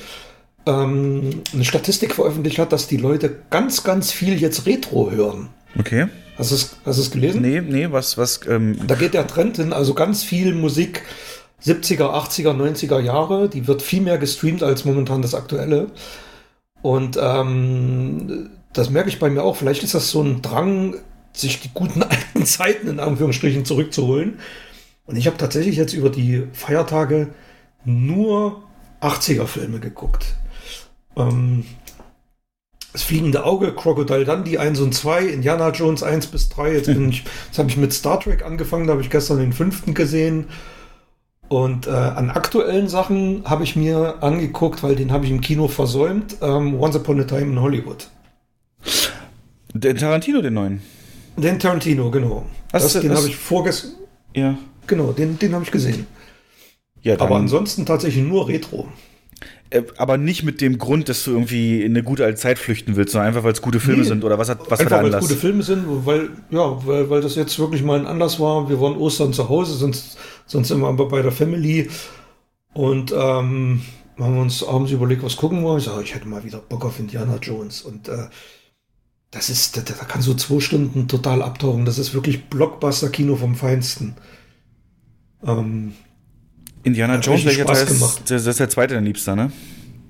ähm, 0.66 1.42
eine 1.54 1.66
Statistik 1.66 2.14
veröffentlicht 2.16 2.60
hat, 2.60 2.72
dass 2.72 2.88
die 2.88 2.98
Leute 2.98 3.36
ganz, 3.50 3.84
ganz 3.84 4.12
viel 4.12 4.40
jetzt 4.40 4.66
Retro 4.66 5.12
hören. 5.12 5.50
Okay. 5.78 6.08
Hast 6.38 6.52
du 6.52 6.56
es, 6.56 6.76
hast 6.86 6.98
es 6.98 7.12
gelesen? 7.12 7.42
Nee, 7.42 7.62
nee, 7.62 7.92
was, 7.92 8.18
was. 8.18 8.42
Ähm 8.48 8.78
da 8.88 8.96
geht 8.96 9.14
der 9.14 9.28
Trend 9.28 9.58
hin, 9.58 9.74
also 9.74 9.94
ganz 9.94 10.24
viel 10.24 10.54
Musik 10.54 11.04
70er, 11.64 12.14
80er, 12.14 12.56
90er 12.56 13.00
Jahre, 13.00 13.50
die 13.50 13.68
wird 13.68 13.82
viel 13.82 14.02
mehr 14.02 14.18
gestreamt 14.18 14.64
als 14.64 14.86
momentan 14.86 15.22
das 15.22 15.36
aktuelle. 15.36 15.88
Und 16.82 17.18
ähm, 17.22 18.50
das 18.74 18.90
merke 18.90 19.10
ich 19.10 19.20
bei 19.20 19.30
mir 19.30 19.44
auch. 19.44 19.56
Vielleicht 19.56 19.84
ist 19.84 19.94
das 19.94 20.10
so 20.10 20.24
ein 20.24 20.42
Drang, 20.42 20.96
sich 21.34 21.60
die 21.60 21.70
guten 21.74 22.04
alten 22.04 22.46
Zeiten 22.46 22.88
in 22.88 23.00
Anführungsstrichen 23.00 23.66
zurückzuholen. 23.66 24.40
Und 25.06 25.18
ich 25.18 25.28
habe 25.28 25.38
tatsächlich 25.38 25.76
jetzt 25.76 25.94
über 25.94 26.10
die 26.10 26.48
Feiertage 26.54 27.30
nur 27.86 28.64
80er-Filme 29.02 29.80
geguckt. 29.80 30.36
Ähm, 31.16 31.66
das 32.94 33.04
fliegende 33.04 33.46
Auge, 33.46 33.74
Crocodile 33.74 34.26
Dundee 34.26 34.58
1 34.58 34.80
und 34.82 34.94
2, 34.94 35.26
Indiana 35.28 35.70
Jones 35.70 36.04
1 36.04 36.28
bis 36.28 36.50
3. 36.50 36.74
Jetzt, 36.74 36.88
bin 36.88 37.10
ich, 37.10 37.24
jetzt 37.48 37.58
habe 37.58 37.70
ich 37.70 37.78
mit 37.78 37.94
Star 37.94 38.20
Trek 38.20 38.44
angefangen, 38.46 38.88
da 38.88 38.94
habe 38.94 39.02
ich 39.02 39.10
gestern 39.10 39.38
den 39.40 39.54
fünften 39.54 39.94
gesehen. 39.94 40.48
Und 41.48 41.88
äh, 41.88 41.92
an 41.92 42.30
aktuellen 42.30 42.88
Sachen 42.88 43.44
habe 43.46 43.64
ich 43.66 43.76
mir 43.76 44.24
angeguckt, 44.24 44.84
weil 44.84 44.96
den 44.96 45.12
habe 45.12 45.26
ich 45.26 45.32
im 45.32 45.42
Kino 45.42 45.68
versäumt, 45.68 46.38
ähm, 46.42 46.80
Once 46.80 46.96
Upon 46.96 47.20
a 47.20 47.24
Time 47.26 47.42
in 47.52 47.62
Hollywood. 47.62 48.08
Den 49.74 49.98
Tarantino, 49.98 50.42
den 50.42 50.54
neuen. 50.54 50.82
Den 51.38 51.60
Tarantino, 51.60 52.10
genau. 52.10 52.46
Was- 52.72 52.94
das, 52.94 53.02
den 53.02 53.14
habe 53.16 53.28
ich 53.28 53.36
vorgestern, 53.36 53.92
Ja. 54.34 54.58
genau, 54.88 55.12
den, 55.12 55.38
den 55.40 55.54
habe 55.54 55.64
ich 55.66 55.72
gesehen. 55.72 56.08
Ja, 57.02 57.20
Aber 57.20 57.36
ansonsten 57.36 57.86
tatsächlich 57.86 58.24
nur 58.24 58.48
Retro. 58.48 58.88
Äh, 59.72 59.84
aber 59.98 60.18
nicht 60.18 60.44
mit 60.44 60.62
dem 60.62 60.78
Grund, 60.78 61.10
dass 61.10 61.24
du 61.24 61.32
irgendwie 61.32 61.82
in 61.82 61.92
eine 61.94 62.04
gute 62.04 62.24
alte 62.24 62.38
Zeit 62.40 62.60
flüchten 62.60 62.96
willst, 62.96 63.14
sondern 63.14 63.30
einfach, 63.30 63.44
weil 63.44 63.54
es 63.54 63.62
gute 63.62 63.80
Filme 63.80 64.04
Nee. 64.04 64.08
sind 64.08 64.24
oder 64.24 64.38
was 64.38 64.50
hat, 64.50 64.60
was 64.70 64.80
hat 64.80 64.82
Einfach 64.82 64.90
der 64.98 65.04
weil 65.04 65.10
es 65.10 65.16
Anlass? 65.16 65.30
gute 65.30 65.40
Filme 65.40 65.64
sind, 65.64 65.86
weil, 66.06 66.30
ja, 66.52 66.86
weil, 66.86 67.10
weil 67.10 67.22
das 67.22 67.36
jetzt 67.36 67.58
wirklich 67.58 67.82
mal 67.84 68.00
ein 68.00 68.06
Anlass 68.08 68.40
war. 68.40 68.70
Wir 68.70 68.80
waren 68.80 68.96
Ostern 68.98 69.34
zu 69.34 69.50
Hause, 69.50 69.74
sonst, 69.76 70.18
sonst 70.46 70.70
immer 70.72 70.94
bei 70.94 71.22
der 71.22 71.32
Family. 71.32 71.90
Und 72.74 73.12
ähm, 73.12 73.82
haben 74.20 74.36
wir 74.36 74.42
uns 74.42 74.64
abends 74.64 74.92
überlegt, 74.92 75.24
was 75.24 75.36
gucken 75.36 75.64
wir. 75.64 75.78
Ich 75.78 75.86
sage, 75.86 76.04
ich 76.04 76.14
hätte 76.16 76.28
mal 76.28 76.44
wieder 76.44 76.60
Bock 76.60 76.86
auf 76.86 77.00
Indiana 77.00 77.38
Jones. 77.42 77.82
Und 77.82 78.08
äh, 78.08 78.28
das 79.32 79.50
ist, 79.50 79.78
da, 79.78 79.82
da 79.82 79.94
kann 80.06 80.22
so 80.22 80.34
zwei 80.36 80.60
Stunden 80.60 81.08
total 81.08 81.42
abtauchen. 81.42 81.86
Das 81.86 81.98
ist 81.98 82.14
wirklich 82.14 82.46
Blockbuster-Kino 82.46 83.36
vom 83.36 83.56
Feinsten. 83.56 84.16
Ähm, 85.46 85.94
Indiana 86.84 87.14
Hat 87.14 87.26
Jones, 87.26 87.46
welcher 87.46 87.66
Teil 87.66 87.84
ist, 87.88 88.22
das 88.30 88.46
ist 88.48 88.60
der 88.60 88.70
zweite 88.70 88.96
dein 88.96 89.06
Liebster, 89.06 89.36
ne? 89.36 89.52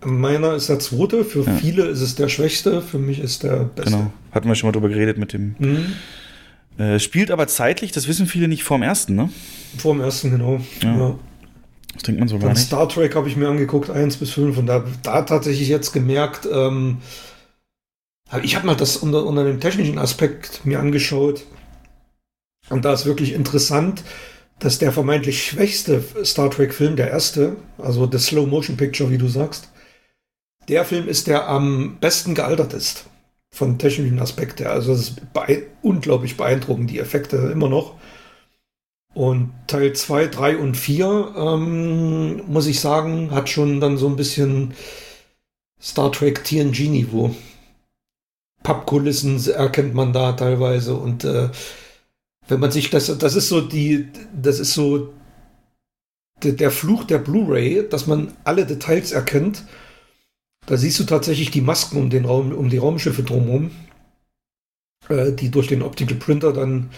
meiner 0.04 0.56
ist 0.56 0.68
der 0.68 0.80
zweite, 0.80 1.24
für 1.24 1.44
Ja. 1.44 1.56
viele 1.58 1.84
ist 1.86 2.02
es 2.02 2.16
der 2.16 2.28
schwächste, 2.28 2.82
für 2.82 2.98
mich 2.98 3.20
ist 3.20 3.44
der 3.44 3.58
beste. 3.66 3.92
Genau. 3.92 4.12
Hatten 4.32 4.48
wir 4.48 4.56
schon 4.56 4.68
mal 4.70 4.72
drüber 4.72 4.90
geredet 4.90 5.18
mit 5.20 5.32
dem. 5.34 5.56
Mhm. 5.60 5.94
Äh, 6.84 6.98
spielt 7.00 7.30
aber 7.30 7.48
zeitlich, 7.48 7.92
das 7.92 8.08
wissen 8.08 8.26
viele 8.26 8.48
nicht 8.48 8.64
vorm 8.64 8.82
ersten, 8.82 9.14
ne? 9.16 9.30
Vor 9.78 9.94
dem 9.94 10.02
ersten, 10.02 10.32
genau. 10.32 10.60
Ja. 10.82 10.98
ja. 10.98 11.20
Das 11.94 12.04
denkt 12.04 12.20
man 12.20 12.28
so 12.30 12.36
gar 12.38 12.46
Von 12.46 12.54
nicht. 12.54 12.66
Star 12.66 12.88
Trek 12.90 13.14
habe 13.16 13.28
ich 13.28 13.36
mir 13.36 13.48
angeguckt, 13.50 13.90
1 13.92 14.18
bis 14.18 14.32
5, 14.32 14.58
und 14.58 14.66
da, 14.66 14.84
da 15.04 15.22
tatsächlich 15.22 15.68
jetzt 15.68 15.92
gemerkt, 15.92 16.48
ähm, 16.52 16.98
hab- 18.30 18.44
ich 18.44 18.56
habe 18.56 18.66
mal 18.66 18.76
das 18.76 18.98
unter, 18.98 19.26
unter 19.26 19.44
dem 19.44 19.60
technischen 19.60 20.00
Aspekt 20.00 20.66
mir 20.66 20.80
angeschaut. 20.80 21.44
Und 22.70 22.86
da 22.86 22.94
ist 22.94 23.06
wirklich 23.06 23.34
interessant, 23.34 24.02
dass 24.62 24.78
der 24.78 24.92
vermeintlich 24.92 25.44
schwächste 25.44 26.04
Star 26.24 26.52
Trek-Film, 26.52 26.96
der 26.96 27.10
erste, 27.10 27.58
also 27.80 28.06
das 28.06 28.28
Slow 28.28 28.48
Motion 28.48 28.78
Picture, 28.78 29.10
wie 29.10 29.18
du 29.18 29.28
sagst, 29.28 29.70
der 30.70 30.86
Film 30.86 31.08
ist, 31.08 31.26
der 31.26 31.50
am 31.50 31.98
besten 32.00 32.36
gealtert 32.36 32.74
ist. 32.74 33.06
Von 33.54 33.80
technischen 33.80 34.20
Aspekt 34.20 34.62
her. 34.62 34.72
Also 34.72 34.94
das 34.94 35.02
ist 35.02 35.34
bee 35.34 35.64
unglaublich 35.82 36.38
beeindruckend, 36.38 36.90
die 36.90 37.00
Effekte 37.00 37.38
immer 37.52 37.68
noch. 37.68 37.96
Und 39.14 39.52
Teil 39.68 39.94
2, 39.94 40.28
3 40.28 40.58
und 40.58 40.78
4, 40.78 41.34
ähm, 41.36 42.44
muss 42.48 42.68
ich 42.68 42.80
sagen, 42.80 43.32
hat 43.32 43.50
schon 43.50 43.82
dann 43.82 43.98
so 43.98 44.08
ein 44.08 44.16
bisschen 44.16 44.74
Star 45.82 46.12
Trek 46.12 46.46
TNG-Niveau. 46.46 47.36
Pappkulissen 48.62 49.44
erkennt 49.50 49.96
man 49.96 50.14
da 50.14 50.34
teilweise 50.34 50.94
und 50.94 51.24
äh, 51.24 51.50
wenn 52.52 52.60
man 52.60 52.72
sich 52.72 52.90
das, 52.90 53.18
das 53.18 53.36
ist 53.36 53.50
so 53.50 53.62
die, 53.62 54.08
das 54.40 54.60
ist 54.60 54.74
so 54.74 55.14
der, 56.44 56.72
Fluch 56.72 57.06
der 57.06 57.20
Blu-ray, 57.20 57.88
dass 57.90 58.08
man 58.08 58.34
alle 58.44 58.66
Details 58.66 59.12
erkennt. 59.12 59.64
Da 60.66 60.78
siehst 60.78 61.00
du 61.00 61.06
tatsächlich 61.06 61.52
die 61.52 61.62
Masken 61.62 61.98
um 61.98 62.10
den 62.10 62.26
Raum, 62.26 62.52
um 62.52 62.70
die 62.70 62.78
Raumschiffe 62.78 63.24
drumherum, 63.24 63.72
äh, 65.10 65.32
die 65.32 65.50
durch 65.50 65.68
den 65.68 65.82
Optical 65.82 66.18
Printer 66.18 66.54
dann 66.54 66.92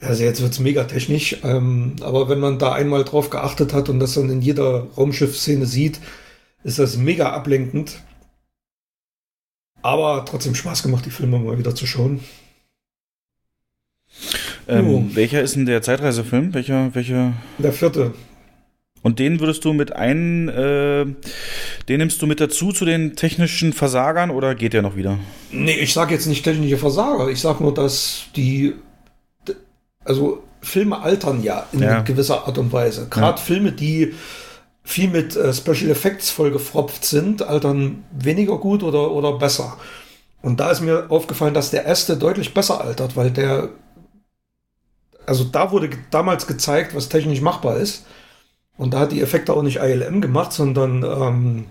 also 0.00 0.24
jetzt 0.24 0.42
wird's 0.42 0.58
mega 0.58 0.84
technisch, 0.84 1.38
ähm, 1.44 1.96
aber 2.00 2.28
wenn 2.28 2.40
man 2.40 2.58
da 2.58 2.72
einmal 2.72 3.04
drauf 3.04 3.30
geachtet 3.30 3.72
hat 3.72 3.88
und 3.88 4.00
das 4.00 4.14
dann 4.14 4.28
in 4.28 4.42
jeder 4.42 4.88
Raumschiffszene 4.96 5.66
sieht, 5.66 6.00
ist 6.62 6.78
das 6.78 6.96
mega 6.96 7.32
ablenkend. 7.32 8.02
Aber 9.82 10.24
trotzdem 10.24 10.54
Spaß 10.54 10.82
gemacht, 10.82 11.06
die 11.06 11.10
Filme 11.10 11.38
mal 11.38 11.58
wieder 11.58 11.74
zu 11.74 11.86
schauen. 11.86 12.20
Ähm, 14.68 15.10
welcher 15.14 15.42
ist 15.42 15.56
denn 15.56 15.66
der 15.66 15.82
Zeitreisefilm? 15.82 16.54
Welcher, 16.54 16.94
welcher? 16.94 17.32
Der 17.58 17.72
vierte. 17.72 18.14
Und 19.02 19.18
den 19.18 19.38
würdest 19.40 19.64
du 19.66 19.74
mit 19.74 19.92
ein, 19.94 20.48
äh, 20.48 21.04
den 21.88 21.98
nimmst 21.98 22.22
du 22.22 22.26
mit 22.26 22.40
dazu 22.40 22.72
zu 22.72 22.86
den 22.86 23.16
technischen 23.16 23.74
Versagern 23.74 24.30
oder 24.30 24.54
geht 24.54 24.72
der 24.72 24.80
noch 24.80 24.96
wieder? 24.96 25.18
Nee, 25.52 25.74
ich 25.76 25.92
sage 25.92 26.14
jetzt 26.14 26.26
nicht 26.26 26.42
technische 26.42 26.78
Versager. 26.78 27.28
Ich 27.28 27.40
sage 27.40 27.62
nur, 27.62 27.74
dass 27.74 28.24
die. 28.34 28.74
Also, 30.04 30.42
Filme 30.62 31.00
altern 31.02 31.42
ja 31.42 31.66
in 31.72 31.80
Ja. 31.80 32.00
gewisser 32.00 32.46
Art 32.46 32.56
und 32.56 32.72
Weise. 32.72 33.06
Gerade 33.10 33.38
Filme, 33.40 33.72
die 33.72 34.14
viel 34.82 35.08
mit 35.10 35.36
äh, 35.36 35.52
Special 35.52 35.90
Effects 35.90 36.30
vollgefropft 36.30 37.04
sind, 37.04 37.42
altern 37.42 38.04
weniger 38.18 38.56
gut 38.58 38.82
oder, 38.82 39.10
oder 39.10 39.38
besser. 39.38 39.76
Und 40.40 40.60
da 40.60 40.70
ist 40.70 40.80
mir 40.80 41.06
aufgefallen, 41.10 41.52
dass 41.54 41.70
der 41.70 41.84
erste 41.84 42.16
deutlich 42.16 42.54
besser 42.54 42.80
altert, 42.82 43.16
weil 43.16 43.30
der. 43.30 43.68
Also, 45.26 45.44
da 45.44 45.70
wurde 45.72 45.90
damals 46.10 46.46
gezeigt, 46.46 46.94
was 46.94 47.08
technisch 47.08 47.40
machbar 47.40 47.76
ist. 47.76 48.06
Und 48.76 48.94
da 48.94 49.00
hat 49.00 49.12
die 49.12 49.22
Effekte 49.22 49.52
auch 49.52 49.62
nicht 49.62 49.76
ILM 49.76 50.20
gemacht, 50.20 50.52
sondern 50.52 51.02
ähm, 51.04 51.66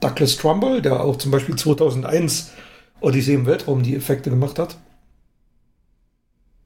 Douglas 0.00 0.36
Trumbull, 0.36 0.82
der 0.82 1.00
auch 1.00 1.16
zum 1.16 1.30
Beispiel 1.30 1.56
2001 1.56 2.52
Odyssee 3.00 3.34
im 3.34 3.46
Weltraum 3.46 3.82
die 3.82 3.96
Effekte 3.96 4.30
gemacht 4.30 4.58
hat. 4.58 4.76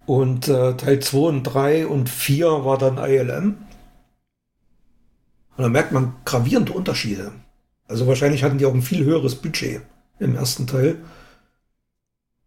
Und 0.06 0.48
äh, 0.48 0.74
Teil 0.76 1.00
2 1.00 1.18
und 1.18 1.42
3 1.44 1.86
und 1.86 2.08
4 2.08 2.64
war 2.64 2.78
dann 2.78 2.98
ILM. 2.98 3.56
Und 5.56 5.62
da 5.62 5.68
merkt 5.68 5.92
man 5.92 6.14
gravierende 6.24 6.72
Unterschiede. 6.72 7.32
Also 7.86 8.06
wahrscheinlich 8.06 8.42
hatten 8.42 8.58
die 8.58 8.66
auch 8.66 8.74
ein 8.74 8.82
viel 8.82 9.04
höheres 9.04 9.34
Budget 9.34 9.82
im 10.18 10.34
ersten 10.34 10.66
Teil. 10.66 10.96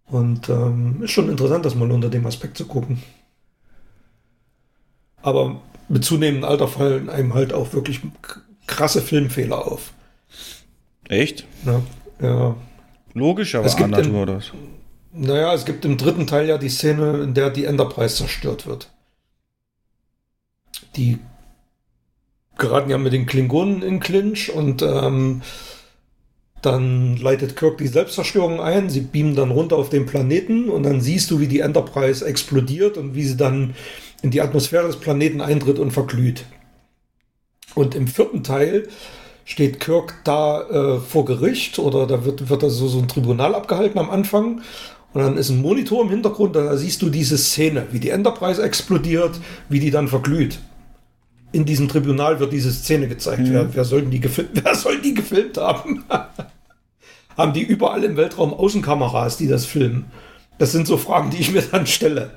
Und 0.08 0.50
ähm, 0.50 1.02
ist 1.04 1.12
schon 1.12 1.30
interessant, 1.30 1.66
das 1.66 1.76
mal 1.76 1.92
unter 1.92 2.10
dem 2.10 2.26
Aspekt 2.26 2.58
zu 2.58 2.66
gucken. 2.66 3.02
Aber 5.26 5.60
mit 5.90 6.06
zunehmendem 6.06 6.48
Alter 6.48 6.68
fallen 6.68 7.10
einem 7.10 7.34
halt 7.34 7.52
auch 7.52 7.74
wirklich 7.74 8.00
krasse 8.68 9.02
Filmfehler 9.02 9.66
auf. 9.66 9.92
Echt? 11.10 11.46
Ne? 11.66 11.82
Ja. 12.22 12.56
Logisch, 13.14 13.56
aber 13.56 13.66
Es 13.66 13.76
gibt 13.76 13.98
im- 13.98 14.14
was? 14.28 14.52
Naja, 15.14 15.52
es 15.56 15.66
gibt 15.66 15.84
im 15.84 15.98
dritten 15.98 16.28
Teil 16.28 16.48
ja 16.48 16.60
die 16.60 16.70
Szene, 16.70 17.24
in 17.24 17.34
der 17.34 17.50
die 17.50 17.66
Enterprise 17.66 18.18
zerstört 18.18 18.68
wird. 18.68 18.92
Die 20.96 21.18
geraten 22.60 22.92
ja 22.92 23.00
mit 23.00 23.14
den 23.14 23.26
Klingonen 23.26 23.82
in 23.82 24.00
Clinch 24.00 24.52
und 24.54 24.84
ähm, 24.84 25.42
dann 26.62 27.18
leitet 27.18 27.56
Kirk 27.56 27.80
die 27.80 27.88
Selbstzerstörung 27.88 28.60
ein. 28.60 28.92
Sie 28.92 29.02
beamen 29.02 29.36
dann 29.36 29.50
runter 29.52 29.76
auf 29.78 29.90
den 29.90 30.06
Planeten 30.06 30.70
und 30.70 30.84
dann 30.84 31.02
siehst 31.02 31.32
du, 31.32 31.40
wie 31.40 31.48
die 31.48 31.62
Enterprise 31.62 32.24
explodiert 32.24 32.98
und 32.98 33.16
wie 33.16 33.24
sie 33.24 33.38
dann 33.38 33.74
in 34.26 34.32
die 34.32 34.42
Atmosphäre 34.42 34.88
des 34.88 34.96
Planeten 34.96 35.40
eintritt 35.40 35.78
und 35.78 35.92
verglüht. 35.92 36.46
Und 37.76 37.94
im 37.94 38.08
vierten 38.08 38.42
Teil 38.42 38.88
steht 39.46 39.80
Kirk 39.80 40.16
da 40.24 40.64
äh, 40.64 41.00
vor 41.00 41.26
Gericht 41.26 41.78
oder 41.78 42.08
da 42.08 42.26
wird, 42.26 42.50
wird 42.50 42.64
da 42.64 42.70
so, 42.72 42.88
so 42.88 42.98
ein 42.98 43.08
Tribunal 43.08 43.54
abgehalten 43.54 44.00
am 44.00 44.10
Anfang. 44.10 44.64
Und 45.14 45.22
dann 45.22 45.38
ist 45.38 45.52
ein 45.52 45.62
Monitor 45.62 46.02
im 46.02 46.10
Hintergrund, 46.10 46.56
da 46.56 46.76
siehst 46.76 47.04
du 47.04 47.12
diese 47.12 47.38
Szene, 47.38 47.86
wie 47.92 48.00
die 48.00 48.10
Enterprise 48.10 48.64
explodiert, 48.64 49.40
wie 49.70 49.80
die 49.80 49.92
dann 49.92 50.08
verglüht. 50.08 50.58
In 51.52 51.66
diesem 51.66 51.88
Tribunal 51.88 52.40
wird 52.40 52.52
diese 52.52 52.72
Szene 52.72 53.08
gezeigt. 53.08 53.44
Wer, 53.46 53.76
wer, 53.76 53.86
soll 53.86 54.02
die 54.06 54.24
wer 54.54 54.74
soll 54.74 55.02
die 55.02 55.14
gefilmt 55.14 55.58
haben? 55.58 56.04
haben 57.38 57.54
die 57.54 57.62
überall 57.62 58.04
im 58.04 58.18
Weltraum 58.18 58.56
Außenkameras, 58.56 59.38
die 59.38 59.48
das 59.48 59.68
filmen? 59.68 60.06
Das 60.58 60.72
sind 60.72 60.88
so 60.88 60.98
Fragen, 60.98 61.30
die 61.30 61.38
ich 61.38 61.52
mir 61.52 61.62
dann 61.62 61.86
stelle. 61.86 62.32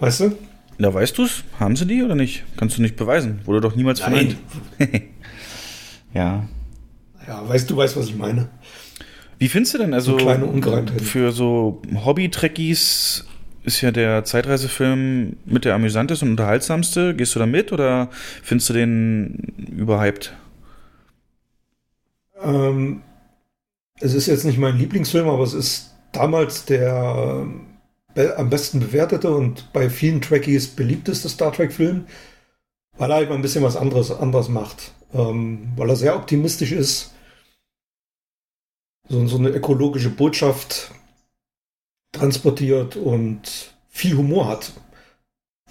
Weißt 0.00 0.20
du? 0.20 0.32
Na, 0.78 0.94
weißt 0.94 1.18
du's? 1.18 1.42
Haben 1.58 1.74
sie 1.76 1.86
die 1.86 2.02
oder 2.02 2.14
nicht? 2.14 2.44
Kannst 2.56 2.78
du 2.78 2.82
nicht 2.82 2.96
beweisen. 2.96 3.40
Wurde 3.44 3.60
doch 3.60 3.74
niemals 3.74 4.00
verneint. 4.00 4.36
ja. 6.14 6.48
Ja, 7.26 7.48
weißt 7.48 7.68
du, 7.68 7.76
weißt, 7.76 7.96
was 7.96 8.06
ich 8.06 8.16
meine. 8.16 8.48
Wie 9.38 9.48
findest 9.48 9.74
du 9.74 9.78
denn, 9.78 9.92
also 9.92 10.12
So 10.12 10.24
kleine 10.24 10.46
Ungereimtheiten. 10.46 11.04
für 11.04 11.32
so 11.32 11.82
Hobby-Trekkies 12.04 13.24
ist 13.64 13.80
ja 13.82 13.90
der 13.90 14.24
Zeitreisefilm 14.24 15.36
mit 15.44 15.64
der 15.64 15.74
amüsanteste 15.74 16.24
und 16.24 16.32
unterhaltsamste. 16.32 17.14
Gehst 17.14 17.34
du 17.34 17.38
da 17.38 17.46
mit 17.46 17.70
oder 17.72 18.08
findest 18.42 18.70
du 18.70 18.74
den 18.74 19.52
überhyped? 19.76 20.32
Ähm, 22.42 23.02
es 24.00 24.14
ist 24.14 24.26
jetzt 24.26 24.44
nicht 24.44 24.58
mein 24.58 24.78
Lieblingsfilm, 24.78 25.28
aber 25.28 25.42
es 25.42 25.54
ist 25.54 25.94
damals 26.12 26.64
der 26.64 27.46
be 28.18 28.36
am 28.36 28.50
besten 28.50 28.80
bewertete 28.80 29.30
und 29.30 29.72
bei 29.72 29.88
vielen 29.88 30.20
Trekkies 30.20 30.68
beliebteste 30.68 31.28
Star 31.28 31.52
Trek-Film, 31.52 32.06
weil 32.98 33.10
er 33.10 33.16
halt 33.16 33.30
ein 33.30 33.42
bisschen 33.42 33.64
was 33.64 33.76
anderes, 33.76 34.10
anderes 34.10 34.48
macht. 34.48 34.92
ähm, 35.12 35.72
weil 35.76 35.88
er 35.90 35.96
sehr 35.96 36.16
optimistisch 36.16 36.72
ist. 36.72 37.14
So, 39.08 39.26
so 39.26 39.38
eine 39.38 39.48
ökologische 39.50 40.10
Botschaft 40.10 40.90
transportiert 42.12 42.96
und 42.96 43.74
viel 43.88 44.16
Humor 44.16 44.48
hat, 44.48 44.72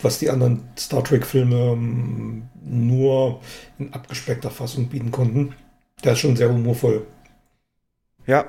was 0.02 0.20
die 0.20 0.30
anderen 0.30 0.70
Star 0.78 1.04
Trek-Filme 1.04 1.74
ähm, 1.74 2.50
nur 2.64 3.42
in 3.80 3.94
abgespeckter 3.94 4.50
Fassung 4.52 4.88
bieten 4.90 5.12
konnten. 5.12 5.54
Der 6.04 6.14
ist 6.14 6.20
schon 6.20 6.36
sehr 6.36 6.52
humorvoll. 6.52 7.06
Ja. 8.28 8.46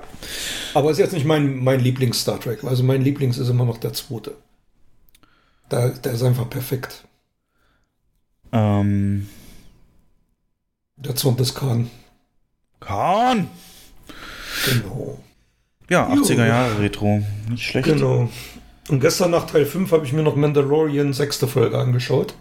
Aber 0.74 0.90
ist 0.90 0.98
jetzt 0.98 1.12
nicht 1.12 1.24
mein, 1.24 1.62
mein 1.62 1.80
Lieblings-Star 1.80 2.40
Trek. 2.40 2.64
Also 2.64 2.82
mein 2.82 3.02
Lieblings 3.02 3.38
ist 3.38 3.48
immer 3.48 3.64
noch 3.64 3.78
der 3.78 3.92
zweite. 3.94 4.34
Der, 5.70 5.90
der 5.90 6.12
ist 6.12 6.22
einfach 6.22 6.50
perfekt. 6.50 7.04
Ähm, 8.52 9.28
Der 10.96 11.14
Zorn 11.14 11.36
des 11.36 11.54
Khan. 11.54 11.90
Khan! 12.80 13.48
Genau. 14.66 15.18
Ja, 15.90 16.12
Jo. 16.14 16.22
80er 16.22 16.46
Jahre 16.46 16.80
Retro. 16.80 17.22
Nicht 17.48 17.62
schlecht. 17.64 17.86
Genau. 17.88 18.28
Und 18.88 19.00
gestern 19.00 19.30
nach 19.30 19.46
Teil 19.46 19.66
5 19.66 19.92
habe 19.92 20.06
ich 20.06 20.12
mir 20.12 20.22
noch 20.22 20.36
Mandalorian 20.36 21.12
sechste 21.12 21.46
Folge 21.46 21.78
angeschaut. 21.78 22.34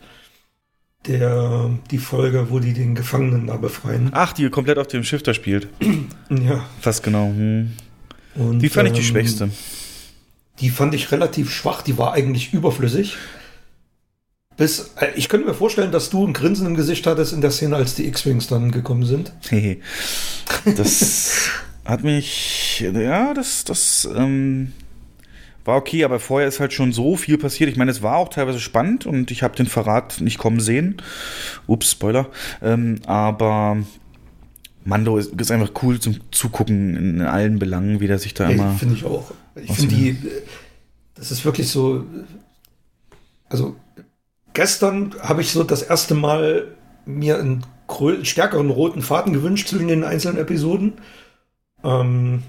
Der, 1.08 1.70
die 1.90 2.00
Folge, 2.00 2.48
wo 2.50 2.60
die 2.60 2.74
den 2.74 2.94
Gefangenen 2.94 3.48
da 3.48 3.56
befreien. 3.56 4.10
Ach, 4.12 4.34
die 4.34 4.50
komplett 4.50 4.78
auf 4.78 4.88
dem 4.88 5.04
Schiff 5.04 5.24
da 5.24 5.34
spielt. 5.34 5.68
Ja. 6.30 6.66
Fast 6.82 7.04
genau. 7.04 7.28
Hm. 7.28 7.72
Und, 8.36 8.60
Die 8.60 8.68
fand 8.68 8.90
ich 8.90 8.94
die 8.94 9.00
ähm, 9.00 9.06
schwächste. 9.06 9.50
Die 10.60 10.70
fand 10.70 10.94
ich 10.94 11.12
relativ 11.12 11.52
schwach, 11.52 11.82
die 11.82 11.98
war 11.98 12.14
eigentlich 12.14 12.54
überflüssig. 12.54 13.16
Bis, 14.58 14.92
äh, 15.00 15.12
ich 15.16 15.30
könnte 15.30 15.48
mir 15.48 15.54
vorstellen, 15.54 15.92
dass 15.92 16.10
du 16.10 16.26
ein 16.26 16.34
Grinsen 16.34 16.66
im 16.68 16.76
Gesicht 16.76 17.06
hattest 17.08 17.32
in 17.32 17.42
der 17.42 17.52
Szene, 17.52 17.76
als 17.76 17.96
die 17.96 18.08
X-Wings 18.08 18.48
dann 18.48 18.72
gekommen 18.72 19.06
sind. 19.06 19.32
Das 20.76 21.50
hat 21.86 22.04
mich, 22.04 22.80
ja, 22.82 23.34
das, 23.34 23.64
das 23.64 24.08
ähm, 24.14 24.74
war 25.68 25.76
okay, 25.76 26.04
aber 26.04 26.20
vorher 26.20 26.48
ist 26.48 26.60
halt 26.60 26.74
schon 26.74 26.94
so 26.94 27.16
viel 27.16 27.38
passiert. 27.38 27.70
Ich 27.70 27.78
meine, 27.78 27.92
es 27.92 28.02
war 28.02 28.18
auch 28.18 28.30
teilweise 28.30 28.60
spannend 28.60 29.06
und 29.06 29.30
ich 29.32 29.44
habe 29.44 29.56
den 29.56 29.68
Verrat 29.68 30.22
nicht 30.22 30.38
kommen 30.38 30.60
sehen. 30.60 31.02
Ups, 31.68 31.92
Spoiler. 31.92 32.28
Ähm, 32.62 33.00
aber 33.06 33.78
Mando 34.86 35.18
ist, 35.18 35.40
ist 35.40 35.52
einfach 35.52 35.72
cool 35.84 36.00
zum 36.00 36.16
Zugucken 36.32 36.96
in 36.96 37.22
allen 37.22 37.60
Belangen, 37.60 38.00
wie 38.00 38.08
der 38.08 38.20
sich 38.20 38.34
da 38.34 38.50
immer. 38.50 38.74
Finde 38.74 38.96
ich 38.96 39.04
auch. 39.04 39.32
Ich 39.56 39.72
finde 39.74 39.96
die, 39.96 40.18
das 41.16 41.32
ist 41.32 41.44
wirklich 41.44 41.70
so, 41.70 42.06
also 43.50 43.76
gestern 44.54 45.14
habe 45.20 45.42
ich 45.42 45.52
so 45.52 45.64
das 45.64 45.82
erste 45.82 46.16
Mal 46.16 46.70
mir 47.06 47.40
einen 47.40 47.66
stärkeren 48.24 48.70
roten 48.70 49.02
Faden 49.02 49.34
gewünscht 49.34 49.68
zwischen 49.68 49.88
den 49.88 50.04
einzelnen 50.04 50.38
Episoden. 50.38 50.94
Ähm, 51.84 52.44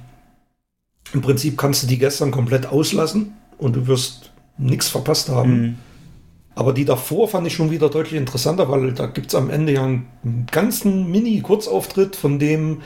Im 1.13 1.21
Prinzip 1.23 1.57
kannst 1.57 1.83
du 1.83 1.87
die 1.87 1.99
gestern 1.99 2.31
komplett 2.31 2.67
auslassen 2.67 3.35
und 3.59 3.75
du 3.77 3.87
wirst 3.87 4.31
nichts 4.59 4.89
verpasst 4.89 5.29
haben. 5.29 5.61
Mhm. 5.61 5.79
Aber 6.55 6.73
die 6.73 6.85
davor 6.85 7.29
fand 7.29 7.47
ich 7.47 7.55
schon 7.55 7.71
wieder 7.71 7.89
deutlich 7.89 8.15
interessanter, 8.19 8.69
weil 8.69 8.93
da 8.93 9.07
gibt 9.07 9.29
es 9.29 9.35
am 9.37 9.49
Ende 9.49 9.73
ja 9.73 9.85
einen, 9.85 10.47
ganzen 10.51 11.09
Mini-Kurzauftritt, 11.11 12.17
von 12.17 12.39
dem 12.41 12.83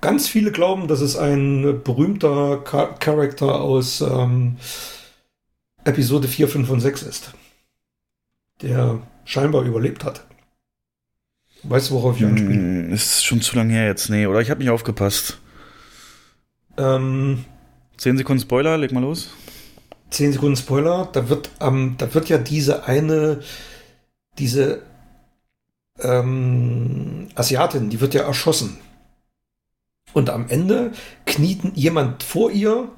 ganz 0.00 0.28
viele 0.28 0.50
glauben, 0.50 0.88
dass 0.88 1.00
es 1.02 1.16
ein 1.16 1.82
berühmter 1.84 2.64
Cha- 2.64 2.94
Charakter 2.98 3.60
aus 3.60 4.00
ähm, 4.00 4.56
Episode 5.84 6.26
4, 6.26 6.48
5 6.48 6.70
und 6.70 6.80
6 6.80 7.02
ist. 7.02 7.34
Der 8.62 8.98
scheinbar 9.24 9.62
überlebt 9.62 10.04
hat. 10.04 10.24
Weißt 11.64 11.90
du, 11.90 11.94
worauf 11.94 12.18
ich 12.18 12.24
anspiele? 12.24 12.54
Hm, 12.54 12.92
Ist 12.92 13.24
schon 13.24 13.40
zu 13.42 13.54
lange 13.56 13.74
her 13.74 13.86
jetzt, 13.86 14.08
nee. 14.08 14.26
Oder 14.26 14.40
ich 14.40 14.50
habe 14.50 14.60
nicht 14.60 14.70
aufgepasst. 14.70 15.38
Ähm, 16.76 17.44
10 17.96 18.18
Sekunden 18.18 18.40
Spoiler, 18.40 18.78
leg 18.78 18.92
mal 18.92 19.00
los. 19.00 19.30
10 20.10 20.32
Sekunden 20.32 20.56
Spoiler, 20.56 21.08
da 21.12 21.28
wird, 21.28 21.50
ähm, 21.60 21.94
da 21.98 22.12
wird 22.14 22.28
ja 22.28 22.38
diese 22.38 22.84
eine, 22.84 23.40
diese 24.38 24.82
ähm, 26.00 27.28
Asiatin, 27.34 27.90
die 27.90 28.00
wird 28.00 28.14
ja 28.14 28.22
erschossen. 28.22 28.78
Und 30.12 30.30
am 30.30 30.48
Ende 30.48 30.92
kniet 31.24 31.60
jemand 31.74 32.22
vor 32.22 32.50
ihr 32.50 32.88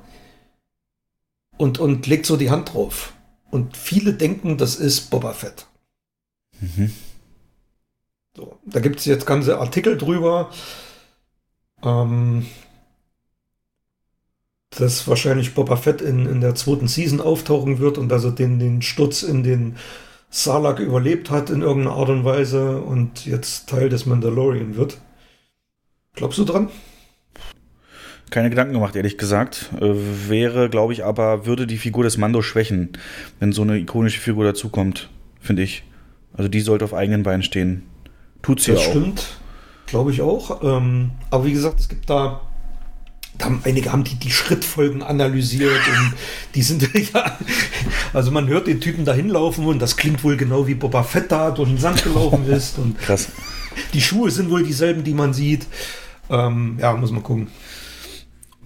und, 1.57 1.79
und 1.79 2.07
legt 2.07 2.27
so 2.27 2.37
die 2.37 2.51
Hand 2.51 2.75
drauf. 2.75 3.13
Und 3.51 3.77
viele 3.77 4.15
denken, 4.15 4.59
das 4.59 4.77
ist 4.77 5.11
Boba 5.11 5.33
Fett. 5.33 5.67
Mhm. 6.61 6.93
So, 8.37 8.59
da 8.67 8.81
gibt 8.81 8.99
es 8.99 9.05
jetzt 9.05 9.27
ganze 9.27 9.59
Artikel 9.59 9.97
drüber. 9.97 10.51
Ähm, 11.85 12.47
dass 14.79 15.07
wahrscheinlich 15.09 15.55
Boba 15.55 15.77
Fett 15.77 16.01
in, 16.01 16.27
in 16.27 16.41
der 16.41 16.55
zweiten 16.55 16.89
Season 16.89 17.21
auftauchen 17.21 17.79
wird 17.79 17.99
und 17.99 18.09
dass 18.09 18.25
er 18.25 18.33
den, 18.33 18.59
den 18.59 18.83
Sturz 18.83 19.23
in 19.23 19.43
den 19.43 19.77
Sarlacc 20.31 20.81
überlebt 20.81 21.31
hat 21.31 21.51
in 21.51 21.63
irgendeiner 21.63 21.97
Art 21.97 22.09
und 22.09 22.25
Weise 22.25 22.79
und 22.79 23.25
jetzt 23.25 23.69
Teil 23.69 23.89
des 23.89 24.05
Mandalorian 24.05 24.77
wird. 24.77 24.99
Glaubst 26.15 26.39
du 26.39 26.45
dran? 26.45 26.69
Keine 28.31 28.51
Gedanken 28.51 28.75
gemacht, 28.75 28.97
ehrlich 28.97 29.17
gesagt. 29.17 29.71
Äh, 29.81 29.93
wäre, 30.29 30.69
glaube 30.69 30.93
ich, 30.93 31.05
aber 31.05 31.47
würde 31.47 31.67
die 31.67 31.79
Figur 31.79 32.03
des 32.03 32.17
Mando 32.17 32.43
schwächen, 32.43 32.91
wenn 33.39 33.53
so 33.53 33.63
eine 33.63 33.79
ikonische 33.79 34.21
Figur 34.21 34.45
dazukommt, 34.45 35.09
finde 35.41 35.63
ich. 35.63 35.85
Also 36.37 36.49
die 36.49 36.61
sollte 36.61 36.85
auf 36.85 36.95
eigenen 36.95 37.23
Beinen 37.23 37.43
stehen. 37.43 37.85
Tut 38.43 38.61
sie 38.61 38.73
das 38.73 38.81
auch. 38.81 38.91
stimmt, 38.91 39.39
glaube 39.87 40.11
ich 40.11 40.21
auch. 40.21 40.63
Ähm, 40.65 41.13
aber 41.31 41.45
wie 41.45 41.53
gesagt, 41.53 41.79
es 41.79 41.89
gibt 41.89 42.11
da 42.11 42.41
haben, 43.43 43.61
einige 43.65 43.93
haben 43.93 44.05
die, 44.05 44.15
die 44.15 44.31
Schrittfolgen 44.31 45.03
analysiert 45.03 45.81
und 45.89 46.15
die 46.55 46.63
sind 46.63 46.89
ja, 47.15 47.39
also 48.13 48.31
man 48.31 48.47
hört 48.49 48.67
den 48.67 48.81
Typen 48.81 49.05
da 49.05 49.13
hinlaufen 49.13 49.67
und 49.67 49.81
das 49.81 49.97
klingt 49.97 50.23
wohl 50.25 50.37
genau 50.37 50.67
wie 50.67 50.75
Boba 50.75 51.03
Fett 51.03 51.33
da 51.33 51.51
durch 51.51 51.69
den 51.69 51.79
Sand 51.79 52.05
gelaufen 52.05 52.47
ist 52.51 52.79
und 52.79 52.99
Krass. 52.99 53.29
die 53.93 54.01
Schuhe 54.01 54.31
sind 54.31 54.51
wohl 54.51 54.63
dieselben, 54.63 55.05
die 55.05 55.15
man 55.15 55.35
sieht. 55.35 55.67
Ähm, 56.31 56.79
ja, 56.81 56.95
muss 56.95 57.11
man 57.11 57.23
gucken. 57.23 57.49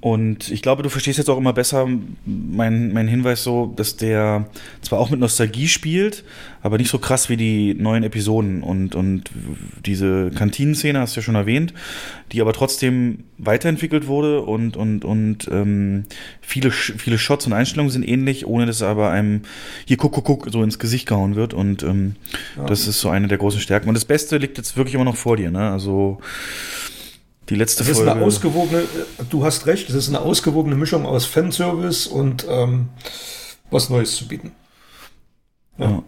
Und 0.00 0.50
ich 0.50 0.62
glaube, 0.62 0.82
du 0.82 0.90
verstehst 0.90 1.18
jetzt 1.18 1.28
auch 1.28 1.38
immer 1.38 1.52
besser 1.52 1.88
meinen 2.24 2.92
mein 2.92 3.08
Hinweis 3.08 3.42
so, 3.42 3.72
dass 3.74 3.96
der 3.96 4.48
zwar 4.80 5.00
auch 5.00 5.10
mit 5.10 5.18
Nostalgie 5.18 5.66
spielt, 5.66 6.24
aber 6.62 6.78
nicht 6.78 6.90
so 6.90 6.98
krass 6.98 7.28
wie 7.28 7.36
die 7.36 7.74
neuen 7.74 8.04
Episoden. 8.04 8.62
Und, 8.62 8.94
und 8.94 9.30
diese 9.84 10.30
Kantinenszene 10.30 11.00
hast 11.00 11.16
du 11.16 11.20
ja 11.20 11.24
schon 11.24 11.34
erwähnt, 11.34 11.74
die 12.30 12.40
aber 12.40 12.52
trotzdem 12.52 13.24
weiterentwickelt 13.38 14.06
wurde 14.06 14.42
und, 14.42 14.76
und, 14.76 15.04
und 15.04 15.48
ähm, 15.50 16.04
viele, 16.40 16.70
viele 16.70 17.18
Shots 17.18 17.46
und 17.46 17.52
Einstellungen 17.52 17.90
sind 17.90 18.06
ähnlich, 18.06 18.46
ohne 18.46 18.66
dass 18.66 18.82
aber 18.82 19.10
einem 19.10 19.42
hier 19.84 19.96
guck, 19.96 20.12
guck, 20.12 20.24
guck 20.24 20.48
so 20.50 20.62
ins 20.62 20.78
Gesicht 20.78 21.06
gehauen 21.06 21.34
wird. 21.34 21.54
Und 21.54 21.82
ähm, 21.82 22.14
das 22.66 22.86
ist 22.86 23.00
so 23.00 23.08
eine 23.08 23.26
der 23.26 23.38
großen 23.38 23.60
Stärken. 23.60 23.88
Und 23.88 23.94
das 23.94 24.04
Beste 24.04 24.36
liegt 24.36 24.58
jetzt 24.58 24.76
wirklich 24.76 24.94
immer 24.94 25.04
noch 25.04 25.16
vor 25.16 25.36
dir, 25.36 25.50
ne? 25.50 25.70
Also 25.70 26.20
die 27.48 27.54
letzte 27.54 27.78
Das 27.82 27.88
ist 27.88 27.96
Folge. 27.98 28.12
eine 28.12 28.24
ausgewogene, 28.24 28.84
du 29.30 29.44
hast 29.44 29.66
recht, 29.66 29.88
es 29.88 29.94
ist 29.94 30.08
eine 30.08 30.20
ausgewogene 30.20 30.76
Mischung 30.76 31.06
aus 31.06 31.24
Fanservice 31.26 32.06
und 32.06 32.46
ähm, 32.48 32.88
was 33.70 33.88
Neues 33.90 34.16
zu 34.16 34.28
bieten. 34.28 34.52
ja. 35.78 36.02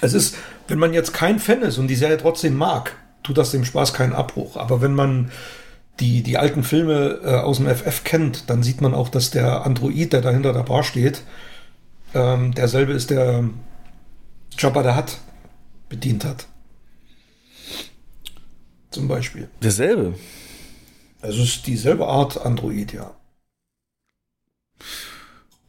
Es 0.00 0.12
ist, 0.12 0.36
wenn 0.68 0.78
man 0.78 0.94
jetzt 0.94 1.12
kein 1.12 1.40
Fan 1.40 1.62
ist 1.62 1.76
und 1.78 1.88
die 1.88 1.96
Serie 1.96 2.18
trotzdem 2.18 2.54
mag, 2.54 2.94
tut 3.24 3.36
das 3.36 3.50
dem 3.50 3.64
Spaß 3.64 3.92
keinen 3.94 4.12
Abbruch. 4.12 4.56
Aber 4.56 4.80
wenn 4.80 4.94
man 4.94 5.32
die, 5.98 6.22
die 6.22 6.38
alten 6.38 6.62
Filme 6.62 7.18
äh, 7.24 7.34
aus 7.34 7.56
dem 7.56 7.66
FF 7.66 8.04
kennt, 8.04 8.48
dann 8.48 8.62
sieht 8.62 8.80
man 8.80 8.94
auch, 8.94 9.08
dass 9.08 9.32
der 9.32 9.66
Android, 9.66 10.12
der 10.12 10.20
da 10.20 10.30
hinter 10.30 10.52
der 10.52 10.62
Bar 10.62 10.84
steht, 10.84 11.22
ähm, 12.14 12.54
derselbe 12.54 12.92
ist, 12.92 13.10
der 13.10 13.42
Jabba 14.56 14.84
der 14.84 14.96
Hutt 14.96 15.18
bedient 15.88 16.24
hat. 16.24 16.46
Zum 18.90 19.08
Beispiel. 19.08 19.48
Derselbe. 19.62 20.14
Also 21.20 21.42
es 21.42 21.56
ist 21.56 21.66
dieselbe 21.66 22.06
Art 22.06 22.44
Android, 22.44 22.92
ja. 22.92 23.14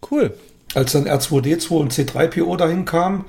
Cool. 0.09 0.33
Als 0.75 0.91
dann 0.91 1.07
R2D2 1.07 1.69
und 1.71 1.93
C3PO 1.93 2.55
dahin 2.57 2.85
kam, 2.85 3.25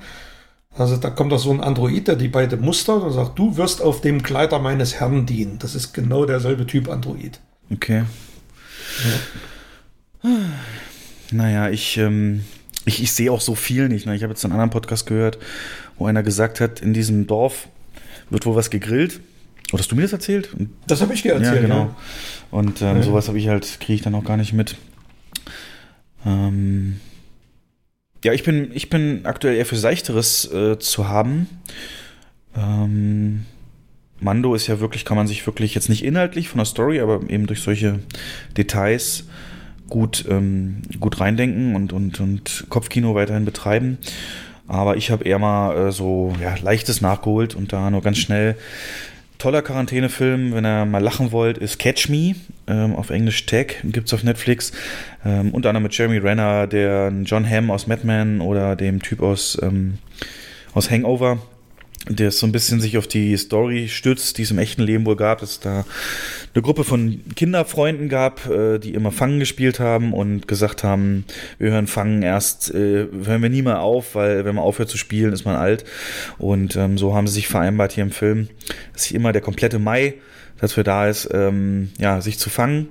also 0.77 0.95
da 0.95 1.09
kommt 1.09 1.31
doch 1.31 1.39
so 1.39 1.51
ein 1.51 1.59
Android, 1.59 2.07
der 2.07 2.15
die 2.15 2.27
beide 2.27 2.57
mustert 2.57 3.03
und 3.03 3.11
sagt, 3.11 3.37
du 3.37 3.57
wirst 3.57 3.81
auf 3.81 4.01
dem 4.01 4.23
Kleider 4.23 4.59
meines 4.59 4.95
Herrn 4.99 5.25
dienen. 5.25 5.59
Das 5.59 5.75
ist 5.75 5.93
genau 5.93 6.25
derselbe 6.25 6.65
Typ 6.65 6.89
Android. 6.89 7.39
Okay. 7.71 8.03
Naja, 11.31 11.69
ich, 11.69 11.97
ähm, 11.97 12.45
ich, 12.85 13.01
ich 13.01 13.11
sehe 13.11 13.31
auch 13.31 13.41
so 13.41 13.55
viel 13.55 13.89
nicht. 13.89 14.05
Ne? 14.05 14.15
Ich 14.15 14.23
habe 14.23 14.33
jetzt 14.33 14.43
einen 14.45 14.53
anderen 14.53 14.69
Podcast 14.69 15.07
gehört, 15.07 15.39
wo 15.97 16.05
einer 16.05 16.23
gesagt 16.23 16.59
hat, 16.59 16.79
in 16.79 16.93
diesem 16.93 17.27
Dorf 17.27 17.67
wird 18.29 18.45
wohl 18.45 18.55
was 18.55 18.69
gegrillt. 18.69 19.19
Oder 19.71 19.79
hast 19.79 19.91
du 19.91 19.95
mir 19.95 20.01
das 20.03 20.13
erzählt? 20.13 20.49
Das 20.87 21.01
habe 21.01 21.13
ich 21.13 21.21
dir 21.21 21.33
erzählt. 21.33 21.55
ja, 21.55 21.61
genau. 21.61 21.79
ja. 21.79 21.95
Und 22.51 22.81
ähm, 22.81 22.97
Ja. 22.97 23.03
sowas 23.03 23.27
habe 23.27 23.37
ich 23.39 23.47
halt, 23.47 23.79
kriege 23.79 23.93
ich 23.93 24.01
dann 24.01 24.15
auch 24.15 24.23
gar 24.23 24.37
nicht 24.37 24.53
mit. 24.53 24.75
Ähm, 26.25 26.99
ja, 28.23 28.33
ich 28.33 28.43
bin, 28.43 28.71
ich 28.73 28.89
bin 28.89 29.21
aktuell 29.25 29.55
eher 29.55 29.65
für 29.65 29.77
Seichteres 29.77 30.51
äh, 30.51 30.77
zu 30.77 31.07
haben. 31.07 31.47
Ähm, 32.55 33.45
Mando 34.19 34.53
ist 34.53 34.67
ja 34.67 34.79
wirklich, 34.79 35.05
kann 35.05 35.17
man 35.17 35.25
sich 35.27 35.45
wirklich 35.47 35.73
jetzt 35.73 35.89
nicht 35.89 36.03
inhaltlich 36.03 36.47
von 36.49 36.59
der 36.59 36.65
Story, 36.65 36.99
aber 36.99 37.21
eben 37.29 37.47
durch 37.47 37.61
solche 37.61 37.99
Details 38.55 39.25
gut, 39.89 40.25
ähm, 40.29 40.83
gut 40.99 41.19
reindenken 41.19 41.75
und, 41.75 41.91
und, 41.93 42.19
und 42.19 42.65
Kopfkino 42.69 43.15
weiterhin 43.15 43.45
betreiben. 43.45 43.97
Aber 44.67 44.95
ich 44.95 45.09
habe 45.09 45.23
eher 45.23 45.39
mal 45.39 45.87
äh, 45.87 45.91
so 45.91 46.33
ja, 46.41 46.55
leichtes 46.61 47.01
nachgeholt 47.01 47.55
und 47.55 47.73
da 47.73 47.89
nur 47.89 48.01
ganz 48.01 48.19
schnell. 48.19 48.55
Toller 49.41 49.63
Quarantänefilm, 49.63 50.53
wenn 50.53 50.63
ihr 50.67 50.85
mal 50.85 51.01
lachen 51.01 51.31
wollt, 51.31 51.57
ist 51.57 51.79
Catch 51.79 52.09
Me, 52.09 52.35
ähm, 52.67 52.95
auf 52.95 53.09
Englisch 53.09 53.43
Tag, 53.47 53.77
gibt's 53.83 54.13
auf 54.13 54.21
Netflix. 54.21 54.71
Ähm, 55.25 55.49
unter 55.49 55.69
anderem 55.69 55.81
mit 55.81 55.97
Jeremy 55.97 56.19
Renner, 56.19 56.67
der 56.67 57.11
John 57.23 57.49
Hamm 57.49 57.71
aus 57.71 57.87
Mad 57.87 58.05
Men 58.05 58.39
oder 58.39 58.75
dem 58.75 59.01
Typ 59.01 59.19
aus, 59.23 59.57
ähm, 59.63 59.97
aus 60.75 60.91
Hangover 60.91 61.39
der 62.09 62.31
so 62.31 62.45
ein 62.45 62.51
bisschen 62.51 62.81
sich 62.81 62.97
auf 62.97 63.07
die 63.07 63.35
Story 63.37 63.87
stützt, 63.87 64.37
die 64.37 64.43
es 64.43 64.51
im 64.51 64.57
echten 64.57 64.81
Leben 64.81 65.05
wohl 65.05 65.15
gab, 65.15 65.39
dass 65.39 65.59
da 65.59 65.85
eine 66.53 66.61
Gruppe 66.61 66.83
von 66.83 67.21
Kinderfreunden 67.35 68.09
gab, 68.09 68.49
äh, 68.49 68.79
die 68.79 68.93
immer 68.93 69.11
Fangen 69.11 69.39
gespielt 69.39 69.79
haben 69.79 70.13
und 70.13 70.47
gesagt 70.47 70.83
haben, 70.83 71.25
wir 71.59 71.71
hören 71.71 71.87
Fangen 71.87 72.23
erst, 72.23 72.73
äh, 72.73 73.07
hören 73.23 73.41
wir 73.41 73.49
nie 73.49 73.61
mehr 73.61 73.81
auf, 73.81 74.15
weil 74.15 74.45
wenn 74.45 74.55
man 74.55 74.63
aufhört 74.63 74.89
zu 74.89 74.97
spielen, 74.97 75.33
ist 75.33 75.45
man 75.45 75.55
alt. 75.55 75.85
Und 76.37 76.75
ähm, 76.75 76.97
so 76.97 77.15
haben 77.15 77.27
sie 77.27 77.35
sich 77.35 77.47
vereinbart 77.47 77.93
hier 77.93 78.03
im 78.03 78.11
Film, 78.11 78.49
dass 78.93 79.03
sich 79.03 79.15
immer 79.15 79.31
der 79.31 79.41
komplette 79.41 79.79
Mai 79.79 80.15
dafür 80.59 80.83
da 80.83 81.07
ist, 81.07 81.29
ähm, 81.33 81.89
ja, 81.99 82.21
sich 82.21 82.37
zu 82.37 82.49
fangen 82.49 82.87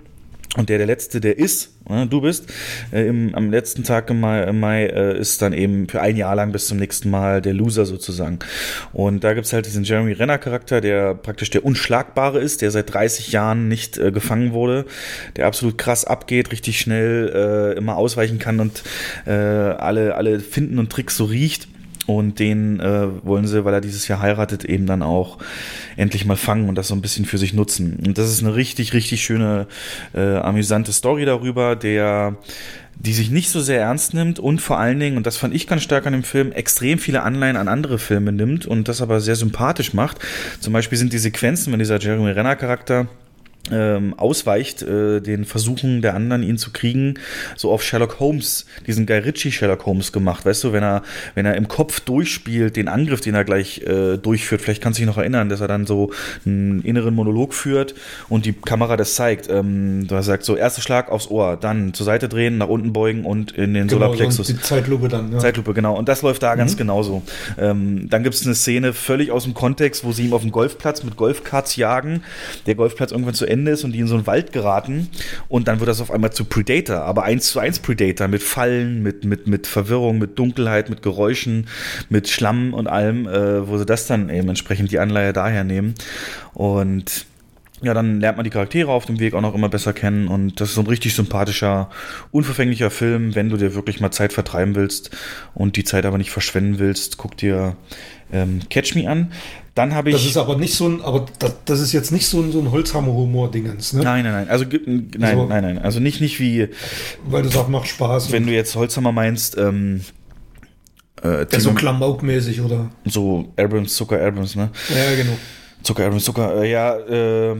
und 0.60 0.68
der 0.68 0.78
der 0.78 0.86
letzte, 0.86 1.20
der 1.20 1.38
ist, 1.38 1.74
äh, 1.88 2.06
du 2.06 2.20
bist, 2.20 2.46
äh, 2.92 3.06
im, 3.06 3.34
am 3.34 3.50
letzten 3.50 3.82
Tag 3.82 4.10
im 4.10 4.20
Mai, 4.20 4.44
im 4.44 4.60
Mai 4.60 4.86
äh, 4.86 5.18
ist 5.18 5.42
dann 5.42 5.52
eben 5.52 5.88
für 5.88 6.00
ein 6.00 6.16
Jahr 6.16 6.34
lang 6.36 6.52
bis 6.52 6.68
zum 6.68 6.78
nächsten 6.78 7.10
Mal 7.10 7.42
der 7.42 7.54
Loser 7.54 7.86
sozusagen. 7.86 8.38
Und 8.92 9.24
da 9.24 9.34
gibt's 9.34 9.52
halt 9.52 9.66
diesen 9.66 9.84
Jeremy 9.84 10.12
Renner 10.12 10.38
Charakter, 10.38 10.80
der 10.80 11.14
praktisch 11.14 11.50
der 11.50 11.64
Unschlagbare 11.64 12.38
ist, 12.38 12.62
der 12.62 12.70
seit 12.70 12.92
30 12.92 13.32
Jahren 13.32 13.68
nicht 13.68 13.98
äh, 13.98 14.12
gefangen 14.12 14.52
wurde, 14.52 14.84
der 15.36 15.46
absolut 15.46 15.78
krass 15.78 16.04
abgeht, 16.04 16.52
richtig 16.52 16.78
schnell 16.78 17.32
äh, 17.34 17.78
immer 17.78 17.96
ausweichen 17.96 18.38
kann 18.38 18.60
und 18.60 18.82
äh, 19.26 19.32
alle, 19.32 20.14
alle 20.14 20.40
Finden 20.40 20.78
und 20.78 20.90
Tricks 20.90 21.16
so 21.16 21.24
riecht. 21.24 21.68
Und 22.16 22.38
den 22.38 22.80
äh, 22.80 23.06
wollen 23.24 23.46
sie, 23.46 23.64
weil 23.64 23.74
er 23.74 23.80
dieses 23.80 24.08
Jahr 24.08 24.20
heiratet, 24.20 24.64
eben 24.64 24.86
dann 24.86 25.02
auch 25.02 25.38
endlich 25.96 26.24
mal 26.24 26.36
fangen 26.36 26.68
und 26.68 26.76
das 26.76 26.88
so 26.88 26.94
ein 26.94 27.02
bisschen 27.02 27.24
für 27.24 27.38
sich 27.38 27.54
nutzen. 27.54 27.98
Und 28.04 28.18
das 28.18 28.30
ist 28.30 28.42
eine 28.42 28.54
richtig, 28.54 28.92
richtig 28.92 29.22
schöne, 29.22 29.66
äh, 30.14 30.36
amüsante 30.36 30.92
Story 30.92 31.24
darüber, 31.24 31.76
der 31.76 32.36
die 33.02 33.14
sich 33.14 33.30
nicht 33.30 33.48
so 33.48 33.60
sehr 33.60 33.80
ernst 33.80 34.12
nimmt 34.12 34.38
und 34.38 34.60
vor 34.60 34.78
allen 34.78 35.00
Dingen, 35.00 35.16
und 35.16 35.26
das 35.26 35.38
fand 35.38 35.54
ich 35.54 35.66
ganz 35.66 35.82
stark 35.82 36.06
an 36.06 36.12
dem 36.12 36.22
Film, 36.22 36.52
extrem 36.52 36.98
viele 36.98 37.22
Anleihen 37.22 37.56
an 37.56 37.66
andere 37.66 37.98
Filme 37.98 38.30
nimmt 38.30 38.66
und 38.66 38.88
das 38.88 39.00
aber 39.00 39.20
sehr 39.20 39.36
sympathisch 39.36 39.94
macht. 39.94 40.18
Zum 40.60 40.74
Beispiel 40.74 40.98
sind 40.98 41.14
die 41.14 41.18
Sequenzen, 41.18 41.72
wenn 41.72 41.78
dieser 41.78 41.98
Jeremy 41.98 42.30
Renner 42.32 42.56
Charakter 42.56 43.08
ähm, 43.72 44.14
ausweicht, 44.18 44.82
äh, 44.82 45.20
den 45.20 45.44
Versuchen 45.44 46.02
der 46.02 46.14
anderen, 46.14 46.42
ihn 46.42 46.58
zu 46.58 46.70
kriegen, 46.72 47.14
so 47.56 47.70
auf 47.70 47.82
Sherlock 47.82 48.20
Holmes, 48.20 48.66
diesen 48.86 49.06
Guy 49.06 49.18
Ritchie 49.18 49.52
Sherlock 49.52 49.86
Holmes 49.86 50.12
gemacht, 50.12 50.44
weißt 50.44 50.64
du, 50.64 50.72
wenn 50.72 50.82
er, 50.82 51.02
wenn 51.34 51.46
er 51.46 51.56
im 51.56 51.68
Kopf 51.68 52.00
durchspielt, 52.00 52.76
den 52.76 52.88
Angriff, 52.88 53.20
den 53.20 53.34
er 53.34 53.44
gleich 53.44 53.82
äh, 53.82 54.16
durchführt, 54.16 54.60
vielleicht 54.62 54.82
kannst 54.82 54.98
du 54.98 55.02
dich 55.02 55.08
noch 55.08 55.18
erinnern, 55.18 55.48
dass 55.48 55.60
er 55.60 55.68
dann 55.68 55.86
so 55.86 56.10
einen 56.46 56.82
inneren 56.82 57.14
Monolog 57.14 57.54
führt 57.54 57.94
und 58.28 58.46
die 58.46 58.52
Kamera 58.52 58.96
das 58.96 59.14
zeigt. 59.14 59.48
Ähm, 59.50 60.06
da 60.08 60.22
sagt 60.22 60.44
so, 60.44 60.56
erster 60.56 60.82
Schlag 60.82 61.10
aufs 61.10 61.28
Ohr, 61.28 61.56
dann 61.60 61.94
zur 61.94 62.06
Seite 62.06 62.28
drehen, 62.28 62.58
nach 62.58 62.68
unten 62.68 62.92
beugen 62.92 63.24
und 63.24 63.52
in 63.52 63.74
den 63.74 63.88
Genau, 63.88 64.06
Solarplexus. 64.06 64.46
so 64.46 64.52
die 64.52 64.60
Zeitlupe 64.60 65.08
dann. 65.08 65.32
Ja. 65.32 65.38
Zeitlupe, 65.38 65.74
genau. 65.74 65.96
Und 65.96 66.08
das 66.08 66.22
läuft 66.22 66.42
da 66.42 66.54
ganz 66.54 66.76
genauso. 66.76 67.22
Ähm, 67.58 68.08
dann 68.08 68.22
gibt 68.22 68.34
es 68.34 68.44
eine 68.46 68.54
Szene 68.54 68.92
völlig 68.92 69.30
aus 69.30 69.44
dem 69.44 69.54
Kontext, 69.54 70.04
wo 70.04 70.12
sie 70.12 70.26
ihm 70.26 70.32
auf 70.32 70.42
dem 70.42 70.50
Golfplatz 70.52 71.02
mit 71.02 71.16
Golfkarts 71.16 71.76
jagen, 71.76 72.22
der 72.66 72.74
Golfplatz 72.74 73.12
irgendwann 73.12 73.34
zu 73.34 73.46
Ende 73.46 73.59
ist 73.66 73.84
und 73.84 73.92
die 73.92 74.00
in 74.00 74.06
so 74.06 74.14
einen 74.14 74.26
Wald 74.26 74.52
geraten 74.52 75.08
und 75.48 75.68
dann 75.68 75.80
wird 75.80 75.88
das 75.88 76.00
auf 76.00 76.10
einmal 76.10 76.32
zu 76.32 76.44
Predator, 76.44 77.02
aber 77.02 77.24
eins 77.24 77.48
zu 77.48 77.58
eins 77.58 77.78
Predator 77.78 78.28
mit 78.28 78.42
Fallen, 78.42 79.02
mit, 79.02 79.24
mit, 79.24 79.46
mit 79.46 79.66
Verwirrung, 79.66 80.18
mit 80.18 80.38
Dunkelheit, 80.38 80.90
mit 80.90 81.02
Geräuschen, 81.02 81.66
mit 82.08 82.28
Schlamm 82.28 82.74
und 82.74 82.86
allem, 82.86 83.26
äh, 83.26 83.68
wo 83.68 83.78
sie 83.78 83.86
das 83.86 84.06
dann 84.06 84.30
eben 84.30 84.48
entsprechend 84.48 84.90
die 84.90 84.98
Anleihe 84.98 85.32
daher 85.32 85.64
nehmen. 85.64 85.94
Und 86.54 87.26
ja, 87.82 87.94
dann 87.94 88.20
lernt 88.20 88.36
man 88.36 88.44
die 88.44 88.50
Charaktere 88.50 88.90
auf 88.90 89.06
dem 89.06 89.20
Weg 89.20 89.34
auch 89.34 89.40
noch 89.40 89.54
immer 89.54 89.68
besser 89.68 89.92
kennen 89.92 90.28
und 90.28 90.60
das 90.60 90.70
ist 90.70 90.74
so 90.74 90.82
ein 90.82 90.86
richtig 90.86 91.14
sympathischer, 91.14 91.88
unverfänglicher 92.30 92.90
Film, 92.90 93.34
wenn 93.34 93.48
du 93.48 93.56
dir 93.56 93.74
wirklich 93.74 94.00
mal 94.00 94.10
Zeit 94.10 94.32
vertreiben 94.32 94.74
willst 94.74 95.16
und 95.54 95.76
die 95.76 95.84
Zeit 95.84 96.04
aber 96.04 96.18
nicht 96.18 96.30
verschwenden 96.30 96.78
willst, 96.78 97.16
guck 97.16 97.36
dir 97.36 97.76
ähm, 98.32 98.60
Catch 98.68 98.94
Me 98.94 99.08
an. 99.08 99.32
Dann 99.80 99.94
habe 99.94 100.10
ich. 100.10 100.16
Das 100.16 100.26
ist 100.26 100.36
aber 100.36 100.56
nicht 100.58 100.74
so 100.74 100.86
ein, 100.88 101.00
aber 101.00 101.24
das, 101.38 101.54
das 101.64 101.80
ist 101.80 101.92
jetzt 101.92 102.12
nicht 102.12 102.26
so 102.26 102.38
ein, 102.40 102.52
so 102.52 102.58
ein 102.60 102.70
Holzhammer-Humor-Dingens, 102.70 103.94
ne? 103.94 104.02
nein, 104.02 104.24
nein, 104.24 104.32
nein. 104.32 104.48
Also 104.50 104.66
nein, 104.66 105.10
Also- 105.22 105.46
nein, 105.46 105.62
nein. 105.62 105.78
Also 105.78 106.00
nicht 106.00 106.20
nicht 106.20 106.38
wie 106.38 106.68
Weil 107.24 107.42
du 107.44 107.48
sagst, 107.48 107.70
macht 107.70 107.88
Spaß. 107.88 108.30
wenn 108.30 108.46
du 108.46 108.52
jetzt 108.52 108.76
Holzhammer 108.76 109.10
meinst. 109.12 109.56
Ähm, 109.56 110.02
äh, 111.22 111.46
ja, 111.50 111.60
so 111.60 111.70
Timo- 111.70 111.74
Klamauk-mäßig, 111.78 112.60
oder? 112.60 112.90
so 113.06 113.52
Abrams, 113.56 113.94
Zucker 113.96 114.22
Abrams, 114.22 114.54
ne? 114.54 114.68
Ja, 114.94 115.16
genau. 115.16 115.36
Zucker, 115.82 116.04
Abrams, 116.04 116.24
Zucker, 116.24 116.62
äh, 116.62 116.70
ja, 116.70 116.96
äh, 116.98 117.56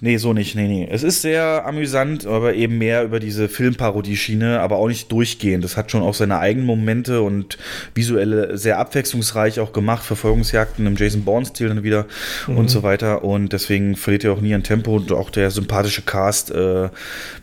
nee, 0.00 0.16
so 0.16 0.32
nicht, 0.32 0.54
nee, 0.54 0.68
nee. 0.68 0.88
Es 0.90 1.02
ist 1.02 1.22
sehr 1.22 1.64
amüsant, 1.66 2.26
aber 2.26 2.54
eben 2.54 2.78
mehr 2.78 3.04
über 3.04 3.20
diese 3.20 3.48
Filmparodie-Schiene, 3.48 4.60
aber 4.60 4.76
auch 4.76 4.88
nicht 4.88 5.10
durchgehend. 5.12 5.64
Das 5.64 5.76
hat 5.76 5.90
schon 5.90 6.02
auch 6.02 6.14
seine 6.14 6.38
eigenen 6.38 6.66
Momente 6.66 7.22
und 7.22 7.58
visuelle 7.94 8.56
sehr 8.56 8.78
abwechslungsreich 8.78 9.60
auch 9.60 9.72
gemacht, 9.72 10.04
Verfolgungsjagden 10.04 10.86
im 10.86 10.96
Jason 10.96 11.24
Bourne-Stil 11.24 11.68
dann 11.68 11.82
wieder 11.82 12.06
und 12.48 12.70
so 12.70 12.82
weiter. 12.82 13.24
Und 13.24 13.52
deswegen 13.52 13.96
verliert 13.96 14.24
er 14.24 14.32
auch 14.32 14.40
nie 14.40 14.54
an 14.54 14.62
Tempo 14.62 14.96
und 14.96 15.12
auch 15.12 15.30
der 15.30 15.50
sympathische 15.50 16.02
Cast 16.02 16.50
äh, 16.50 16.88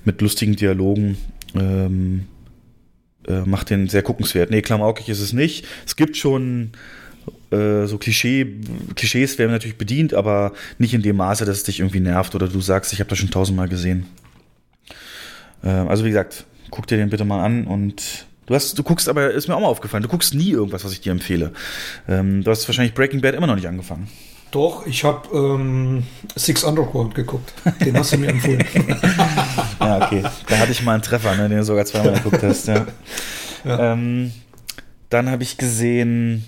mit 0.06 0.22
lustigen 0.22 0.56
Dialogen. 0.56 1.18
Ähm, 1.56 2.26
äh, 3.28 3.42
macht 3.42 3.70
den 3.70 3.90
sehr 3.90 4.04
guckenswert. 4.04 4.52
Nee, 4.52 4.62
klamaukig 4.62 5.10
ist 5.10 5.20
es 5.20 5.34
nicht. 5.34 5.66
Es 5.86 5.96
gibt 5.96 6.18
schon 6.18 6.72
so 7.50 7.98
Klischee, 7.98 8.60
Klischees 8.96 9.38
werden 9.38 9.52
natürlich 9.52 9.78
bedient, 9.78 10.14
aber 10.14 10.52
nicht 10.80 10.94
in 10.94 11.02
dem 11.02 11.16
Maße, 11.16 11.46
dass 11.46 11.58
es 11.58 11.64
dich 11.64 11.80
irgendwie 11.80 12.02
nervt 12.02 12.36
oder 12.36 12.50
du 12.50 12.60
sagst, 12.60 12.92
ich 12.92 13.00
habe 13.00 13.10
das 13.10 13.20
schon 13.20 13.32
tausendmal 13.32 13.70
gesehen. 13.70 14.06
Äh, 15.64 15.70
also 15.70 16.04
wie 16.04 16.10
gesagt, 16.10 16.46
guck 16.70 16.88
dir 16.88 16.98
den 16.98 17.10
bitte 17.10 17.26
mal 17.26 17.44
an 17.44 17.66
und 17.66 18.28
du 18.46 18.56
hast, 18.56 18.78
du 18.78 18.84
guckst, 18.84 19.08
aber 19.08 19.32
ist 19.32 19.48
mir 19.48 19.56
auch 19.56 19.62
mal 19.62 19.68
aufgefallen, 19.68 20.04
du 20.04 20.10
guckst 20.10 20.34
nie 20.34 20.52
irgendwas, 20.52 20.84
was 20.84 20.92
ich 20.92 21.02
dir 21.02 21.12
empfehle. 21.12 21.54
Ähm, 22.08 22.44
du 22.44 22.52
hast 22.52 22.68
wahrscheinlich 22.68 22.94
Breaking 22.94 23.22
Bad 23.22 23.36
immer 23.36 23.48
noch 23.48 23.56
nicht 23.56 23.68
angefangen. 23.68 24.10
Doch, 24.52 24.88
ich 24.88 25.04
habe 25.04 25.28
ähm, 25.36 26.04
Six 26.36 26.64
Underground 26.64 27.16
geguckt. 27.16 27.54
Den 27.84 27.98
hast 27.98 28.14
du 28.14 28.18
mir 28.18 28.28
empfohlen. 28.28 28.64
Ja, 29.80 30.06
okay. 30.06 30.24
da 30.48 30.58
hatte 30.58 30.72
ich 30.72 30.84
mal 30.84 30.94
einen 30.94 31.04
Treffer, 31.04 31.36
ne, 31.36 31.48
den 31.48 31.60
du 31.60 31.64
sogar 31.64 31.86
zweimal 31.86 32.14
geguckt 32.14 32.44
hast, 32.44 32.68
ja. 32.68 32.88
Ähm, 33.64 34.34
dann 35.10 35.30
habe 35.30 35.44
ich 35.44 35.58
gesehen, 35.58 36.44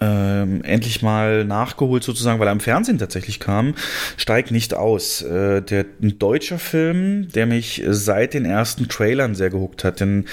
ähm, 0.00 0.62
endlich 0.64 1.02
mal 1.02 1.44
nachgeholt 1.44 2.02
sozusagen, 2.02 2.38
weil 2.38 2.48
er 2.48 2.52
im 2.52 2.60
Fernsehen 2.60 2.98
tatsächlich 2.98 3.40
kam, 3.40 3.74
Steig 4.16 4.50
nicht 4.50 4.74
aus. 4.74 5.22
Äh, 5.22 5.62
der, 5.62 5.86
ein 6.02 6.18
deutscher 6.18 6.58
Film, 6.58 7.28
der 7.32 7.46
mich 7.46 7.82
seit 7.88 8.34
den 8.34 8.44
ersten 8.44 8.88
Trailern 8.88 9.34
sehr 9.34 9.50
gehuckt 9.50 9.84
hat. 9.84 10.00
Den 10.00 10.26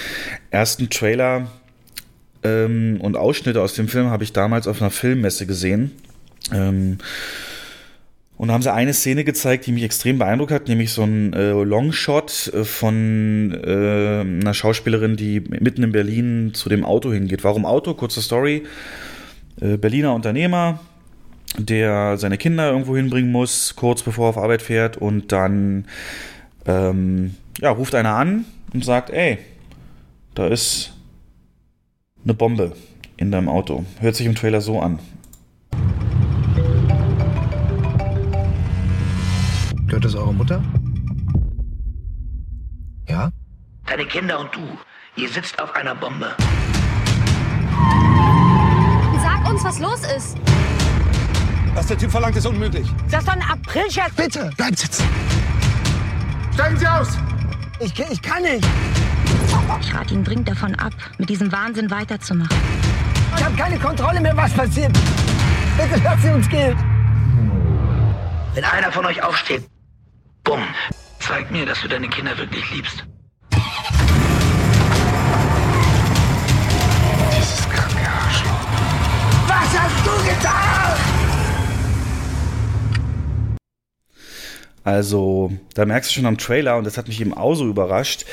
ersten 0.52 0.90
Trailer 0.90 1.48
ähm, 2.44 2.98
und 3.00 3.16
Ausschnitte 3.16 3.62
aus 3.62 3.74
dem 3.74 3.88
Film 3.88 4.10
habe 4.10 4.24
ich 4.24 4.34
damals 4.34 4.68
auf 4.68 4.82
einer 4.82 4.92
Filmmesse 4.92 5.46
gesehen. 5.46 5.92
Ähm, 6.52 6.98
und 8.36 8.48
da 8.50 8.56
haben 8.56 8.62
sie 8.64 8.74
eine 8.74 8.94
Szene 8.94 9.24
gezeigt, 9.24 9.68
die 9.68 9.72
mich 9.72 9.84
extrem 9.84 10.18
beeindruckt 10.18 10.52
hat, 10.52 10.68
nämlich 10.68 10.92
so 10.92 11.04
ein 11.04 11.34
äh, 11.34 11.52
Longshot 11.52 12.52
äh, 12.54 12.66
von 12.66 13.58
äh, 13.64 14.22
einer 14.22 14.54
Schauspielerin, 14.54 15.16
die 15.16 15.40
mitten 15.40 15.84
in 15.84 15.92
Berlin 15.92 16.52
zu 16.54 16.68
dem 16.68 16.84
Auto 16.84 17.14
hingeht. 17.14 17.44
Warum 17.44 17.66
Auto? 17.66 17.94
Kurze 17.94 18.22
Story. 18.22 18.64
Äh, 19.62 19.78
Berliner 19.78 20.14
Unternehmer, 20.14 20.80
der 21.58 22.18
seine 22.18 22.38
Kinder 22.38 22.72
irgendwo 22.72 22.96
hinbringen 22.96 23.32
muss, 23.32 23.76
kurz 23.76 24.02
bevor 24.02 24.28
er 24.28 24.30
auf 24.30 24.38
Arbeit 24.38 24.62
fährt 24.62 24.98
und 24.98 25.32
dann 25.32 25.86
ähm, 26.66 27.36
ja, 27.60 27.70
ruft 27.70 27.96
einer 27.96 28.16
an 28.16 28.46
und 28.74 28.84
sagt, 28.84 29.10
ey, 29.10 29.38
da 30.36 30.48
ist 30.48 30.94
eine 32.24 32.34
Bombe 32.34 32.76
in 33.18 33.32
deinem 33.32 33.50
Auto. 33.50 33.86
Hört 34.00 34.16
sich 34.16 34.26
im 34.26 34.36
Trailer 34.36 34.62
so 34.62 34.80
an. 34.80 35.00
Gehört 39.86 40.06
das 40.06 40.16
eure 40.16 40.34
Mutter? 40.34 40.64
Ja? 43.08 43.30
Deine 43.86 44.06
Kinder 44.06 44.40
und 44.40 44.50
du, 44.56 44.62
ihr 45.22 45.30
sitzt 45.30 45.62
auf 45.62 45.76
einer 45.76 45.94
Bombe. 45.94 46.36
Sag 49.44 49.52
uns, 49.52 49.64
was 49.64 49.80
los 49.80 50.00
ist. 50.16 50.38
Was 51.74 51.88
der 51.88 51.98
Typ 51.98 52.12
verlangt, 52.12 52.36
ist 52.36 52.46
unmöglich. 52.46 52.88
Das 53.10 53.22
ist 53.22 53.28
doch 53.28 53.34
ein 53.34 53.42
Aprilscherz. 53.42 54.14
Bitte, 54.16 54.50
bleibt 54.56 54.80
sitzen. 54.80 55.04
Steigen 56.54 56.78
Sie 56.78 56.88
aus! 56.88 57.18
Ich, 57.80 58.00
ich 58.00 58.22
kann 58.22 58.44
nicht. 58.44 58.66
Ich 59.82 59.94
rate 59.94 60.14
ihn 60.14 60.24
dringend 60.24 60.48
davon 60.48 60.76
ab, 60.76 60.94
mit 61.18 61.30
diesem 61.30 61.52
Wahnsinn 61.52 61.90
weiterzumachen. 61.92 62.56
Ich 63.36 63.44
habe 63.44 63.56
keine 63.56 63.78
Kontrolle 63.80 64.22
mehr, 64.22 64.38
was 64.38 64.54
passiert. 64.54 64.94
Bitte 65.78 66.02
lass 66.04 66.22
sie 66.22 66.30
uns 66.30 66.48
gehen. 66.48 66.78
Wenn 68.54 68.64
einer 68.64 68.92
von 68.92 69.06
euch 69.06 69.22
aufsteht, 69.22 69.68
bumm, 70.44 70.62
zeig 71.20 71.52
mir, 71.52 71.66
dass 71.66 71.82
du 71.82 71.88
deine 71.88 72.08
Kinder 72.08 72.38
wirklich 72.38 72.72
liebst. 72.72 73.04
Was 79.64 79.80
hast 79.80 80.06
du 80.06 80.12
getan? 80.30 80.98
Also, 84.84 85.54
da 85.74 85.86
merkst 85.86 86.10
du 86.10 86.16
schon 86.16 86.26
am 86.26 86.38
Trailer, 86.38 86.76
und 86.78 86.86
das 86.86 86.98
hat 86.98 87.08
mich 87.08 87.22
eben 87.22 87.34
auch 87.34 87.56
so 87.56 87.66
überrascht, 87.66 88.26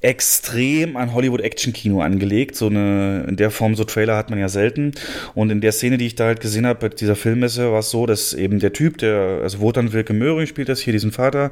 extrem 0.00 0.96
an 0.96 1.12
Hollywood-Action-Kino 1.12 2.02
angelegt. 2.02 2.54
So 2.54 2.66
eine, 2.66 3.24
in 3.28 3.34
der 3.34 3.50
Form 3.50 3.74
so 3.74 3.82
Trailer 3.82 4.16
hat 4.16 4.30
man 4.30 4.38
ja 4.38 4.48
selten. 4.48 4.92
Und 5.34 5.50
in 5.50 5.60
der 5.60 5.72
Szene, 5.72 5.98
die 5.98 6.06
ich 6.06 6.14
da 6.14 6.26
halt 6.26 6.38
gesehen 6.38 6.66
habe, 6.66 6.88
bei 6.88 6.94
dieser 6.94 7.16
Filmmesse, 7.16 7.72
war 7.72 7.80
es 7.80 7.90
so, 7.90 8.06
dass 8.06 8.32
eben 8.32 8.60
der 8.60 8.72
Typ, 8.72 8.98
der, 8.98 9.40
also 9.42 9.58
Wotan 9.58 9.92
Wilke 9.92 10.12
Möhring 10.12 10.46
spielt 10.46 10.68
das 10.68 10.78
hier, 10.78 10.92
diesen 10.92 11.10
Vater, 11.10 11.50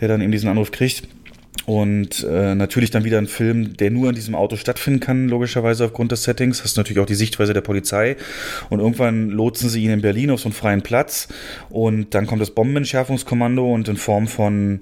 der 0.00 0.08
dann 0.08 0.20
eben 0.20 0.32
diesen 0.32 0.48
Anruf 0.48 0.72
kriegt, 0.72 1.04
und 1.66 2.24
äh, 2.24 2.54
natürlich 2.54 2.90
dann 2.90 3.04
wieder 3.04 3.18
ein 3.18 3.26
Film, 3.26 3.76
der 3.76 3.90
nur 3.90 4.08
in 4.10 4.14
diesem 4.14 4.34
Auto 4.34 4.56
stattfinden 4.56 5.00
kann, 5.00 5.28
logischerweise 5.28 5.86
aufgrund 5.86 6.12
des 6.12 6.24
Settings. 6.24 6.62
Hast 6.62 6.76
natürlich 6.76 7.00
auch 7.00 7.06
die 7.06 7.14
Sichtweise 7.14 7.54
der 7.54 7.62
Polizei. 7.62 8.16
Und 8.68 8.80
irgendwann 8.80 9.30
lotsen 9.30 9.70
sie 9.70 9.82
ihn 9.82 9.90
in 9.90 10.02
Berlin 10.02 10.30
auf 10.30 10.40
so 10.40 10.48
einen 10.48 10.54
freien 10.54 10.82
Platz. 10.82 11.28
Und 11.70 12.14
dann 12.14 12.26
kommt 12.26 12.42
das 12.42 12.50
Bombenentschärfungskommando 12.50 13.72
und 13.72 13.88
in 13.88 13.96
Form 13.96 14.26
von, 14.26 14.80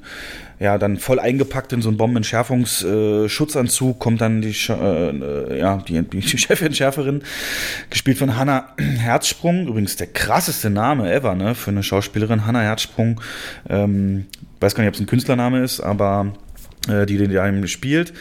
ja, 0.59 0.77
dann 0.77 0.97
voll 0.97 1.21
eingepackt 1.21 1.73
in 1.73 1.83
so 1.83 1.89
einen 1.89 1.99
Bombenentschärfungsschutzanzug 1.99 4.01
kommt 4.01 4.21
dann 4.21 4.43
die, 4.43 4.57
äh, 4.69 5.59
ja, 5.59 5.77
die, 5.87 6.03
die 6.03 6.23
Chefentschärferin, 6.39 7.23
gespielt 7.91 8.19
von 8.19 8.37
Hannah 8.37 8.71
Herzsprung. 8.79 9.69
Übrigens 9.69 9.95
der 9.97 10.09
krasseste 10.09 10.69
Name 10.69 11.13
ever, 11.13 11.37
ne, 11.37 11.55
für 11.55 11.71
eine 11.71 11.85
Schauspielerin. 11.85 12.45
Hannah 12.45 12.63
Herzsprung. 12.63 13.21
Ähm, 13.69 14.27
weiß 14.59 14.75
gar 14.75 14.83
nicht, 14.83 14.89
ob 14.89 14.95
es 14.95 15.01
ein 15.01 15.07
Künstlername 15.07 15.63
ist, 15.63 15.81
aber 15.81 16.27
äh, 16.29 16.33
die 16.89 17.17
den 17.17 17.37
einem 17.39 17.67
spielt 17.67 18.13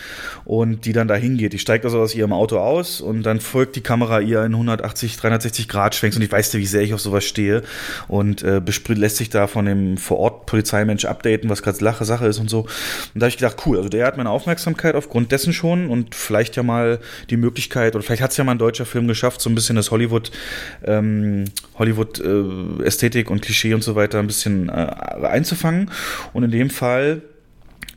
und 0.46 0.86
die 0.86 0.94
dann 0.94 1.08
da 1.08 1.16
hingeht. 1.16 1.54
Die 1.54 1.60
steigt 1.60 1.86
also 1.86 2.00
aus 2.00 2.14
ihrem 2.14 2.34
Auto 2.34 2.58
aus 2.58 3.02
und 3.02 3.24
dann 3.24 3.40
folgt 3.40 3.76
die 3.76 3.82
Kamera 3.82 4.20
ihr 4.20 4.44
in 4.44 4.54
180, 4.54 5.18
360 5.18 5.68
Grad 5.68 5.96
schwenks 5.96 6.16
und 6.16 6.22
ich 6.22 6.32
weiß 6.32 6.54
ja, 6.54 6.60
wie 6.60 6.66
sehr 6.66 6.82
ich 6.82 6.94
auf 6.94 7.02
sowas 7.02 7.24
stehe 7.24 7.64
und 8.08 8.44
äh, 8.44 8.62
lässt 8.90 9.18
sich 9.18 9.30
da 9.30 9.48
von 9.48 9.66
dem 9.66 9.98
vor 9.98 10.20
Ort 10.20 10.46
Polizeimensch 10.46 11.06
updaten, 11.06 11.50
was 11.50 11.64
gerade 11.64 11.84
Lache 11.84 12.06
Sache 12.06 12.28
ist 12.28 12.40
und 12.40 12.50
so. 12.50 12.62
Und 12.62 12.70
da 13.16 13.22
habe 13.22 13.30
ich 13.30 13.38
gedacht, 13.38 13.58
cool, 13.66 13.78
also 13.78 13.90
der 13.90 14.06
hat 14.06 14.18
meine 14.18 14.30
Aufmerksamkeit 14.30 14.96
aufgrund 14.96 15.32
dessen 15.32 15.54
schon 15.54 15.90
und 15.90 16.14
vielleicht 16.16 16.56
ja 16.56 16.64
mal 16.64 17.00
die 17.30 17.38
Möglichkeit 17.38 17.96
oder 17.96 18.04
vielleicht 18.04 18.22
hat 18.22 18.32
es 18.32 18.38
ja 18.38 18.44
mal 18.44 18.52
ein 18.54 18.60
deutscher 18.60 18.86
Film 18.86 19.08
geschafft, 19.08 19.42
so 19.42 19.50
ein 19.50 19.56
bisschen 19.56 19.76
das 19.76 19.92
Hollywood 19.92 20.32
ähm, 20.84 21.46
Hollywood 21.78 22.20
äh, 22.20 22.84
Ästhetik 22.84 23.30
und 23.30 23.42
Klischee 23.42 23.74
und 23.74 23.84
so 23.84 23.96
weiter 23.96 24.20
ein 24.20 24.28
bisschen 24.28 24.70
äh, 24.70 24.72
einzufangen 24.72 25.90
und 26.34 26.44
in 26.44 26.52
dem 26.52 26.70
Fall 26.70 27.22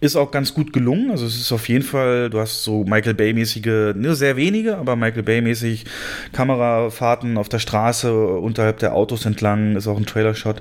ist 0.05 0.16
auch 0.16 0.31
ganz 0.31 0.52
gut 0.55 0.72
gelungen. 0.72 1.10
Also 1.10 1.26
es 1.26 1.40
ist 1.40 1.51
auf 1.52 1.68
jeden 1.68 1.85
Fall, 1.85 2.31
du 2.31 2.39
hast 2.39 2.62
so 2.62 2.85
Michael 2.85 3.14
Bay-mäßige, 3.14 3.94
nur 3.97 4.14
sehr 4.14 4.36
wenige, 4.36 4.76
aber 4.76 4.97
Michael 4.97 5.22
Bay-mäßig 5.22 5.86
Kamerafahrten 6.32 7.39
auf 7.39 7.48
der 7.48 7.59
Straße, 7.59 8.12
unterhalb 8.12 8.78
der 8.78 8.94
Autos 8.94 9.24
entlang, 9.24 9.76
ist 9.76 9.86
auch 9.86 9.97
ein 9.97 10.06
Trailer-Shot. 10.06 10.60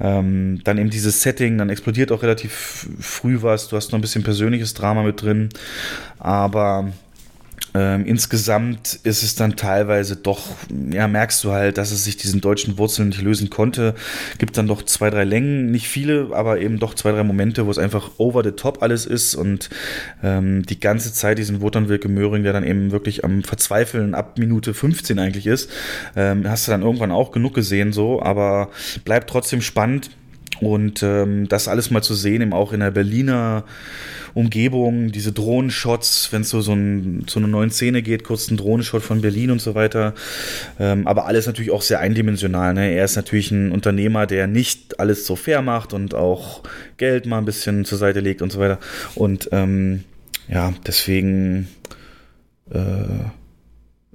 Ähm, 0.00 0.60
dann 0.64 0.78
eben 0.78 0.90
dieses 0.90 1.22
Setting, 1.22 1.58
dann 1.58 1.70
explodiert 1.70 2.10
auch 2.12 2.22
relativ 2.22 2.88
früh 2.98 3.42
was. 3.42 3.68
Du 3.68 3.76
hast 3.76 3.92
noch 3.92 3.98
ein 3.98 4.02
bisschen 4.02 4.22
persönliches 4.22 4.74
Drama 4.74 5.02
mit 5.02 5.20
drin. 5.20 5.50
Aber 6.18 6.90
ähm, 7.78 8.06
insgesamt 8.06 8.98
ist 9.04 9.22
es 9.22 9.36
dann 9.36 9.54
teilweise 9.54 10.16
doch, 10.16 10.48
ja, 10.90 11.06
merkst 11.06 11.44
du 11.44 11.52
halt, 11.52 11.78
dass 11.78 11.92
es 11.92 12.02
sich 12.02 12.16
diesen 12.16 12.40
deutschen 12.40 12.76
Wurzeln 12.76 13.10
nicht 13.10 13.22
lösen 13.22 13.50
konnte. 13.50 13.94
Gibt 14.38 14.58
dann 14.58 14.66
doch 14.66 14.82
zwei, 14.82 15.10
drei 15.10 15.22
Längen, 15.22 15.70
nicht 15.70 15.86
viele, 15.86 16.30
aber 16.32 16.60
eben 16.60 16.80
doch 16.80 16.94
zwei, 16.94 17.12
drei 17.12 17.22
Momente, 17.22 17.66
wo 17.66 17.70
es 17.70 17.78
einfach 17.78 18.10
over 18.18 18.42
the 18.42 18.50
top 18.50 18.82
alles 18.82 19.06
ist 19.06 19.36
und 19.36 19.70
ähm, 20.24 20.64
die 20.66 20.80
ganze 20.80 21.12
Zeit 21.12 21.38
diesen 21.38 21.60
Wotan 21.60 21.88
Wilke 21.88 22.08
Möhring, 22.08 22.42
der 22.42 22.52
dann 22.52 22.64
eben 22.64 22.90
wirklich 22.90 23.24
am 23.24 23.44
Verzweifeln 23.44 24.12
ab 24.14 24.38
Minute 24.38 24.74
15 24.74 25.16
eigentlich 25.20 25.46
ist, 25.46 25.70
ähm, 26.16 26.48
hast 26.50 26.66
du 26.66 26.72
dann 26.72 26.82
irgendwann 26.82 27.12
auch 27.12 27.30
genug 27.30 27.54
gesehen, 27.54 27.92
so, 27.92 28.20
aber 28.20 28.70
bleibt 29.04 29.30
trotzdem 29.30 29.60
spannend. 29.62 30.10
Und 30.60 31.02
ähm, 31.02 31.48
das 31.48 31.68
alles 31.68 31.90
mal 31.90 32.02
zu 32.02 32.14
sehen, 32.14 32.42
eben 32.42 32.52
auch 32.52 32.72
in 32.72 32.80
der 32.80 32.90
Berliner 32.90 33.64
Umgebung, 34.34 35.10
diese 35.10 35.32
Drohnenshots, 35.32 36.28
wenn 36.32 36.42
es 36.42 36.50
so, 36.50 36.60
so, 36.60 36.72
ein, 36.72 37.24
so 37.28 37.40
eine 37.40 37.48
neue 37.48 37.70
Szene 37.70 38.02
geht, 38.02 38.24
kurz 38.24 38.50
ein 38.50 38.56
Drohnenshot 38.56 39.02
von 39.02 39.20
Berlin 39.20 39.50
und 39.50 39.60
so 39.60 39.74
weiter. 39.74 40.14
Ähm, 40.78 41.06
aber 41.06 41.26
alles 41.26 41.46
natürlich 41.46 41.70
auch 41.70 41.82
sehr 41.82 42.00
eindimensional. 42.00 42.74
Ne? 42.74 42.92
Er 42.92 43.04
ist 43.04 43.16
natürlich 43.16 43.50
ein 43.50 43.72
Unternehmer, 43.72 44.26
der 44.26 44.46
nicht 44.46 45.00
alles 45.00 45.26
so 45.26 45.36
fair 45.36 45.62
macht 45.62 45.92
und 45.92 46.14
auch 46.14 46.62
Geld 46.96 47.26
mal 47.26 47.38
ein 47.38 47.44
bisschen 47.44 47.84
zur 47.84 47.98
Seite 47.98 48.20
legt 48.20 48.42
und 48.42 48.52
so 48.52 48.60
weiter. 48.60 48.78
Und 49.14 49.48
ähm, 49.52 50.04
ja, 50.48 50.72
deswegen 50.86 51.68
äh, 52.70 52.78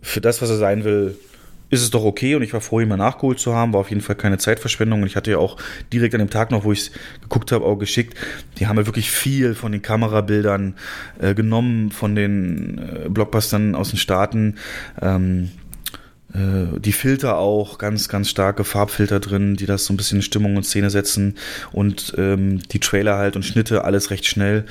für 0.02 0.22
das, 0.22 0.42
was 0.42 0.50
er 0.50 0.58
sein 0.58 0.84
will, 0.84 1.18
ist 1.74 1.82
es 1.82 1.90
doch 1.90 2.04
okay 2.04 2.36
und 2.36 2.44
ich 2.44 2.54
war 2.54 2.62
froh, 2.62 2.80
ihn 2.80 2.88
mal 2.88 2.98
nachgeholt 2.98 3.40
zu 3.40 3.54
haben. 3.56 3.74
War 3.74 3.80
auf 3.80 3.90
jeden 3.90 4.02
Fall 4.02 4.16
keine 4.16 4.38
Zeitverschwendung. 4.38 5.02
Und 5.02 5.08
ich 5.08 5.16
hatte 5.16 5.32
ja 5.32 5.40
auch 5.40 5.58
direkt 5.92 6.14
an 6.14 6.20
dem 6.20 6.30
Tag 6.30 6.52
noch, 6.52 6.64
wo 6.64 6.72
ich 6.72 6.80
es 6.80 6.92
geguckt 7.22 7.52
habe, 7.52 7.66
auch 7.66 7.78
geschickt. 7.78 8.16
Die 8.60 8.68
haben 8.68 8.78
ja 8.78 8.86
wirklich 8.86 9.10
viel 9.10 9.56
von 9.56 9.72
den 9.72 9.82
Kamerabildern 9.82 10.76
äh, 11.20 11.34
genommen, 11.34 11.92
von 11.92 12.16
den 12.16 12.78
äh, 12.78 13.10
Blockbustern 13.10 13.74
aus 13.74 13.90
den 13.90 13.98
Staaten. 13.98 14.56
Ähm, 15.02 15.50
äh, 16.34 16.80
die 16.80 16.94
Filter 16.94 17.38
auch, 17.38 17.80
ganz, 17.80 18.08
ganz 18.08 18.30
starke 18.30 18.64
Farbfilter 18.64 19.20
drin, 19.20 19.56
die 19.56 19.66
das 19.66 19.86
so 19.86 19.94
ein 19.94 19.98
bisschen 19.98 20.20
in 20.20 20.24
Stimmung 20.24 20.56
und 20.56 20.64
Szene 20.64 20.92
setzen. 20.92 21.36
Und 21.72 22.14
ähm, 22.18 22.60
die 22.70 22.80
Trailer 22.80 23.18
halt 23.18 23.36
und 23.36 23.44
Schnitte, 23.44 23.84
alles 23.84 24.12
recht 24.12 24.28
schnell. 24.28 24.66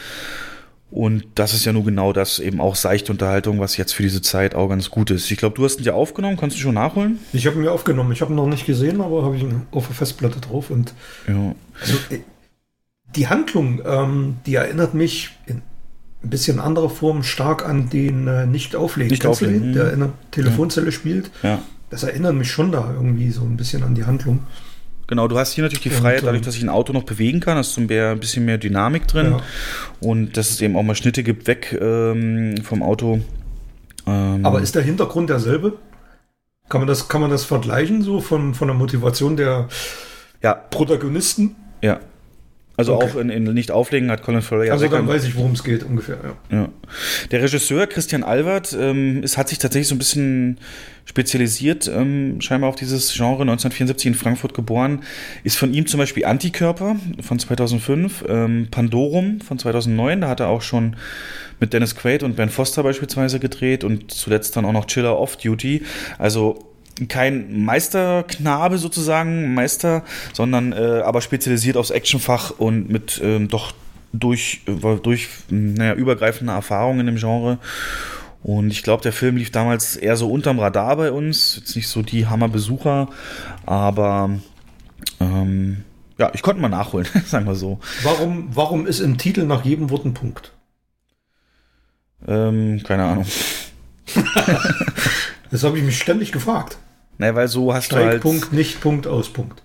Und 0.92 1.24
das 1.36 1.54
ist 1.54 1.64
ja 1.64 1.72
nur 1.72 1.84
genau 1.84 2.12
das, 2.12 2.38
eben 2.38 2.60
auch 2.60 2.76
seichte 2.76 3.12
Unterhaltung, 3.12 3.60
was 3.60 3.78
jetzt 3.78 3.94
für 3.94 4.02
diese 4.02 4.20
Zeit 4.20 4.54
auch 4.54 4.68
ganz 4.68 4.90
gut 4.90 5.10
ist. 5.10 5.30
Ich 5.30 5.38
glaube, 5.38 5.56
du 5.56 5.64
hast 5.64 5.78
ihn 5.78 5.84
ja 5.84 5.94
aufgenommen, 5.94 6.36
kannst 6.36 6.56
du 6.56 6.60
schon 6.60 6.74
nachholen? 6.74 7.18
Ich 7.32 7.46
habe 7.46 7.56
ihn 7.56 7.62
mir 7.62 7.72
aufgenommen. 7.72 8.12
Ich 8.12 8.20
habe 8.20 8.30
ihn 8.30 8.36
noch 8.36 8.46
nicht 8.46 8.66
gesehen, 8.66 9.00
aber 9.00 9.24
habe 9.24 9.34
ich 9.34 9.42
ihn 9.42 9.62
auf 9.70 9.86
der 9.86 9.96
Festplatte 9.96 10.38
drauf. 10.38 10.68
Und 10.68 10.92
ja. 11.26 11.54
also, 11.80 11.94
äh, 12.10 12.18
die 13.16 13.26
Handlung, 13.26 13.80
ähm, 13.86 14.36
die 14.44 14.56
erinnert 14.56 14.92
mich 14.92 15.30
in 15.46 15.62
ein 16.22 16.28
bisschen 16.28 16.60
anderer 16.60 16.90
Form 16.90 17.22
stark 17.22 17.66
an 17.66 17.88
den 17.88 18.28
äh, 18.28 18.44
Nicht-Auflegen. 18.44 19.10
Nicht 19.10 19.24
auflegen. 19.24 19.72
Der 19.72 19.94
in 19.94 20.00
der 20.00 20.12
Telefonzelle 20.30 20.86
ja. 20.86 20.92
spielt. 20.92 21.30
Ja. 21.42 21.62
Das 21.88 22.02
erinnert 22.02 22.34
mich 22.34 22.50
schon 22.50 22.70
da 22.70 22.92
irgendwie 22.92 23.30
so 23.30 23.40
ein 23.42 23.56
bisschen 23.56 23.82
an 23.82 23.94
die 23.94 24.04
Handlung. 24.04 24.40
Genau, 25.06 25.28
du 25.28 25.38
hast 25.38 25.52
hier 25.52 25.62
natürlich 25.62 25.82
die 25.82 25.90
Freiheit, 25.90 26.22
dadurch, 26.24 26.42
dass 26.42 26.56
ich 26.56 26.62
ein 26.62 26.68
Auto 26.68 26.92
noch 26.92 27.02
bewegen 27.02 27.40
kann, 27.40 27.56
hast 27.56 27.76
du 27.76 27.82
ein 27.82 28.18
bisschen 28.18 28.44
mehr 28.44 28.58
Dynamik 28.58 29.06
drin 29.08 29.32
ja. 29.32 29.40
und 30.00 30.36
dass 30.36 30.50
es 30.50 30.60
eben 30.60 30.76
auch 30.76 30.82
mal 30.82 30.94
Schnitte 30.94 31.22
gibt 31.22 31.46
weg 31.46 31.76
ähm, 31.78 32.56
vom 32.62 32.82
Auto. 32.82 33.20
Ähm, 34.06 34.46
Aber 34.46 34.60
ist 34.60 34.74
der 34.74 34.82
Hintergrund 34.82 35.28
derselbe? 35.28 35.74
Kann 36.68 36.80
man 36.80 36.88
das, 36.88 37.08
kann 37.08 37.20
man 37.20 37.30
das 37.30 37.44
vergleichen, 37.44 38.02
so 38.02 38.20
von, 38.20 38.54
von 38.54 38.68
der 38.68 38.76
Motivation 38.76 39.36
der 39.36 39.68
ja. 40.42 40.54
Protagonisten? 40.54 41.56
Ja, 41.82 42.00
also 42.76 42.94
okay. 42.94 43.04
auch 43.04 43.16
in, 43.16 43.28
in 43.28 43.44
Nicht-Auflegen 43.44 44.10
hat 44.10 44.22
Colin 44.22 44.40
Farrell 44.40 44.68
ja 44.68 44.72
Also 44.72 44.88
dann 44.88 45.06
weiß 45.06 45.24
ich, 45.24 45.36
worum 45.36 45.52
es 45.52 45.62
geht 45.62 45.82
ungefähr, 45.82 46.18
ja. 46.50 46.56
ja. 46.56 46.68
Der 47.30 47.42
Regisseur 47.42 47.86
Christian 47.86 48.24
Albert 48.24 48.76
ähm, 48.78 49.22
ist, 49.22 49.36
hat 49.36 49.48
sich 49.48 49.58
tatsächlich 49.58 49.88
so 49.88 49.94
ein 49.94 49.98
bisschen 49.98 50.58
spezialisiert, 51.04 51.90
ähm, 51.94 52.40
scheinbar 52.40 52.70
auf 52.70 52.76
dieses 52.76 53.12
Genre, 53.12 53.42
1974 53.42 54.06
in 54.06 54.14
Frankfurt 54.14 54.54
geboren. 54.54 55.00
Ist 55.44 55.58
von 55.58 55.74
ihm 55.74 55.86
zum 55.86 55.98
Beispiel 55.98 56.24
Antikörper 56.24 56.96
von 57.20 57.38
2005, 57.38 58.24
ähm, 58.28 58.68
Pandorum 58.70 59.40
von 59.40 59.58
2009, 59.58 60.22
da 60.22 60.28
hat 60.28 60.40
er 60.40 60.48
auch 60.48 60.62
schon 60.62 60.96
mit 61.60 61.72
Dennis 61.72 61.94
Quaid 61.94 62.22
und 62.22 62.36
Ben 62.36 62.48
Foster 62.48 62.82
beispielsweise 62.82 63.38
gedreht 63.38 63.84
und 63.84 64.10
zuletzt 64.10 64.56
dann 64.56 64.64
auch 64.64 64.72
noch 64.72 64.86
Chiller 64.86 65.18
Off 65.18 65.36
Duty. 65.36 65.82
Also 66.18 66.71
kein 67.08 67.64
Meisterknabe 67.64 68.78
sozusagen, 68.78 69.54
Meister, 69.54 70.02
sondern 70.32 70.72
äh, 70.72 71.02
aber 71.04 71.20
spezialisiert 71.20 71.76
aufs 71.76 71.90
Actionfach 71.90 72.50
und 72.58 72.90
mit 72.90 73.20
ähm, 73.22 73.48
doch 73.48 73.72
durch, 74.12 74.62
äh, 74.66 74.96
durch 74.96 75.28
naja, 75.48 75.94
übergreifende 75.94 76.52
Erfahrungen 76.52 77.08
im 77.08 77.16
Genre. 77.16 77.58
Und 78.42 78.70
ich 78.70 78.82
glaube, 78.82 79.02
der 79.02 79.12
Film 79.12 79.36
lief 79.36 79.50
damals 79.50 79.96
eher 79.96 80.16
so 80.16 80.30
unterm 80.30 80.58
Radar 80.58 80.96
bei 80.96 81.12
uns. 81.12 81.56
Jetzt 81.56 81.76
nicht 81.76 81.88
so 81.88 82.02
die 82.02 82.26
Hammerbesucher, 82.26 83.08
aber 83.66 84.30
ähm, 85.20 85.84
ja, 86.18 86.30
ich 86.34 86.42
konnte 86.42 86.60
mal 86.60 86.68
nachholen, 86.68 87.06
sagen 87.26 87.46
wir 87.46 87.54
so. 87.54 87.78
Warum, 88.02 88.48
warum 88.52 88.86
ist 88.86 89.00
im 89.00 89.16
Titel 89.18 89.44
nach 89.44 89.64
jedem 89.64 89.90
Wort 89.90 90.04
ein 90.04 90.14
Punkt? 90.14 90.52
Ähm, 92.26 92.82
keine 92.84 93.04
Ahnung. 93.04 93.26
das 95.52 95.62
habe 95.62 95.78
ich 95.78 95.84
mich 95.84 95.96
ständig 95.98 96.32
gefragt. 96.32 96.78
Naja, 97.18 97.36
weil 97.36 97.46
so 97.46 97.72
hast 97.72 97.84
Steig, 97.86 98.00
du 98.00 98.06
halt. 98.06 98.22
Punkt, 98.22 98.52
nicht 98.52 98.80
Punkt, 98.80 99.06
aus 99.06 99.28
Punkt. 99.32 99.62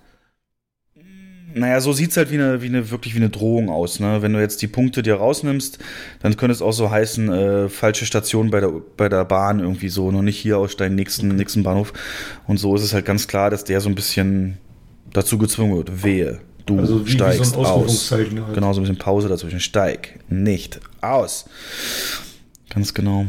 Naja, 1.54 1.80
so 1.80 1.92
sieht's 1.92 2.16
halt 2.16 2.30
wie 2.30 2.34
eine, 2.34 2.60
wie 2.62 2.66
eine, 2.66 2.90
wirklich 2.90 3.14
wie 3.14 3.18
eine 3.18 3.30
Drohung 3.30 3.70
aus, 3.70 4.00
ne? 4.00 4.20
Wenn 4.20 4.34
du 4.34 4.38
jetzt 4.38 4.60
die 4.60 4.66
Punkte 4.66 5.02
dir 5.02 5.14
rausnimmst, 5.14 5.78
dann 6.20 6.36
könnte 6.36 6.52
es 6.52 6.60
auch 6.62 6.72
so 6.72 6.90
heißen, 6.90 7.32
äh, 7.32 7.68
falsche 7.70 8.04
Station 8.06 8.50
bei 8.50 8.60
der, 8.60 8.70
bei 8.96 9.08
der 9.08 9.24
Bahn 9.24 9.58
irgendwie 9.58 9.88
so, 9.88 10.12
noch 10.12 10.22
nicht 10.22 10.38
hier 10.38 10.58
aussteigen, 10.58 10.94
nächsten, 10.94 11.28
nächsten 11.28 11.62
Bahnhof. 11.62 11.92
Und 12.46 12.58
so 12.58 12.76
ist 12.76 12.82
es 12.82 12.92
halt 12.92 13.06
ganz 13.06 13.26
klar, 13.26 13.48
dass 13.50 13.64
der 13.64 13.80
so 13.80 13.88
ein 13.88 13.94
bisschen 13.94 14.58
dazu 15.12 15.38
gezwungen 15.38 15.74
wird. 15.78 16.04
Wehe. 16.04 16.38
Du 16.66 16.78
Also 16.78 17.00
wie- 17.00 17.06
wie 17.06 17.10
so 17.12 17.16
steigst 17.16 17.56
aus. 17.56 18.10
Halt. 18.12 18.28
Genau, 18.54 18.72
so 18.74 18.80
ein 18.80 18.82
bisschen 18.82 18.98
Pause 18.98 19.28
dazwischen. 19.28 19.58
Steig 19.58 20.20
nicht 20.28 20.78
aus. 21.00 21.46
Ganz 22.68 22.92
genau. 22.92 23.26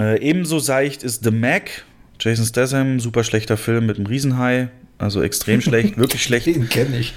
Äh, 0.00 0.20
ebenso 0.20 0.58
seicht 0.58 1.02
ist 1.02 1.24
The 1.24 1.30
Mac. 1.30 1.84
Jason 2.20 2.44
Statham, 2.46 3.00
super 3.00 3.24
schlechter 3.24 3.56
Film 3.56 3.86
mit 3.86 3.96
einem 3.96 4.06
Riesenhai. 4.06 4.68
Also 4.98 5.22
extrem 5.22 5.60
schlecht, 5.62 5.96
wirklich 5.98 6.22
schlecht. 6.22 6.46
Den 6.46 6.68
kenne 6.68 6.98
ich. 6.98 7.14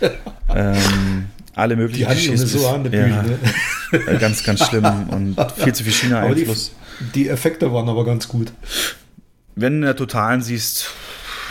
Ähm, 0.54 1.26
alle 1.54 1.76
möglichen 1.76 2.00
Die 2.04 2.08
Handlung 2.08 2.34
ist 2.36 2.48
so 2.50 2.70
hanebüchen, 2.72 3.10
ja, 3.12 3.22
ne? 3.24 3.40
äh, 4.08 4.18
Ganz, 4.18 4.44
ganz 4.44 4.66
schlimm 4.68 4.86
und 5.10 5.38
viel 5.58 5.74
zu 5.74 5.84
viel 5.84 6.12
Aber 6.14 6.34
die, 6.34 6.42
China-Einfluss. 6.42 6.72
die 7.14 7.30
Effekte 7.30 7.72
waren 7.72 7.88
aber 7.88 8.04
ganz 8.04 8.28
gut. 8.28 8.52
Wenn 9.56 9.74
du 9.74 9.78
in 9.78 9.82
der 9.84 9.96
Totalen 9.96 10.42
siehst, 10.42 10.90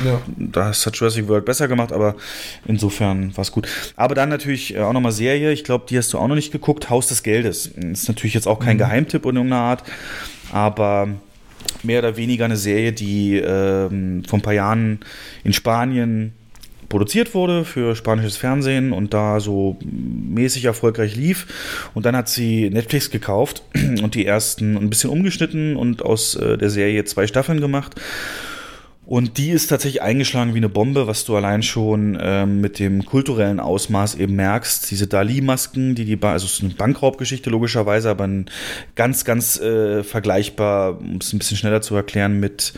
Ja. 0.04 0.20
das 0.36 0.84
hat 0.84 0.96
Jurassic 0.96 1.26
World 1.28 1.44
besser 1.46 1.68
gemacht, 1.68 1.92
aber 1.92 2.16
insofern 2.66 3.34
war 3.36 3.42
es 3.42 3.52
gut. 3.52 3.66
Aber 3.96 4.14
dann 4.14 4.28
natürlich 4.28 4.74
äh, 4.74 4.80
auch 4.80 4.92
nochmal 4.92 5.12
Serie, 5.12 5.52
ich 5.52 5.64
glaube, 5.64 5.86
die 5.88 5.96
hast 5.96 6.12
du 6.12 6.18
auch 6.18 6.26
noch 6.28 6.34
nicht 6.34 6.52
geguckt, 6.52 6.90
Haus 6.90 7.06
des 7.06 7.22
Geldes. 7.22 7.66
Ist 7.68 8.08
natürlich 8.08 8.34
jetzt 8.34 8.48
auch 8.48 8.58
kein 8.58 8.76
Geheimtipp 8.76 9.24
in 9.24 9.36
irgendeiner 9.36 9.62
Art, 9.62 9.84
aber 10.52 11.08
mehr 11.82 12.00
oder 12.00 12.16
weniger 12.16 12.44
eine 12.44 12.56
Serie, 12.56 12.92
die 12.92 13.36
ähm, 13.36 14.22
vor 14.26 14.38
ein 14.38 14.42
paar 14.42 14.54
Jahren 14.54 15.00
in 15.44 15.52
Spanien 15.52 16.32
produziert 16.88 17.34
wurde 17.34 17.64
für 17.64 17.96
spanisches 17.96 18.36
Fernsehen 18.36 18.92
und 18.92 19.14
da 19.14 19.40
so 19.40 19.76
mäßig 19.82 20.64
erfolgreich 20.64 21.16
lief. 21.16 21.88
Und 21.94 22.06
dann 22.06 22.16
hat 22.16 22.28
sie 22.28 22.70
Netflix 22.70 23.10
gekauft 23.10 23.62
und 23.74 24.14
die 24.14 24.26
ersten 24.26 24.76
ein 24.76 24.90
bisschen 24.90 25.10
umgeschnitten 25.10 25.76
und 25.76 26.02
aus 26.02 26.36
äh, 26.36 26.56
der 26.56 26.70
Serie 26.70 27.04
zwei 27.04 27.26
Staffeln 27.26 27.60
gemacht. 27.60 28.00
Und 29.06 29.36
die 29.36 29.50
ist 29.50 29.66
tatsächlich 29.66 30.00
eingeschlagen 30.00 30.54
wie 30.54 30.58
eine 30.58 30.70
Bombe, 30.70 31.06
was 31.06 31.26
du 31.26 31.36
allein 31.36 31.62
schon 31.62 32.16
ähm, 32.20 32.62
mit 32.62 32.78
dem 32.78 33.04
kulturellen 33.04 33.60
Ausmaß 33.60 34.14
eben 34.14 34.34
merkst. 34.34 34.90
Diese 34.90 35.06
Dali-Masken, 35.06 35.94
die 35.94 36.06
die, 36.06 36.16
ba 36.16 36.32
also 36.32 36.46
es 36.46 36.54
ist 36.54 36.62
eine 36.62 36.72
Bankraubgeschichte 36.72 37.50
logischerweise, 37.50 38.08
aber 38.08 38.26
ein 38.26 38.46
ganz, 38.94 39.26
ganz 39.26 39.60
äh, 39.60 40.02
vergleichbar, 40.02 40.98
um 40.98 41.18
es 41.20 41.34
ein 41.34 41.38
bisschen 41.38 41.58
schneller 41.58 41.82
zu 41.82 41.94
erklären, 41.94 42.40
mit 42.40 42.72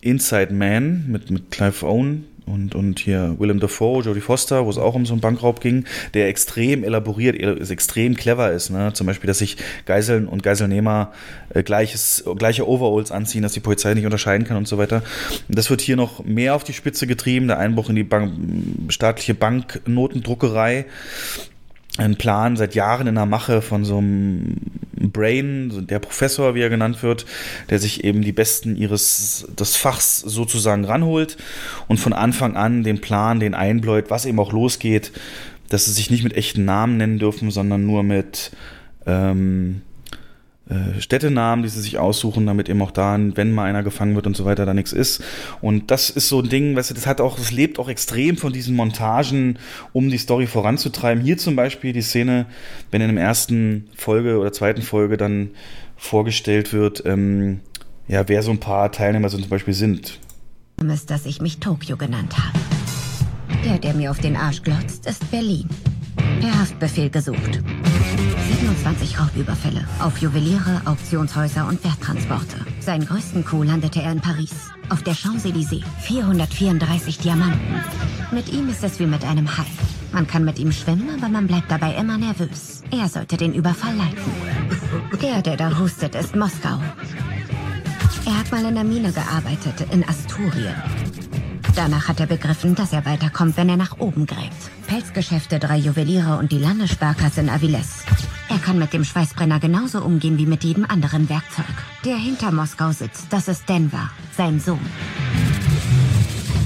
Inside 0.00 0.52
Man, 0.52 1.06
mit, 1.08 1.30
mit 1.32 1.50
Clive 1.50 1.84
Owen 1.84 2.27
und, 2.48 2.74
und 2.74 2.98
hier 2.98 3.36
Willem 3.38 3.60
Dafoe, 3.60 4.02
Jodie 4.02 4.20
Foster, 4.20 4.64
wo 4.64 4.70
es 4.70 4.78
auch 4.78 4.94
um 4.94 5.06
so 5.06 5.12
einen 5.12 5.20
Bankraub 5.20 5.60
ging, 5.60 5.84
der 6.14 6.28
extrem 6.28 6.84
elaboriert, 6.84 7.36
ist 7.36 7.70
extrem 7.70 8.14
clever 8.14 8.52
ist. 8.52 8.70
Ne? 8.70 8.92
Zum 8.92 9.06
Beispiel, 9.06 9.28
dass 9.28 9.38
sich 9.38 9.56
Geiseln 9.86 10.26
und 10.26 10.42
Geiselnehmer 10.42 11.12
äh, 11.50 11.62
gleiches, 11.62 12.24
gleiche 12.36 12.68
Overalls 12.68 13.12
anziehen, 13.12 13.42
dass 13.42 13.52
die 13.52 13.60
Polizei 13.60 13.94
nicht 13.94 14.04
unterscheiden 14.04 14.46
kann 14.46 14.56
und 14.56 14.68
so 14.68 14.78
weiter. 14.78 15.02
Das 15.48 15.70
wird 15.70 15.80
hier 15.80 15.96
noch 15.96 16.24
mehr 16.24 16.54
auf 16.54 16.64
die 16.64 16.72
Spitze 16.72 17.06
getrieben, 17.06 17.48
der 17.48 17.58
Einbruch 17.58 17.88
in 17.88 17.96
die 17.96 18.04
Bank, 18.04 18.32
staatliche 18.88 19.34
Banknotendruckerei 19.34 20.86
ein 21.98 22.16
Plan 22.16 22.56
seit 22.56 22.74
Jahren 22.74 23.06
in 23.06 23.16
der 23.16 23.26
Mache 23.26 23.60
von 23.60 23.84
so 23.84 23.98
einem 23.98 24.56
Brain, 24.92 25.86
der 25.86 25.98
Professor, 25.98 26.54
wie 26.54 26.60
er 26.60 26.70
genannt 26.70 27.02
wird, 27.02 27.26
der 27.70 27.78
sich 27.78 28.04
eben 28.04 28.22
die 28.22 28.32
Besten 28.32 28.76
ihres 28.76 29.46
des 29.58 29.76
Fachs 29.76 30.18
sozusagen 30.20 30.84
ranholt 30.84 31.36
und 31.86 31.98
von 31.98 32.12
Anfang 32.12 32.56
an 32.56 32.82
den 32.82 33.00
Plan, 33.00 33.40
den 33.40 33.54
einbläut, 33.54 34.10
was 34.10 34.26
eben 34.26 34.40
auch 34.40 34.52
losgeht, 34.52 35.12
dass 35.68 35.84
sie 35.84 35.92
sich 35.92 36.10
nicht 36.10 36.24
mit 36.24 36.34
echten 36.34 36.64
Namen 36.64 36.96
nennen 36.96 37.18
dürfen, 37.18 37.50
sondern 37.50 37.86
nur 37.86 38.02
mit 38.02 38.50
ähm, 39.06 39.82
äh, 39.82 39.87
Städtenamen, 40.98 41.62
die 41.62 41.68
sie 41.68 41.80
sich 41.80 41.98
aussuchen, 41.98 42.44
damit 42.46 42.68
eben 42.68 42.82
auch 42.82 42.90
da, 42.90 43.18
wenn 43.18 43.52
mal 43.54 43.64
einer 43.64 43.82
gefangen 43.82 44.14
wird 44.14 44.26
und 44.26 44.36
so 44.36 44.44
weiter, 44.44 44.66
da 44.66 44.74
nichts 44.74 44.92
ist. 44.92 45.22
Und 45.62 45.90
das 45.90 46.10
ist 46.10 46.28
so 46.28 46.40
ein 46.40 46.48
Ding, 46.48 46.76
weißt 46.76 46.90
du, 46.90 46.94
das 46.94 47.06
hat 47.06 47.20
auch, 47.20 47.36
das 47.36 47.52
lebt 47.52 47.78
auch 47.78 47.88
extrem 47.88 48.36
von 48.36 48.52
diesen 48.52 48.76
Montagen, 48.76 49.58
um 49.92 50.10
die 50.10 50.18
Story 50.18 50.46
voranzutreiben. 50.46 51.24
Hier 51.24 51.38
zum 51.38 51.56
Beispiel 51.56 51.92
die 51.92 52.02
Szene, 52.02 52.46
wenn 52.90 53.00
in 53.00 53.14
der 53.14 53.24
ersten 53.24 53.88
Folge 53.96 54.38
oder 54.38 54.52
zweiten 54.52 54.82
Folge 54.82 55.16
dann 55.16 55.50
vorgestellt 55.96 56.72
wird, 56.72 57.02
ähm, 57.06 57.60
ja, 58.06 58.28
wer 58.28 58.42
so 58.42 58.50
ein 58.50 58.60
paar 58.60 58.92
Teilnehmer 58.92 59.28
so 59.28 59.38
zum 59.38 59.48
Beispiel 59.48 59.74
sind. 59.74 60.18
ist, 60.92 61.10
dass 61.10 61.26
ich 61.26 61.40
mich 61.40 61.60
Tokio 61.60 61.96
genannt 61.96 62.36
habe. 62.36 62.58
Der, 63.64 63.78
der 63.78 63.94
mir 63.94 64.10
auf 64.10 64.18
den 64.18 64.36
Arsch 64.36 64.62
glotzt, 64.62 65.06
ist 65.06 65.30
Berlin. 65.30 65.68
Per 66.40 66.58
Haftbefehl 66.58 67.10
gesucht. 67.10 67.60
27 68.60 69.18
Raubüberfälle 69.20 69.86
auf 70.00 70.18
Juweliere, 70.18 70.82
Auktionshäuser 70.84 71.66
und 71.66 71.82
Werttransporte. 71.84 72.56
Seinen 72.80 73.06
größten 73.06 73.44
Coup 73.44 73.64
landete 73.64 74.00
er 74.00 74.12
in 74.12 74.20
Paris. 74.20 74.54
Auf 74.88 75.02
der 75.02 75.14
Champs-Élysées. 75.14 75.84
434 76.00 77.18
Diamanten. 77.18 77.82
Mit 78.30 78.52
ihm 78.52 78.68
ist 78.68 78.82
es 78.84 78.98
wie 78.98 79.06
mit 79.06 79.24
einem 79.24 79.58
Hai. 79.58 79.66
Man 80.12 80.26
kann 80.26 80.44
mit 80.44 80.58
ihm 80.58 80.72
schwimmen, 80.72 81.10
aber 81.16 81.28
man 81.28 81.46
bleibt 81.46 81.70
dabei 81.70 81.94
immer 81.94 82.16
nervös. 82.16 82.82
Er 82.90 83.08
sollte 83.08 83.36
den 83.36 83.54
Überfall 83.54 83.94
leiten. 83.96 84.32
Der, 85.20 85.42
der 85.42 85.56
da 85.56 85.78
hustet, 85.78 86.14
ist 86.14 86.34
Moskau. 86.34 86.80
Er 88.24 88.38
hat 88.38 88.50
mal 88.50 88.64
in 88.64 88.74
der 88.74 88.84
Mine 88.84 89.12
gearbeitet, 89.12 89.86
in 89.90 90.06
Asturien. 90.08 90.74
Danach 91.78 92.08
hat 92.08 92.18
er 92.18 92.26
begriffen, 92.26 92.74
dass 92.74 92.92
er 92.92 93.06
weiterkommt, 93.06 93.56
wenn 93.56 93.68
er 93.68 93.76
nach 93.76 94.00
oben 94.00 94.26
gräbt. 94.26 94.68
Pelzgeschäfte, 94.88 95.60
drei 95.60 95.76
Juweliere 95.76 96.36
und 96.36 96.50
die 96.50 96.58
Landessparkasse 96.58 97.40
in 97.42 97.48
Aviles. 97.48 98.02
Er 98.48 98.58
kann 98.58 98.80
mit 98.80 98.92
dem 98.92 99.04
Schweißbrenner 99.04 99.60
genauso 99.60 100.02
umgehen 100.02 100.38
wie 100.38 100.46
mit 100.46 100.64
jedem 100.64 100.84
anderen 100.86 101.28
Werkzeug. 101.28 101.66
Der 102.04 102.16
hinter 102.16 102.50
Moskau 102.50 102.90
sitzt, 102.90 103.26
das 103.30 103.46
ist 103.46 103.68
Denver, 103.68 104.10
sein 104.36 104.58
Sohn. 104.58 104.84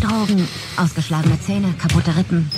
Drogen, 0.00 0.48
ausgeschlagene 0.78 1.38
Zähne, 1.42 1.74
kaputte 1.74 2.16
Rippen. 2.16 2.50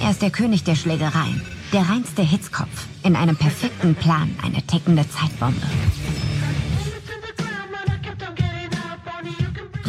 Er 0.00 0.12
ist 0.12 0.22
der 0.22 0.30
König 0.30 0.62
der 0.62 0.76
Schlägereien. 0.76 1.42
Der 1.72 1.88
reinste 1.88 2.22
Hitzkopf. 2.22 2.86
In 3.02 3.16
einem 3.16 3.34
perfekten 3.34 3.96
Plan 3.96 4.30
eine 4.44 4.62
tickende 4.62 5.04
Zeitbombe. 5.10 5.66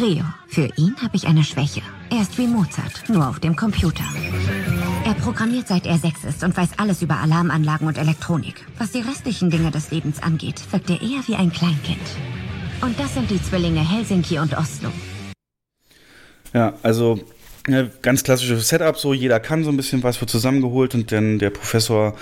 Rio, 0.00 0.24
für 0.48 0.70
ihn 0.78 0.96
habe 1.02 1.14
ich 1.14 1.26
eine 1.26 1.44
Schwäche. 1.44 1.82
Er 2.10 2.22
ist 2.22 2.38
wie 2.38 2.46
Mozart, 2.46 3.08
nur 3.08 3.28
auf 3.28 3.38
dem 3.38 3.54
Computer. 3.54 4.04
Er 5.04 5.12
programmiert 5.12 5.68
seit 5.68 5.84
er 5.84 5.98
sechs 5.98 6.24
ist 6.24 6.42
und 6.42 6.56
weiß 6.56 6.70
alles 6.78 7.02
über 7.02 7.18
Alarmanlagen 7.18 7.86
und 7.86 7.98
Elektronik. 7.98 8.64
Was 8.78 8.92
die 8.92 9.00
restlichen 9.00 9.50
Dinge 9.50 9.70
des 9.70 9.90
Lebens 9.90 10.22
angeht, 10.22 10.62
wirkt 10.70 10.88
er 10.88 11.02
eher 11.02 11.20
wie 11.26 11.34
ein 11.34 11.52
Kleinkind. 11.52 12.00
Und 12.80 12.98
das 12.98 13.12
sind 13.12 13.30
die 13.30 13.42
Zwillinge 13.42 13.86
Helsinki 13.86 14.38
und 14.38 14.56
Oslo. 14.56 14.90
Ja, 16.54 16.72
also 16.82 17.20
ja, 17.68 17.86
ganz 18.00 18.24
klassisches 18.24 18.68
Setup, 18.68 18.96
so 18.96 19.12
jeder 19.12 19.38
kann 19.38 19.64
so 19.64 19.70
ein 19.70 19.76
bisschen 19.76 20.02
was, 20.02 20.18
wird 20.18 20.30
zusammengeholt 20.30 20.94
und 20.94 21.12
dann 21.12 21.38
der 21.38 21.50
Professor 21.50 22.16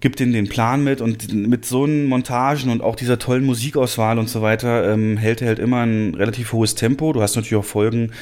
gibt 0.00 0.20
ihnen 0.20 0.32
den 0.32 0.48
Plan 0.48 0.84
mit 0.84 1.00
und 1.00 1.32
mit 1.32 1.64
so 1.64 1.84
einen 1.84 2.06
Montagen 2.06 2.70
und 2.70 2.82
auch 2.82 2.94
dieser 2.94 3.18
tollen 3.18 3.44
Musikauswahl 3.44 4.18
und 4.18 4.28
so 4.28 4.42
weiter 4.42 4.92
ähm, 4.92 5.16
hält 5.16 5.42
er 5.42 5.48
halt 5.48 5.58
immer 5.58 5.84
ein 5.84 6.14
relativ 6.14 6.52
hohes 6.52 6.74
Tempo. 6.74 7.12
Du 7.12 7.20
hast 7.20 7.34
natürlich 7.34 7.56
auch 7.56 7.64
Folgen 7.64 8.12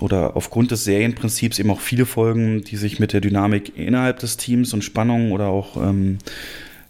oder 0.00 0.36
aufgrund 0.36 0.70
des 0.70 0.84
Serienprinzips 0.84 1.58
eben 1.58 1.70
auch 1.70 1.80
viele 1.80 2.06
Folgen, 2.06 2.62
die 2.62 2.76
sich 2.76 2.98
mit 2.98 3.12
der 3.12 3.20
Dynamik 3.20 3.76
innerhalb 3.76 4.20
des 4.20 4.38
Teams 4.38 4.72
und 4.72 4.82
Spannung 4.82 5.32
oder 5.32 5.48
auch 5.48 5.76
ähm, 5.76 6.18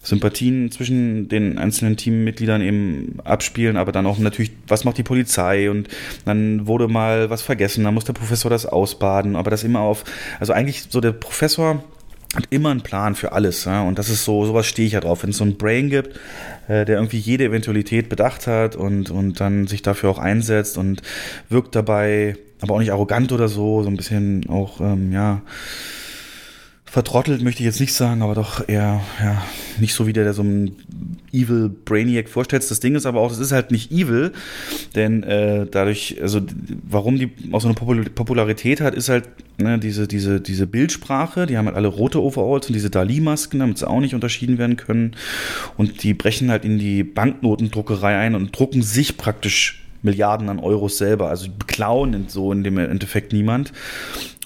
Sympathien 0.01 0.71
zwischen 0.71 1.27
den 1.27 1.57
einzelnen 1.57 1.97
Teammitgliedern 1.97 2.61
eben 2.61 3.17
abspielen, 3.25 3.75
aber 3.75 3.91
dann 3.91 4.05
auch 4.05 4.17
natürlich, 4.17 4.51
was 4.67 4.85
macht 4.85 4.97
die 4.97 5.03
Polizei? 5.03 5.69
Und 5.69 5.89
dann 6.23 6.67
wurde 6.67 6.87
mal 6.87 7.29
was 7.29 7.41
vergessen, 7.41 7.83
dann 7.83 7.93
muss 7.93 8.05
der 8.05 8.13
Professor 8.13 8.49
das 8.49 8.65
ausbaden, 8.65 9.35
aber 9.35 9.51
das 9.51 9.65
immer 9.65 9.81
auf, 9.81 10.05
also 10.39 10.53
eigentlich 10.53 10.85
so 10.89 11.01
der 11.01 11.11
Professor 11.11 11.83
hat 12.35 12.45
immer 12.49 12.69
einen 12.69 12.81
Plan 12.81 13.15
für 13.15 13.31
alles. 13.31 13.65
Ja? 13.65 13.81
Und 13.81 13.97
das 13.97 14.09
ist 14.09 14.23
so, 14.23 14.45
sowas 14.45 14.67
stehe 14.67 14.85
ich 14.85 14.93
ja 14.93 14.99
drauf. 14.99 15.23
Wenn 15.23 15.31
es 15.31 15.37
so 15.37 15.43
einen 15.43 15.57
Brain 15.57 15.89
gibt, 15.89 16.15
äh, 16.67 16.85
der 16.85 16.97
irgendwie 16.97 17.17
jede 17.17 17.45
Eventualität 17.45 18.09
bedacht 18.09 18.47
hat 18.47 18.75
und, 18.75 19.09
und 19.09 19.39
dann 19.39 19.67
sich 19.67 19.81
dafür 19.81 20.09
auch 20.09 20.19
einsetzt 20.19 20.77
und 20.77 21.01
wirkt 21.49 21.75
dabei, 21.75 22.37
aber 22.61 22.75
auch 22.75 22.79
nicht 22.79 22.91
arrogant 22.91 23.31
oder 23.31 23.47
so, 23.47 23.83
so 23.83 23.89
ein 23.89 23.97
bisschen 23.97 24.47
auch, 24.49 24.79
ähm, 24.79 25.11
ja, 25.11 25.41
vertrottelt 26.89 27.43
möchte 27.43 27.61
ich 27.61 27.65
jetzt 27.65 27.79
nicht 27.79 27.93
sagen, 27.93 28.23
aber 28.23 28.33
doch 28.33 28.67
eher, 28.67 29.01
ja, 29.21 29.43
nicht 29.79 29.93
so 29.93 30.07
wie 30.07 30.13
der, 30.13 30.23
der 30.23 30.33
so 30.33 30.41
ein 30.41 30.75
Evil 31.31 31.69
Brainiac 31.69 32.29
vorstellt. 32.29 32.69
Das 32.69 32.79
Ding 32.79 32.95
ist 32.95 33.05
aber 33.05 33.19
auch, 33.19 33.29
das 33.29 33.37
ist 33.37 33.51
halt 33.51 33.69
nicht 33.69 33.91
evil, 33.91 34.31
denn 34.95 35.21
äh, 35.21 35.67
dadurch, 35.69 36.17
also 36.21 36.41
warum 36.83 37.17
die 37.17 37.31
auch 37.51 37.61
so 37.61 37.67
eine 37.67 37.75
Popularität 37.75 38.81
hat, 38.81 38.95
ist 38.95 39.07
halt 39.07 39.29
ne, 39.59 39.77
diese, 39.77 40.07
diese, 40.07 40.41
diese 40.41 40.65
Bildsprache, 40.65 41.45
die 41.45 41.57
haben 41.57 41.67
halt 41.67 41.75
alle 41.75 41.89
rote 41.89 42.23
Overalls 42.23 42.67
und 42.67 42.73
diese 42.73 42.89
Dali-Masken, 42.89 43.59
damit 43.59 43.77
sie 43.77 43.87
auch 43.87 43.99
nicht 43.99 44.15
unterschieden 44.15 44.57
werden 44.57 44.75
können. 44.75 45.15
Und 45.77 46.01
die 46.01 46.15
brechen 46.15 46.49
halt 46.49 46.65
in 46.65 46.79
die 46.79 47.03
Banknotendruckerei 47.03 48.17
ein 48.17 48.33
und 48.33 48.57
drucken 48.57 48.81
sich 48.81 49.15
praktisch 49.15 49.83
Milliarden 50.01 50.49
an 50.49 50.59
Euros 50.59 50.97
selber. 50.97 51.29
Also 51.29 51.49
beklauen 51.51 52.25
so 52.27 52.51
in 52.51 52.63
dem 52.63 52.77
Endeffekt 52.77 53.33
niemand. 53.33 53.73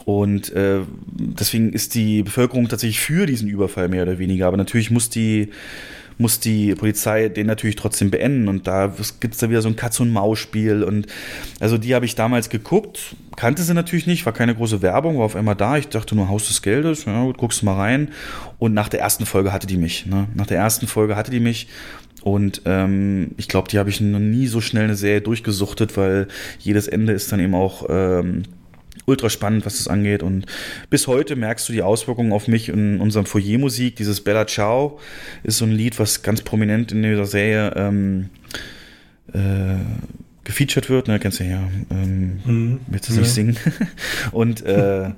Und 0.05 0.51
äh, 0.53 0.81
deswegen 1.05 1.71
ist 1.71 1.95
die 1.95 2.23
Bevölkerung 2.23 2.67
tatsächlich 2.67 2.99
für 2.99 3.25
diesen 3.25 3.47
Überfall 3.49 3.87
mehr 3.87 4.03
oder 4.03 4.19
weniger. 4.19 4.47
Aber 4.47 4.57
natürlich 4.57 4.91
muss 4.91 5.09
die 5.09 5.49
muss 6.17 6.39
die 6.39 6.75
Polizei 6.75 7.29
den 7.29 7.47
natürlich 7.47 7.75
trotzdem 7.75 8.11
beenden. 8.11 8.47
Und 8.47 8.67
da 8.67 8.93
gibt 9.19 9.33
es 9.33 9.39
da 9.39 9.49
wieder 9.49 9.61
so 9.61 9.69
ein 9.69 9.75
Katz- 9.75 9.99
und 9.99 10.15
also 11.59 11.77
die 11.77 11.95
habe 11.95 12.05
ich 12.05 12.15
damals 12.15 12.49
geguckt, 12.49 13.15
kannte 13.35 13.63
sie 13.63 13.73
natürlich 13.73 14.07
nicht, 14.07 14.25
war 14.25 14.33
keine 14.33 14.55
große 14.55 14.81
Werbung, 14.81 15.17
war 15.17 15.25
auf 15.25 15.35
einmal 15.35 15.55
da, 15.55 15.77
ich 15.77 15.87
dachte 15.87 16.15
nur 16.15 16.29
Haus 16.29 16.47
des 16.47 16.61
Geldes, 16.61 17.05
ja 17.05 17.23
gut, 17.23 17.37
guckst 17.37 17.63
mal 17.63 17.75
rein. 17.75 18.09
Und 18.59 18.73
nach 18.73 18.89
der 18.89 19.01
ersten 19.01 19.25
Folge 19.25 19.53
hatte 19.53 19.67
die 19.67 19.77
mich, 19.77 20.05
ne? 20.05 20.27
nach 20.33 20.47
der 20.47 20.57
ersten 20.57 20.87
Folge 20.87 21.15
hatte 21.15 21.31
die 21.31 21.39
mich. 21.39 21.67
Und 22.23 22.61
ähm, 22.65 23.31
ich 23.37 23.49
glaube, 23.49 23.67
die 23.67 23.79
habe 23.79 23.89
ich 23.89 23.99
noch 23.99 24.19
nie 24.19 24.47
so 24.47 24.61
schnell 24.61 24.85
eine 24.85 24.95
Serie 24.95 25.21
durchgesuchtet, 25.21 25.97
weil 25.97 26.27
jedes 26.59 26.87
Ende 26.87 27.11
ist 27.11 27.31
dann 27.31 27.41
eben 27.41 27.53
auch 27.53 27.85
ähm, 27.89 28.43
ultra 29.05 29.29
spannend, 29.29 29.65
was 29.65 29.77
das 29.77 29.87
angeht. 29.87 30.23
Und 30.23 30.45
bis 30.89 31.07
heute 31.07 31.35
merkst 31.35 31.67
du 31.69 31.73
die 31.73 31.81
Auswirkungen 31.81 32.31
auf 32.31 32.47
mich 32.47 32.69
in 32.69 32.99
unserem 32.99 33.25
Foyer-Musik. 33.25 33.95
Dieses 33.95 34.21
Bella 34.21 34.47
Ciao 34.47 34.99
ist 35.43 35.57
so 35.57 35.65
ein 35.65 35.71
Lied, 35.71 35.99
was 35.99 36.23
ganz 36.23 36.41
prominent 36.41 36.91
in 36.91 37.03
dieser 37.03 37.25
Serie 37.25 37.73
ähm, 37.75 38.29
äh, 39.33 39.75
gefeatured 40.43 40.89
wird. 40.89 41.07
Ne, 41.07 41.19
kennst 41.19 41.39
du 41.39 41.43
ja. 41.43 41.61
Ähm, 41.89 42.39
mhm. 42.45 42.79
Willst 42.87 43.09
du 43.09 43.13
es 43.13 43.19
nicht 43.19 43.31
singen? 43.31 43.57
Und 44.31 44.65
äh, 44.65 45.11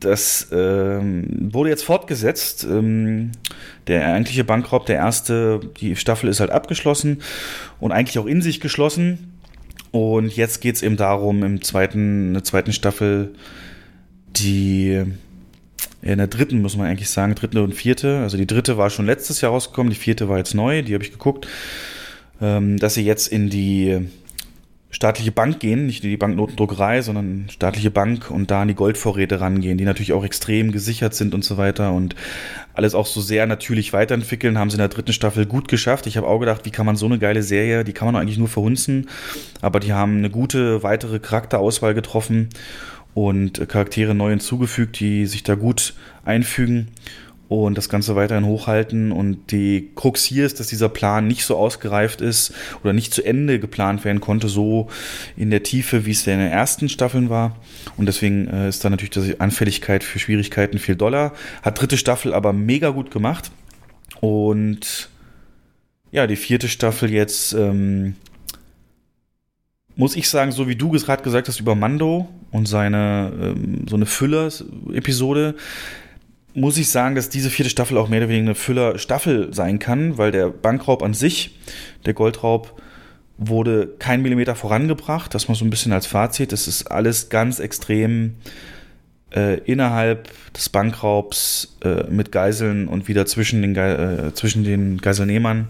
das 0.00 0.48
ähm, 0.52 1.52
wurde 1.52 1.70
jetzt 1.70 1.84
fortgesetzt. 1.84 2.64
Ähm, 2.64 3.32
der 3.86 4.06
eigentliche 4.06 4.44
Bankraub, 4.44 4.86
der 4.86 4.96
erste, 4.96 5.60
die 5.80 5.96
Staffel 5.96 6.28
ist 6.28 6.40
halt 6.40 6.50
abgeschlossen 6.50 7.22
und 7.80 7.92
eigentlich 7.92 8.18
auch 8.18 8.26
in 8.26 8.42
sich 8.42 8.60
geschlossen. 8.60 9.37
Und 9.90 10.36
jetzt 10.36 10.60
geht 10.60 10.76
es 10.76 10.82
eben 10.82 10.96
darum, 10.96 11.42
im 11.42 11.62
zweiten, 11.62 12.28
in 12.28 12.34
der 12.34 12.44
zweiten 12.44 12.72
Staffel 12.72 13.34
die 14.36 15.04
in 16.00 16.18
der 16.18 16.28
dritten 16.28 16.62
muss 16.62 16.76
man 16.76 16.86
eigentlich 16.86 17.10
sagen, 17.10 17.34
dritte 17.34 17.62
und 17.62 17.74
vierte. 17.74 18.18
Also 18.20 18.36
die 18.36 18.46
dritte 18.46 18.76
war 18.78 18.90
schon 18.90 19.06
letztes 19.06 19.40
Jahr 19.40 19.50
rausgekommen, 19.52 19.90
die 19.90 19.98
vierte 19.98 20.28
war 20.28 20.38
jetzt 20.38 20.54
neu, 20.54 20.82
die 20.82 20.94
habe 20.94 21.02
ich 21.02 21.10
geguckt, 21.10 21.48
ähm, 22.40 22.78
dass 22.78 22.94
sie 22.94 23.04
jetzt 23.04 23.28
in 23.28 23.50
die 23.50 24.08
staatliche 24.90 25.32
Bank 25.32 25.60
gehen, 25.60 25.86
nicht 25.86 26.02
in 26.02 26.10
die 26.10 26.16
Banknotendruckerei, 26.16 27.02
sondern 27.02 27.46
staatliche 27.50 27.90
Bank 27.90 28.30
und 28.30 28.50
da 28.50 28.62
an 28.62 28.68
die 28.68 28.74
Goldvorräte 28.74 29.40
rangehen, 29.40 29.76
die 29.76 29.84
natürlich 29.84 30.14
auch 30.14 30.24
extrem 30.24 30.72
gesichert 30.72 31.14
sind 31.14 31.34
und 31.34 31.44
so 31.44 31.58
weiter 31.58 31.92
und 31.92 32.14
alles 32.72 32.94
auch 32.94 33.06
so 33.06 33.20
sehr 33.20 33.46
natürlich 33.46 33.92
weiterentwickeln, 33.92 34.58
haben 34.58 34.70
sie 34.70 34.76
in 34.76 34.80
der 34.80 34.88
dritten 34.88 35.12
Staffel 35.12 35.44
gut 35.44 35.68
geschafft. 35.68 36.06
Ich 36.06 36.16
habe 36.16 36.26
auch 36.26 36.38
gedacht, 36.38 36.64
wie 36.64 36.70
kann 36.70 36.86
man 36.86 36.96
so 36.96 37.06
eine 37.06 37.18
geile 37.18 37.42
Serie, 37.42 37.84
die 37.84 37.92
kann 37.92 38.06
man 38.06 38.16
eigentlich 38.16 38.38
nur 38.38 38.48
verhunzen, 38.48 39.08
aber 39.60 39.78
die 39.78 39.92
haben 39.92 40.18
eine 40.18 40.30
gute 40.30 40.82
weitere 40.82 41.18
Charakterauswahl 41.18 41.92
getroffen 41.92 42.48
und 43.12 43.68
Charaktere 43.68 44.14
neu 44.14 44.30
hinzugefügt, 44.30 45.00
die 45.00 45.26
sich 45.26 45.42
da 45.42 45.54
gut 45.54 45.94
einfügen 46.24 46.88
und 47.48 47.78
das 47.78 47.88
Ganze 47.88 48.14
weiterhin 48.14 48.44
hochhalten. 48.44 49.10
Und 49.10 49.50
die 49.50 49.90
Krux 49.94 50.24
hier 50.24 50.44
ist, 50.44 50.60
dass 50.60 50.66
dieser 50.66 50.88
Plan 50.88 51.26
nicht 51.26 51.44
so 51.44 51.56
ausgereift 51.56 52.20
ist 52.20 52.52
oder 52.82 52.92
nicht 52.92 53.12
zu 53.14 53.24
Ende 53.24 53.58
geplant 53.58 54.04
werden 54.04 54.20
konnte, 54.20 54.48
so 54.48 54.88
in 55.36 55.50
der 55.50 55.62
Tiefe, 55.62 56.04
wie 56.04 56.10
es 56.10 56.26
in 56.26 56.38
den 56.38 56.50
ersten 56.50 56.88
Staffeln 56.88 57.30
war. 57.30 57.56
Und 57.96 58.06
deswegen 58.06 58.48
äh, 58.48 58.68
ist 58.68 58.84
da 58.84 58.90
natürlich 58.90 59.10
die 59.10 59.40
Anfälligkeit 59.40 60.04
für 60.04 60.18
Schwierigkeiten 60.18 60.78
viel 60.78 60.96
doller. 60.96 61.32
Hat 61.62 61.80
dritte 61.80 61.96
Staffel 61.96 62.34
aber 62.34 62.52
mega 62.52 62.90
gut 62.90 63.10
gemacht. 63.10 63.50
Und 64.20 65.08
ja, 66.10 66.26
die 66.26 66.36
vierte 66.36 66.68
Staffel 66.68 67.10
jetzt, 67.10 67.52
ähm, 67.54 68.14
muss 69.96 70.16
ich 70.16 70.28
sagen, 70.28 70.52
so 70.52 70.68
wie 70.68 70.76
du 70.76 70.90
gerade 70.90 71.22
gesagt 71.22 71.48
hast 71.48 71.60
über 71.60 71.74
Mando 71.74 72.28
und 72.50 72.66
seine, 72.66 73.32
ähm, 73.40 73.86
so 73.88 73.96
eine 73.96 74.06
Füller-Episode, 74.06 75.54
muss 76.58 76.76
ich 76.76 76.90
sagen, 76.90 77.14
dass 77.14 77.28
diese 77.28 77.50
vierte 77.50 77.70
Staffel 77.70 77.96
auch 77.98 78.08
mehr 78.08 78.20
oder 78.20 78.28
weniger 78.28 78.46
eine 78.46 78.54
Füller-Staffel 78.54 79.52
sein 79.52 79.78
kann, 79.78 80.18
weil 80.18 80.32
der 80.32 80.48
Bankraub 80.48 81.02
an 81.02 81.14
sich, 81.14 81.58
der 82.04 82.14
Goldraub, 82.14 82.80
wurde 83.38 83.94
kein 83.98 84.22
Millimeter 84.22 84.54
vorangebracht. 84.54 85.34
Das 85.34 85.48
mal 85.48 85.54
so 85.54 85.64
ein 85.64 85.70
bisschen 85.70 85.92
als 85.92 86.06
Fazit. 86.06 86.52
Das 86.52 86.66
ist 86.66 86.90
alles 86.90 87.28
ganz 87.28 87.60
extrem 87.60 88.34
äh, 89.34 89.58
innerhalb 89.60 90.28
des 90.52 90.68
Bankraubs 90.68 91.76
äh, 91.84 92.04
mit 92.10 92.32
Geiseln 92.32 92.88
und 92.88 93.08
wieder 93.08 93.26
zwischen 93.26 93.62
den, 93.62 93.76
äh, 93.76 94.34
zwischen 94.34 94.64
den 94.64 94.98
Geiselnehmern. 94.98 95.68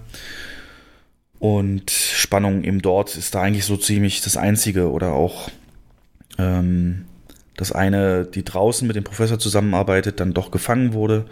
Und 1.38 1.90
Spannung 1.90 2.64
eben 2.64 2.82
dort 2.82 3.16
ist 3.16 3.34
da 3.34 3.42
eigentlich 3.42 3.64
so 3.64 3.76
ziemlich 3.76 4.22
das 4.22 4.36
Einzige 4.36 4.90
oder 4.90 5.12
auch 5.12 5.50
ähm, 6.38 7.04
dass 7.58 7.72
eine, 7.72 8.24
die 8.24 8.44
draußen 8.44 8.86
mit 8.86 8.96
dem 8.96 9.04
Professor 9.04 9.38
zusammenarbeitet, 9.38 10.20
dann 10.20 10.32
doch 10.32 10.50
gefangen 10.50 10.94
wurde 10.94 11.26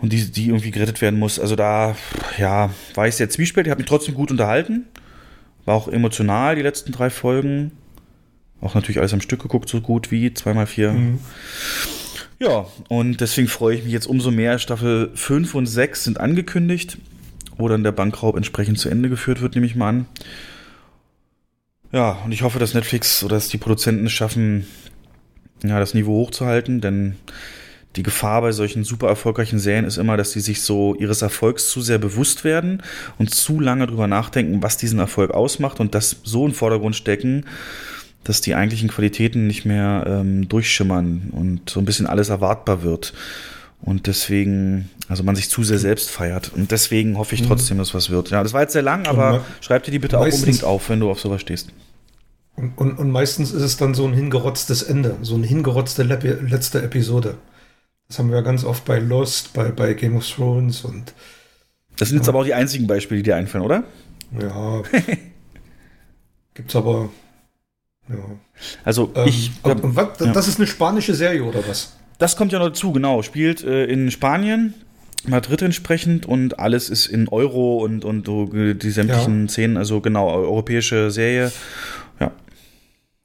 und 0.00 0.12
die, 0.12 0.30
die 0.30 0.48
irgendwie 0.48 0.72
gerettet 0.72 1.00
werden 1.00 1.18
muss. 1.18 1.38
Also 1.40 1.56
da, 1.56 1.96
ja, 2.38 2.70
war 2.94 3.08
ich 3.08 3.14
sehr 3.14 3.30
zwiespältig, 3.30 3.70
habe 3.70 3.80
mich 3.80 3.88
trotzdem 3.88 4.14
gut 4.14 4.30
unterhalten. 4.30 4.84
War 5.64 5.74
auch 5.74 5.88
emotional 5.88 6.56
die 6.56 6.62
letzten 6.62 6.92
drei 6.92 7.08
Folgen. 7.08 7.72
Auch 8.60 8.74
natürlich 8.74 8.98
alles 8.98 9.14
am 9.14 9.20
Stück 9.20 9.40
geguckt, 9.42 9.68
so 9.68 9.80
gut 9.80 10.10
wie 10.10 10.34
zweimal 10.34 10.66
vier. 10.66 10.92
Mhm. 10.92 11.20
Ja, 12.38 12.66
und 12.88 13.20
deswegen 13.20 13.48
freue 13.48 13.76
ich 13.76 13.84
mich 13.84 13.92
jetzt 13.92 14.06
umso 14.06 14.30
mehr. 14.30 14.58
Staffel 14.58 15.10
5 15.14 15.54
und 15.54 15.66
6 15.66 16.04
sind 16.04 16.20
angekündigt, 16.20 16.98
wo 17.56 17.68
dann 17.68 17.84
der 17.84 17.92
Bankraub 17.92 18.36
entsprechend 18.36 18.78
zu 18.78 18.88
Ende 18.88 19.08
geführt 19.08 19.40
wird, 19.40 19.54
nehme 19.54 19.66
ich 19.66 19.76
mal 19.76 19.88
an. 19.88 20.06
Ja, 21.92 22.18
und 22.24 22.32
ich 22.32 22.42
hoffe, 22.42 22.58
dass 22.58 22.74
Netflix 22.74 23.22
oder 23.22 23.36
dass 23.36 23.48
die 23.48 23.58
Produzenten 23.58 24.06
es 24.06 24.12
schaffen, 24.12 24.66
ja, 25.64 25.78
das 25.78 25.94
Niveau 25.94 26.16
hochzuhalten, 26.16 26.80
denn 26.80 27.16
die 27.96 28.02
Gefahr 28.02 28.42
bei 28.42 28.52
solchen 28.52 28.84
super 28.84 29.08
erfolgreichen 29.08 29.58
Serien 29.58 29.86
ist 29.86 29.96
immer, 29.96 30.16
dass 30.16 30.32
sie 30.32 30.40
sich 30.40 30.60
so 30.60 30.94
ihres 30.94 31.22
Erfolgs 31.22 31.70
zu 31.70 31.80
sehr 31.80 31.98
bewusst 31.98 32.44
werden 32.44 32.82
und 33.18 33.34
zu 33.34 33.58
lange 33.58 33.86
drüber 33.86 34.06
nachdenken, 34.06 34.62
was 34.62 34.76
diesen 34.76 34.98
Erfolg 34.98 35.30
ausmacht 35.30 35.80
und 35.80 35.94
das 35.94 36.16
so 36.22 36.46
im 36.46 36.52
Vordergrund 36.52 36.94
stecken, 36.94 37.46
dass 38.22 38.40
die 38.40 38.54
eigentlichen 38.54 38.88
Qualitäten 38.88 39.46
nicht 39.46 39.64
mehr 39.64 40.04
ähm, 40.06 40.48
durchschimmern 40.48 41.30
und 41.32 41.70
so 41.70 41.80
ein 41.80 41.86
bisschen 41.86 42.06
alles 42.06 42.28
erwartbar 42.28 42.82
wird. 42.82 43.14
Und 43.80 44.06
deswegen, 44.08 44.90
also 45.08 45.22
man 45.22 45.36
sich 45.36 45.48
zu 45.48 45.62
sehr 45.62 45.78
selbst 45.78 46.10
feiert. 46.10 46.50
Und 46.54 46.72
deswegen 46.72 47.18
hoffe 47.18 47.34
ich 47.34 47.42
mhm. 47.42 47.46
trotzdem, 47.46 47.78
dass 47.78 47.94
was 47.94 48.10
wird. 48.10 48.30
Ja, 48.30 48.42
das 48.42 48.52
war 48.52 48.62
jetzt 48.62 48.72
sehr 48.72 48.82
lang, 48.82 49.06
aber 49.06 49.44
schreib 49.60 49.84
dir 49.84 49.90
die 49.90 49.98
bitte 49.98 50.18
auch 50.18 50.24
unbedingt 50.24 50.64
auf, 50.64 50.88
wenn 50.88 50.98
du 50.98 51.10
auf 51.10 51.20
sowas 51.20 51.40
stehst. 51.40 51.70
Und, 52.56 52.78
und, 52.78 52.98
und, 52.98 53.10
meistens 53.10 53.52
ist 53.52 53.62
es 53.62 53.76
dann 53.76 53.92
so 53.92 54.06
ein 54.06 54.14
hingerotztes 54.14 54.82
Ende, 54.82 55.16
so 55.20 55.34
eine 55.34 55.46
hingerotzte 55.46 56.02
letzte 56.02 56.82
Episode. 56.82 57.36
Das 58.08 58.18
haben 58.18 58.30
wir 58.30 58.42
ganz 58.42 58.64
oft 58.64 58.84
bei 58.86 58.98
Lost, 58.98 59.52
bei, 59.52 59.70
bei 59.70 59.92
Game 59.94 60.16
of 60.16 60.26
Thrones 60.26 60.84
und. 60.84 61.12
Das 61.98 62.08
sind 62.08 62.18
jetzt 62.18 62.26
ja. 62.26 62.32
aber 62.32 62.40
auch 62.40 62.44
die 62.44 62.54
einzigen 62.54 62.86
Beispiele, 62.86 63.18
die 63.18 63.24
dir 63.24 63.36
einfallen, 63.36 63.64
oder? 63.64 63.84
Ja. 64.40 64.82
Gibt's 66.54 66.74
aber. 66.74 67.10
Ja. 68.08 68.16
Also 68.84 69.12
ähm, 69.14 69.28
ich. 69.28 69.50
Hab, 69.62 69.78
was, 69.82 70.20
ja. 70.20 70.32
Das 70.32 70.48
ist 70.48 70.58
eine 70.58 70.66
spanische 70.66 71.14
Serie 71.14 71.42
oder 71.42 71.66
was? 71.68 71.96
Das 72.18 72.36
kommt 72.36 72.52
ja 72.52 72.58
noch 72.58 72.68
dazu, 72.68 72.92
genau. 72.92 73.22
Spielt 73.22 73.62
äh, 73.64 73.84
in 73.84 74.10
Spanien, 74.10 74.72
Madrid 75.26 75.60
entsprechend 75.62 76.24
und 76.24 76.58
alles 76.58 76.88
ist 76.88 77.06
in 77.06 77.28
Euro 77.28 77.78
und, 77.84 78.04
und 78.04 78.26
die 78.26 78.90
sämtlichen 78.90 79.42
ja. 79.42 79.48
Szenen, 79.48 79.76
also 79.76 80.00
genau, 80.00 80.30
europäische 80.30 81.10
Serie. 81.10 81.52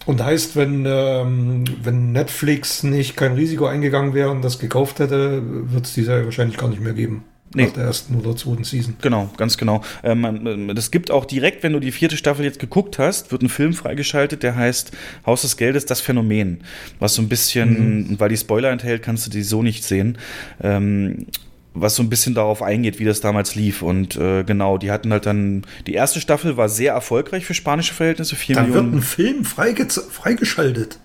Und 0.05 0.23
heißt, 0.23 0.55
wenn, 0.55 0.85
ähm, 0.87 1.65
wenn 1.83 2.11
Netflix 2.11 2.83
nicht 2.83 3.15
kein 3.15 3.33
Risiko 3.33 3.65
eingegangen 3.65 4.13
wäre 4.13 4.31
und 4.31 4.41
das 4.41 4.59
gekauft 4.59 4.99
hätte, 4.99 5.41
wird 5.45 5.85
es 5.85 5.93
die 5.93 6.03
Serie 6.03 6.25
wahrscheinlich 6.25 6.57
gar 6.57 6.69
nicht 6.69 6.81
mehr 6.81 6.93
geben. 6.93 7.23
Nee. 7.53 7.65
Nach 7.65 7.73
der 7.73 7.83
ersten 7.83 8.15
oder 8.15 8.35
zweiten 8.35 8.63
Season. 8.63 8.95
Genau, 9.01 9.29
ganz 9.35 9.57
genau. 9.57 9.83
Ähm, 10.03 10.71
das 10.73 10.89
gibt 10.89 11.11
auch 11.11 11.25
direkt, 11.25 11.63
wenn 11.63 11.73
du 11.73 11.79
die 11.79 11.91
vierte 11.91 12.15
Staffel 12.15 12.45
jetzt 12.45 12.59
geguckt 12.59 12.97
hast, 12.97 13.31
wird 13.31 13.41
ein 13.41 13.49
Film 13.49 13.73
freigeschaltet, 13.73 14.41
der 14.41 14.55
heißt 14.55 14.91
Haus 15.25 15.41
des 15.41 15.57
Geldes, 15.57 15.85
das 15.85 15.99
Phänomen. 15.99 16.61
Was 16.99 17.15
so 17.15 17.21
ein 17.21 17.27
bisschen, 17.27 18.11
mhm. 18.11 18.19
weil 18.19 18.29
die 18.29 18.37
Spoiler 18.37 18.71
enthält, 18.71 19.01
kannst 19.01 19.27
du 19.27 19.31
die 19.31 19.43
so 19.43 19.63
nicht 19.63 19.83
sehen. 19.83 20.17
Ähm, 20.61 21.27
was 21.73 21.95
so 21.95 22.03
ein 22.03 22.09
bisschen 22.09 22.33
darauf 22.33 22.61
eingeht, 22.61 22.99
wie 22.99 23.05
das 23.05 23.21
damals 23.21 23.55
lief. 23.55 23.81
Und 23.81 24.15
äh, 24.17 24.43
genau, 24.43 24.77
die 24.77 24.91
hatten 24.91 25.11
halt 25.11 25.25
dann, 25.25 25.63
die 25.87 25.93
erste 25.93 26.19
Staffel 26.19 26.57
war 26.57 26.69
sehr 26.69 26.93
erfolgreich 26.93 27.45
für 27.45 27.53
spanische 27.53 27.93
Verhältnisse. 27.93 28.35
Vier 28.35 28.55
dann 28.55 28.69
Millionen. 28.69 28.91
wird 28.91 29.01
ein 29.01 29.03
Film 29.03 29.45
freige, 29.45 29.87
freigeschaltet. 29.87 30.99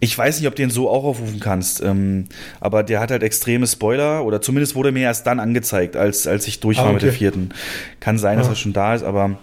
Ich 0.00 0.18
weiß 0.18 0.38
nicht, 0.38 0.48
ob 0.48 0.56
du 0.56 0.62
den 0.62 0.70
so 0.70 0.90
auch 0.90 1.04
aufrufen 1.04 1.38
kannst, 1.38 1.80
ähm, 1.80 2.26
aber 2.60 2.82
der 2.82 2.98
hat 2.98 3.12
halt 3.12 3.22
extreme 3.22 3.68
Spoiler 3.68 4.24
oder 4.24 4.42
zumindest 4.42 4.74
wurde 4.74 4.90
mir 4.90 5.02
erst 5.02 5.28
dann 5.28 5.38
angezeigt, 5.38 5.96
als, 5.96 6.26
als 6.26 6.48
ich 6.48 6.58
durch 6.58 6.78
war 6.78 6.86
ah, 6.86 6.88
okay. 6.88 6.94
mit 6.94 7.02
der 7.04 7.12
vierten. 7.12 7.50
Kann 8.00 8.18
sein, 8.18 8.36
dass 8.36 8.48
ah. 8.48 8.50
er 8.50 8.56
schon 8.56 8.72
da 8.72 8.94
ist, 8.96 9.04
aber 9.04 9.38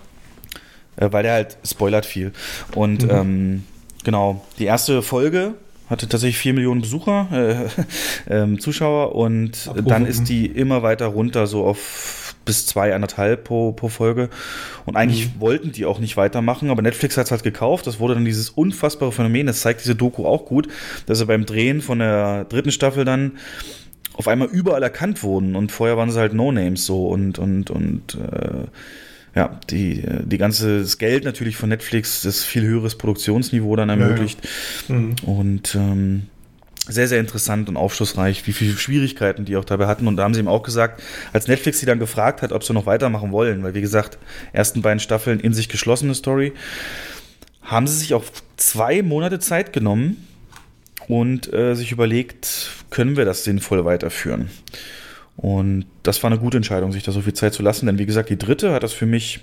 äh, 0.98 1.08
weil 1.12 1.24
der 1.24 1.34
halt 1.34 1.58
spoilert 1.66 2.06
viel. 2.06 2.34
Und 2.76 3.04
mhm. 3.04 3.10
ähm, 3.10 3.64
genau, 4.04 4.46
die 4.60 4.66
erste 4.66 5.02
Folge 5.02 5.54
hatte 5.90 6.08
tatsächlich 6.08 6.38
vier 6.38 6.54
Millionen 6.54 6.82
Besucher, 6.82 7.70
äh, 8.28 8.34
äh, 8.54 8.58
Zuschauer 8.58 9.16
und 9.16 9.68
Abrufen. 9.68 9.88
dann 9.88 10.06
ist 10.06 10.30
die 10.30 10.46
immer 10.46 10.84
weiter 10.84 11.08
runter, 11.08 11.48
so 11.48 11.66
auf 11.66 12.36
bis 12.46 12.66
zwei, 12.66 12.96
anderthalb 12.96 13.44
pro, 13.44 13.74
pro 13.74 13.90
Folge. 13.90 14.30
Und 14.86 14.96
eigentlich 14.96 15.28
mhm. 15.28 15.42
wollten 15.42 15.72
die 15.72 15.86
auch 15.86 16.00
nicht 16.00 16.18
weitermachen, 16.18 16.72
aber 16.72 16.82
Netflix 16.82 17.16
hat 17.18 17.26
es 17.26 17.32
halt 17.32 17.44
gekauft. 17.44 17.86
Das 17.86 18.00
wurde 18.00 18.16
dann 18.16 18.26
dieses 18.26 18.50
unfassbare 18.50 19.12
Phänomen. 19.12 19.46
Das 19.46 19.62
zeigt 19.62 19.82
diese 19.82 19.96
Doku 19.96 20.26
auch 20.26 20.46
gut, 20.46 20.68
dass 21.06 21.20
er 21.20 21.28
beim 21.28 21.46
Drehen 21.46 21.82
von 21.82 22.00
der 22.00 22.46
dritten 22.46 22.72
Staffel 22.72 23.06
dann 23.06 23.34
auf 24.14 24.28
einmal 24.28 24.48
überall 24.50 24.84
erkannt 24.84 25.24
wurden 25.24 25.56
und 25.56 25.72
vorher 25.72 25.96
waren 25.96 26.12
sie 26.12 26.20
halt 26.20 26.34
No-Names 26.34 26.86
so 26.86 27.08
und, 27.08 27.40
und, 27.40 27.70
und 27.70 28.16
äh, 28.16 28.68
ja, 29.36 29.60
die, 29.70 30.04
die 30.24 30.38
ganze, 30.38 30.82
das 30.82 30.98
Geld 30.98 31.24
natürlich 31.24 31.56
von 31.56 31.70
Netflix, 31.70 32.22
das 32.22 32.44
viel 32.44 32.64
höheres 32.64 32.98
Produktionsniveau 32.98 33.76
dann 33.76 33.90
ermöglicht. 33.90 34.40
Ja, 34.88 34.96
ja. 34.96 35.02
Mhm. 35.02 35.16
Und 35.26 35.76
ähm, 35.76 36.22
sehr, 36.88 37.08
sehr 37.08 37.20
interessant 37.20 37.70
und 37.70 37.78
aufschlussreich, 37.78 38.46
wie 38.48 38.54
viele 38.54 38.76
Schwierigkeiten 38.76 39.46
die 39.46 39.56
auch 39.58 39.66
dabei 39.66 39.88
hatten. 39.88 40.08
Und 40.08 40.18
da 40.18 40.24
haben 40.24 40.34
sie 40.34 40.40
ihm 40.40 40.48
auch 40.48 40.64
gesagt, 40.64 41.04
als 41.32 41.48
Netflix 41.48 41.80
sie 41.80 41.86
dann 41.86 42.00
gefragt 42.00 42.42
hat, 42.42 42.52
ob 42.52 42.64
sie 42.64 42.74
noch 42.74 42.86
weitermachen 42.86 43.32
wollen, 43.32 43.64
weil 43.64 43.76
wie 43.76 43.82
gesagt, 43.82 44.18
ersten 44.54 44.82
beiden 44.82 45.00
Staffeln 45.00 45.40
in 45.40 45.54
sich 45.54 45.70
geschlossene 45.70 46.16
Story, 46.16 46.54
haben 47.62 47.86
sie 47.86 47.98
sich 47.98 48.14
auch 48.16 48.24
zwei 48.58 49.04
Monate 49.04 49.40
Zeit 49.40 49.72
genommen 49.74 50.28
und 51.08 51.54
äh, 51.54 51.76
sich 51.76 51.92
überlegt, 51.92 52.72
können 52.90 53.16
wir 53.16 53.26
das 53.26 53.44
sinnvoll 53.44 53.86
weiterführen? 53.86 54.50
Und 55.40 55.86
das 56.04 56.22
war 56.22 56.30
eine 56.30 56.40
gute 56.40 56.58
Entscheidung, 56.58 56.92
sich 56.92 57.04
da 57.04 57.14
so 57.14 57.22
viel 57.22 57.34
Zeit 57.34 57.54
zu 57.54 57.64
lassen, 57.64 57.86
denn 57.86 57.98
wie 57.98 58.06
gesagt, 58.06 58.30
die 58.30 58.38
dritte 58.38 58.74
hat 58.74 58.84
das 58.84 58.92
für 58.92 59.06
mich 59.06 59.40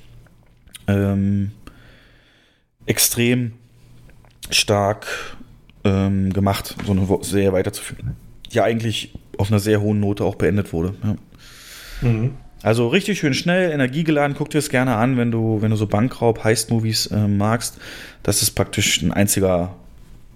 ähm, 0.89 1.52
extrem 2.85 3.52
stark 4.51 5.06
ähm, 5.85 6.35
gemacht, 6.35 6.77
so 6.85 6.93
eine 6.93 7.06
Serie 7.23 7.55
weiterzuführen. 7.55 8.14
Die 8.52 8.60
eigentlich 8.60 9.14
auf 9.39 9.51
einer 9.51 9.59
sehr 9.59 9.81
hohen 9.81 9.98
Note 9.98 10.23
auch 10.24 10.35
beendet 10.35 10.74
wurde. 10.74 10.94
Ja. 11.02 11.16
Mhm. 12.06 12.35
Also 12.62 12.89
richtig 12.89 13.18
schön 13.18 13.32
schnell, 13.32 13.70
energiegeladen, 13.70 14.36
guck 14.36 14.51
dir 14.51 14.59
es 14.59 14.68
gerne 14.68 14.97
an, 14.97 15.16
wenn 15.16 15.31
du, 15.31 15.62
wenn 15.62 15.70
du 15.70 15.77
so 15.77 15.86
Bankraub, 15.86 16.44
Heist-Movies 16.44 17.06
äh, 17.06 17.27
magst. 17.27 17.78
Das 18.23 18.43
ist 18.43 18.51
praktisch 18.51 19.01
ein 19.01 19.14
einziger, 19.14 19.74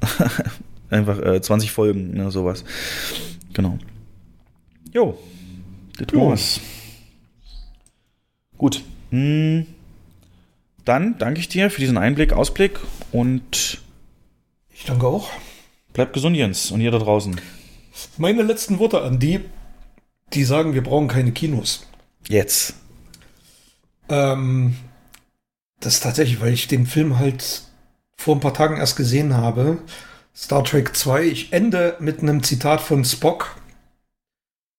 einfach 0.90 1.18
äh, 1.20 1.42
20 1.42 1.70
Folgen, 1.70 2.14
ne, 2.14 2.30
sowas. 2.30 2.64
Genau. 3.52 3.78
Jo, 4.92 5.18
das 6.06 6.18
war's. 6.18 6.60
Gut. 8.58 8.84
Hm. 9.10 9.66
Dann 10.84 11.18
danke 11.18 11.40
ich 11.40 11.48
dir 11.48 11.70
für 11.70 11.80
diesen 11.80 11.98
Einblick, 11.98 12.32
Ausblick 12.32 12.80
und 13.12 13.80
ich 14.72 14.84
danke 14.84 15.06
auch. 15.06 15.30
Bleibt 15.92 16.12
gesund, 16.12 16.36
Jens, 16.36 16.70
und 16.70 16.80
ihr 16.80 16.90
da 16.90 16.98
draußen. 16.98 17.40
Meine 18.16 18.42
letzten 18.42 18.78
Worte 18.78 19.02
an 19.02 19.18
die, 19.18 19.40
die 20.32 20.44
sagen, 20.44 20.74
wir 20.74 20.82
brauchen 20.82 21.08
keine 21.08 21.32
Kinos. 21.32 21.86
Jetzt. 22.28 22.74
Ähm, 24.08 24.76
das 25.80 25.94
ist 25.94 26.02
tatsächlich, 26.02 26.40
weil 26.40 26.52
ich 26.52 26.68
den 26.68 26.86
Film 26.86 27.18
halt 27.18 27.62
vor 28.16 28.36
ein 28.36 28.40
paar 28.40 28.54
Tagen 28.54 28.76
erst 28.76 28.96
gesehen 28.96 29.36
habe. 29.36 29.78
Star 30.34 30.64
Trek 30.64 30.96
2. 30.96 31.24
Ich 31.24 31.52
ende 31.52 31.96
mit 32.00 32.20
einem 32.20 32.42
Zitat 32.42 32.80
von 32.80 33.04
Spock. 33.04 33.56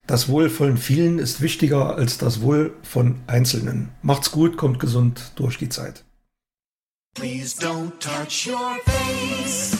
Das 0.07 0.27
Wohl 0.29 0.49
von 0.49 0.77
vielen 0.77 1.19
ist 1.19 1.41
wichtiger 1.41 1.95
als 1.95 2.17
das 2.17 2.41
Wohl 2.41 2.75
von 2.83 3.21
Einzelnen. 3.27 3.89
Macht's 4.01 4.31
gut, 4.31 4.57
kommt 4.57 4.79
gesund 4.79 5.31
durch 5.35 5.57
die 5.57 5.69
Zeit. 5.69 6.03
Please 7.13 7.55
don't 7.59 7.91
touch 7.99 8.47
your 8.47 8.77
face. 8.85 9.77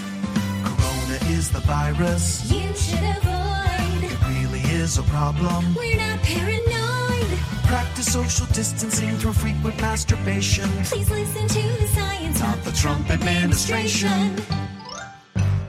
Corona 0.64 1.38
is 1.38 1.50
the 1.50 1.62
virus. 1.66 2.44
You 2.50 2.62
should 2.76 3.04
avoid. 3.04 4.04
It 4.04 4.18
really 4.28 4.62
is 4.82 4.98
a 5.00 5.04
problem. 5.04 5.76
We're 5.76 5.96
not 5.98 6.22
paranoid. 6.24 7.40
Practice 7.68 8.12
social 8.12 8.48
distancing 8.54 9.18
through 9.18 9.34
frequent 9.34 9.80
masturbation. 9.82 10.70
Please 10.84 11.10
listen 11.10 11.48
to 11.48 11.80
the 11.80 11.88
science, 11.88 12.40
not 12.42 12.62
the 12.64 12.72
Trump 12.74 13.10
administration. 13.10 14.36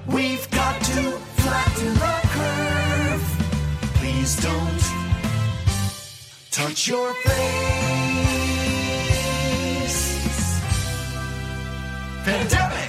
We've 0.07 0.51
got 0.51 0.81
to 0.83 1.13
flatten 1.37 1.95
the 1.95 2.29
curve. 2.29 2.62
Please 4.23 4.37
don't 4.37 4.85
touch 6.53 6.87
your 6.87 7.13
face. 7.13 7.33
Pandemic! 12.25 12.82